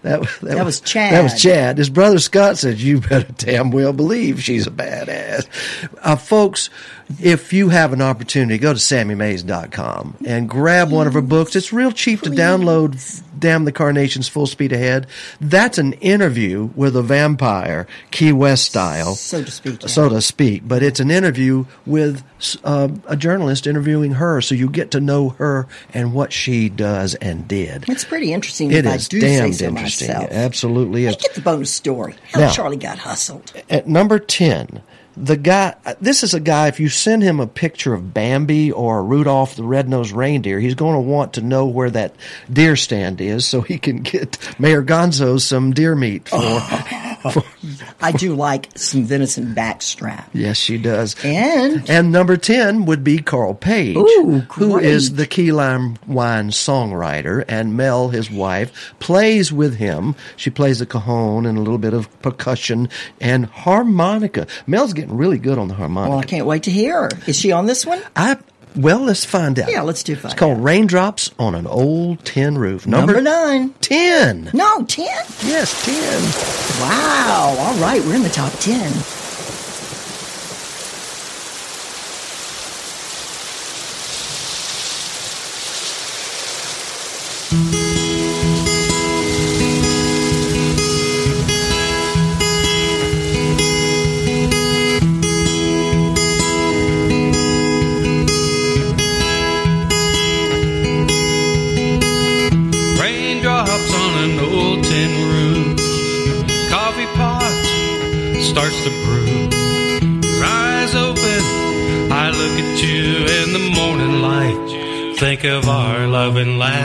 that, 0.03 0.21
That 0.41 0.65
was 0.65 0.81
Chad. 0.81 1.13
That 1.13 1.23
was 1.23 1.41
Chad. 1.41 1.79
His 1.79 1.89
brother 1.89 2.19
Scott 2.19 2.59
said, 2.59 2.79
"You 2.79 2.99
better 3.01 3.31
damn 3.37 3.71
well 3.71 3.93
believe 3.93 4.43
she's 4.43 4.67
a 4.67 4.71
badass." 4.71 5.47
Uh, 5.99 6.17
folks, 6.17 6.69
if 7.19 7.51
you 7.53 7.69
have 7.69 7.93
an 7.93 8.01
opportunity, 8.01 8.57
go 8.57 8.73
to 8.73 8.79
SammyMays.com 8.79 10.17
and 10.25 10.49
grab 10.49 10.91
one 10.91 11.07
of 11.07 11.13
her 11.13 11.21
books. 11.21 11.55
It's 11.55 11.73
real 11.73 11.91
cheap 11.91 12.21
to 12.21 12.29
download. 12.29 13.21
Damn 13.37 13.65
the 13.65 13.71
Carnations, 13.71 14.27
Full 14.27 14.45
Speed 14.45 14.71
Ahead. 14.71 15.07
That's 15.39 15.79
an 15.79 15.93
interview 15.93 16.69
with 16.75 16.95
a 16.95 17.01
vampire, 17.01 17.87
Key 18.11 18.31
West 18.33 18.65
style, 18.65 19.15
so 19.15 19.43
to 19.43 19.49
speak. 19.49 19.81
so 19.89 20.09
to 20.09 20.21
speak. 20.21 20.61
But 20.67 20.83
it's 20.83 20.99
an 20.99 21.09
interview 21.09 21.65
with 21.87 22.23
uh, 22.63 22.89
a 23.07 23.15
journalist 23.17 23.65
interviewing 23.65 24.11
her, 24.13 24.41
so 24.41 24.53
you 24.53 24.69
get 24.69 24.91
to 24.91 24.99
know 24.99 25.29
her 25.29 25.67
and 25.93 26.13
what 26.13 26.31
she 26.31 26.69
does 26.69 27.15
and 27.15 27.47
did. 27.47 27.85
It's 27.89 28.03
pretty 28.05 28.31
interesting 28.31 28.71
It 28.71 28.85
if 28.85 28.95
is 28.95 29.07
I 29.07 29.09
do 29.09 29.19
damned 29.21 29.55
say 29.55 29.65
so 29.65 29.69
interesting. 29.69 30.07
myself. 30.09 30.31
Absolutely. 30.31 31.05
Let's 31.07 31.23
get 31.23 31.33
the 31.33 31.41
bonus 31.41 31.71
story. 31.73 32.13
How 32.31 32.41
Now- 32.41 32.51
Charlie 32.51 32.77
got 32.77 32.99
hustled. 32.99 33.51
At 33.71 33.87
number 33.87 34.19
10, 34.19 34.81
the 35.17 35.37
guy, 35.37 35.75
this 35.99 36.23
is 36.23 36.33
a 36.33 36.39
guy, 36.39 36.67
if 36.67 36.79
you 36.79 36.89
send 36.89 37.21
him 37.23 37.39
a 37.39 37.47
picture 37.47 37.93
of 37.93 38.13
Bambi 38.13 38.71
or 38.71 39.03
Rudolph 39.03 39.55
the 39.55 39.63
Red-Nosed 39.63 40.11
Reindeer, 40.11 40.59
he's 40.59 40.75
going 40.75 40.95
to 40.95 41.01
want 41.01 41.33
to 41.33 41.41
know 41.41 41.65
where 41.65 41.89
that 41.89 42.15
deer 42.51 42.75
stand 42.75 43.19
is 43.21 43.45
so 43.45 43.61
he 43.61 43.77
can 43.77 43.97
get 44.03 44.37
Mayor 44.59 44.83
Gonzo 44.83 45.39
some 45.39 45.71
deer 45.73 45.95
meat 45.95 46.29
for. 46.29 46.59
for- 47.31 47.43
I 48.01 48.11
do 48.11 48.33
like 48.35 48.69
some 48.75 49.03
venison 49.05 49.53
backstrap. 49.53 50.25
yes, 50.33 50.57
she 50.57 50.77
does. 50.77 51.15
And 51.23 51.87
And 51.89 52.11
number 52.11 52.35
10 52.37 52.85
would 52.85 53.03
be 53.03 53.19
Carl 53.19 53.53
Page, 53.53 53.95
Ooh, 53.97 54.39
who 54.53 54.79
is 54.79 55.15
the 55.15 55.27
Key 55.27 55.51
Lime 55.51 55.97
Wine 56.07 56.49
songwriter. 56.49 57.45
And 57.47 57.77
Mel, 57.77 58.09
his 58.09 58.31
wife, 58.31 58.93
plays 58.99 59.51
with 59.53 59.75
him. 59.75 60.15
She 60.35 60.49
plays 60.49 60.79
the 60.79 60.85
cajon 60.87 61.45
and 61.45 61.57
a 61.57 61.61
little 61.61 61.77
bit 61.77 61.93
of 61.93 62.09
percussion 62.21 62.89
and 63.19 63.45
harmonica. 63.45 64.47
Mel's 64.65 64.93
getting 65.01 65.17
really 65.17 65.39
good 65.39 65.57
on 65.57 65.67
the 65.67 65.73
harmonica. 65.73 66.09
well, 66.11 66.19
I 66.19 66.23
can't 66.25 66.45
wait 66.45 66.63
to 66.63 66.71
hear 66.71 67.03
her. 67.03 67.09
Is 67.25 67.37
she 67.37 67.51
on 67.51 67.65
this 67.65 67.85
one? 67.85 68.01
I 68.15 68.37
well, 68.75 68.99
let's 68.99 69.25
find 69.25 69.59
out. 69.59 69.69
Yeah, 69.69 69.81
let's 69.81 70.01
do 70.03 70.15
find 70.15 70.31
It's 70.31 70.39
called 70.39 70.63
Raindrops 70.63 71.31
on 71.37 71.55
an 71.55 71.67
Old 71.67 72.23
Tin 72.23 72.57
Roof. 72.57 72.87
Number, 72.87 73.13
Number 73.13 73.29
nine. 73.29 73.73
ten. 73.81 74.49
No, 74.53 74.83
ten. 74.85 75.05
Yes, 75.43 75.83
ten. 75.83 76.81
Wow. 76.81 77.55
All 77.59 77.75
right, 77.81 78.01
we're 78.05 78.15
in 78.15 78.23
the 78.23 78.29
top 78.29 78.53
ten. 78.59 78.91
Raindrops 87.51 87.80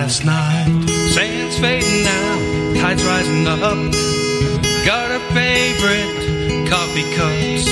last 0.06 0.24
night. 0.24 0.88
Sand's 1.14 1.58
fading 1.58 2.04
now, 2.04 2.80
tide's 2.80 3.04
rising 3.04 3.44
up. 3.48 3.58
Got 4.86 5.10
a 5.10 5.18
favorite 5.34 6.68
coffee 6.70 7.02
cups. 7.16 7.66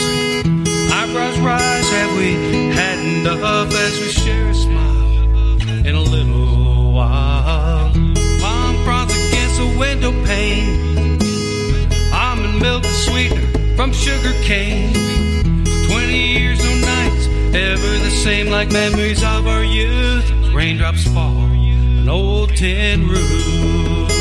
Eyebrows 0.92 1.38
rise, 1.38 1.88
have 1.90 2.18
we 2.18 2.34
had 2.74 2.98
enough 2.98 3.72
as 3.72 4.00
we 4.00 4.08
share 4.08 4.48
a 4.48 4.54
smile 4.54 5.86
in 5.86 5.94
a 5.94 6.00
little 6.00 6.92
while? 6.92 7.92
Palm 8.40 8.84
fronds 8.84 9.14
against 9.14 9.58
the 9.58 9.72
window 9.78 10.10
pane. 10.24 11.20
Almond 12.12 12.60
milk 12.60 12.84
and 12.84 12.94
sweetener 13.06 13.76
from 13.76 13.92
sugar 13.92 14.32
cane. 14.42 14.92
Twenty 15.86 16.32
years, 16.36 16.58
no 16.64 16.74
nights, 16.80 17.28
ever 17.54 17.98
the 18.02 18.10
same 18.10 18.48
like 18.48 18.72
memories 18.72 19.22
of 19.22 19.46
our 19.46 19.62
youth. 19.62 20.28
Raindrops 20.52 21.04
old 22.14 22.54
tin 22.54 23.08
roof. 23.08 24.13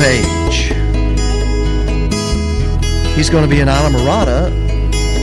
Page. 0.00 0.72
He's 3.16 3.28
going 3.28 3.44
to 3.44 3.50
be 3.50 3.60
in 3.60 3.68
Islamorada 3.68 4.46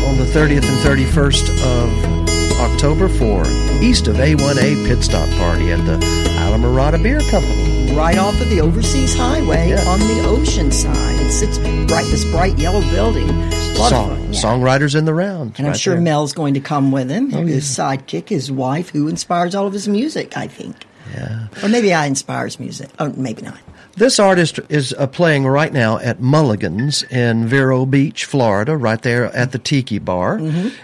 on 0.07 0.17
the 0.17 0.25
30th 0.25 0.63
and 0.67 0.79
31st 0.85 1.49
of 1.65 2.59
October 2.59 3.09
for 3.09 3.41
East 3.83 4.07
of 4.07 4.17
A1A 4.17 4.85
Pit 4.87 5.03
Stop 5.03 5.27
Party 5.39 5.71
at 5.71 5.83
the 5.85 5.97
Islamorada 5.97 7.01
Beer 7.01 7.19
Company. 7.31 7.91
Right 7.95 8.17
off 8.19 8.39
of 8.39 8.49
the 8.49 8.61
overseas 8.61 9.15
highway 9.15 9.69
Yeah. 9.69 9.83
on 9.89 9.99
the 9.99 10.21
ocean 10.27 10.71
side. 10.71 11.19
It 11.21 11.31
sits 11.31 11.57
bright, 11.89 12.05
this 12.11 12.23
bright 12.25 12.57
yellow 12.59 12.81
building. 12.91 13.27
Song- 13.73 14.11
yeah. 14.31 14.39
Songwriters 14.39 14.95
in 14.95 15.05
the 15.05 15.13
round. 15.13 15.53
And 15.57 15.65
I'm 15.67 15.73
sure 15.73 15.95
there. 15.95 16.01
Mel's 16.03 16.33
going 16.33 16.53
to 16.53 16.59
come 16.59 16.91
with 16.91 17.09
him. 17.09 17.33
Oh, 17.33 17.45
his 17.45 17.65
sidekick, 17.65 18.29
his 18.29 18.51
wife, 18.51 18.89
who 18.89 19.07
inspires 19.07 19.55
all 19.55 19.65
of 19.65 19.73
his 19.73 19.87
music, 19.87 20.37
I 20.37 20.45
think. 20.47 20.75
Yeah. 21.15 21.47
Or 21.63 21.69
maybe 21.69 21.93
I 21.93 22.05
inspires 22.05 22.59
music. 22.59 22.89
Oh, 22.99 23.11
maybe 23.17 23.41
not. 23.41 23.57
This 23.97 24.19
artist 24.19 24.59
is 24.69 24.93
uh, 24.93 25.07
playing 25.07 25.47
right 25.47 25.73
now 25.73 25.97
at 25.97 26.19
Mulligan's 26.21 27.01
in 27.01 27.47
Vero 27.47 27.83
Beach, 27.83 28.25
Florida, 28.25 28.77
right 28.77 29.01
there 29.01 29.25
at 29.35 29.53
the 29.53 29.57
Tiki 29.57 29.97
Bar. 29.97 30.39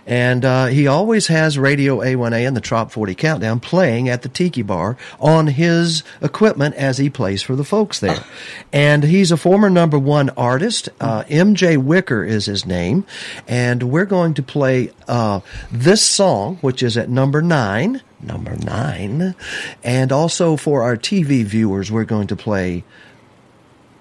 And 0.08 0.44
uh, 0.44 0.66
he 0.66 0.88
always 0.88 1.28
has 1.28 1.60
Radio 1.60 2.00
A1A 2.00 2.48
and 2.48 2.58
the 2.58 2.62
Trop 2.62 2.92
40 2.92 3.14
Countdown 3.14 3.60
playing 3.60 4.10
at 4.10 4.24
the 4.24 4.30
Tiki 4.30 4.64
Bar 4.64 4.98
on 5.20 5.46
his 5.46 6.02
equipment 6.24 6.74
as 6.74 6.98
he 6.98 7.08
plays 7.12 7.44
for 7.44 7.56
the 7.56 7.64
folks 7.64 8.00
there. 8.00 8.24
And 8.72 9.04
he's 9.04 9.32
a 9.32 9.38
former 9.38 9.70
number 9.70 10.00
one 10.00 10.32
artist. 10.32 10.90
Uh, 11.00 11.24
MJ 11.26 11.78
Wicker 11.78 12.24
is 12.24 12.48
his 12.48 12.66
name. 12.66 13.06
And 13.48 13.84
we're 13.84 14.06
going 14.06 14.34
to 14.34 14.42
play 14.42 14.90
uh, 15.08 15.42
this 15.72 16.02
song, 16.04 16.58
which 16.62 16.82
is 16.82 16.98
at 16.98 17.12
number 17.12 17.44
nine. 17.44 18.02
Number 18.26 18.56
nine. 18.56 19.36
And 19.84 20.12
also 20.12 20.56
for 20.56 20.84
our 20.84 20.98
TV 20.98 21.44
viewers, 21.44 21.92
we're 21.92 22.06
going 22.06 22.28
to 22.28 22.36
play 22.36 22.84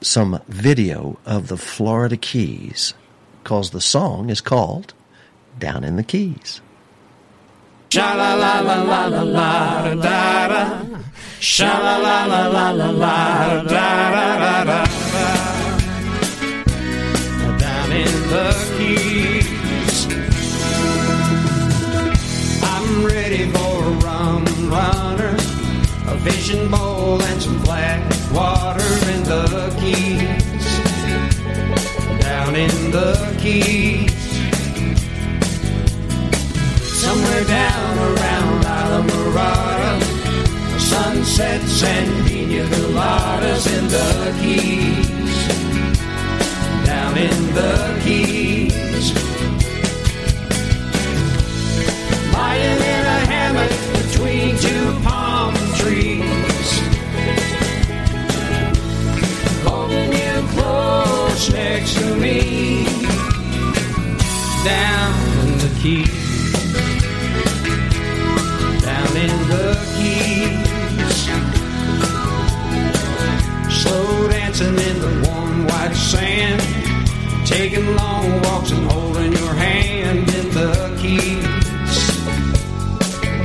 some 0.00 0.40
video 0.48 1.18
of 1.26 1.48
the 1.48 1.56
Florida 1.56 2.16
Keys 2.16 2.94
because 3.42 3.70
the 3.70 3.80
song 3.80 4.30
is 4.30 4.40
called 4.40 4.94
Down 5.58 5.84
in 5.84 5.96
the 5.96 6.02
Keys. 6.02 6.60
Sha 7.92 8.14
la 8.14 8.34
la 8.34 8.60
la 8.60 8.82
la 8.82 9.04
la 9.04 9.22
la 9.22 9.94
da 9.94 10.48
da. 10.48 10.86
Sha 11.40 11.78
la 11.78 11.96
la 11.98 12.24
la 12.24 12.46
la 12.48 12.70
la 12.70 12.90
la 12.90 13.62
da 13.64 14.10
da 14.14 14.36
da 14.40 14.64
da. 14.64 14.84
Down 17.58 17.92
in 17.92 18.14
the 18.32 18.48
keys. 18.78 20.06
I'm 22.62 23.04
ready 23.04 23.50
for 23.50 23.71
fishing 26.24 26.70
bowl, 26.70 27.20
and 27.20 27.42
some 27.42 27.58
flat 27.60 28.00
water 28.32 28.92
in 29.12 29.22
the 29.24 29.74
keys. 29.80 30.66
Down 32.20 32.54
in 32.54 32.90
the 32.90 33.36
keys. 33.40 34.12
Somewhere 37.02 37.44
down 37.44 37.98
around 37.98 38.62
Islamorada, 38.92 39.92
sunsets 40.78 41.82
and 41.82 42.26
pina 42.26 42.64
coladas 42.72 43.64
in 43.76 43.84
the 43.88 44.10
keys. 44.40 45.38
Down 46.86 47.16
in 47.16 47.54
the 47.54 48.00
keys. 48.04 49.12
Lying 52.32 52.91
close 61.42 61.52
next 61.52 61.94
to 61.94 62.14
me. 62.16 62.84
Down 64.64 65.48
in 65.48 65.58
the 65.58 65.78
keys 65.80 66.22
down 68.82 69.16
in 69.16 69.48
the 69.48 69.76
keys. 69.94 70.68
Slow 73.82 74.28
dancing 74.28 74.78
in 74.78 74.98
the 75.00 75.28
warm 75.28 75.66
white 75.66 75.94
sand. 75.94 76.60
Taking 77.46 77.96
long 77.96 78.42
walks 78.42 78.70
and 78.70 78.90
holding 78.90 79.32
your 79.32 79.54
hand 79.54 80.28
in 80.34 80.50
the 80.50 80.96
keys. 81.00 81.98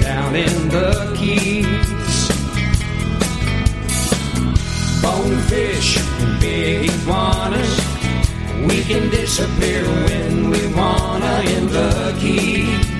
Down 0.03 0.35
in 0.35 0.69
the 0.69 1.13
keys. 1.17 1.65
Bonefish 5.01 5.97
and 5.97 6.39
big 6.39 6.89
iguanas. 6.89 7.76
Can 8.87 9.09
disappear 9.09 9.83
when 9.83 10.49
we 10.49 10.73
wanna 10.73 11.41
in 11.45 11.67
the 11.67 12.15
keys 12.21 12.97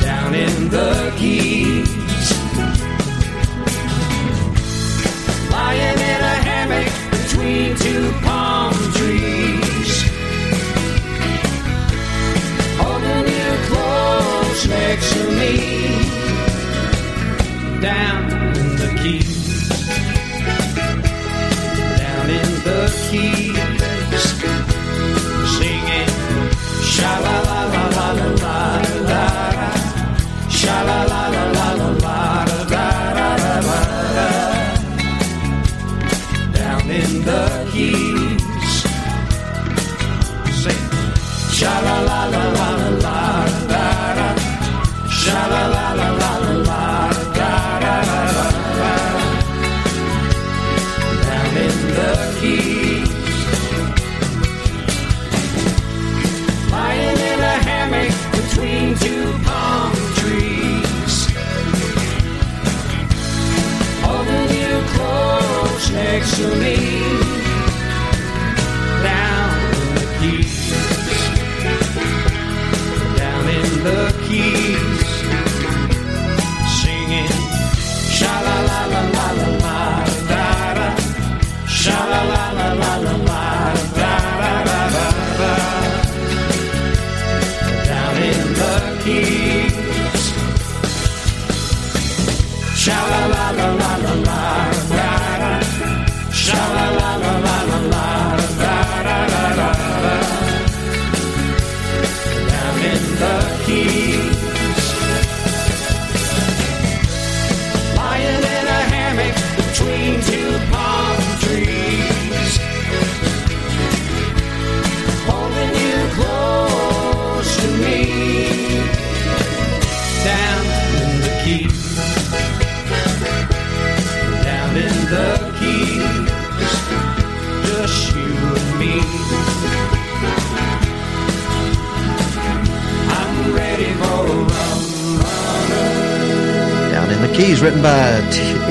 down 0.00 0.34
in 0.34 0.68
the 0.70 1.12
keys. 1.18 1.90
Lying 5.50 5.98
in 6.12 6.20
a 6.32 6.36
hammock 6.48 6.92
between 7.10 7.76
two 7.76 8.12
palm 8.22 8.72
trees. 8.96 9.92
Holding 12.80 13.26
you 13.38 13.50
close 13.70 14.66
next 14.68 15.12
to 15.12 15.22
me. 15.40 15.54
Down 17.80 18.30
in 18.56 18.76
the 18.76 18.90
keys. 19.02 19.43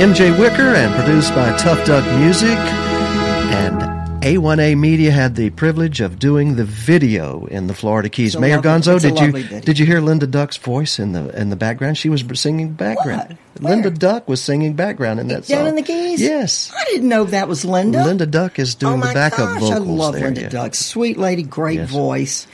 MJ 0.04 0.38
Wicker 0.38 0.76
and 0.76 0.94
produced 0.96 1.34
by 1.34 1.56
Tough 1.58 1.86
Duck 1.86 2.04
Music 2.20 2.58
and 2.58 3.82
A1A 4.22 4.78
Media 4.78 5.12
had 5.12 5.36
the 5.36 5.50
privilege 5.52 6.02
of 6.02 6.20
doing 6.20 6.56
the 6.58 6.66
video 6.66 7.46
in 7.46 7.68
the 7.68 7.74
Florida 7.74 8.10
Keys. 8.10 8.38
Mayor 8.38 8.58
lovely- 8.58 8.70
Gonzo, 8.72 9.00
did 9.02 9.20
you 9.20 9.32
video. 9.32 9.60
did 9.62 9.80
you 9.80 9.86
hear 9.86 10.02
Linda 10.02 10.28
Duck's 10.28 10.58
voice 10.58 11.00
in 11.00 11.14
the 11.14 11.30
in 11.40 11.50
the 11.50 11.56
background? 11.56 11.98
She 11.98 12.10
was 12.10 12.24
singing 12.34 12.74
background. 12.74 13.38
Linda 13.62 13.90
Duck 13.90 14.28
was 14.28 14.42
singing 14.42 14.74
background 14.74 15.20
in 15.22 15.28
that 15.30 15.48
Down 15.48 15.60
song. 15.60 15.68
in 15.70 15.76
the 15.76 15.82
Keys? 15.84 16.20
Yes. 16.22 16.72
I 16.78 16.84
didn't 16.86 17.08
know 17.08 17.24
that 17.26 17.48
was 17.48 17.64
Linda. 17.64 18.04
Linda 18.04 18.26
Duck 18.26 18.60
is 18.60 18.76
doing 18.76 18.94
oh 18.96 18.98
my 18.98 19.08
the 19.08 19.14
backup 19.14 19.38
gosh, 19.54 19.60
vocals 19.62 19.72
I 19.72 19.78
love 19.78 20.14
there. 20.16 20.24
Linda 20.26 20.42
yeah. 20.42 20.50
Duck. 20.50 20.76
Sweet 20.76 21.18
lady, 21.18 21.44
great 21.44 21.80
Yes. 21.80 21.90
voice. 21.90 22.48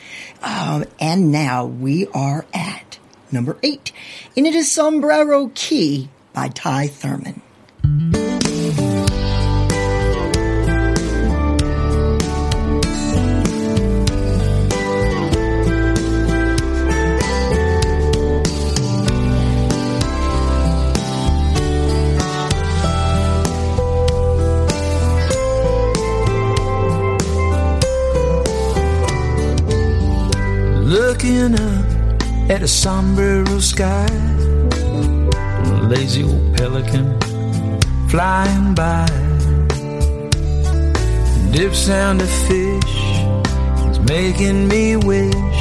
Um, 0.44 0.86
and 1.00 1.32
now 1.32 1.66
we 1.66 2.06
are 2.14 2.46
at 2.54 3.00
number 3.32 3.58
eight, 3.64 3.92
and 4.38 4.46
it 4.46 4.54
is 4.54 4.70
Sombrero 4.72 5.52
Key 5.56 6.10
by 6.32 6.48
Ty 6.48 6.88
Thurman. 6.88 7.39
Looking 31.22 31.56
up 31.56 32.50
at 32.50 32.62
a 32.62 32.68
sombrero 32.68 33.60
sky, 33.60 34.08
a 34.08 35.84
lazy 35.90 36.24
old 36.24 36.56
pelican 36.56 37.20
flying 38.08 38.74
by. 38.74 39.06
Dip 41.52 41.76
sound 41.76 42.22
of 42.22 42.30
fish 42.48 42.96
is 43.92 44.00
making 44.00 44.70
me 44.70 44.96
wish 44.96 45.60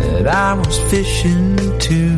that 0.00 0.26
I 0.26 0.54
was 0.54 0.78
fishing 0.90 1.58
too. 1.78 2.16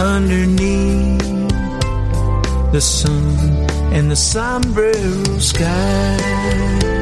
Underneath 0.00 1.22
the 2.72 2.80
sun 2.80 3.36
and 3.92 4.10
the 4.10 4.16
sombrero 4.16 5.38
sky. 5.38 6.97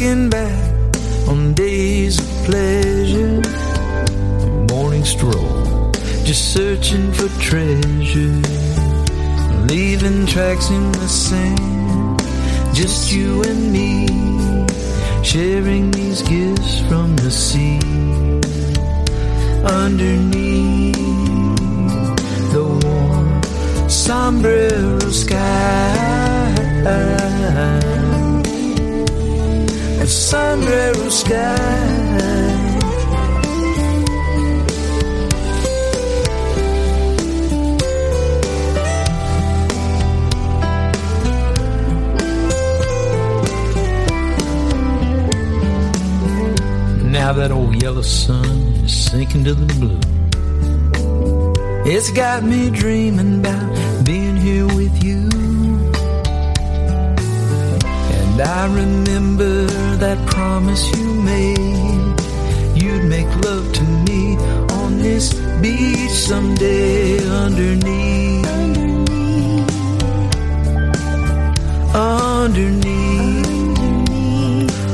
Looking 0.00 0.30
back 0.30 0.96
on 1.26 1.54
days 1.54 2.20
of 2.20 2.26
pleasure, 2.46 3.42
a 3.42 4.72
morning 4.72 5.04
stroll, 5.04 5.90
just 6.22 6.52
searching 6.52 7.10
for 7.10 7.26
treasure, 7.40 8.40
leaving 9.66 10.24
tracks 10.24 10.70
in 10.70 10.92
the 10.92 11.08
sand, 11.08 12.22
just 12.72 13.12
you 13.12 13.42
and 13.42 13.72
me, 13.72 14.06
sharing 15.24 15.90
these 15.90 16.22
gifts 16.22 16.78
from 16.82 17.16
the 17.16 17.32
sea. 17.32 17.80
Underneath 19.64 20.94
the 22.52 22.64
warm 22.84 23.42
sombrero 23.90 25.00
sky 25.10 25.98
sombrero 30.08 31.08
sky. 31.10 31.98
Now 47.04 47.32
that 47.34 47.50
old 47.50 47.82
yellow 47.82 48.02
sun 48.02 48.44
is 48.84 49.10
sinking 49.10 49.44
to 49.44 49.54
the 49.54 49.66
blue. 49.74 50.00
It's 51.84 52.10
got 52.12 52.42
me 52.42 52.70
dreaming 52.70 53.40
about 53.40 54.04
being 54.04 54.36
here 54.36 54.66
with 54.66 55.04
you. 55.04 55.28
And 58.38 58.46
I 58.46 58.66
remember 58.72 59.66
that 59.96 60.24
promise 60.28 60.96
you 60.96 61.12
made. 61.12 62.14
You'd 62.80 63.02
make 63.02 63.26
love 63.44 63.72
to 63.72 63.82
me 63.82 64.36
on 64.78 64.98
this 64.98 65.34
beach 65.60 66.12
someday 66.12 67.18
underneath. 67.26 68.46
Underneath 71.92 73.02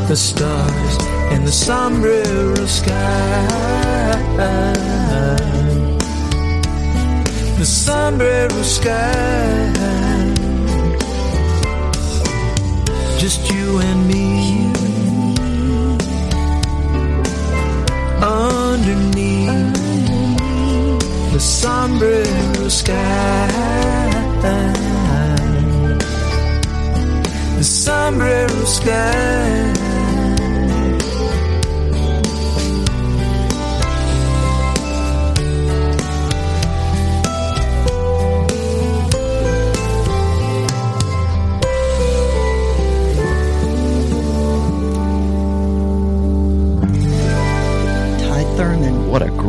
the 0.09 0.17
stars 0.17 0.97
and 1.31 1.47
the 1.47 1.53
sombrero 1.53 2.65
sky. 2.65 3.47
The 7.59 7.67
sombrero 7.67 8.63
sky 8.63 9.84
just 13.25 13.51
you 13.51 13.79
and 13.79 14.07
me. 14.07 14.27
Underneath 18.21 19.73
the 21.33 21.41
sombrero 21.41 22.69
sky, 22.69 23.49
the 27.57 27.65
sombrero 27.65 28.65
sky. 28.65 29.84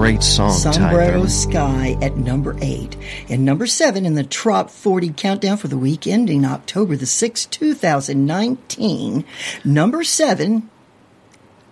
Great 0.05 0.21
song, 0.21 0.51
Sombrero. 0.51 1.25
Sky 1.25 1.97
at 1.99 2.15
number 2.15 2.55
eight. 2.61 2.95
And 3.27 3.43
number 3.43 3.65
seven 3.65 4.05
in 4.05 4.13
the 4.13 4.23
Trop 4.23 4.69
40 4.69 5.09
countdown 5.17 5.57
for 5.57 5.67
the 5.67 5.79
week 5.79 6.05
ending 6.05 6.45
October 6.45 6.95
the 6.95 7.05
6th, 7.05 7.49
2019. 7.49 9.25
Number 9.63 10.03
seven, 10.03 10.69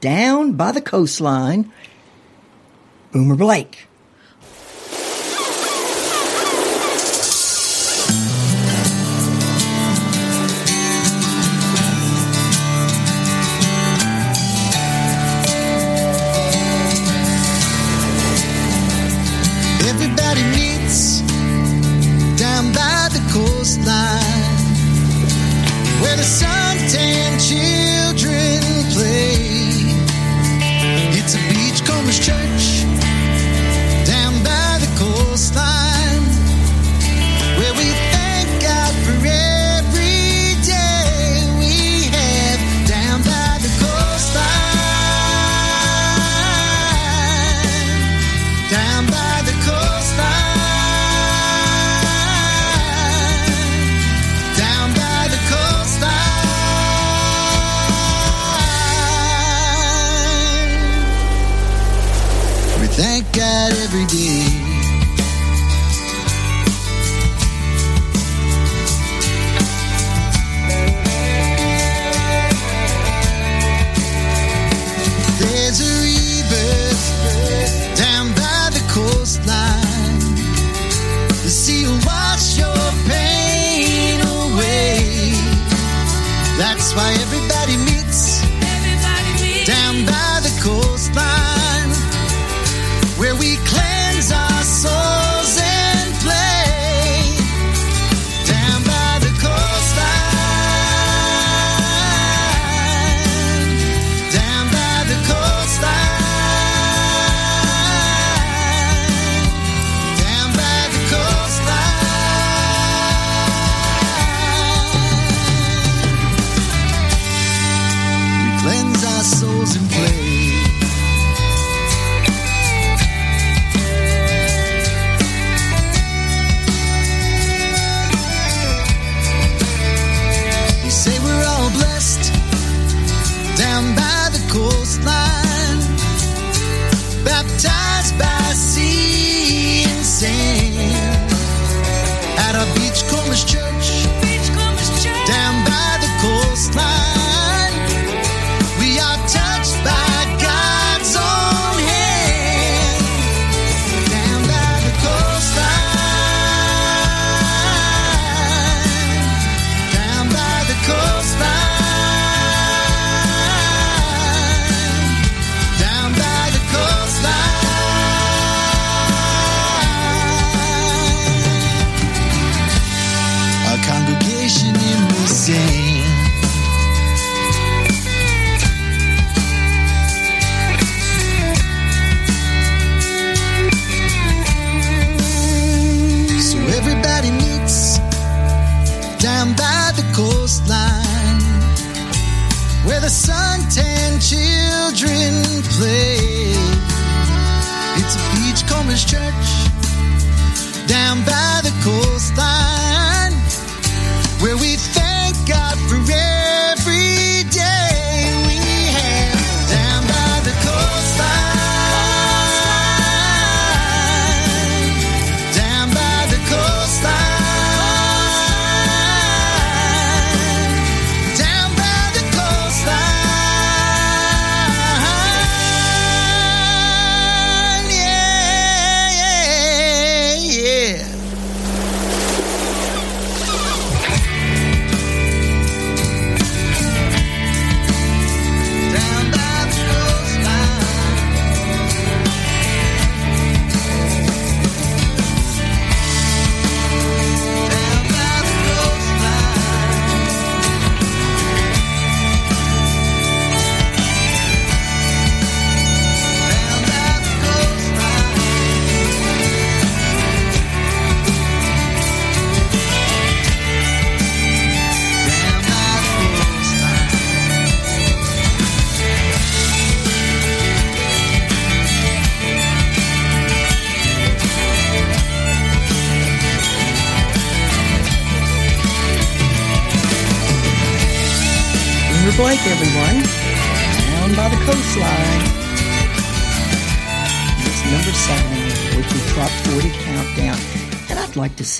Down 0.01 0.53
by 0.53 0.71
the 0.71 0.81
Coastline, 0.81 1.71
Boomer 3.11 3.35
Blake. 3.35 3.87
Everybody 20.35 20.57
meets 20.57 20.72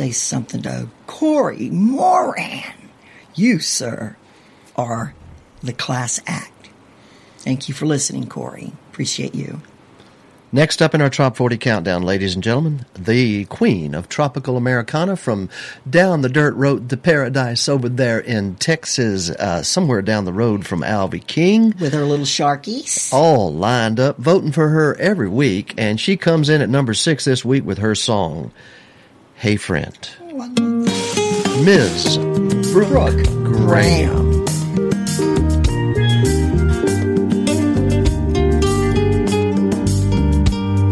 say 0.04 0.12
something 0.12 0.62
to 0.62 0.90
Corey 1.08 1.70
Moran. 1.70 2.74
You, 3.36 3.60
sir, 3.60 4.18
are 4.76 5.14
the 5.62 5.72
class 5.72 6.20
act. 6.28 6.70
Thank 7.38 7.70
you 7.70 7.74
for 7.74 7.86
listening, 7.86 8.28
Corey. 8.28 8.74
Appreciate 8.92 9.34
you. 9.34 9.62
Next 10.52 10.82
up 10.82 10.94
in 10.94 11.02
our 11.02 11.10
Trop 11.10 11.38
40 11.38 11.58
countdown, 11.58 12.04
ladies 12.04 12.36
and 12.36 12.44
gentlemen, 12.44 12.86
the 12.94 13.46
queen 13.46 13.96
of 13.96 14.10
tropical 14.10 14.58
Americana 14.58 15.16
from 15.16 15.50
down 15.90 16.22
the 16.22 16.30
dirt 16.30 16.54
road 16.56 16.90
to 16.90 16.98
paradise 16.98 17.70
over 17.70 17.88
there 17.88 18.20
in 18.20 18.56
Texas, 18.56 19.30
uh, 19.30 19.64
somewhere 19.64 20.02
down 20.02 20.26
the 20.26 20.34
road 20.34 20.68
from 20.68 20.82
Alvy 20.82 21.26
King. 21.26 21.74
With 21.80 21.94
her 21.94 22.04
little 22.04 22.26
sharkies. 22.26 23.12
All 23.14 23.54
lined 23.54 24.02
up, 24.02 24.18
voting 24.18 24.52
for 24.52 24.68
her 24.68 24.96
every 25.00 25.30
week, 25.30 25.74
and 25.78 26.00
she 26.00 26.18
comes 26.18 26.50
in 26.50 26.62
at 26.62 26.70
number 26.70 26.94
six 26.94 27.24
this 27.24 27.46
week 27.46 27.66
with 27.66 27.78
her 27.78 27.96
song, 27.96 28.52
Hey 29.44 29.58
Friend. 29.58 30.10
Ms. 31.66 32.18
Brooke 32.72 33.26
Graham. 33.44 34.46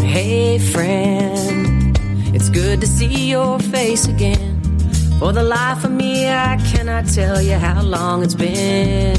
Hey, 0.02 0.60
friend, 0.60 1.98
it's 2.36 2.50
good 2.50 2.82
to 2.82 2.88
see 2.88 3.30
your 3.30 3.58
face 3.58 4.10
again. 4.10 4.60
For 5.18 5.32
the 5.32 5.44
life 5.44 5.86
of 5.86 5.92
me, 5.92 6.28
I 6.28 6.58
cannot 6.74 7.06
tell 7.06 7.42
you 7.42 7.56
how 7.56 7.82
long 7.82 8.22
it's 8.22 8.36
been. 8.36 9.16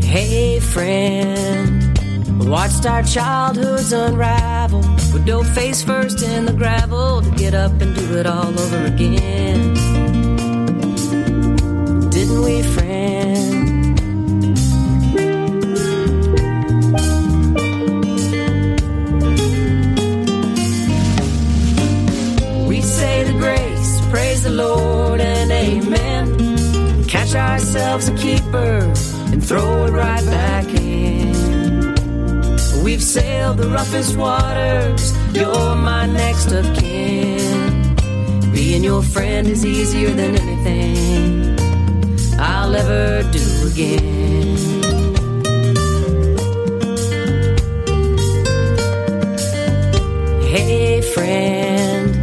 Hey, 0.00 0.60
friend, 0.60 2.48
watched 2.48 2.86
our 2.86 3.02
childhoods 3.02 3.92
unravel. 3.92 4.53
We 5.14 5.20
dove 5.24 5.48
face 5.54 5.80
first 5.80 6.22
in 6.22 6.44
the 6.44 6.52
gravel 6.52 7.22
to 7.22 7.30
get 7.30 7.54
up 7.54 7.70
and 7.80 7.94
do 7.94 8.16
it 8.16 8.26
all 8.26 8.48
over 8.48 8.84
again. 8.86 9.74
Didn't 12.10 12.42
we, 12.42 12.62
friend? 12.62 13.94
We 22.68 22.80
say 22.80 23.22
the 23.22 23.34
grace, 23.38 24.00
praise 24.10 24.42
the 24.42 24.50
Lord, 24.50 25.20
and 25.20 25.50
amen. 25.52 27.04
Catch 27.04 27.36
ourselves 27.36 28.08
a 28.08 28.16
keeper 28.16 28.92
and 29.32 29.46
throw 29.46 29.86
it 29.86 29.92
right 29.92 30.24
back 30.26 30.66
in. 30.74 31.43
We've 32.84 33.02
sailed 33.02 33.56
the 33.56 33.68
roughest 33.68 34.14
waters, 34.14 35.16
you're 35.34 35.74
my 35.74 36.04
next 36.04 36.52
of 36.52 36.66
kin. 36.76 37.96
Being 38.52 38.84
your 38.84 39.02
friend 39.02 39.48
is 39.48 39.64
easier 39.64 40.10
than 40.10 40.36
anything. 40.36 41.58
I'll 42.38 42.76
ever 42.76 43.22
do 43.32 43.68
again. 43.72 44.56
Hey, 50.42 51.00
friend, 51.00 52.14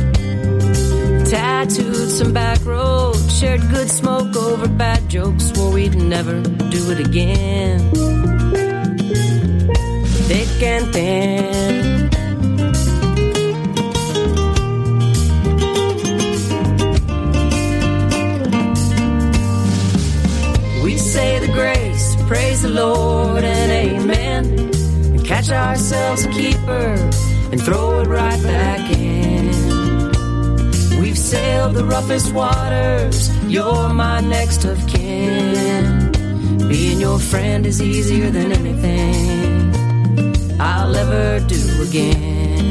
tattooed 1.25 2.11
some 2.11 2.33
back 2.33 2.63
roads, 2.63 3.35
shared 3.35 3.61
good 3.71 3.89
smoke 3.89 4.35
over 4.35 4.67
bad 4.67 5.09
jokes, 5.09 5.51
swore 5.51 5.71
we'd 5.71 5.95
never 5.95 6.39
do 6.69 6.91
it 6.91 6.99
again. 6.99 8.60
We 10.61 10.67
say 20.97 21.39
the 21.39 21.51
grace, 21.51 22.15
praise 22.27 22.61
the 22.61 22.69
Lord, 22.69 23.43
and 23.43 23.71
amen. 23.71 24.45
And 24.45 25.25
catch 25.25 25.49
ourselves 25.49 26.25
a 26.25 26.29
keeper 26.29 27.09
and 27.51 27.59
throw 27.59 28.01
it 28.01 28.07
right 28.07 28.43
back 28.43 28.91
in. 28.95 29.47
We've 31.01 31.17
sailed 31.17 31.73
the 31.73 31.85
roughest 31.85 32.33
waters, 32.33 33.31
you're 33.47 33.89
my 33.89 34.21
next 34.21 34.63
of 34.65 34.77
kin. 34.85 36.11
Being 36.67 37.01
your 37.01 37.17
friend 37.17 37.65
is 37.65 37.81
easier 37.81 38.29
than 38.29 38.51
anything 38.51 39.40
I'll 40.63 40.95
ever 40.95 41.39
do 41.47 41.81
again. 41.81 42.69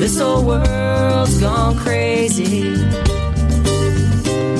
This 0.00 0.18
old 0.18 0.46
world's 0.46 1.38
gone 1.40 1.76
crazy. 1.76 2.72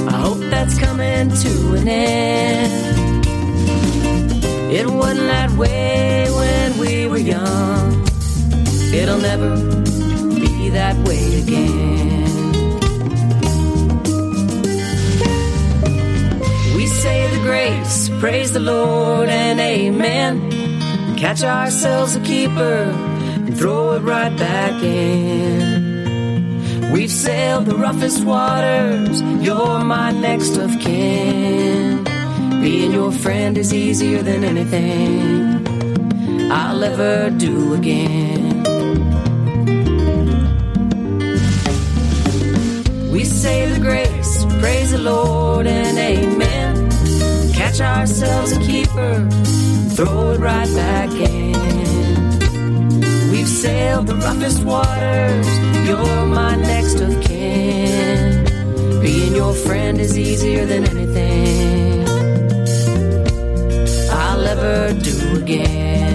I 0.06 0.16
hope 0.26 0.40
that's 0.50 0.78
coming 0.78 1.30
to 1.30 1.74
an 1.80 1.88
end. 1.88 3.26
It 4.70 4.86
wasn't 4.86 5.28
that 5.28 5.50
way 5.52 6.28
when 6.30 6.78
we 6.78 7.06
were 7.06 7.24
young. 7.34 8.04
It'll 8.92 9.22
never 9.30 9.56
be 10.34 10.68
that 10.68 10.96
way 11.08 11.40
again. 11.40 12.11
Grace, 17.62 18.10
praise 18.18 18.52
the 18.52 18.60
Lord, 18.60 19.28
and 19.28 19.60
amen. 19.60 20.50
Catch 21.16 21.44
ourselves 21.44 22.16
a 22.16 22.20
keeper 22.20 22.90
and 23.46 23.56
throw 23.56 23.92
it 23.92 24.02
right 24.02 24.36
back 24.36 24.82
in. 24.82 25.60
We've 26.92 27.10
sailed 27.10 27.66
the 27.66 27.76
roughest 27.76 28.24
waters, 28.24 29.22
you're 29.46 29.84
my 29.84 30.10
next 30.10 30.56
of 30.56 30.70
kin. 30.80 32.02
Being 32.60 32.92
your 32.92 33.12
friend 33.12 33.56
is 33.56 33.72
easier 33.72 34.22
than 34.22 34.42
anything 34.44 35.66
I'll 36.50 36.82
ever 36.82 37.30
do 37.30 37.74
again. 37.74 38.62
We 43.12 43.24
say 43.24 43.66
the 43.72 43.78
grace, 43.80 44.44
praise 44.60 44.90
the 44.90 44.98
Lord, 44.98 45.66
and 45.68 45.98
amen. 45.98 46.51
Catch 47.72 47.80
ourselves 47.80 48.52
a 48.52 48.60
keeper, 48.60 49.26
throw 49.96 50.32
it 50.32 50.40
right 50.40 50.68
back 50.74 51.10
in. 51.10 51.54
We've 53.30 53.48
sailed 53.48 54.08
the 54.08 54.14
roughest 54.16 54.62
waters, 54.62 55.48
you're 55.88 56.26
my 56.26 56.54
next 56.56 57.00
of 57.00 57.18
kin. 57.22 58.44
Being 59.00 59.34
your 59.34 59.54
friend 59.54 59.98
is 59.98 60.18
easier 60.18 60.66
than 60.66 60.84
anything 60.84 62.06
I'll 64.10 64.44
ever 64.44 64.92
do 65.00 65.42
again 65.42 66.11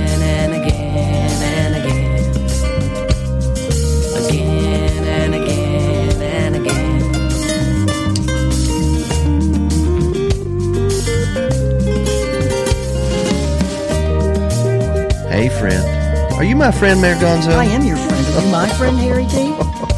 friend. 15.59 16.33
Are 16.33 16.43
you 16.43 16.55
my 16.55 16.71
friend, 16.71 17.01
Mayor 17.01 17.15
Gonzo? 17.15 17.53
I 17.53 17.65
am 17.65 17.83
your 17.83 17.97
friend. 17.97 18.25
Are 18.35 18.41
you 18.45 18.51
my 18.51 18.69
friend, 18.69 18.97
Harry 18.99 19.25
D? 19.25 19.51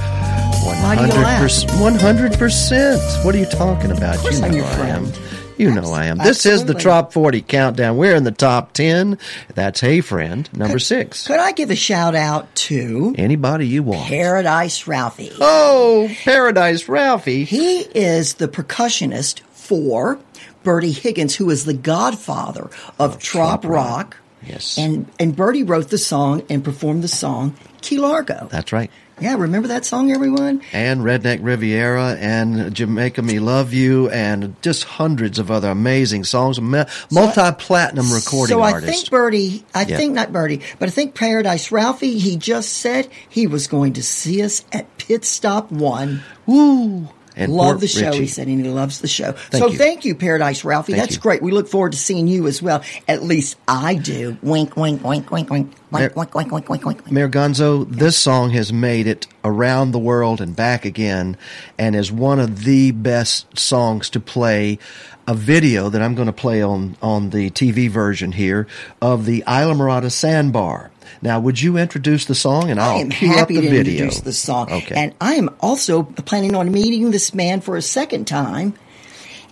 Why 0.82 0.96
do 0.96 1.02
you 1.04 1.22
laugh? 1.22 1.42
100%. 1.42 1.98
100%. 2.38 3.26
What 3.26 3.36
are 3.36 3.38
you 3.38 3.46
talking 3.46 3.92
about? 3.92 4.16
Of 4.16 4.22
course 4.22 4.40
you 4.40 4.46
I'm 4.46 4.52
know 4.52 4.58
your 4.58 4.66
I 4.66 4.76
friend. 4.76 5.08
am. 5.08 5.24
You 5.58 5.72
know 5.76 5.92
I 5.92 6.06
am. 6.06 6.18
This 6.20 6.46
is 6.46 6.64
the 6.64 6.72
Absolutely. 6.74 6.82
Trop 6.82 7.14
40 7.14 7.42
Countdown. 7.42 7.98
We're 7.98 8.16
in 8.16 8.24
the 8.24 8.32
top 8.32 8.72
10. 8.72 9.18
That's 9.56 9.82
Hey 9.82 10.00
Friend, 10.00 10.50
number 10.54 10.80
six. 10.80 11.28
Could 11.28 11.40
I 11.40 11.52
give 11.52 11.70
a 11.70 11.76
shout 11.76 12.16
out 12.16 12.54
to 12.56 13.14
Anybody 13.18 13.68
you 13.68 13.84
want. 13.84 14.08
Paradise 14.08 14.88
Ralphie? 14.88 15.34
Oh, 15.42 16.10
Paradise 16.24 16.88
Ralphie. 16.88 17.44
He 17.44 17.82
is 17.82 18.36
the 18.36 18.48
percussionist 18.48 19.42
for 19.52 20.18
Bertie 20.64 20.94
Higgins, 20.94 21.36
who 21.36 21.50
is 21.50 21.66
the 21.66 21.74
godfather 21.74 22.70
of 22.98 23.16
oh, 23.16 23.20
Trop 23.20 23.66
Rock. 23.66 24.16
Yes. 24.46 24.78
And 24.78 25.08
and 25.20 25.36
Bertie 25.36 25.64
wrote 25.64 25.90
the 25.90 25.98
song 25.98 26.44
and 26.50 26.64
performed 26.64 27.04
the 27.04 27.08
song 27.10 27.56
Key 27.82 27.98
Largo. 27.98 28.48
That's 28.52 28.72
right. 28.72 28.90
Yeah, 29.22 29.36
remember 29.36 29.68
that 29.68 29.84
song, 29.84 30.12
everyone? 30.14 30.62
And 30.72 31.02
Redneck 31.02 31.40
Riviera 31.42 32.16
and 32.22 32.74
Jamaica 32.74 33.22
Me 33.22 33.40
Love 33.40 33.74
You 33.74 34.10
and 34.12 34.56
just 34.62 34.86
hundreds 34.86 35.40
of 35.40 35.52
other 35.52 35.70
amazing 35.70 36.24
songs. 36.24 36.62
Multi 36.62 37.52
platinum 37.58 38.14
recording 38.14 38.56
so 38.56 38.62
I 38.62 38.72
artist. 38.72 38.94
think 38.94 39.10
Bertie, 39.10 39.66
I 39.76 39.84
Yeah. 39.84 39.98
think 39.98 40.14
not 40.14 40.32
Bertie, 40.32 40.62
but 40.80 40.88
I 40.88 40.92
think 40.92 41.16
Paradise 41.16 41.70
Ralphie, 41.70 42.18
he 42.18 42.38
just 42.38 42.72
said 42.72 43.10
he 43.28 43.46
was 43.46 43.68
going 43.68 43.92
to 43.94 44.04
see 44.04 44.42
us 44.42 44.64
at 44.72 44.98
Pit 44.98 45.26
Stop 45.26 45.70
One. 45.70 46.24
Woo! 46.46 47.10
And 47.40 47.54
Love 47.54 47.68
Port 47.68 47.80
the 47.82 47.88
show, 47.88 48.08
Richey. 48.08 48.20
he 48.22 48.28
said, 48.28 48.48
and 48.48 48.64
he 48.64 48.70
loves 48.70 49.00
the 49.00 49.08
show. 49.08 49.32
Thank 49.32 49.64
so 49.64 49.70
you. 49.70 49.78
thank 49.78 50.06
you, 50.06 50.14
Paradise 50.14 50.64
Ralphie. 50.66 50.94
Thank 50.94 51.04
That's 51.04 51.16
you. 51.16 51.22
great. 51.22 51.42
We 51.42 51.52
look 51.52 51.68
forward 51.68 51.94
to 51.94 51.98
seeing 51.98 52.28
you 52.28 52.48
as 52.48 52.62
well. 52.62 52.84
At 53.08 53.24
least 53.24 53.58
I 53.68 53.96
do. 53.96 54.38
Wink, 54.42 54.76
wink, 54.76 55.04
wink, 55.04 55.32
wink, 55.32 55.50
wink, 55.50 55.74
There- 55.92 56.12
wink, 56.16 56.36
wink, 56.36 56.52
wink, 56.52 56.70
wink, 56.70 56.86
wink, 56.86 56.86
wink. 56.86 57.12
Mayor 57.12 57.30
Gonzo, 57.30 57.90
this 57.90 58.18
song 58.18 58.50
has 58.52 58.74
made 58.74 59.08
it 59.08 59.26
around 59.44 59.92
the 59.92 60.00
world 60.00 60.42
and 60.42 60.56
back 60.56 60.84
again, 60.86 61.38
and 61.78 61.96
is 61.96 62.12
one 62.12 62.40
of 62.40 62.64
the 62.66 62.92
best 62.92 63.58
songs 63.58 64.10
to 64.12 64.20
play. 64.20 64.78
A 65.28 65.36
video 65.36 65.90
that 65.90 66.02
I'm 66.02 66.16
going 66.16 66.26
to 66.26 66.34
play 66.34 66.64
on 66.64 66.98
on 67.04 67.30
the 67.30 67.52
TV 67.52 67.88
version 67.88 68.32
here 68.32 68.66
of 69.00 69.26
the 69.28 69.44
Islamorada 69.46 70.12
Sandbar. 70.12 70.90
Now, 71.22 71.40
would 71.40 71.62
you 71.62 71.78
introduce 71.78 72.26
the 72.26 72.36
song, 72.36 72.70
and 72.70 72.80
I'll 72.80 72.98
I 72.98 73.00
am 73.00 73.10
cue 73.10 73.28
happy 73.28 73.58
up 73.58 73.62
the 73.64 73.70
to 73.70 73.74
video. 73.76 73.94
introduce 73.94 74.22
the 74.22 74.34
song. 74.34 74.72
Okay. 74.72 74.96
And 74.96 75.14
I 75.20 75.36
am 75.36 75.50
also 75.60 76.04
planning 76.04 76.56
on 76.56 76.72
meeting 76.72 77.12
this 77.12 77.34
man 77.34 77.62
for 77.62 77.76
a 77.78 77.82
second 77.82 78.26
time. 78.26 78.74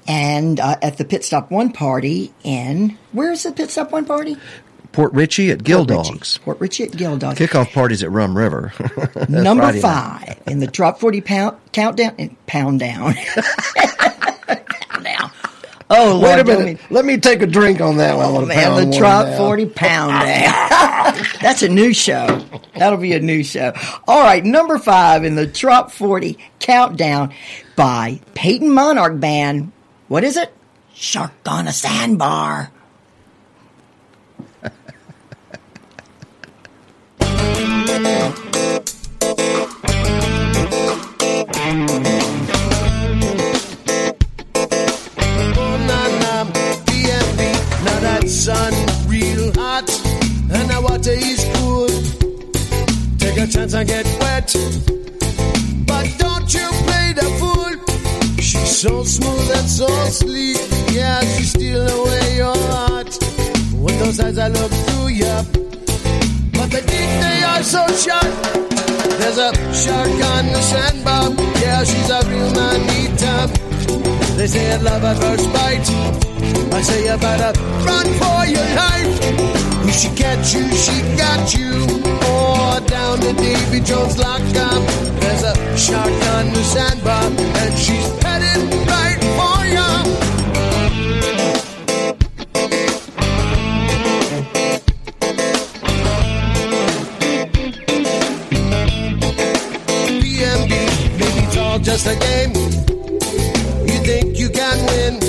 And 0.08 0.60
uh, 0.60 0.77
at 0.82 0.98
the 0.98 1.03
Pit 1.06 1.26
Stop 1.26 1.52
One 1.52 1.72
party 1.74 2.34
in, 2.44 2.98
where 3.11 3.32
is 3.32 3.44
the 3.44 3.52
Pit 3.52 3.69
Stop 3.69 3.92
One 3.92 4.06
party? 4.06 4.38
Port 4.94 5.11
Richey 5.14 5.52
at 5.52 5.64
Gill 5.64 5.86
Port. 5.86 6.06
Dogs. 6.08 6.38
Port 6.40 6.60
Richey 6.61 6.86
at 6.86 6.92
Gill 6.92 7.18
Dogs. 7.18 7.38
Kickoff 7.38 7.72
parties 7.74 8.02
at 8.03 8.10
Rum 8.11 8.36
River. 8.38 8.72
Number 9.30 9.64
Friday 9.64 9.82
five 9.82 10.42
in 10.48 10.60
the 10.60 10.68
Drop 10.68 11.00
40 11.00 11.22
pound 11.22 11.58
countdown. 11.74 12.16
and 12.18 12.48
Pound 12.48 12.80
down. 12.80 13.14
Oh, 15.90 16.19
Lord. 16.22 16.24
Wait 16.24 16.40
a 16.40 16.43
minute. 16.43 16.80
Let 16.90 17.06
me 17.06 17.17
take 17.17 17.41
a 17.41 17.48
drink 17.48 17.80
on 17.80 17.98
that 17.98 18.17
one. 18.17 18.25
Oh, 18.27 18.45
man, 18.45 18.90
the 18.90 18.98
down. 18.98 19.38
40 19.38 19.66
pound. 19.67 20.11
That's 21.41 21.61
a 21.61 21.69
new 21.69 21.93
show. 21.93 22.43
That'll 22.75 22.99
be 22.99 23.14
a 23.14 23.19
new 23.22 23.43
show. 23.43 23.74
All 24.07 24.22
right, 24.22 24.43
number 24.43 24.80
five 24.80 25.24
in 25.24 25.35
the 25.35 25.48
Trop 25.48 25.91
40 25.91 26.38
countdown 26.59 27.33
by 27.77 28.19
Peyton 28.33 28.72
Monarch 28.72 29.19
Band. 29.19 29.72
What 30.09 30.25
is 30.25 30.35
it? 30.35 30.53
Shark 30.93 31.32
on 31.45 31.67
a 31.67 31.74
Sandbar. 31.74 32.72
sun 48.27 48.73
real 49.07 49.53
hot, 49.53 49.89
and 50.51 50.69
the 50.69 50.80
water 50.81 51.11
is 51.11 51.43
cool. 51.56 51.88
Take 53.17 53.38
a 53.38 53.47
chance 53.47 53.73
and 53.73 53.88
get 53.88 54.06
wet, 54.19 54.53
but 55.88 56.07
don't 56.17 56.53
you 56.53 56.67
play 56.88 57.14
the 57.14 57.27
fool. 57.39 57.73
She's 58.41 58.77
so 58.81 59.03
smooth 59.03 59.51
and 59.57 59.69
so 59.69 59.88
sleek, 60.09 60.57
yeah, 60.91 61.22
she 61.22 61.43
steal 61.43 61.88
away 61.88 62.38
your 62.38 62.57
heart. 62.73 63.17
With 63.73 63.97
those 63.99 64.19
eyes 64.19 64.38
I 64.38 64.49
look 64.49 64.72
through 64.72 65.07
ya, 65.07 65.43
but 66.51 66.69
the 66.72 66.81
deep, 66.81 67.11
they 67.23 67.43
are 67.43 67.64
so 67.64 67.88
sharp. 67.95 68.33
There's 69.19 69.38
a 69.38 69.53
shark 69.73 70.14
on 70.35 70.45
the 70.51 70.61
sandbar. 70.61 71.30
Yeah, 71.61 71.83
she's 71.83 72.09
a 72.09 72.19
real 72.30 72.51
manita. 72.53 73.66
They 74.38 74.45
say 74.45 74.69
it 74.69 74.83
love 74.83 75.03
at 75.03 75.17
first 75.17 75.51
bite. 75.51 75.90
I 76.72 76.82
say 76.83 77.06
you 77.06 77.17
better 77.17 77.59
run 77.83 78.06
for 78.22 78.45
your 78.45 78.69
life. 78.77 79.17
If 79.90 79.95
she 79.95 80.09
catch 80.09 80.53
you, 80.53 80.69
she 80.77 81.01
got 81.17 81.56
you. 81.57 81.74
Or 82.30 82.80
down 82.85 83.17
to 83.22 83.33
Davy 83.33 83.80
Jones 83.80 84.19
lockup. 84.19 84.83
There's 85.19 85.41
a 85.41 85.56
shark 85.75 86.11
on 86.35 86.53
the 86.53 86.64
sandbar, 86.64 87.24
and 87.61 87.74
she's 87.80 88.07
headed 88.22 88.61
right 88.85 89.19
for 89.38 89.66
you. 89.74 89.88
It's 101.80 101.85
just 101.85 102.06
a 102.06 102.16
game. 102.16 102.76
Win, 104.88 105.19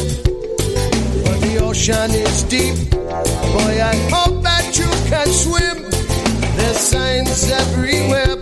but 1.24 1.38
the 1.40 1.58
ocean 1.62 2.10
is 2.10 2.42
deep. 2.44 2.90
Boy, 2.90 3.74
I 3.82 3.96
hope 4.12 4.42
that 4.42 4.78
you 4.78 4.88
can 5.10 5.26
swim. 5.28 5.76
There's 6.56 6.78
signs 6.78 7.50
everywhere. 7.50 8.36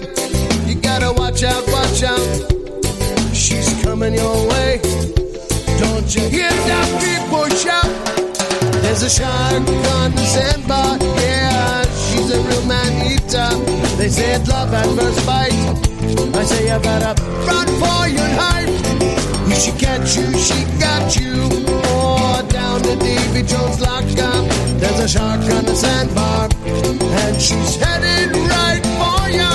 You 0.67 0.75
gotta 0.81 1.13
watch 1.13 1.43
out, 1.43 1.65
watch 1.69 2.03
out. 2.03 2.29
She's 3.35 3.69
coming 3.83 4.15
your 4.15 4.49
way. 4.49 4.81
Don't 5.79 6.09
you 6.15 6.25
hear 6.29 6.51
that 6.51 6.89
people 7.05 7.49
shout? 7.65 7.91
There's 8.83 9.03
a 9.03 9.11
shark 9.11 9.69
on 9.99 10.11
the 10.13 10.25
sandbar. 10.35 10.99
Yeah, 11.21 11.83
she's 12.07 12.31
a 12.33 12.41
real 12.41 12.65
man 12.67 12.93
eater. 13.13 13.51
They 13.97 14.09
say 14.09 14.35
it's 14.35 14.49
love 14.49 14.73
at 14.73 14.87
first 14.97 15.27
bite. 15.27 15.53
I 16.35 16.45
say 16.45 16.63
you 16.73 16.79
better 16.81 17.15
run 17.47 17.67
for 17.81 18.09
your 18.09 18.29
life. 18.37 18.96
She 19.59 19.73
catch 19.73 20.17
you, 20.17 20.33
she 20.39 20.65
got 20.79 21.17
you. 21.17 21.35
Or 21.97 22.43
down 22.49 22.83
to 22.83 22.97
Davy 22.97 23.43
Jones 23.43 23.81
lockup. 23.81 24.45
There's 24.79 25.01
a 25.01 25.09
shark 25.09 25.41
on 25.41 25.65
the 25.65 25.75
sandbar, 25.75 26.49
and 26.65 27.41
she's 27.41 27.77
headed 27.77 28.37
right 28.37 28.85
for 28.99 29.31
you. 29.31 29.53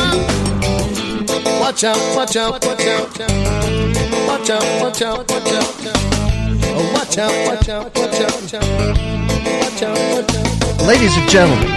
Watch 1.59 1.83
out, 1.83 2.15
watch 2.15 2.35
out, 2.35 2.65
watch 2.65 2.85
out. 2.87 3.19
Watch 4.27 4.49
out, 4.49 4.81
watch 4.81 5.01
out, 5.01 5.29
watch 5.29 5.51
out. 5.51 5.75
Oh, 6.73 6.91
watch 6.93 7.17
out, 7.17 7.47
watch 7.47 7.69
out, 7.69 7.95
watch 7.95 8.21
out. 8.21 8.31
Watch 8.41 9.83
out, 9.83 9.97
watch 10.13 10.35
out. 10.35 10.87
Ladies 10.87 11.15
and 11.15 11.29
gentlemen, 11.29 11.67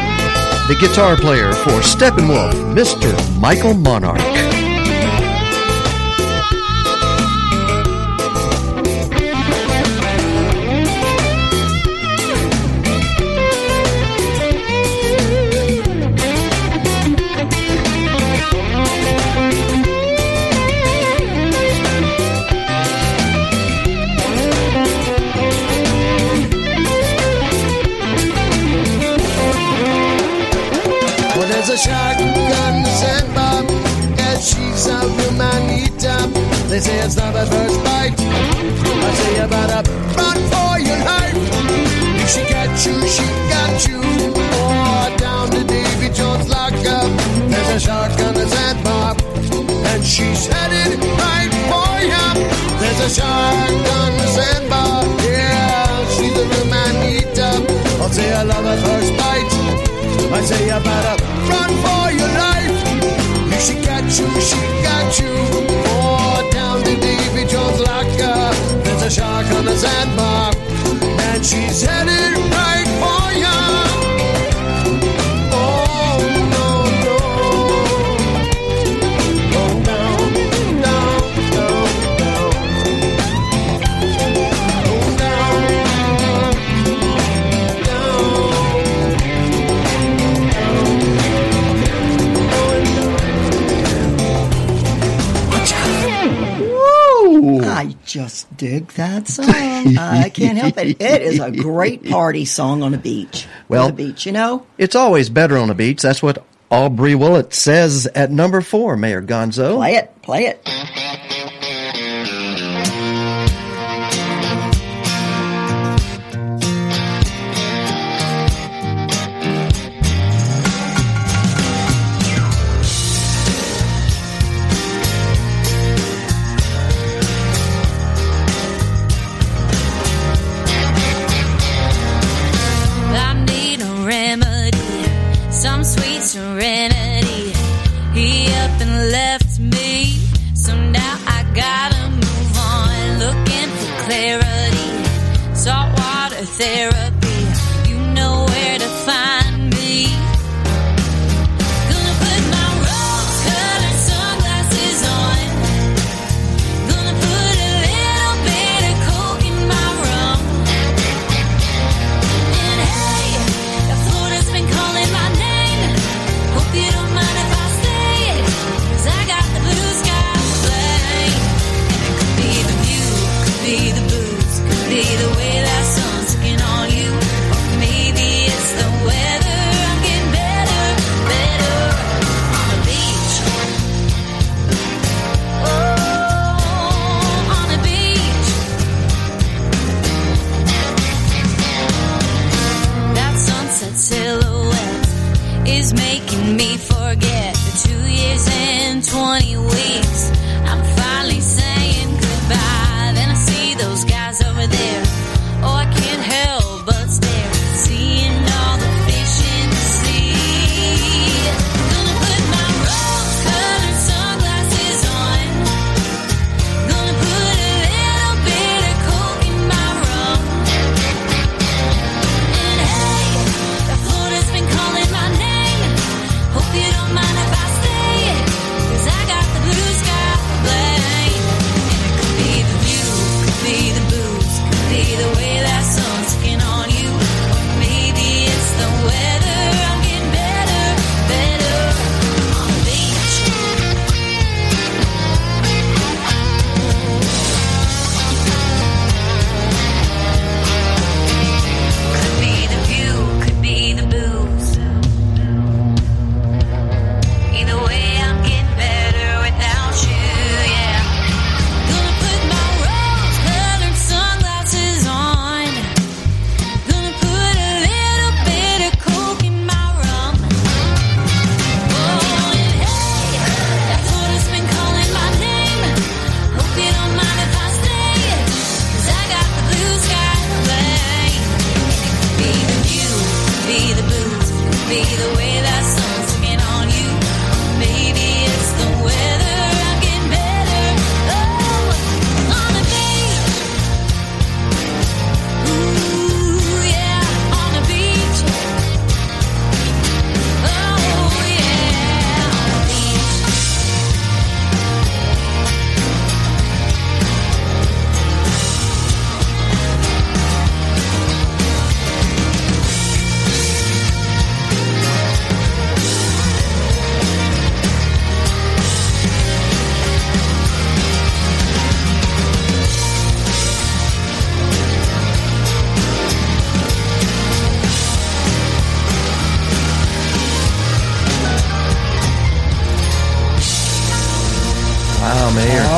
the 0.69 0.77
guitar 0.81 1.17
player 1.17 1.53
for 1.53 1.83
Steppenwolf, 1.83 2.55
Mr. 2.75 3.13
Michael 3.39 3.75
Monarch. 3.75 4.54
A 53.05 53.09
shark 53.11 53.71
on 54.01 54.13
the 54.17 54.27
sandbar, 54.27 55.05
yeah, 55.29 56.09
she's 56.09 56.33
a 56.33 56.65
manita. 56.73 57.51
I'll 58.01 58.09
say 58.09 58.33
I 58.33 58.43
love 58.45 58.65
at 58.65 58.79
first 58.87 59.13
bite. 59.21 59.53
I 60.71 60.81
run 61.53 61.73
for 61.85 62.05
your 62.19 62.33
life. 62.45 62.79
If 63.53 63.61
she 63.67 63.75
got 63.85 64.05
you, 64.19 64.29
she 64.49 64.61
got 64.89 65.11
you. 65.21 65.35
Or 66.01 66.51
down 66.51 66.83
Davy 66.97 67.45
Jones 67.45 67.81
locker. 67.81 68.41
There's 68.85 69.03
a 69.03 69.11
shark 69.11 69.47
on 69.59 69.67
the 69.67 69.77
sandbar, 69.77 70.53
and 71.29 71.45
she's 71.45 71.83
headed 71.83 72.39
right 72.57 72.84
dig 98.65 98.87
that 98.93 99.29
song. 99.29 99.47
Uh, 99.51 100.21
I 100.25 100.31
can't 100.31 100.57
help 100.57 100.79
it. 100.79 100.99
It 100.99 101.21
is 101.23 101.39
a 101.39 101.51
great 101.51 102.03
party 102.11 102.47
song 102.47 102.83
on 102.83 102.95
a 102.95 102.99
beach. 102.99 103.47
Well- 103.69 103.85
on 103.85 103.91
a 103.91 103.93
beach, 103.93 104.25
you 104.25 104.33
know. 104.33 104.65
It's 104.79 104.97
always 104.97 105.29
better 105.29 105.59
on 105.59 105.69
a 105.69 105.75
beach. 105.75 106.01
That's 106.01 106.23
what 106.23 106.43
Aubrey 106.71 107.15
Willett 107.15 107.53
says 107.53 108.07
at 108.15 108.31
number 108.31 108.63
four, 108.63 108.97
Mayor 108.97 109.21
Gonzo. 109.21 109.77
Play 109.77 109.97
it, 109.97 110.23
play 110.23 110.47
it. 110.47 110.67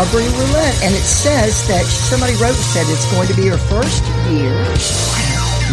Strawberry 0.06 0.30
Roulette. 0.30 0.82
And 0.84 0.94
it 0.94 1.02
says 1.02 1.66
that 1.68 1.84
somebody 1.84 2.32
wrote 2.34 2.54
and 2.54 2.56
said 2.56 2.86
it's 2.88 3.10
going 3.12 3.26
to 3.28 3.34
be 3.34 3.48
her 3.48 3.58
first 3.58 4.04
year. 4.30 4.52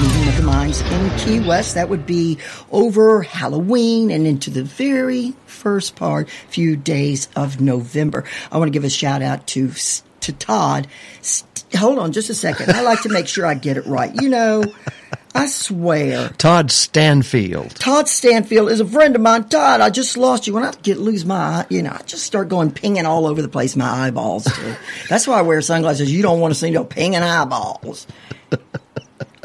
Meeting 0.02 0.28
of 0.28 0.38
the 0.38 0.44
Minds 0.44 0.82
in 0.82 1.18
Key 1.18 1.48
West. 1.48 1.76
That 1.76 1.90
would 1.90 2.08
be 2.08 2.40
over 2.72 3.22
Halloween 3.22 4.10
and 4.10 4.26
into 4.26 4.50
the 4.50 4.64
very 4.64 5.34
first 5.46 5.96
part, 5.96 6.30
few 6.50 6.76
days 6.76 7.28
of 7.36 7.62
November. 7.62 8.24
I 8.52 8.58
want 8.58 8.70
to 8.70 8.72
give 8.72 8.84
a 8.84 8.90
shout 8.90 9.22
out 9.22 9.46
to 9.48 9.72
to 10.22 10.34
Todd. 10.34 10.88
St- 11.22 11.76
hold 11.76 12.00
on 12.00 12.12
just 12.12 12.30
a 12.30 12.36
second. 12.36 12.72
I 12.72 12.82
like 12.82 13.04
to 13.04 13.10
make 13.10 13.28
sure 13.28 13.46
I 13.46 13.54
get 13.54 13.78
it 13.78 13.86
right. 13.86 14.14
You 14.20 14.30
know, 14.30 14.64
I 15.36 15.48
swear. 15.48 16.30
Todd 16.38 16.72
Stanfield. 16.72 17.76
Todd 17.76 18.08
Stanfield 18.08 18.70
is 18.70 18.80
a 18.80 18.86
friend 18.86 19.16
of 19.16 19.22
mine. 19.22 19.46
Todd, 19.50 19.82
I 19.82 19.90
just 19.90 20.16
lost 20.16 20.46
you. 20.46 20.54
When 20.54 20.64
I 20.64 20.72
get 20.84 20.98
lose 21.00 21.26
my, 21.26 21.36
eye, 21.36 21.66
you 21.70 21.82
know, 21.82 21.92
I 21.92 22.02
just 22.04 22.26
start 22.26 22.50
going 22.50 22.72
pinging 22.72 23.06
all 23.06 23.26
over 23.26 23.42
the 23.42 23.50
place. 23.50 23.76
My 23.76 23.90
eyeballs. 23.90 24.46
Too. 24.46 24.76
That's 25.10 25.28
why 25.28 25.40
I 25.40 25.42
wear 25.42 25.62
sunglasses. 25.62 26.12
You 26.12 26.22
don't 26.22 26.40
want 26.40 26.54
to 26.54 26.60
see 26.60 26.70
no 26.70 26.84
pinging 26.86 27.24
eyeballs. 27.24 28.08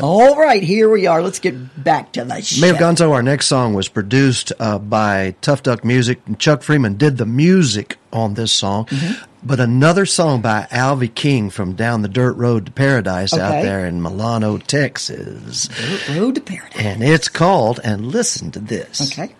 All 0.00 0.36
right, 0.36 0.62
here 0.62 0.88
we 0.88 1.06
are. 1.06 1.22
Let's 1.22 1.40
get 1.40 1.82
back 1.82 2.12
to 2.12 2.24
the 2.24 2.40
show. 2.40 2.60
Mayor 2.60 2.74
Gonzo, 2.74 3.10
our 3.10 3.22
next 3.22 3.46
song 3.46 3.74
was 3.74 3.88
produced 3.88 4.52
uh, 4.60 4.78
by 4.78 5.34
Tough 5.40 5.64
Duck 5.64 5.84
Music. 5.84 6.20
And 6.26 6.38
Chuck 6.38 6.62
Freeman 6.62 6.96
did 6.96 7.16
the 7.16 7.26
music 7.26 7.96
on 8.12 8.34
this 8.34 8.52
song. 8.52 8.86
Mm-hmm. 8.86 9.24
But 9.42 9.60
another 9.60 10.06
song 10.06 10.40
by 10.40 10.66
Alvy 10.70 11.12
King 11.12 11.50
from 11.50 11.74
Down 11.74 12.02
the 12.02 12.08
Dirt 12.08 12.36
Road 12.36 12.66
to 12.66 12.72
Paradise 12.72 13.32
out 13.32 13.62
there 13.62 13.84
in 13.86 14.00
Milano, 14.02 14.58
Texas. 14.58 15.68
Dirt 15.68 16.16
Road 16.16 16.34
to 16.36 16.40
Paradise. 16.40 16.76
And 16.80 17.02
it's 17.02 17.28
called, 17.28 17.80
and 17.82 18.06
listen 18.06 18.50
to 18.52 18.60
this. 18.60 19.12
Okay. 19.12 19.34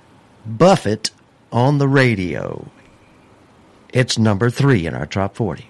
Buffett 0.47 1.11
on 1.53 1.79
the 1.79 1.89
radio. 1.89 2.69
It's 3.93 4.19
number 4.19 4.51
three 4.51 4.87
in 4.87 4.95
our 4.95 5.07
top 5.07 5.37
40. 5.37 5.69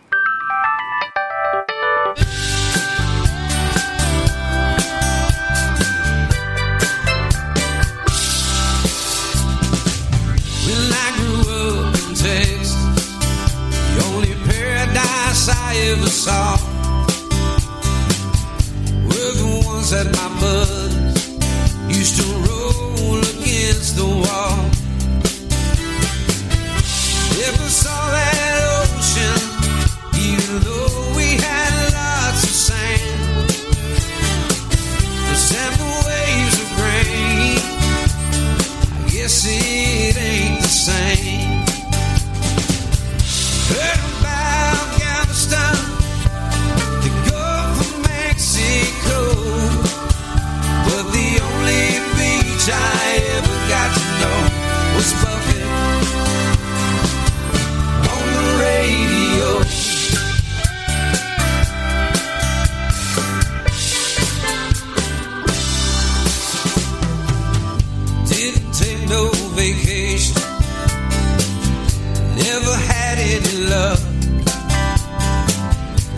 Paradise 15.89 15.89
I 15.89 15.92
ever 15.92 16.08
saw 16.08 16.57
were 19.05 19.33
the 19.34 19.62
ones 19.67 19.91
that 19.91 20.07
my 20.07 20.28
buddies 20.41 21.39
used 21.97 22.17
to 22.20 22.26
roll 22.47 23.18
against 23.18 23.97
the 23.97 24.05
wall. 24.05 24.58
Never 27.39 27.68
saw 27.68 28.10
that 28.10 28.57
ocean, 28.83 29.41
even 30.18 30.60
though 30.62 31.17
we 31.17 31.36
had 31.36 31.73
lots 31.92 32.42
of 32.44 32.50
sand. 32.50 33.50
The 35.28 35.36
seven 35.36 35.89
waves 36.07 36.57
of 36.62 36.68
grain. 36.76 37.58
I 38.94 39.10
guess 39.10 39.44
it 39.47 40.17
ain't 40.17 40.62
the 40.62 40.68
same. 40.68 41.18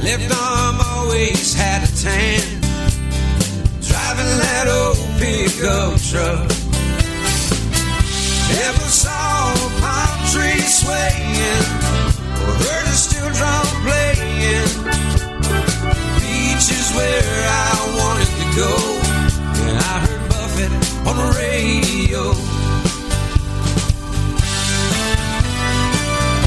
Left 0.03 0.33
arm 0.35 0.79
always 0.81 1.53
had 1.53 1.85
a 1.85 1.93
tan. 1.93 2.41
Driving 3.85 4.33
that 4.41 4.67
old 4.67 4.97
pickup 5.21 6.01
truck. 6.01 6.49
Never 8.57 8.89
saw 8.89 9.53
a 9.53 9.69
palm 9.77 10.19
tree 10.33 10.65
swaying 10.65 11.65
or 12.41 12.53
heard 12.65 12.87
a 12.89 12.97
steel 12.97 13.29
drum 13.37 13.67
playing. 13.85 14.73
Beach 16.17 16.67
is 16.73 16.89
where 16.97 17.45
I 17.45 17.77
wanted 18.01 18.31
to 18.41 18.47
go. 18.57 18.73
And 19.69 19.77
I 19.85 19.97
heard 20.01 20.25
Buffett 20.33 20.73
on 21.09 21.15
the 21.21 21.29
radio. 21.37 22.23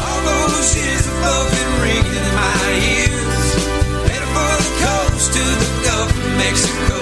All 0.02 0.22
those 0.26 0.76
years 0.76 1.06
of 1.06 1.16
Buffett 1.22 1.70
ringing 1.86 2.18
in 2.18 2.34
my 2.34 2.66
ears. 2.82 3.33
To 5.34 5.40
the 5.40 5.82
Gulf 5.84 6.12
of 6.12 6.38
Mexico. 6.38 7.00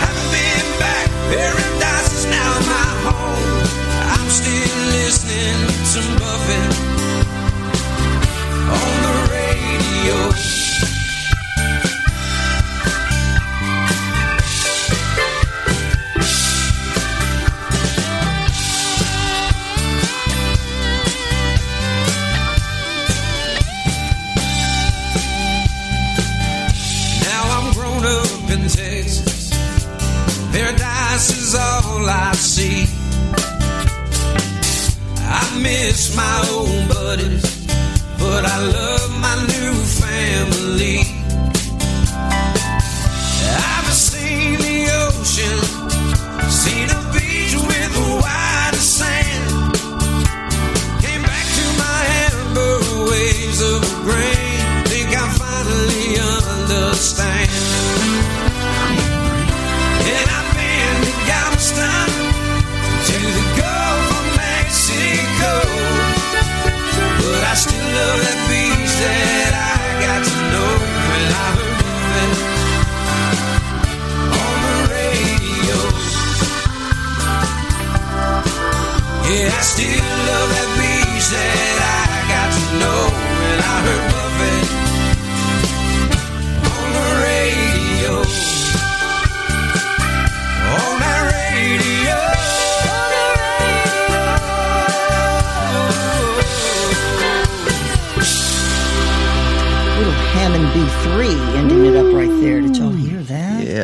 Haven't 0.00 0.30
been 0.32 0.78
back. 0.80 1.06
Paradise 1.28 2.12
is 2.14 2.24
now 2.24 2.52
my 2.64 2.88
home. 3.04 3.60
I'm 4.16 4.30
still 4.30 4.78
listening 4.96 5.58
to 5.92 6.18
Buffett 6.18 6.89
miss 35.70 36.16
my 36.16 36.38
old 36.52 36.88
buddies, 36.88 37.66
but 38.18 38.44
I 38.44 38.58
love 38.76 38.99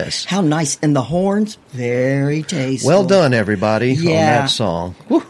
Yes. 0.06 0.24
How 0.24 0.40
nice. 0.40 0.78
And 0.82 0.94
the 0.94 1.02
horns, 1.02 1.58
very 1.72 2.42
tasty. 2.44 2.86
Well 2.86 3.04
done, 3.04 3.34
everybody, 3.34 3.96
on 3.96 4.04
that 4.04 4.46
song. 4.50 4.94
Whew. 5.08 5.24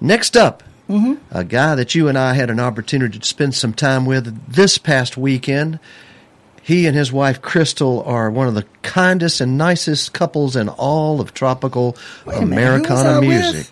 Next 0.00 0.36
up, 0.36 0.62
Mhm. 0.88 1.18
a 1.30 1.44
guy 1.44 1.74
that 1.74 1.94
you 1.94 2.08
and 2.08 2.16
I 2.18 2.34
had 2.34 2.48
an 2.48 2.58
opportunity 2.60 3.18
to 3.18 3.26
spend 3.26 3.54
some 3.54 3.72
time 3.74 4.06
with 4.06 4.34
this 4.50 4.78
past 4.78 5.16
weekend. 5.16 5.78
He 6.62 6.86
and 6.86 6.96
his 6.96 7.12
wife 7.12 7.42
Crystal 7.42 8.02
are 8.06 8.30
one 8.30 8.48
of 8.48 8.54
the 8.54 8.64
kindest 8.82 9.40
and 9.40 9.56
nicest 9.58 10.12
couples 10.12 10.56
in 10.56 10.68
all 10.68 11.20
of 11.20 11.32
tropical 11.34 11.96
a 12.26 12.30
minute, 12.30 12.34
who 12.34 12.40
was 12.40 12.40
I 12.40 12.42
Americana 12.54 13.20
music. 13.20 13.66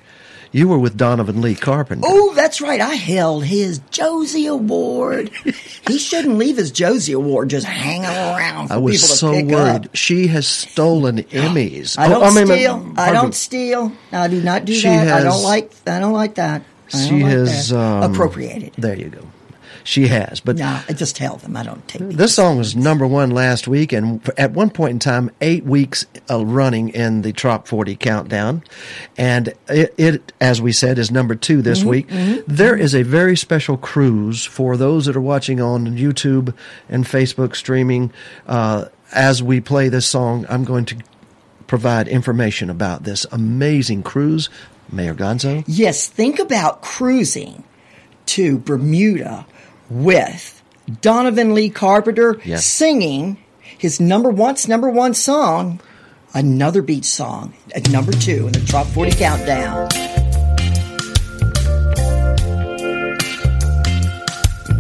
You 0.55 0.69
were 0.69 0.79
with 0.79 0.97
Donovan 0.97 1.41
Lee 1.41 1.57
Carpenter. 1.57 2.07
Oh, 2.09 2.33
that's 2.35 2.61
right. 2.61 2.81
I 2.81 2.95
held 2.95 3.45
his 3.45 3.81
Josie 3.91 4.47
Award. 4.47 5.31
he 5.89 5.99
shouldn't 5.99 6.37
leave 6.39 6.57
his 6.59 6.71
Josie 6.71 7.13
Award 7.13 7.51
just 7.51 7.67
hanging 7.67 8.05
around 8.07 8.69
for 8.69 8.75
I 8.75 8.77
was 8.77 8.95
people 8.95 9.09
to 9.09 9.15
so 9.17 9.33
worried. 9.33 9.87
up. 9.87 9.97
She 9.97 10.29
has 10.29 10.47
stolen 10.47 11.17
Emmys. 11.25 11.99
I 11.99 12.09
don't 12.09 12.23
Oh, 12.23 12.31
mean, 12.33 12.47
steal. 12.47 12.87
I 12.93 12.95
pardon. 12.95 13.15
don't 13.15 13.35
steal. 13.35 13.93
I 14.13 14.29
do 14.29 14.41
not 14.41 14.65
do 14.65 14.75
She 14.75 14.87
that. 14.87 15.09
I 15.09 15.25
don't 15.25 15.43
like. 15.43 15.73
I 15.89 15.99
don't 15.99 16.13
like 16.13 16.37
that. 16.37 16.63
I 16.93 16.99
She 17.09 17.23
like 17.25 17.33
has 17.33 17.73
um, 17.73 18.13
appropriated. 18.13 18.75
There 18.79 18.97
you 18.97 19.09
go. 19.09 19.27
She 19.87 20.09
has, 20.09 20.41
but 20.41 20.57
No, 20.57 20.81
I 20.89 20.93
just 20.95 21.15
tell 21.15 21.37
them. 21.37 21.57
I 21.57 21.63
don't 21.63 21.87
take. 21.87 22.01
This 22.09 22.35
song 22.35 22.57
was 22.57 22.75
number 22.75 23.07
one 23.07 23.31
last 23.31 23.69
week, 23.69 23.93
and 23.93 24.27
at 24.39 24.53
one 24.53 24.71
point 24.71 24.93
in 24.93 24.99
time, 24.99 25.31
eight 25.43 25.65
weeks 25.65 26.07
uh, 26.31 26.45
running 26.45 26.89
in 26.89 27.21
the 27.21 27.33
Trop 27.35 27.69
40 27.69 27.95
countdown. 27.97 28.65
And 29.19 29.53
it, 29.69 29.95
it, 29.99 30.33
as 30.41 30.63
we 30.63 30.73
said, 30.73 30.99
is 30.99 31.11
number 31.11 31.35
two 31.35 31.61
this 31.61 31.81
Mm-hmm, 31.81 31.89
week. 31.91 32.09
There 32.47 32.75
is 32.75 32.95
a 32.95 33.03
very 33.03 33.37
special 33.37 33.77
cruise 33.77 34.45
for 34.47 34.79
those 34.79 35.05
that 35.05 35.17
are 35.17 35.21
watching 35.21 35.61
on 35.61 35.87
YouTube 35.99 36.55
and 36.89 37.05
Facebook 37.05 37.55
streaming. 37.55 38.11
Uh, 38.47 38.87
as 39.13 39.43
we 39.43 39.61
play 39.61 39.91
this 39.91 40.07
song, 40.07 40.47
I'm 40.49 40.65
going 40.65 40.87
to 40.87 40.97
provide 41.67 42.09
information 42.09 42.71
about 42.71 43.03
this 43.05 43.27
amazing 43.31 44.03
cruise. 44.03 44.49
Mayor 44.91 45.15
Gonzo? 45.15 45.63
Yes, 45.67 46.09
think 46.09 46.39
about 46.39 46.81
cruising 46.81 47.65
to 48.27 48.59
Bermuda 48.59 49.47
with 49.95 50.61
Donovan 51.01 51.55
Lee 51.55 51.71
Carpenter 51.71 52.41
Yes. 52.45 52.67
singing 52.67 53.37
his 53.79 54.01
number 54.01 54.29
once 54.29 54.67
number 54.69 54.91
one 54.91 55.15
song, 55.15 55.81
another 56.35 56.83
beach 56.83 57.05
song 57.05 57.55
at 57.75 57.89
number 57.91 58.13
two 58.13 58.47
in 58.49 58.53
the 58.53 58.61
Trop 58.67 58.87
40 58.89 59.13
countdown. 59.13 59.89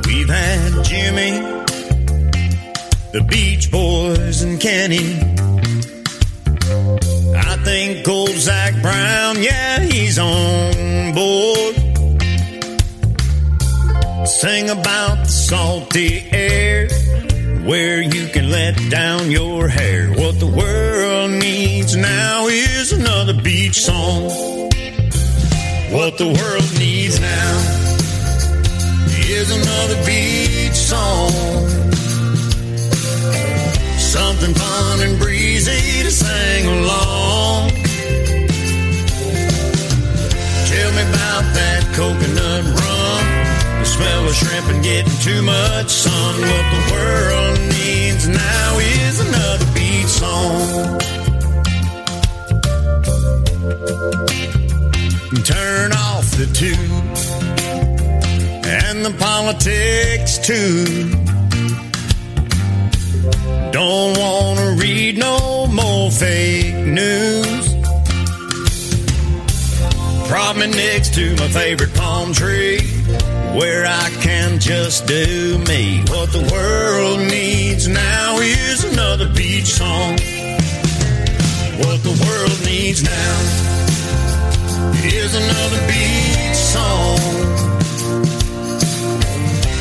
We've 0.07 0.28
had 0.28 0.84
Jimmy, 0.84 1.33
the 3.12 3.25
Beach 3.28 3.70
Boys, 3.70 4.43
and 4.43 4.60
Kenny. 4.60 5.15
I 7.36 7.57
think 7.65 8.07
old 8.09 8.31
Zac 8.31 8.81
Brown, 8.83 9.43
yeah, 9.43 9.81
he's 9.81 10.18
on 10.18 11.15
board. 11.15 11.84
Sing 14.27 14.70
about 14.70 15.25
the 15.25 15.28
salty 15.28 16.25
air 16.33 16.89
where 17.67 18.01
you 18.03 18.27
can 18.28 18.51
let 18.51 18.75
down 18.91 19.31
your 19.31 19.69
hair. 19.69 20.09
What 20.12 20.41
the 20.41 20.47
world 20.47 21.31
needs 21.31 21.94
now 21.94 22.47
is 22.47 22.93
another 22.93 23.35
beach 23.35 23.75
song. 23.75 24.25
What 25.93 26.17
the 26.17 26.27
world 26.27 26.78
needs 26.78 27.20
now 27.20 27.85
is 29.28 29.51
another 29.51 29.97
beach 30.07 30.73
song. 30.73 31.31
Something 33.99 34.55
fun 34.55 35.01
and 35.01 35.19
breezy 35.19 36.03
to 36.03 36.11
sing 36.11 36.67
along. 36.67 37.69
Tell 40.70 40.91
me 40.93 41.03
about 41.12 41.44
that 41.55 41.83
coconut 41.94 42.34
smell 43.94 44.26
of 44.26 44.34
shrimp 44.34 44.66
and 44.70 44.82
getting 44.82 45.18
too 45.20 45.42
much 45.42 45.89
sun. 45.89 46.34
What 46.40 46.66
the 46.74 46.82
world 46.92 47.58
needs 47.76 48.26
now 48.28 48.78
is 48.78 49.20
another 49.20 49.68
beach 49.74 50.12
song. 50.23 50.98
Turn 55.44 55.92
off 55.92 56.26
the 56.40 56.47
tube 56.60 57.06
and 58.66 59.05
the 59.05 59.14
politics 59.18 60.39
too. 60.39 60.84
Don't 63.70 64.18
want 64.18 64.58
to 64.58 64.76
read 64.82 65.18
no 65.18 65.66
more 65.68 66.10
fake 66.10 66.74
news. 66.74 67.74
Prop 70.28 70.56
me 70.56 70.66
next 70.66 71.14
to 71.14 71.36
my 71.36 71.48
favorite 71.48 71.94
palm 71.94 72.32
tree 72.32 73.03
where 73.55 73.86
I 73.86 74.10
can 74.20 74.58
just 74.58 75.07
do 75.07 75.58
me. 75.68 76.02
What 76.08 76.33
the 76.33 76.42
world 76.52 77.20
needs 77.20 77.86
now 77.86 78.39
is 78.41 78.84
another 78.84 79.28
beach 79.33 79.66
song. 79.66 80.18
What 81.78 82.02
the 82.02 82.16
world 82.26 82.58
needs 82.66 83.02
now 83.05 83.36
is 85.07 85.34
another 85.34 85.81
beach 85.86 86.57
song. 86.57 87.18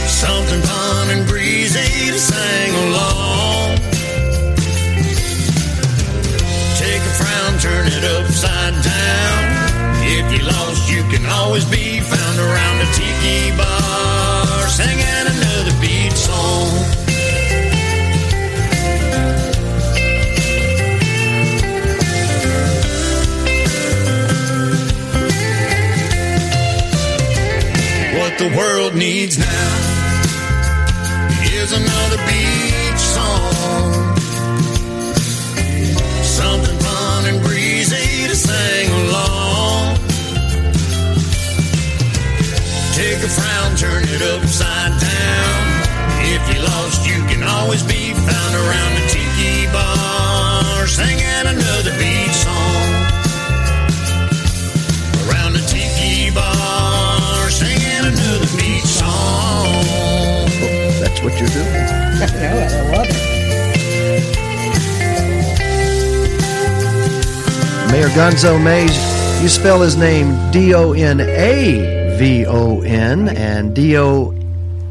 Something 0.08 0.62
fun 0.62 1.10
and 1.10 1.28
breezy 1.28 2.12
to 2.12 2.20
sing 2.20 2.74
along. 2.86 3.78
Take 6.78 7.02
a 7.02 7.14
frown, 7.20 7.60
turn 7.60 7.88
it 7.88 8.04
upside 8.04 8.84
down. 8.84 9.73
If 10.16 10.32
you 10.32 10.46
lost, 10.46 10.92
you 10.92 11.02
can 11.10 11.26
always 11.26 11.66
be 11.66 12.00
found 12.00 12.38
around 12.40 12.82
a 12.82 12.90
tiki 12.94 13.58
bar, 13.58 14.68
singing 14.68 15.26
another 15.34 15.74
beach 15.82 16.14
song. 16.14 16.70
What 28.20 28.38
the 28.38 28.56
world 28.56 28.94
needs 28.94 29.40
now 29.40 29.94
is 31.58 31.72
another 31.72 32.18
beach 32.28 33.00
song. 33.00 34.03
A 43.24 43.30
frown, 43.30 43.76
turn 43.78 44.04
it 44.04 44.22
upside 44.22 44.92
down. 45.00 45.64
If 46.28 46.44
you 46.54 46.62
lost, 46.62 47.08
you 47.08 47.24
can 47.32 47.44
always 47.44 47.82
be 47.82 48.14
found 48.14 48.56
around 48.56 48.98
a 49.00 49.08
tiki 49.08 49.66
bar, 49.72 50.88
singing 50.88 51.48
another 51.48 51.96
beach 51.96 52.36
song. 52.36 52.84
Around 55.24 55.56
a 55.56 55.64
tiki 55.72 56.32
bar, 56.36 57.50
singing 57.50 58.12
another 58.12 58.50
beach 58.58 58.84
song. 58.84 59.72
That's 61.00 61.22
what 61.24 61.40
you're 61.40 61.48
doing. 61.48 61.88
I 62.20 62.28
know 62.28 62.60
it. 62.60 62.72
I 62.74 62.84
love 62.92 63.08
it. 63.08 63.24
Mayor 67.92 68.10
Gonzo 68.10 68.62
Mays, 68.62 68.98
you 69.42 69.48
spell 69.48 69.82
his 69.82 69.96
name 69.96 70.52
D 70.52 70.74
O 70.74 70.92
N 70.92 71.22
A 71.22 72.03
V 72.24 72.46
O 72.46 72.80
N 72.80 73.28
and 73.28 73.76
D 73.76 73.98
O 73.98 74.34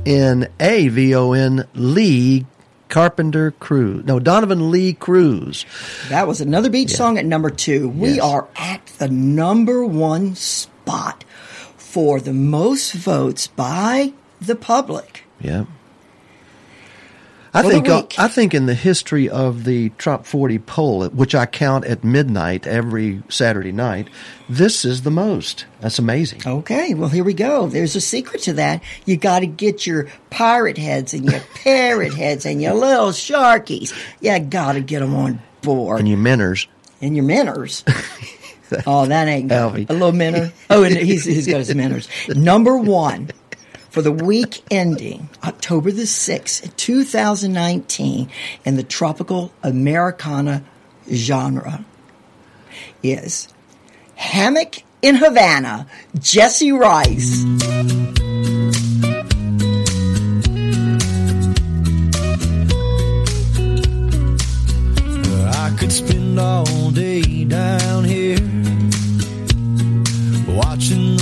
N 0.05 0.49
A 0.61 0.89
V 0.89 1.15
O 1.15 1.33
N 1.33 1.67
Lee 1.73 2.44
Carpenter 2.91 3.52
Cruz. 3.52 4.05
No, 4.05 4.19
Donovan 4.20 4.70
Lee 4.70 4.93
Cruz. 4.93 5.65
That 6.11 6.28
was 6.28 6.43
another 6.43 6.69
beach 6.69 6.91
song 6.91 7.17
at 7.17 7.25
number 7.25 7.49
two. 7.49 7.89
We 7.89 8.17
Yes. 8.17 8.20
are 8.20 8.49
at 8.57 8.85
the 8.99 9.09
number 9.09 9.83
one 9.83 10.35
spot 10.35 11.25
for 11.78 12.20
the 12.20 12.35
most 12.35 12.93
votes 12.93 13.47
by 13.47 14.12
the 14.39 14.55
public. 14.55 15.25
Yeah. 15.41 15.65
I 17.55 17.63
think 17.63 17.89
uh. 17.89 18.05
I 18.17 18.29
think 18.29 18.55
in 18.55 18.67
the 18.67 18.75
history 18.75 19.29
of 19.29 19.65
the 19.65 19.91
Trop 19.99 20.25
40 20.25 20.59
poll, 20.61 21.09
which 21.11 21.35
I 21.35 21.45
count 21.45 21.85
at 21.85 22.03
midnight 22.03 22.67
every 22.67 23.23
Saturday 23.29 23.73
night, 23.73 24.09
this 24.49 24.85
is 24.87 25.03
the 25.03 25.11
most. 25.11 25.67
That's 25.81 25.99
amazing. 25.99 26.43
Okay, 26.47 26.95
well 26.95 27.11
here 27.11 27.25
we 27.25 27.35
go. 27.35 27.67
There's 27.67 27.95
a 27.95 28.01
secret 28.01 28.43
to 28.43 28.55
that. 28.55 28.83
You 29.05 29.19
got 29.19 29.41
to 29.41 29.47
get 29.47 29.87
your 29.87 30.09
pirate 30.31 30.79
heads 30.79 31.13
and 31.13 31.31
your 31.31 31.41
parrot 31.55 32.15
heads 32.15 32.47
and 32.47 32.63
your 32.63 32.75
little 32.75 33.11
sharkies. 33.11 33.93
You 34.21 34.39
got 34.39 34.73
to 34.73 34.81
get 34.81 35.01
them 35.01 35.15
on 35.15 35.41
board. 35.61 36.01
And 36.01 36.09
your 36.09 36.19
minners. 36.19 36.67
and 37.03 37.15
your 37.15 37.25
minners. 37.25 37.85
oh, 38.87 39.05
that 39.07 39.29
ain't 39.29 39.53
Alfie. 39.53 39.87
a 39.89 39.93
little 39.93 40.13
minner. 40.13 40.53
Oh, 40.71 40.85
and 40.85 40.97
he's 40.97 41.25
he's 41.27 41.47
got 41.47 41.59
his 41.59 41.75
minners. 41.75 42.09
Number 42.29 42.79
one 42.79 43.31
for 43.93 44.01
the 44.01 44.11
week 44.11 44.62
ending 44.71 45.29
October 45.45 45.91
the 45.91 46.07
sixth, 46.07 46.75
two 46.79 47.05
thousand 47.05 47.53
nineteen, 47.53 48.31
in 48.65 48.77
the 48.77 48.83
tropical 48.83 49.53
Americana 49.62 50.65
genre 51.12 51.85
is 53.03 53.49
Hammock 54.15 54.77
in 55.03 55.17
Havana, 55.17 55.87
Jesse 56.19 56.73
Rice. 56.73 57.45
I 65.55 65.77
could 65.79 65.93
spend 65.93 66.41
all 66.41 66.91
day 66.93 67.45
down 67.45 68.05
here 68.05 68.39
watching 70.57 71.19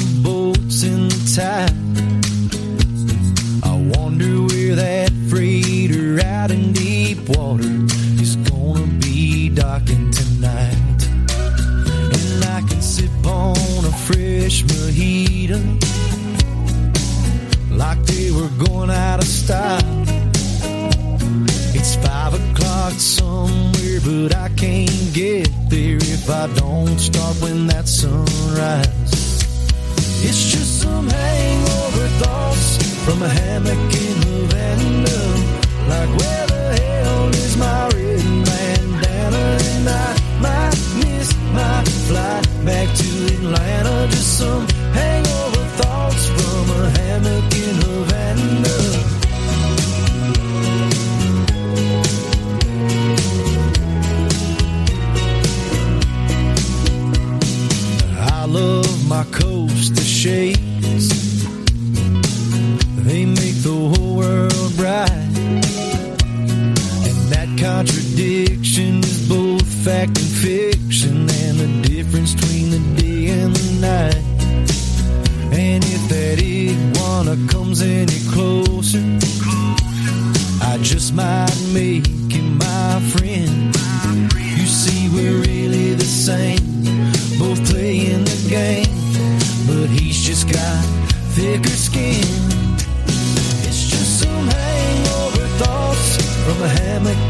rocking 9.80 10.10
tonight. 10.10 11.06
And 11.08 12.44
I 12.44 12.62
can 12.68 12.82
sip 12.82 13.10
on 13.26 13.84
a 13.84 13.92
fresh 13.92 14.62
mojito 14.64 15.60
like 17.70 18.02
they 18.04 18.30
were 18.30 18.50
going 18.66 18.90
out 18.90 19.20
of 19.20 19.26
style. 19.26 20.04
It's 21.72 21.96
five 21.96 22.34
o'clock 22.34 22.92
somewhere, 22.94 24.00
but 24.04 24.34
I 24.34 24.48
can't 24.56 25.14
get 25.14 25.48
there 25.68 25.96
if 25.96 26.28
I 26.28 26.46
don't 26.54 26.98
start 26.98 27.36
when 27.40 27.66
that 27.68 27.88
sunrise. 27.88 28.88
It's 30.22 30.50
just 30.52 30.82
some 30.82 31.08
hangover 31.08 32.08
thoughts 32.22 32.76
from 33.04 33.22
a 33.22 33.28
hammock 33.28 33.94
in 33.94 34.16
Havana. 34.28 35.20
Like 35.88 36.10
where 36.18 36.46
the 36.46 36.80
hell 36.82 37.28
is 37.28 37.56
my 37.56 37.88
red 37.88 38.44
bandana? 38.44 39.59
I 39.88 40.14
might 40.40 40.78
miss 41.02 41.34
my 41.52 41.84
flight 42.08 42.46
back 42.64 42.88
to 42.96 43.26
Atlanta. 43.34 44.08
Just 44.10 44.38
some 44.38 44.66
hangover 44.92 45.64
thoughts 45.80 46.26
from 46.26 46.70
a 46.80 46.90
hammock 46.98 47.54
in 47.54 47.74
Havana. 47.82 48.76
I 58.32 58.44
love 58.46 59.08
my 59.08 59.24
coaster 59.30 60.02
shades. 60.02 60.60
They 60.60 60.69
fact 69.90 70.18
and 70.18 70.32
fiction, 70.46 71.16
and 71.44 71.58
the 71.58 71.88
difference 71.88 72.34
between 72.34 72.70
the 72.70 72.78
day 73.02 73.30
and 73.30 73.50
the 73.56 73.68
night. 73.88 74.24
And 75.50 75.82
if 75.84 76.02
that 76.12 76.38
iguana 76.38 77.34
comes 77.48 77.82
any 77.82 78.20
closer, 78.30 79.02
I 80.62 80.78
just 80.80 81.12
might 81.12 81.58
make 81.72 82.06
him 82.30 82.58
my 82.58 83.00
friend. 83.12 83.74
You 84.58 84.66
see, 84.80 85.08
we're 85.14 85.40
really 85.50 85.94
the 85.94 86.10
same, 86.28 86.64
both 87.42 87.60
playing 87.68 88.22
the 88.32 88.40
game, 88.48 88.94
but 89.66 89.88
he's 89.90 90.20
just 90.22 90.46
got 90.52 90.84
thicker 91.34 91.78
skin. 91.88 92.30
It's 93.66 93.82
just 93.92 94.20
some 94.22 94.46
hangover 94.46 95.46
thoughts 95.60 96.06
from 96.44 96.62
a 96.62 96.68
hammock 96.78 97.29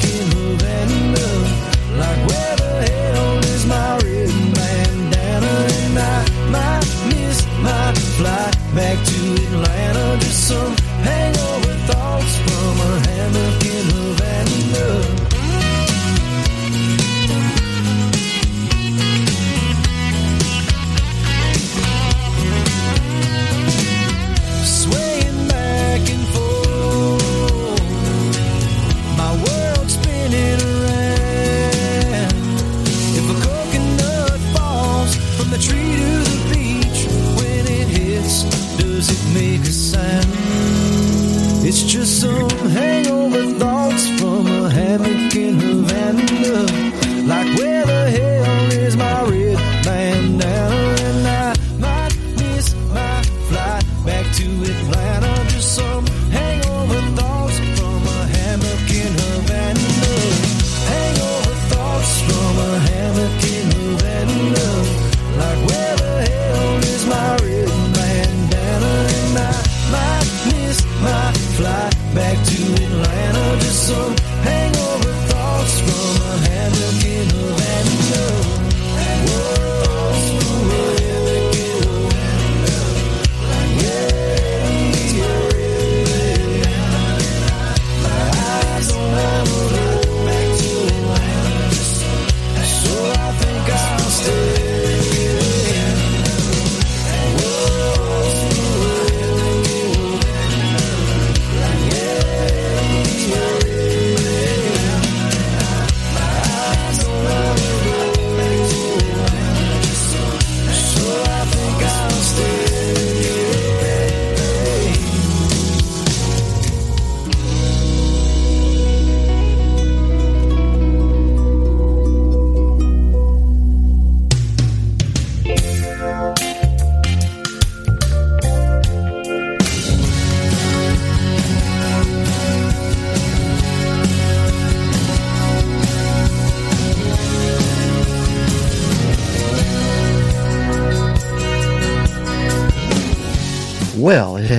flight 8.20 8.56
back 8.74 8.98
to 9.06 9.20
Atlanta. 9.48 10.18
Just 10.20 10.48
some 10.48 10.79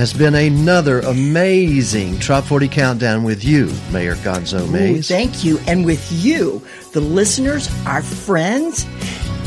has 0.02 0.12
been 0.12 0.34
another 0.34 0.98
amazing 0.98 2.18
Trop 2.18 2.42
40 2.42 2.66
countdown 2.66 3.22
with 3.22 3.44
you, 3.44 3.72
Mayor 3.92 4.16
Gonzo 4.16 4.66
Ooh, 4.68 5.00
thank 5.00 5.44
you. 5.44 5.60
And 5.68 5.84
with 5.84 6.10
you, 6.10 6.60
the 6.90 7.00
listeners, 7.00 7.70
our 7.86 8.02
friends, 8.02 8.84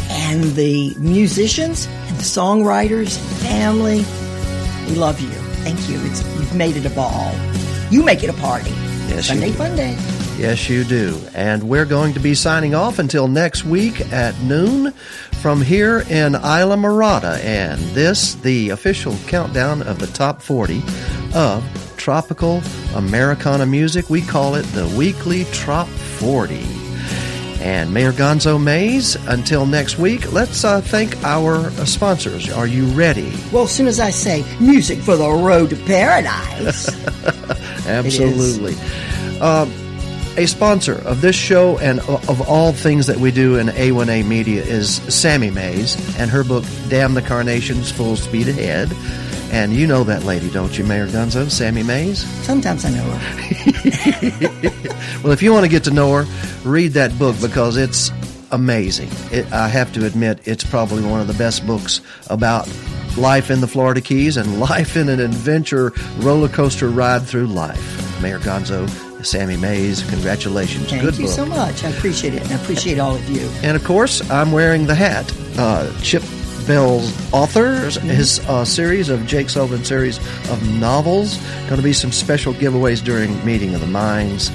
and 0.10 0.44
the 0.54 0.96
musicians, 0.98 1.88
and 1.88 2.18
the 2.18 2.24
songwriters, 2.24 3.18
family, 3.42 4.06
we 4.88 4.96
love 4.98 5.20
you. 5.20 5.28
Thank 5.66 5.90
you. 5.90 6.00
It's, 6.06 6.24
you've 6.38 6.56
made 6.56 6.78
it 6.78 6.86
a 6.86 6.96
ball. 6.96 7.36
You 7.92 8.02
make 8.02 8.24
it 8.24 8.30
a 8.30 8.40
party. 8.40 8.72
Yes, 9.10 9.28
Sunday 9.28 9.52
fun 9.52 9.76
day. 9.76 9.98
Yes, 10.38 10.70
you 10.70 10.86
do. 10.86 11.18
And 11.34 11.64
we're 11.64 11.86
going 11.86 12.14
to 12.14 12.20
be 12.22 12.34
signing 12.34 12.76
off 12.76 13.00
until 13.00 13.28
next 13.28 13.66
week 13.66 14.02
at 14.14 14.38
noon 14.42 14.94
from 15.46 15.62
here 15.62 16.00
in 16.10 16.34
Islamorada. 16.34 17.40
And 17.44 17.80
this, 17.94 18.34
the 18.34 18.72
official 18.72 19.16
countdown 19.28 19.84
of 19.84 20.00
the 20.00 20.08
top 20.08 20.42
40 20.42 20.82
of 21.36 21.64
tropical 21.98 22.64
Americana 22.96 23.68
music. 23.68 24.10
We 24.10 24.24
call 24.24 24.56
it 24.56 24.64
the 24.74 24.88
weekly 24.98 25.44
Trop 25.52 25.88
40. 25.88 26.66
And 27.62 27.94
Mayor 27.94 28.12
Gonzo 28.12 28.60
Mays, 28.60 29.18
until 29.28 29.68
next 29.68 30.00
week, 30.00 30.34
let's 30.34 30.64
uh, 30.64 30.82
thank 30.82 31.16
our 31.24 31.58
uh, 31.58 31.86
sponsors. 31.86 32.50
Are 32.50 32.66
you 32.66 32.88
ready? 32.88 33.32
Well, 33.52 33.66
as 33.66 33.72
soon 33.72 33.86
as 33.86 34.00
I 34.00 34.10
say 34.10 34.44
music 34.60 34.98
for 34.98 35.16
the 35.16 35.30
road 35.30 35.70
to 35.70 35.76
paradise, 35.76 36.88
Absolutely. 37.86 38.74
A 40.38 40.46
sponsor 40.48 40.96
of 41.08 41.22
this 41.22 41.36
show 41.36 41.78
and 41.80 42.00
of 42.02 42.48
all 42.50 42.74
things 42.74 43.08
that 43.08 43.18
we 43.18 43.32
do 43.32 43.58
in 43.58 43.68
A1A 43.68 44.26
Media 44.26 44.62
is 44.64 44.96
Sammy 45.14 45.50
Mays 45.50 45.96
and 46.20 46.30
her 46.30 46.44
book, 46.44 46.66
Damn 46.90 47.14
the 47.14 47.22
Carnations 47.22 47.90
Full 47.92 48.18
Speed 48.18 48.50
Ahead. 48.50 48.92
And 49.54 49.74
you 49.74 49.88
know 49.88 50.04
that 50.04 50.24
lady, 50.24 50.50
don't 50.50 50.78
you, 50.78 50.84
Mayor 50.84 51.08
Gonzo? 51.08 51.50
Sammy 51.50 51.84
Mays? 51.84 52.26
sometimes 52.46 52.84
I 52.84 52.90
know 52.90 53.04
her. 53.04 54.72
Well, 55.24 55.32
if 55.34 55.42
you 55.42 55.52
want 55.54 55.64
to 55.66 55.70
get 55.70 55.86
to 55.86 55.92
know 55.92 56.14
her, 56.14 56.26
read 56.64 56.90
that 56.90 57.18
book 57.18 57.36
because 57.42 57.78
it's 57.78 58.12
amazing. 58.52 59.10
It, 59.32 59.52
I 59.52 59.68
have 59.70 59.92
to 59.94 60.06
admit, 60.06 60.40
it's 60.48 60.64
probably 60.64 61.04
one 61.04 61.20
of 61.20 61.26
the 61.26 61.34
best 61.34 61.66
books 61.66 62.00
about 62.30 62.70
life 63.18 63.50
in 63.50 63.60
the 63.60 63.68
Florida 63.68 64.02
Keys 64.02 64.38
and 64.38 64.60
life 64.70 64.96
in 64.96 65.10
an 65.10 65.20
adventure 65.20 65.94
roller 66.18 66.48
coaster 66.50 66.90
ride 66.90 67.24
through 67.24 67.48
life. 67.48 68.22
Mayor 68.22 68.38
Gonzo, 68.40 68.88
Sammy 69.26 69.58
Mays, 69.58 70.04
congratulations. 70.10 70.90
Thank 70.90 71.02
Good 71.02 71.18
you 71.18 71.26
book. 71.26 71.34
so 71.34 71.46
much. 71.46 71.84
I 71.84 71.90
appreciate 71.90 72.34
it. 72.34 72.44
And 72.44 72.52
I 72.54 72.62
appreciate 72.62 73.00
all 73.00 73.16
of 73.16 73.30
you. 73.30 73.48
And 73.64 73.76
of 73.76 73.84
course, 73.84 74.28
I'm 74.30 74.52
wearing 74.52 74.86
the 74.86 74.96
hat. 74.96 75.32
Uh, 75.58 75.92
Chip 76.02 76.24
Bell's 76.68 77.12
authors, 77.34 77.98
Mm-hmm. 77.98 78.08
his 78.10 78.40
uh, 78.50 78.66
series 78.66 79.10
of 79.10 79.26
Jake 79.26 79.50
Sullivan 79.50 79.84
series 79.86 80.18
of 80.50 80.80
novels. 80.80 81.38
Going 81.68 81.78
to 81.78 81.82
be 81.84 81.94
some 81.94 82.12
special 82.12 82.54
giveaways 82.54 83.04
during 83.04 83.44
Meeting 83.46 83.76
of 83.76 83.82
the 83.82 83.88
Minds. 83.88 84.50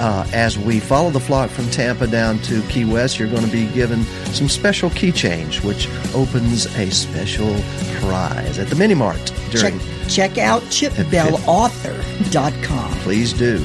Uh, 0.00 0.24
as 0.32 0.56
we 0.56 0.78
follow 0.78 1.10
the 1.10 1.18
flock 1.18 1.50
from 1.50 1.68
Tampa 1.70 2.06
down 2.06 2.38
to 2.42 2.62
Key 2.68 2.84
West, 2.84 3.18
you're 3.18 3.28
going 3.28 3.44
to 3.44 3.50
be 3.50 3.66
given 3.72 4.04
some 4.32 4.48
special 4.48 4.90
key 4.90 5.10
change, 5.10 5.60
which 5.64 5.88
opens 6.14 6.66
a 6.76 6.88
special 6.90 7.52
prize 8.00 8.60
at 8.60 8.68
the 8.68 8.76
Mini 8.76 8.94
Mart 8.94 9.18
during 9.50 9.76
check 9.80 9.88
out 10.16 10.62
chipbellauthor.com. 10.64 12.92
Please 13.00 13.32
do. 13.32 13.64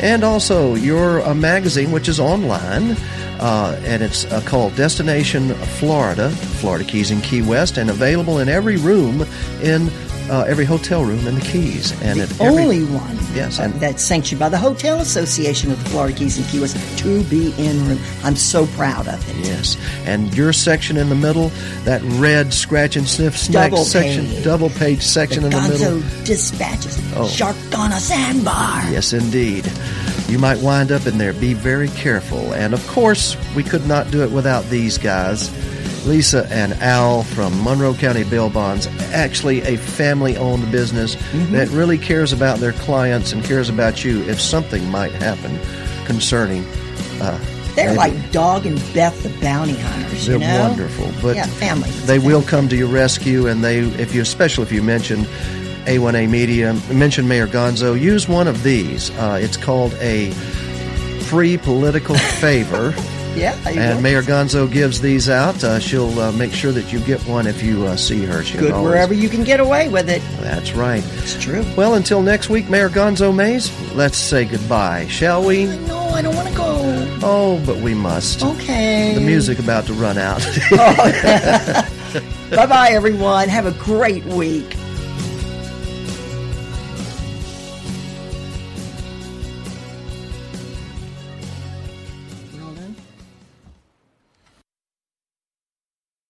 And 0.00 0.24
also 0.24 0.74
your 0.74 1.20
uh, 1.22 1.34
magazine, 1.34 1.92
which 1.92 2.08
is 2.08 2.18
online, 2.18 2.96
uh, 3.40 3.80
and 3.84 4.02
it's 4.02 4.24
uh, 4.26 4.40
called 4.42 4.74
Destination 4.76 5.54
Florida, 5.78 6.30
Florida 6.30 6.84
Keys 6.84 7.10
in 7.10 7.20
Key 7.20 7.42
West, 7.42 7.76
and 7.76 7.90
available 7.90 8.38
in 8.38 8.48
every 8.48 8.76
room 8.76 9.26
in 9.62 9.90
uh, 10.30 10.42
every 10.42 10.64
hotel 10.64 11.04
room 11.04 11.26
in 11.26 11.34
the 11.34 11.40
Keys. 11.40 11.92
And 12.02 12.18
The 12.20 12.24
at 12.24 12.40
every, 12.40 12.62
only 12.62 12.84
one 12.84 13.18
Yes, 13.34 13.58
uh, 13.58 13.64
and- 13.64 13.74
that's 13.74 14.02
sanctioned 14.02 14.38
by 14.38 14.48
the 14.48 14.58
Hotel 14.58 15.00
Association 15.00 15.70
of 15.70 15.82
the 15.82 15.90
Florida 15.90 16.14
Keys 16.16 16.38
and 16.38 16.46
Key 16.48 16.60
West 16.60 16.76
to 16.98 17.22
be 17.24 17.52
in 17.58 17.86
room. 17.88 17.98
I'm 18.24 18.36
so 18.36 18.66
proud 18.68 19.08
of 19.08 19.28
it. 19.28 19.46
Yes, 19.46 19.76
and 20.04 20.34
your 20.36 20.52
section 20.52 20.96
in 20.96 21.08
the 21.08 21.14
middle, 21.14 21.50
that 21.84 22.02
red 22.20 22.52
scratch 22.52 22.96
and 22.96 23.08
sniff 23.08 23.36
snack 23.38 23.70
Double 23.70 23.84
section, 23.84 24.26
page. 24.26 24.44
double 24.44 24.70
page 24.70 25.02
section 25.02 25.42
the 25.42 25.48
in 25.48 25.62
the 25.62 25.68
middle. 25.68 26.00
Dispatches. 26.24 26.98
Oh. 27.16 27.28
Shark 27.28 27.56
on 27.76 27.92
a 27.92 28.00
sandbar. 28.00 28.90
Yes, 28.90 29.12
indeed. 29.12 29.70
You 30.28 30.38
might 30.38 30.58
wind 30.60 30.92
up 30.92 31.06
in 31.06 31.18
there. 31.18 31.32
Be 31.34 31.52
very 31.52 31.88
careful. 31.88 32.52
And 32.54 32.72
of 32.72 32.86
course, 32.88 33.36
we 33.54 33.62
could 33.62 33.86
not 33.86 34.10
do 34.10 34.22
it 34.22 34.30
without 34.30 34.64
these 34.70 34.96
guys. 34.96 35.50
Lisa 36.04 36.46
and 36.50 36.72
Al 36.74 37.22
from 37.22 37.62
Monroe 37.62 37.94
County 37.94 38.24
Bail 38.24 38.50
Bonds, 38.50 38.86
actually 39.12 39.60
a 39.62 39.76
family 39.76 40.36
owned 40.36 40.70
business 40.72 41.16
that 41.50 41.68
really 41.68 41.96
cares 41.98 42.32
about 42.32 42.58
their 42.58 42.72
clients 42.72 43.32
and 43.32 43.44
cares 43.44 43.68
about 43.68 44.04
you 44.04 44.22
if 44.22 44.40
something 44.40 44.88
might 44.90 45.12
happen 45.12 45.58
concerning. 46.06 46.64
Uh, 47.20 47.38
They're 47.76 47.86
maybe- 47.94 47.96
like 47.98 48.32
Dog 48.32 48.66
and 48.66 48.76
Beth 48.92 49.22
the 49.22 49.28
bounty 49.40 49.74
hunters. 49.74 50.26
they're 50.26 50.38
you 50.38 50.46
know? 50.46 50.68
wonderful, 50.68 51.10
but 51.22 51.36
yeah, 51.36 51.46
family. 51.46 51.88
they 52.06 52.18
will 52.18 52.42
come 52.42 52.68
to 52.68 52.76
your 52.76 52.88
rescue, 52.88 53.46
and 53.46 53.62
they, 53.62 53.78
if 53.78 54.12
you, 54.14 54.22
especially 54.22 54.64
if 54.64 54.72
you 54.72 54.82
mention 54.82 55.24
A1A 55.86 56.28
Media, 56.28 56.74
mention 56.92 57.28
Mayor 57.28 57.46
Gonzo, 57.46 57.98
use 57.98 58.28
one 58.28 58.48
of 58.48 58.62
these. 58.64 59.10
Uh, 59.12 59.38
it's 59.40 59.56
called 59.56 59.94
a 60.00 60.30
free 61.22 61.56
political 61.56 62.14
favor. 62.40 62.92
Yeah, 63.34 63.58
I 63.64 63.70
And 63.72 63.96
will. 63.96 64.02
Mayor 64.02 64.22
Gonzo 64.22 64.70
gives 64.70 65.00
these 65.00 65.28
out. 65.30 65.62
Uh, 65.64 65.78
she'll 65.78 66.18
uh, 66.20 66.32
make 66.32 66.52
sure 66.52 66.70
that 66.72 66.92
you 66.92 67.00
get 67.00 67.20
one 67.26 67.46
if 67.46 67.62
you 67.62 67.84
uh, 67.86 67.96
see 67.96 68.24
her. 68.24 68.42
She'll 68.44 68.60
Good 68.60 68.72
always- 68.72 68.90
wherever 68.92 69.14
you 69.14 69.28
can 69.28 69.42
get 69.44 69.58
away 69.60 69.88
with 69.88 70.08
it. 70.10 70.20
That's 70.40 70.72
right. 70.74 71.02
It's 71.18 71.42
true. 71.42 71.64
Well, 71.76 71.94
until 71.94 72.20
next 72.22 72.50
week, 72.50 72.68
Mayor 72.68 72.88
Gonzo 72.90 73.34
Mays, 73.34 73.70
let's 73.94 74.18
say 74.18 74.44
goodbye, 74.44 75.06
shall 75.08 75.42
we? 75.44 75.64
No, 75.86 75.98
I 76.10 76.20
don't 76.22 76.34
want 76.36 76.48
to 76.48 76.54
go. 76.54 76.78
Oh, 77.22 77.62
but 77.64 77.76
we 77.78 77.94
must. 77.94 78.42
Okay. 78.42 79.14
The 79.14 79.20
music 79.20 79.58
about 79.58 79.86
to 79.86 79.94
run 79.94 80.18
out. 80.18 80.40
bye 82.50 82.66
bye, 82.66 82.90
everyone. 82.92 83.48
Have 83.48 83.66
a 83.66 83.72
great 83.72 84.24
week. 84.26 84.76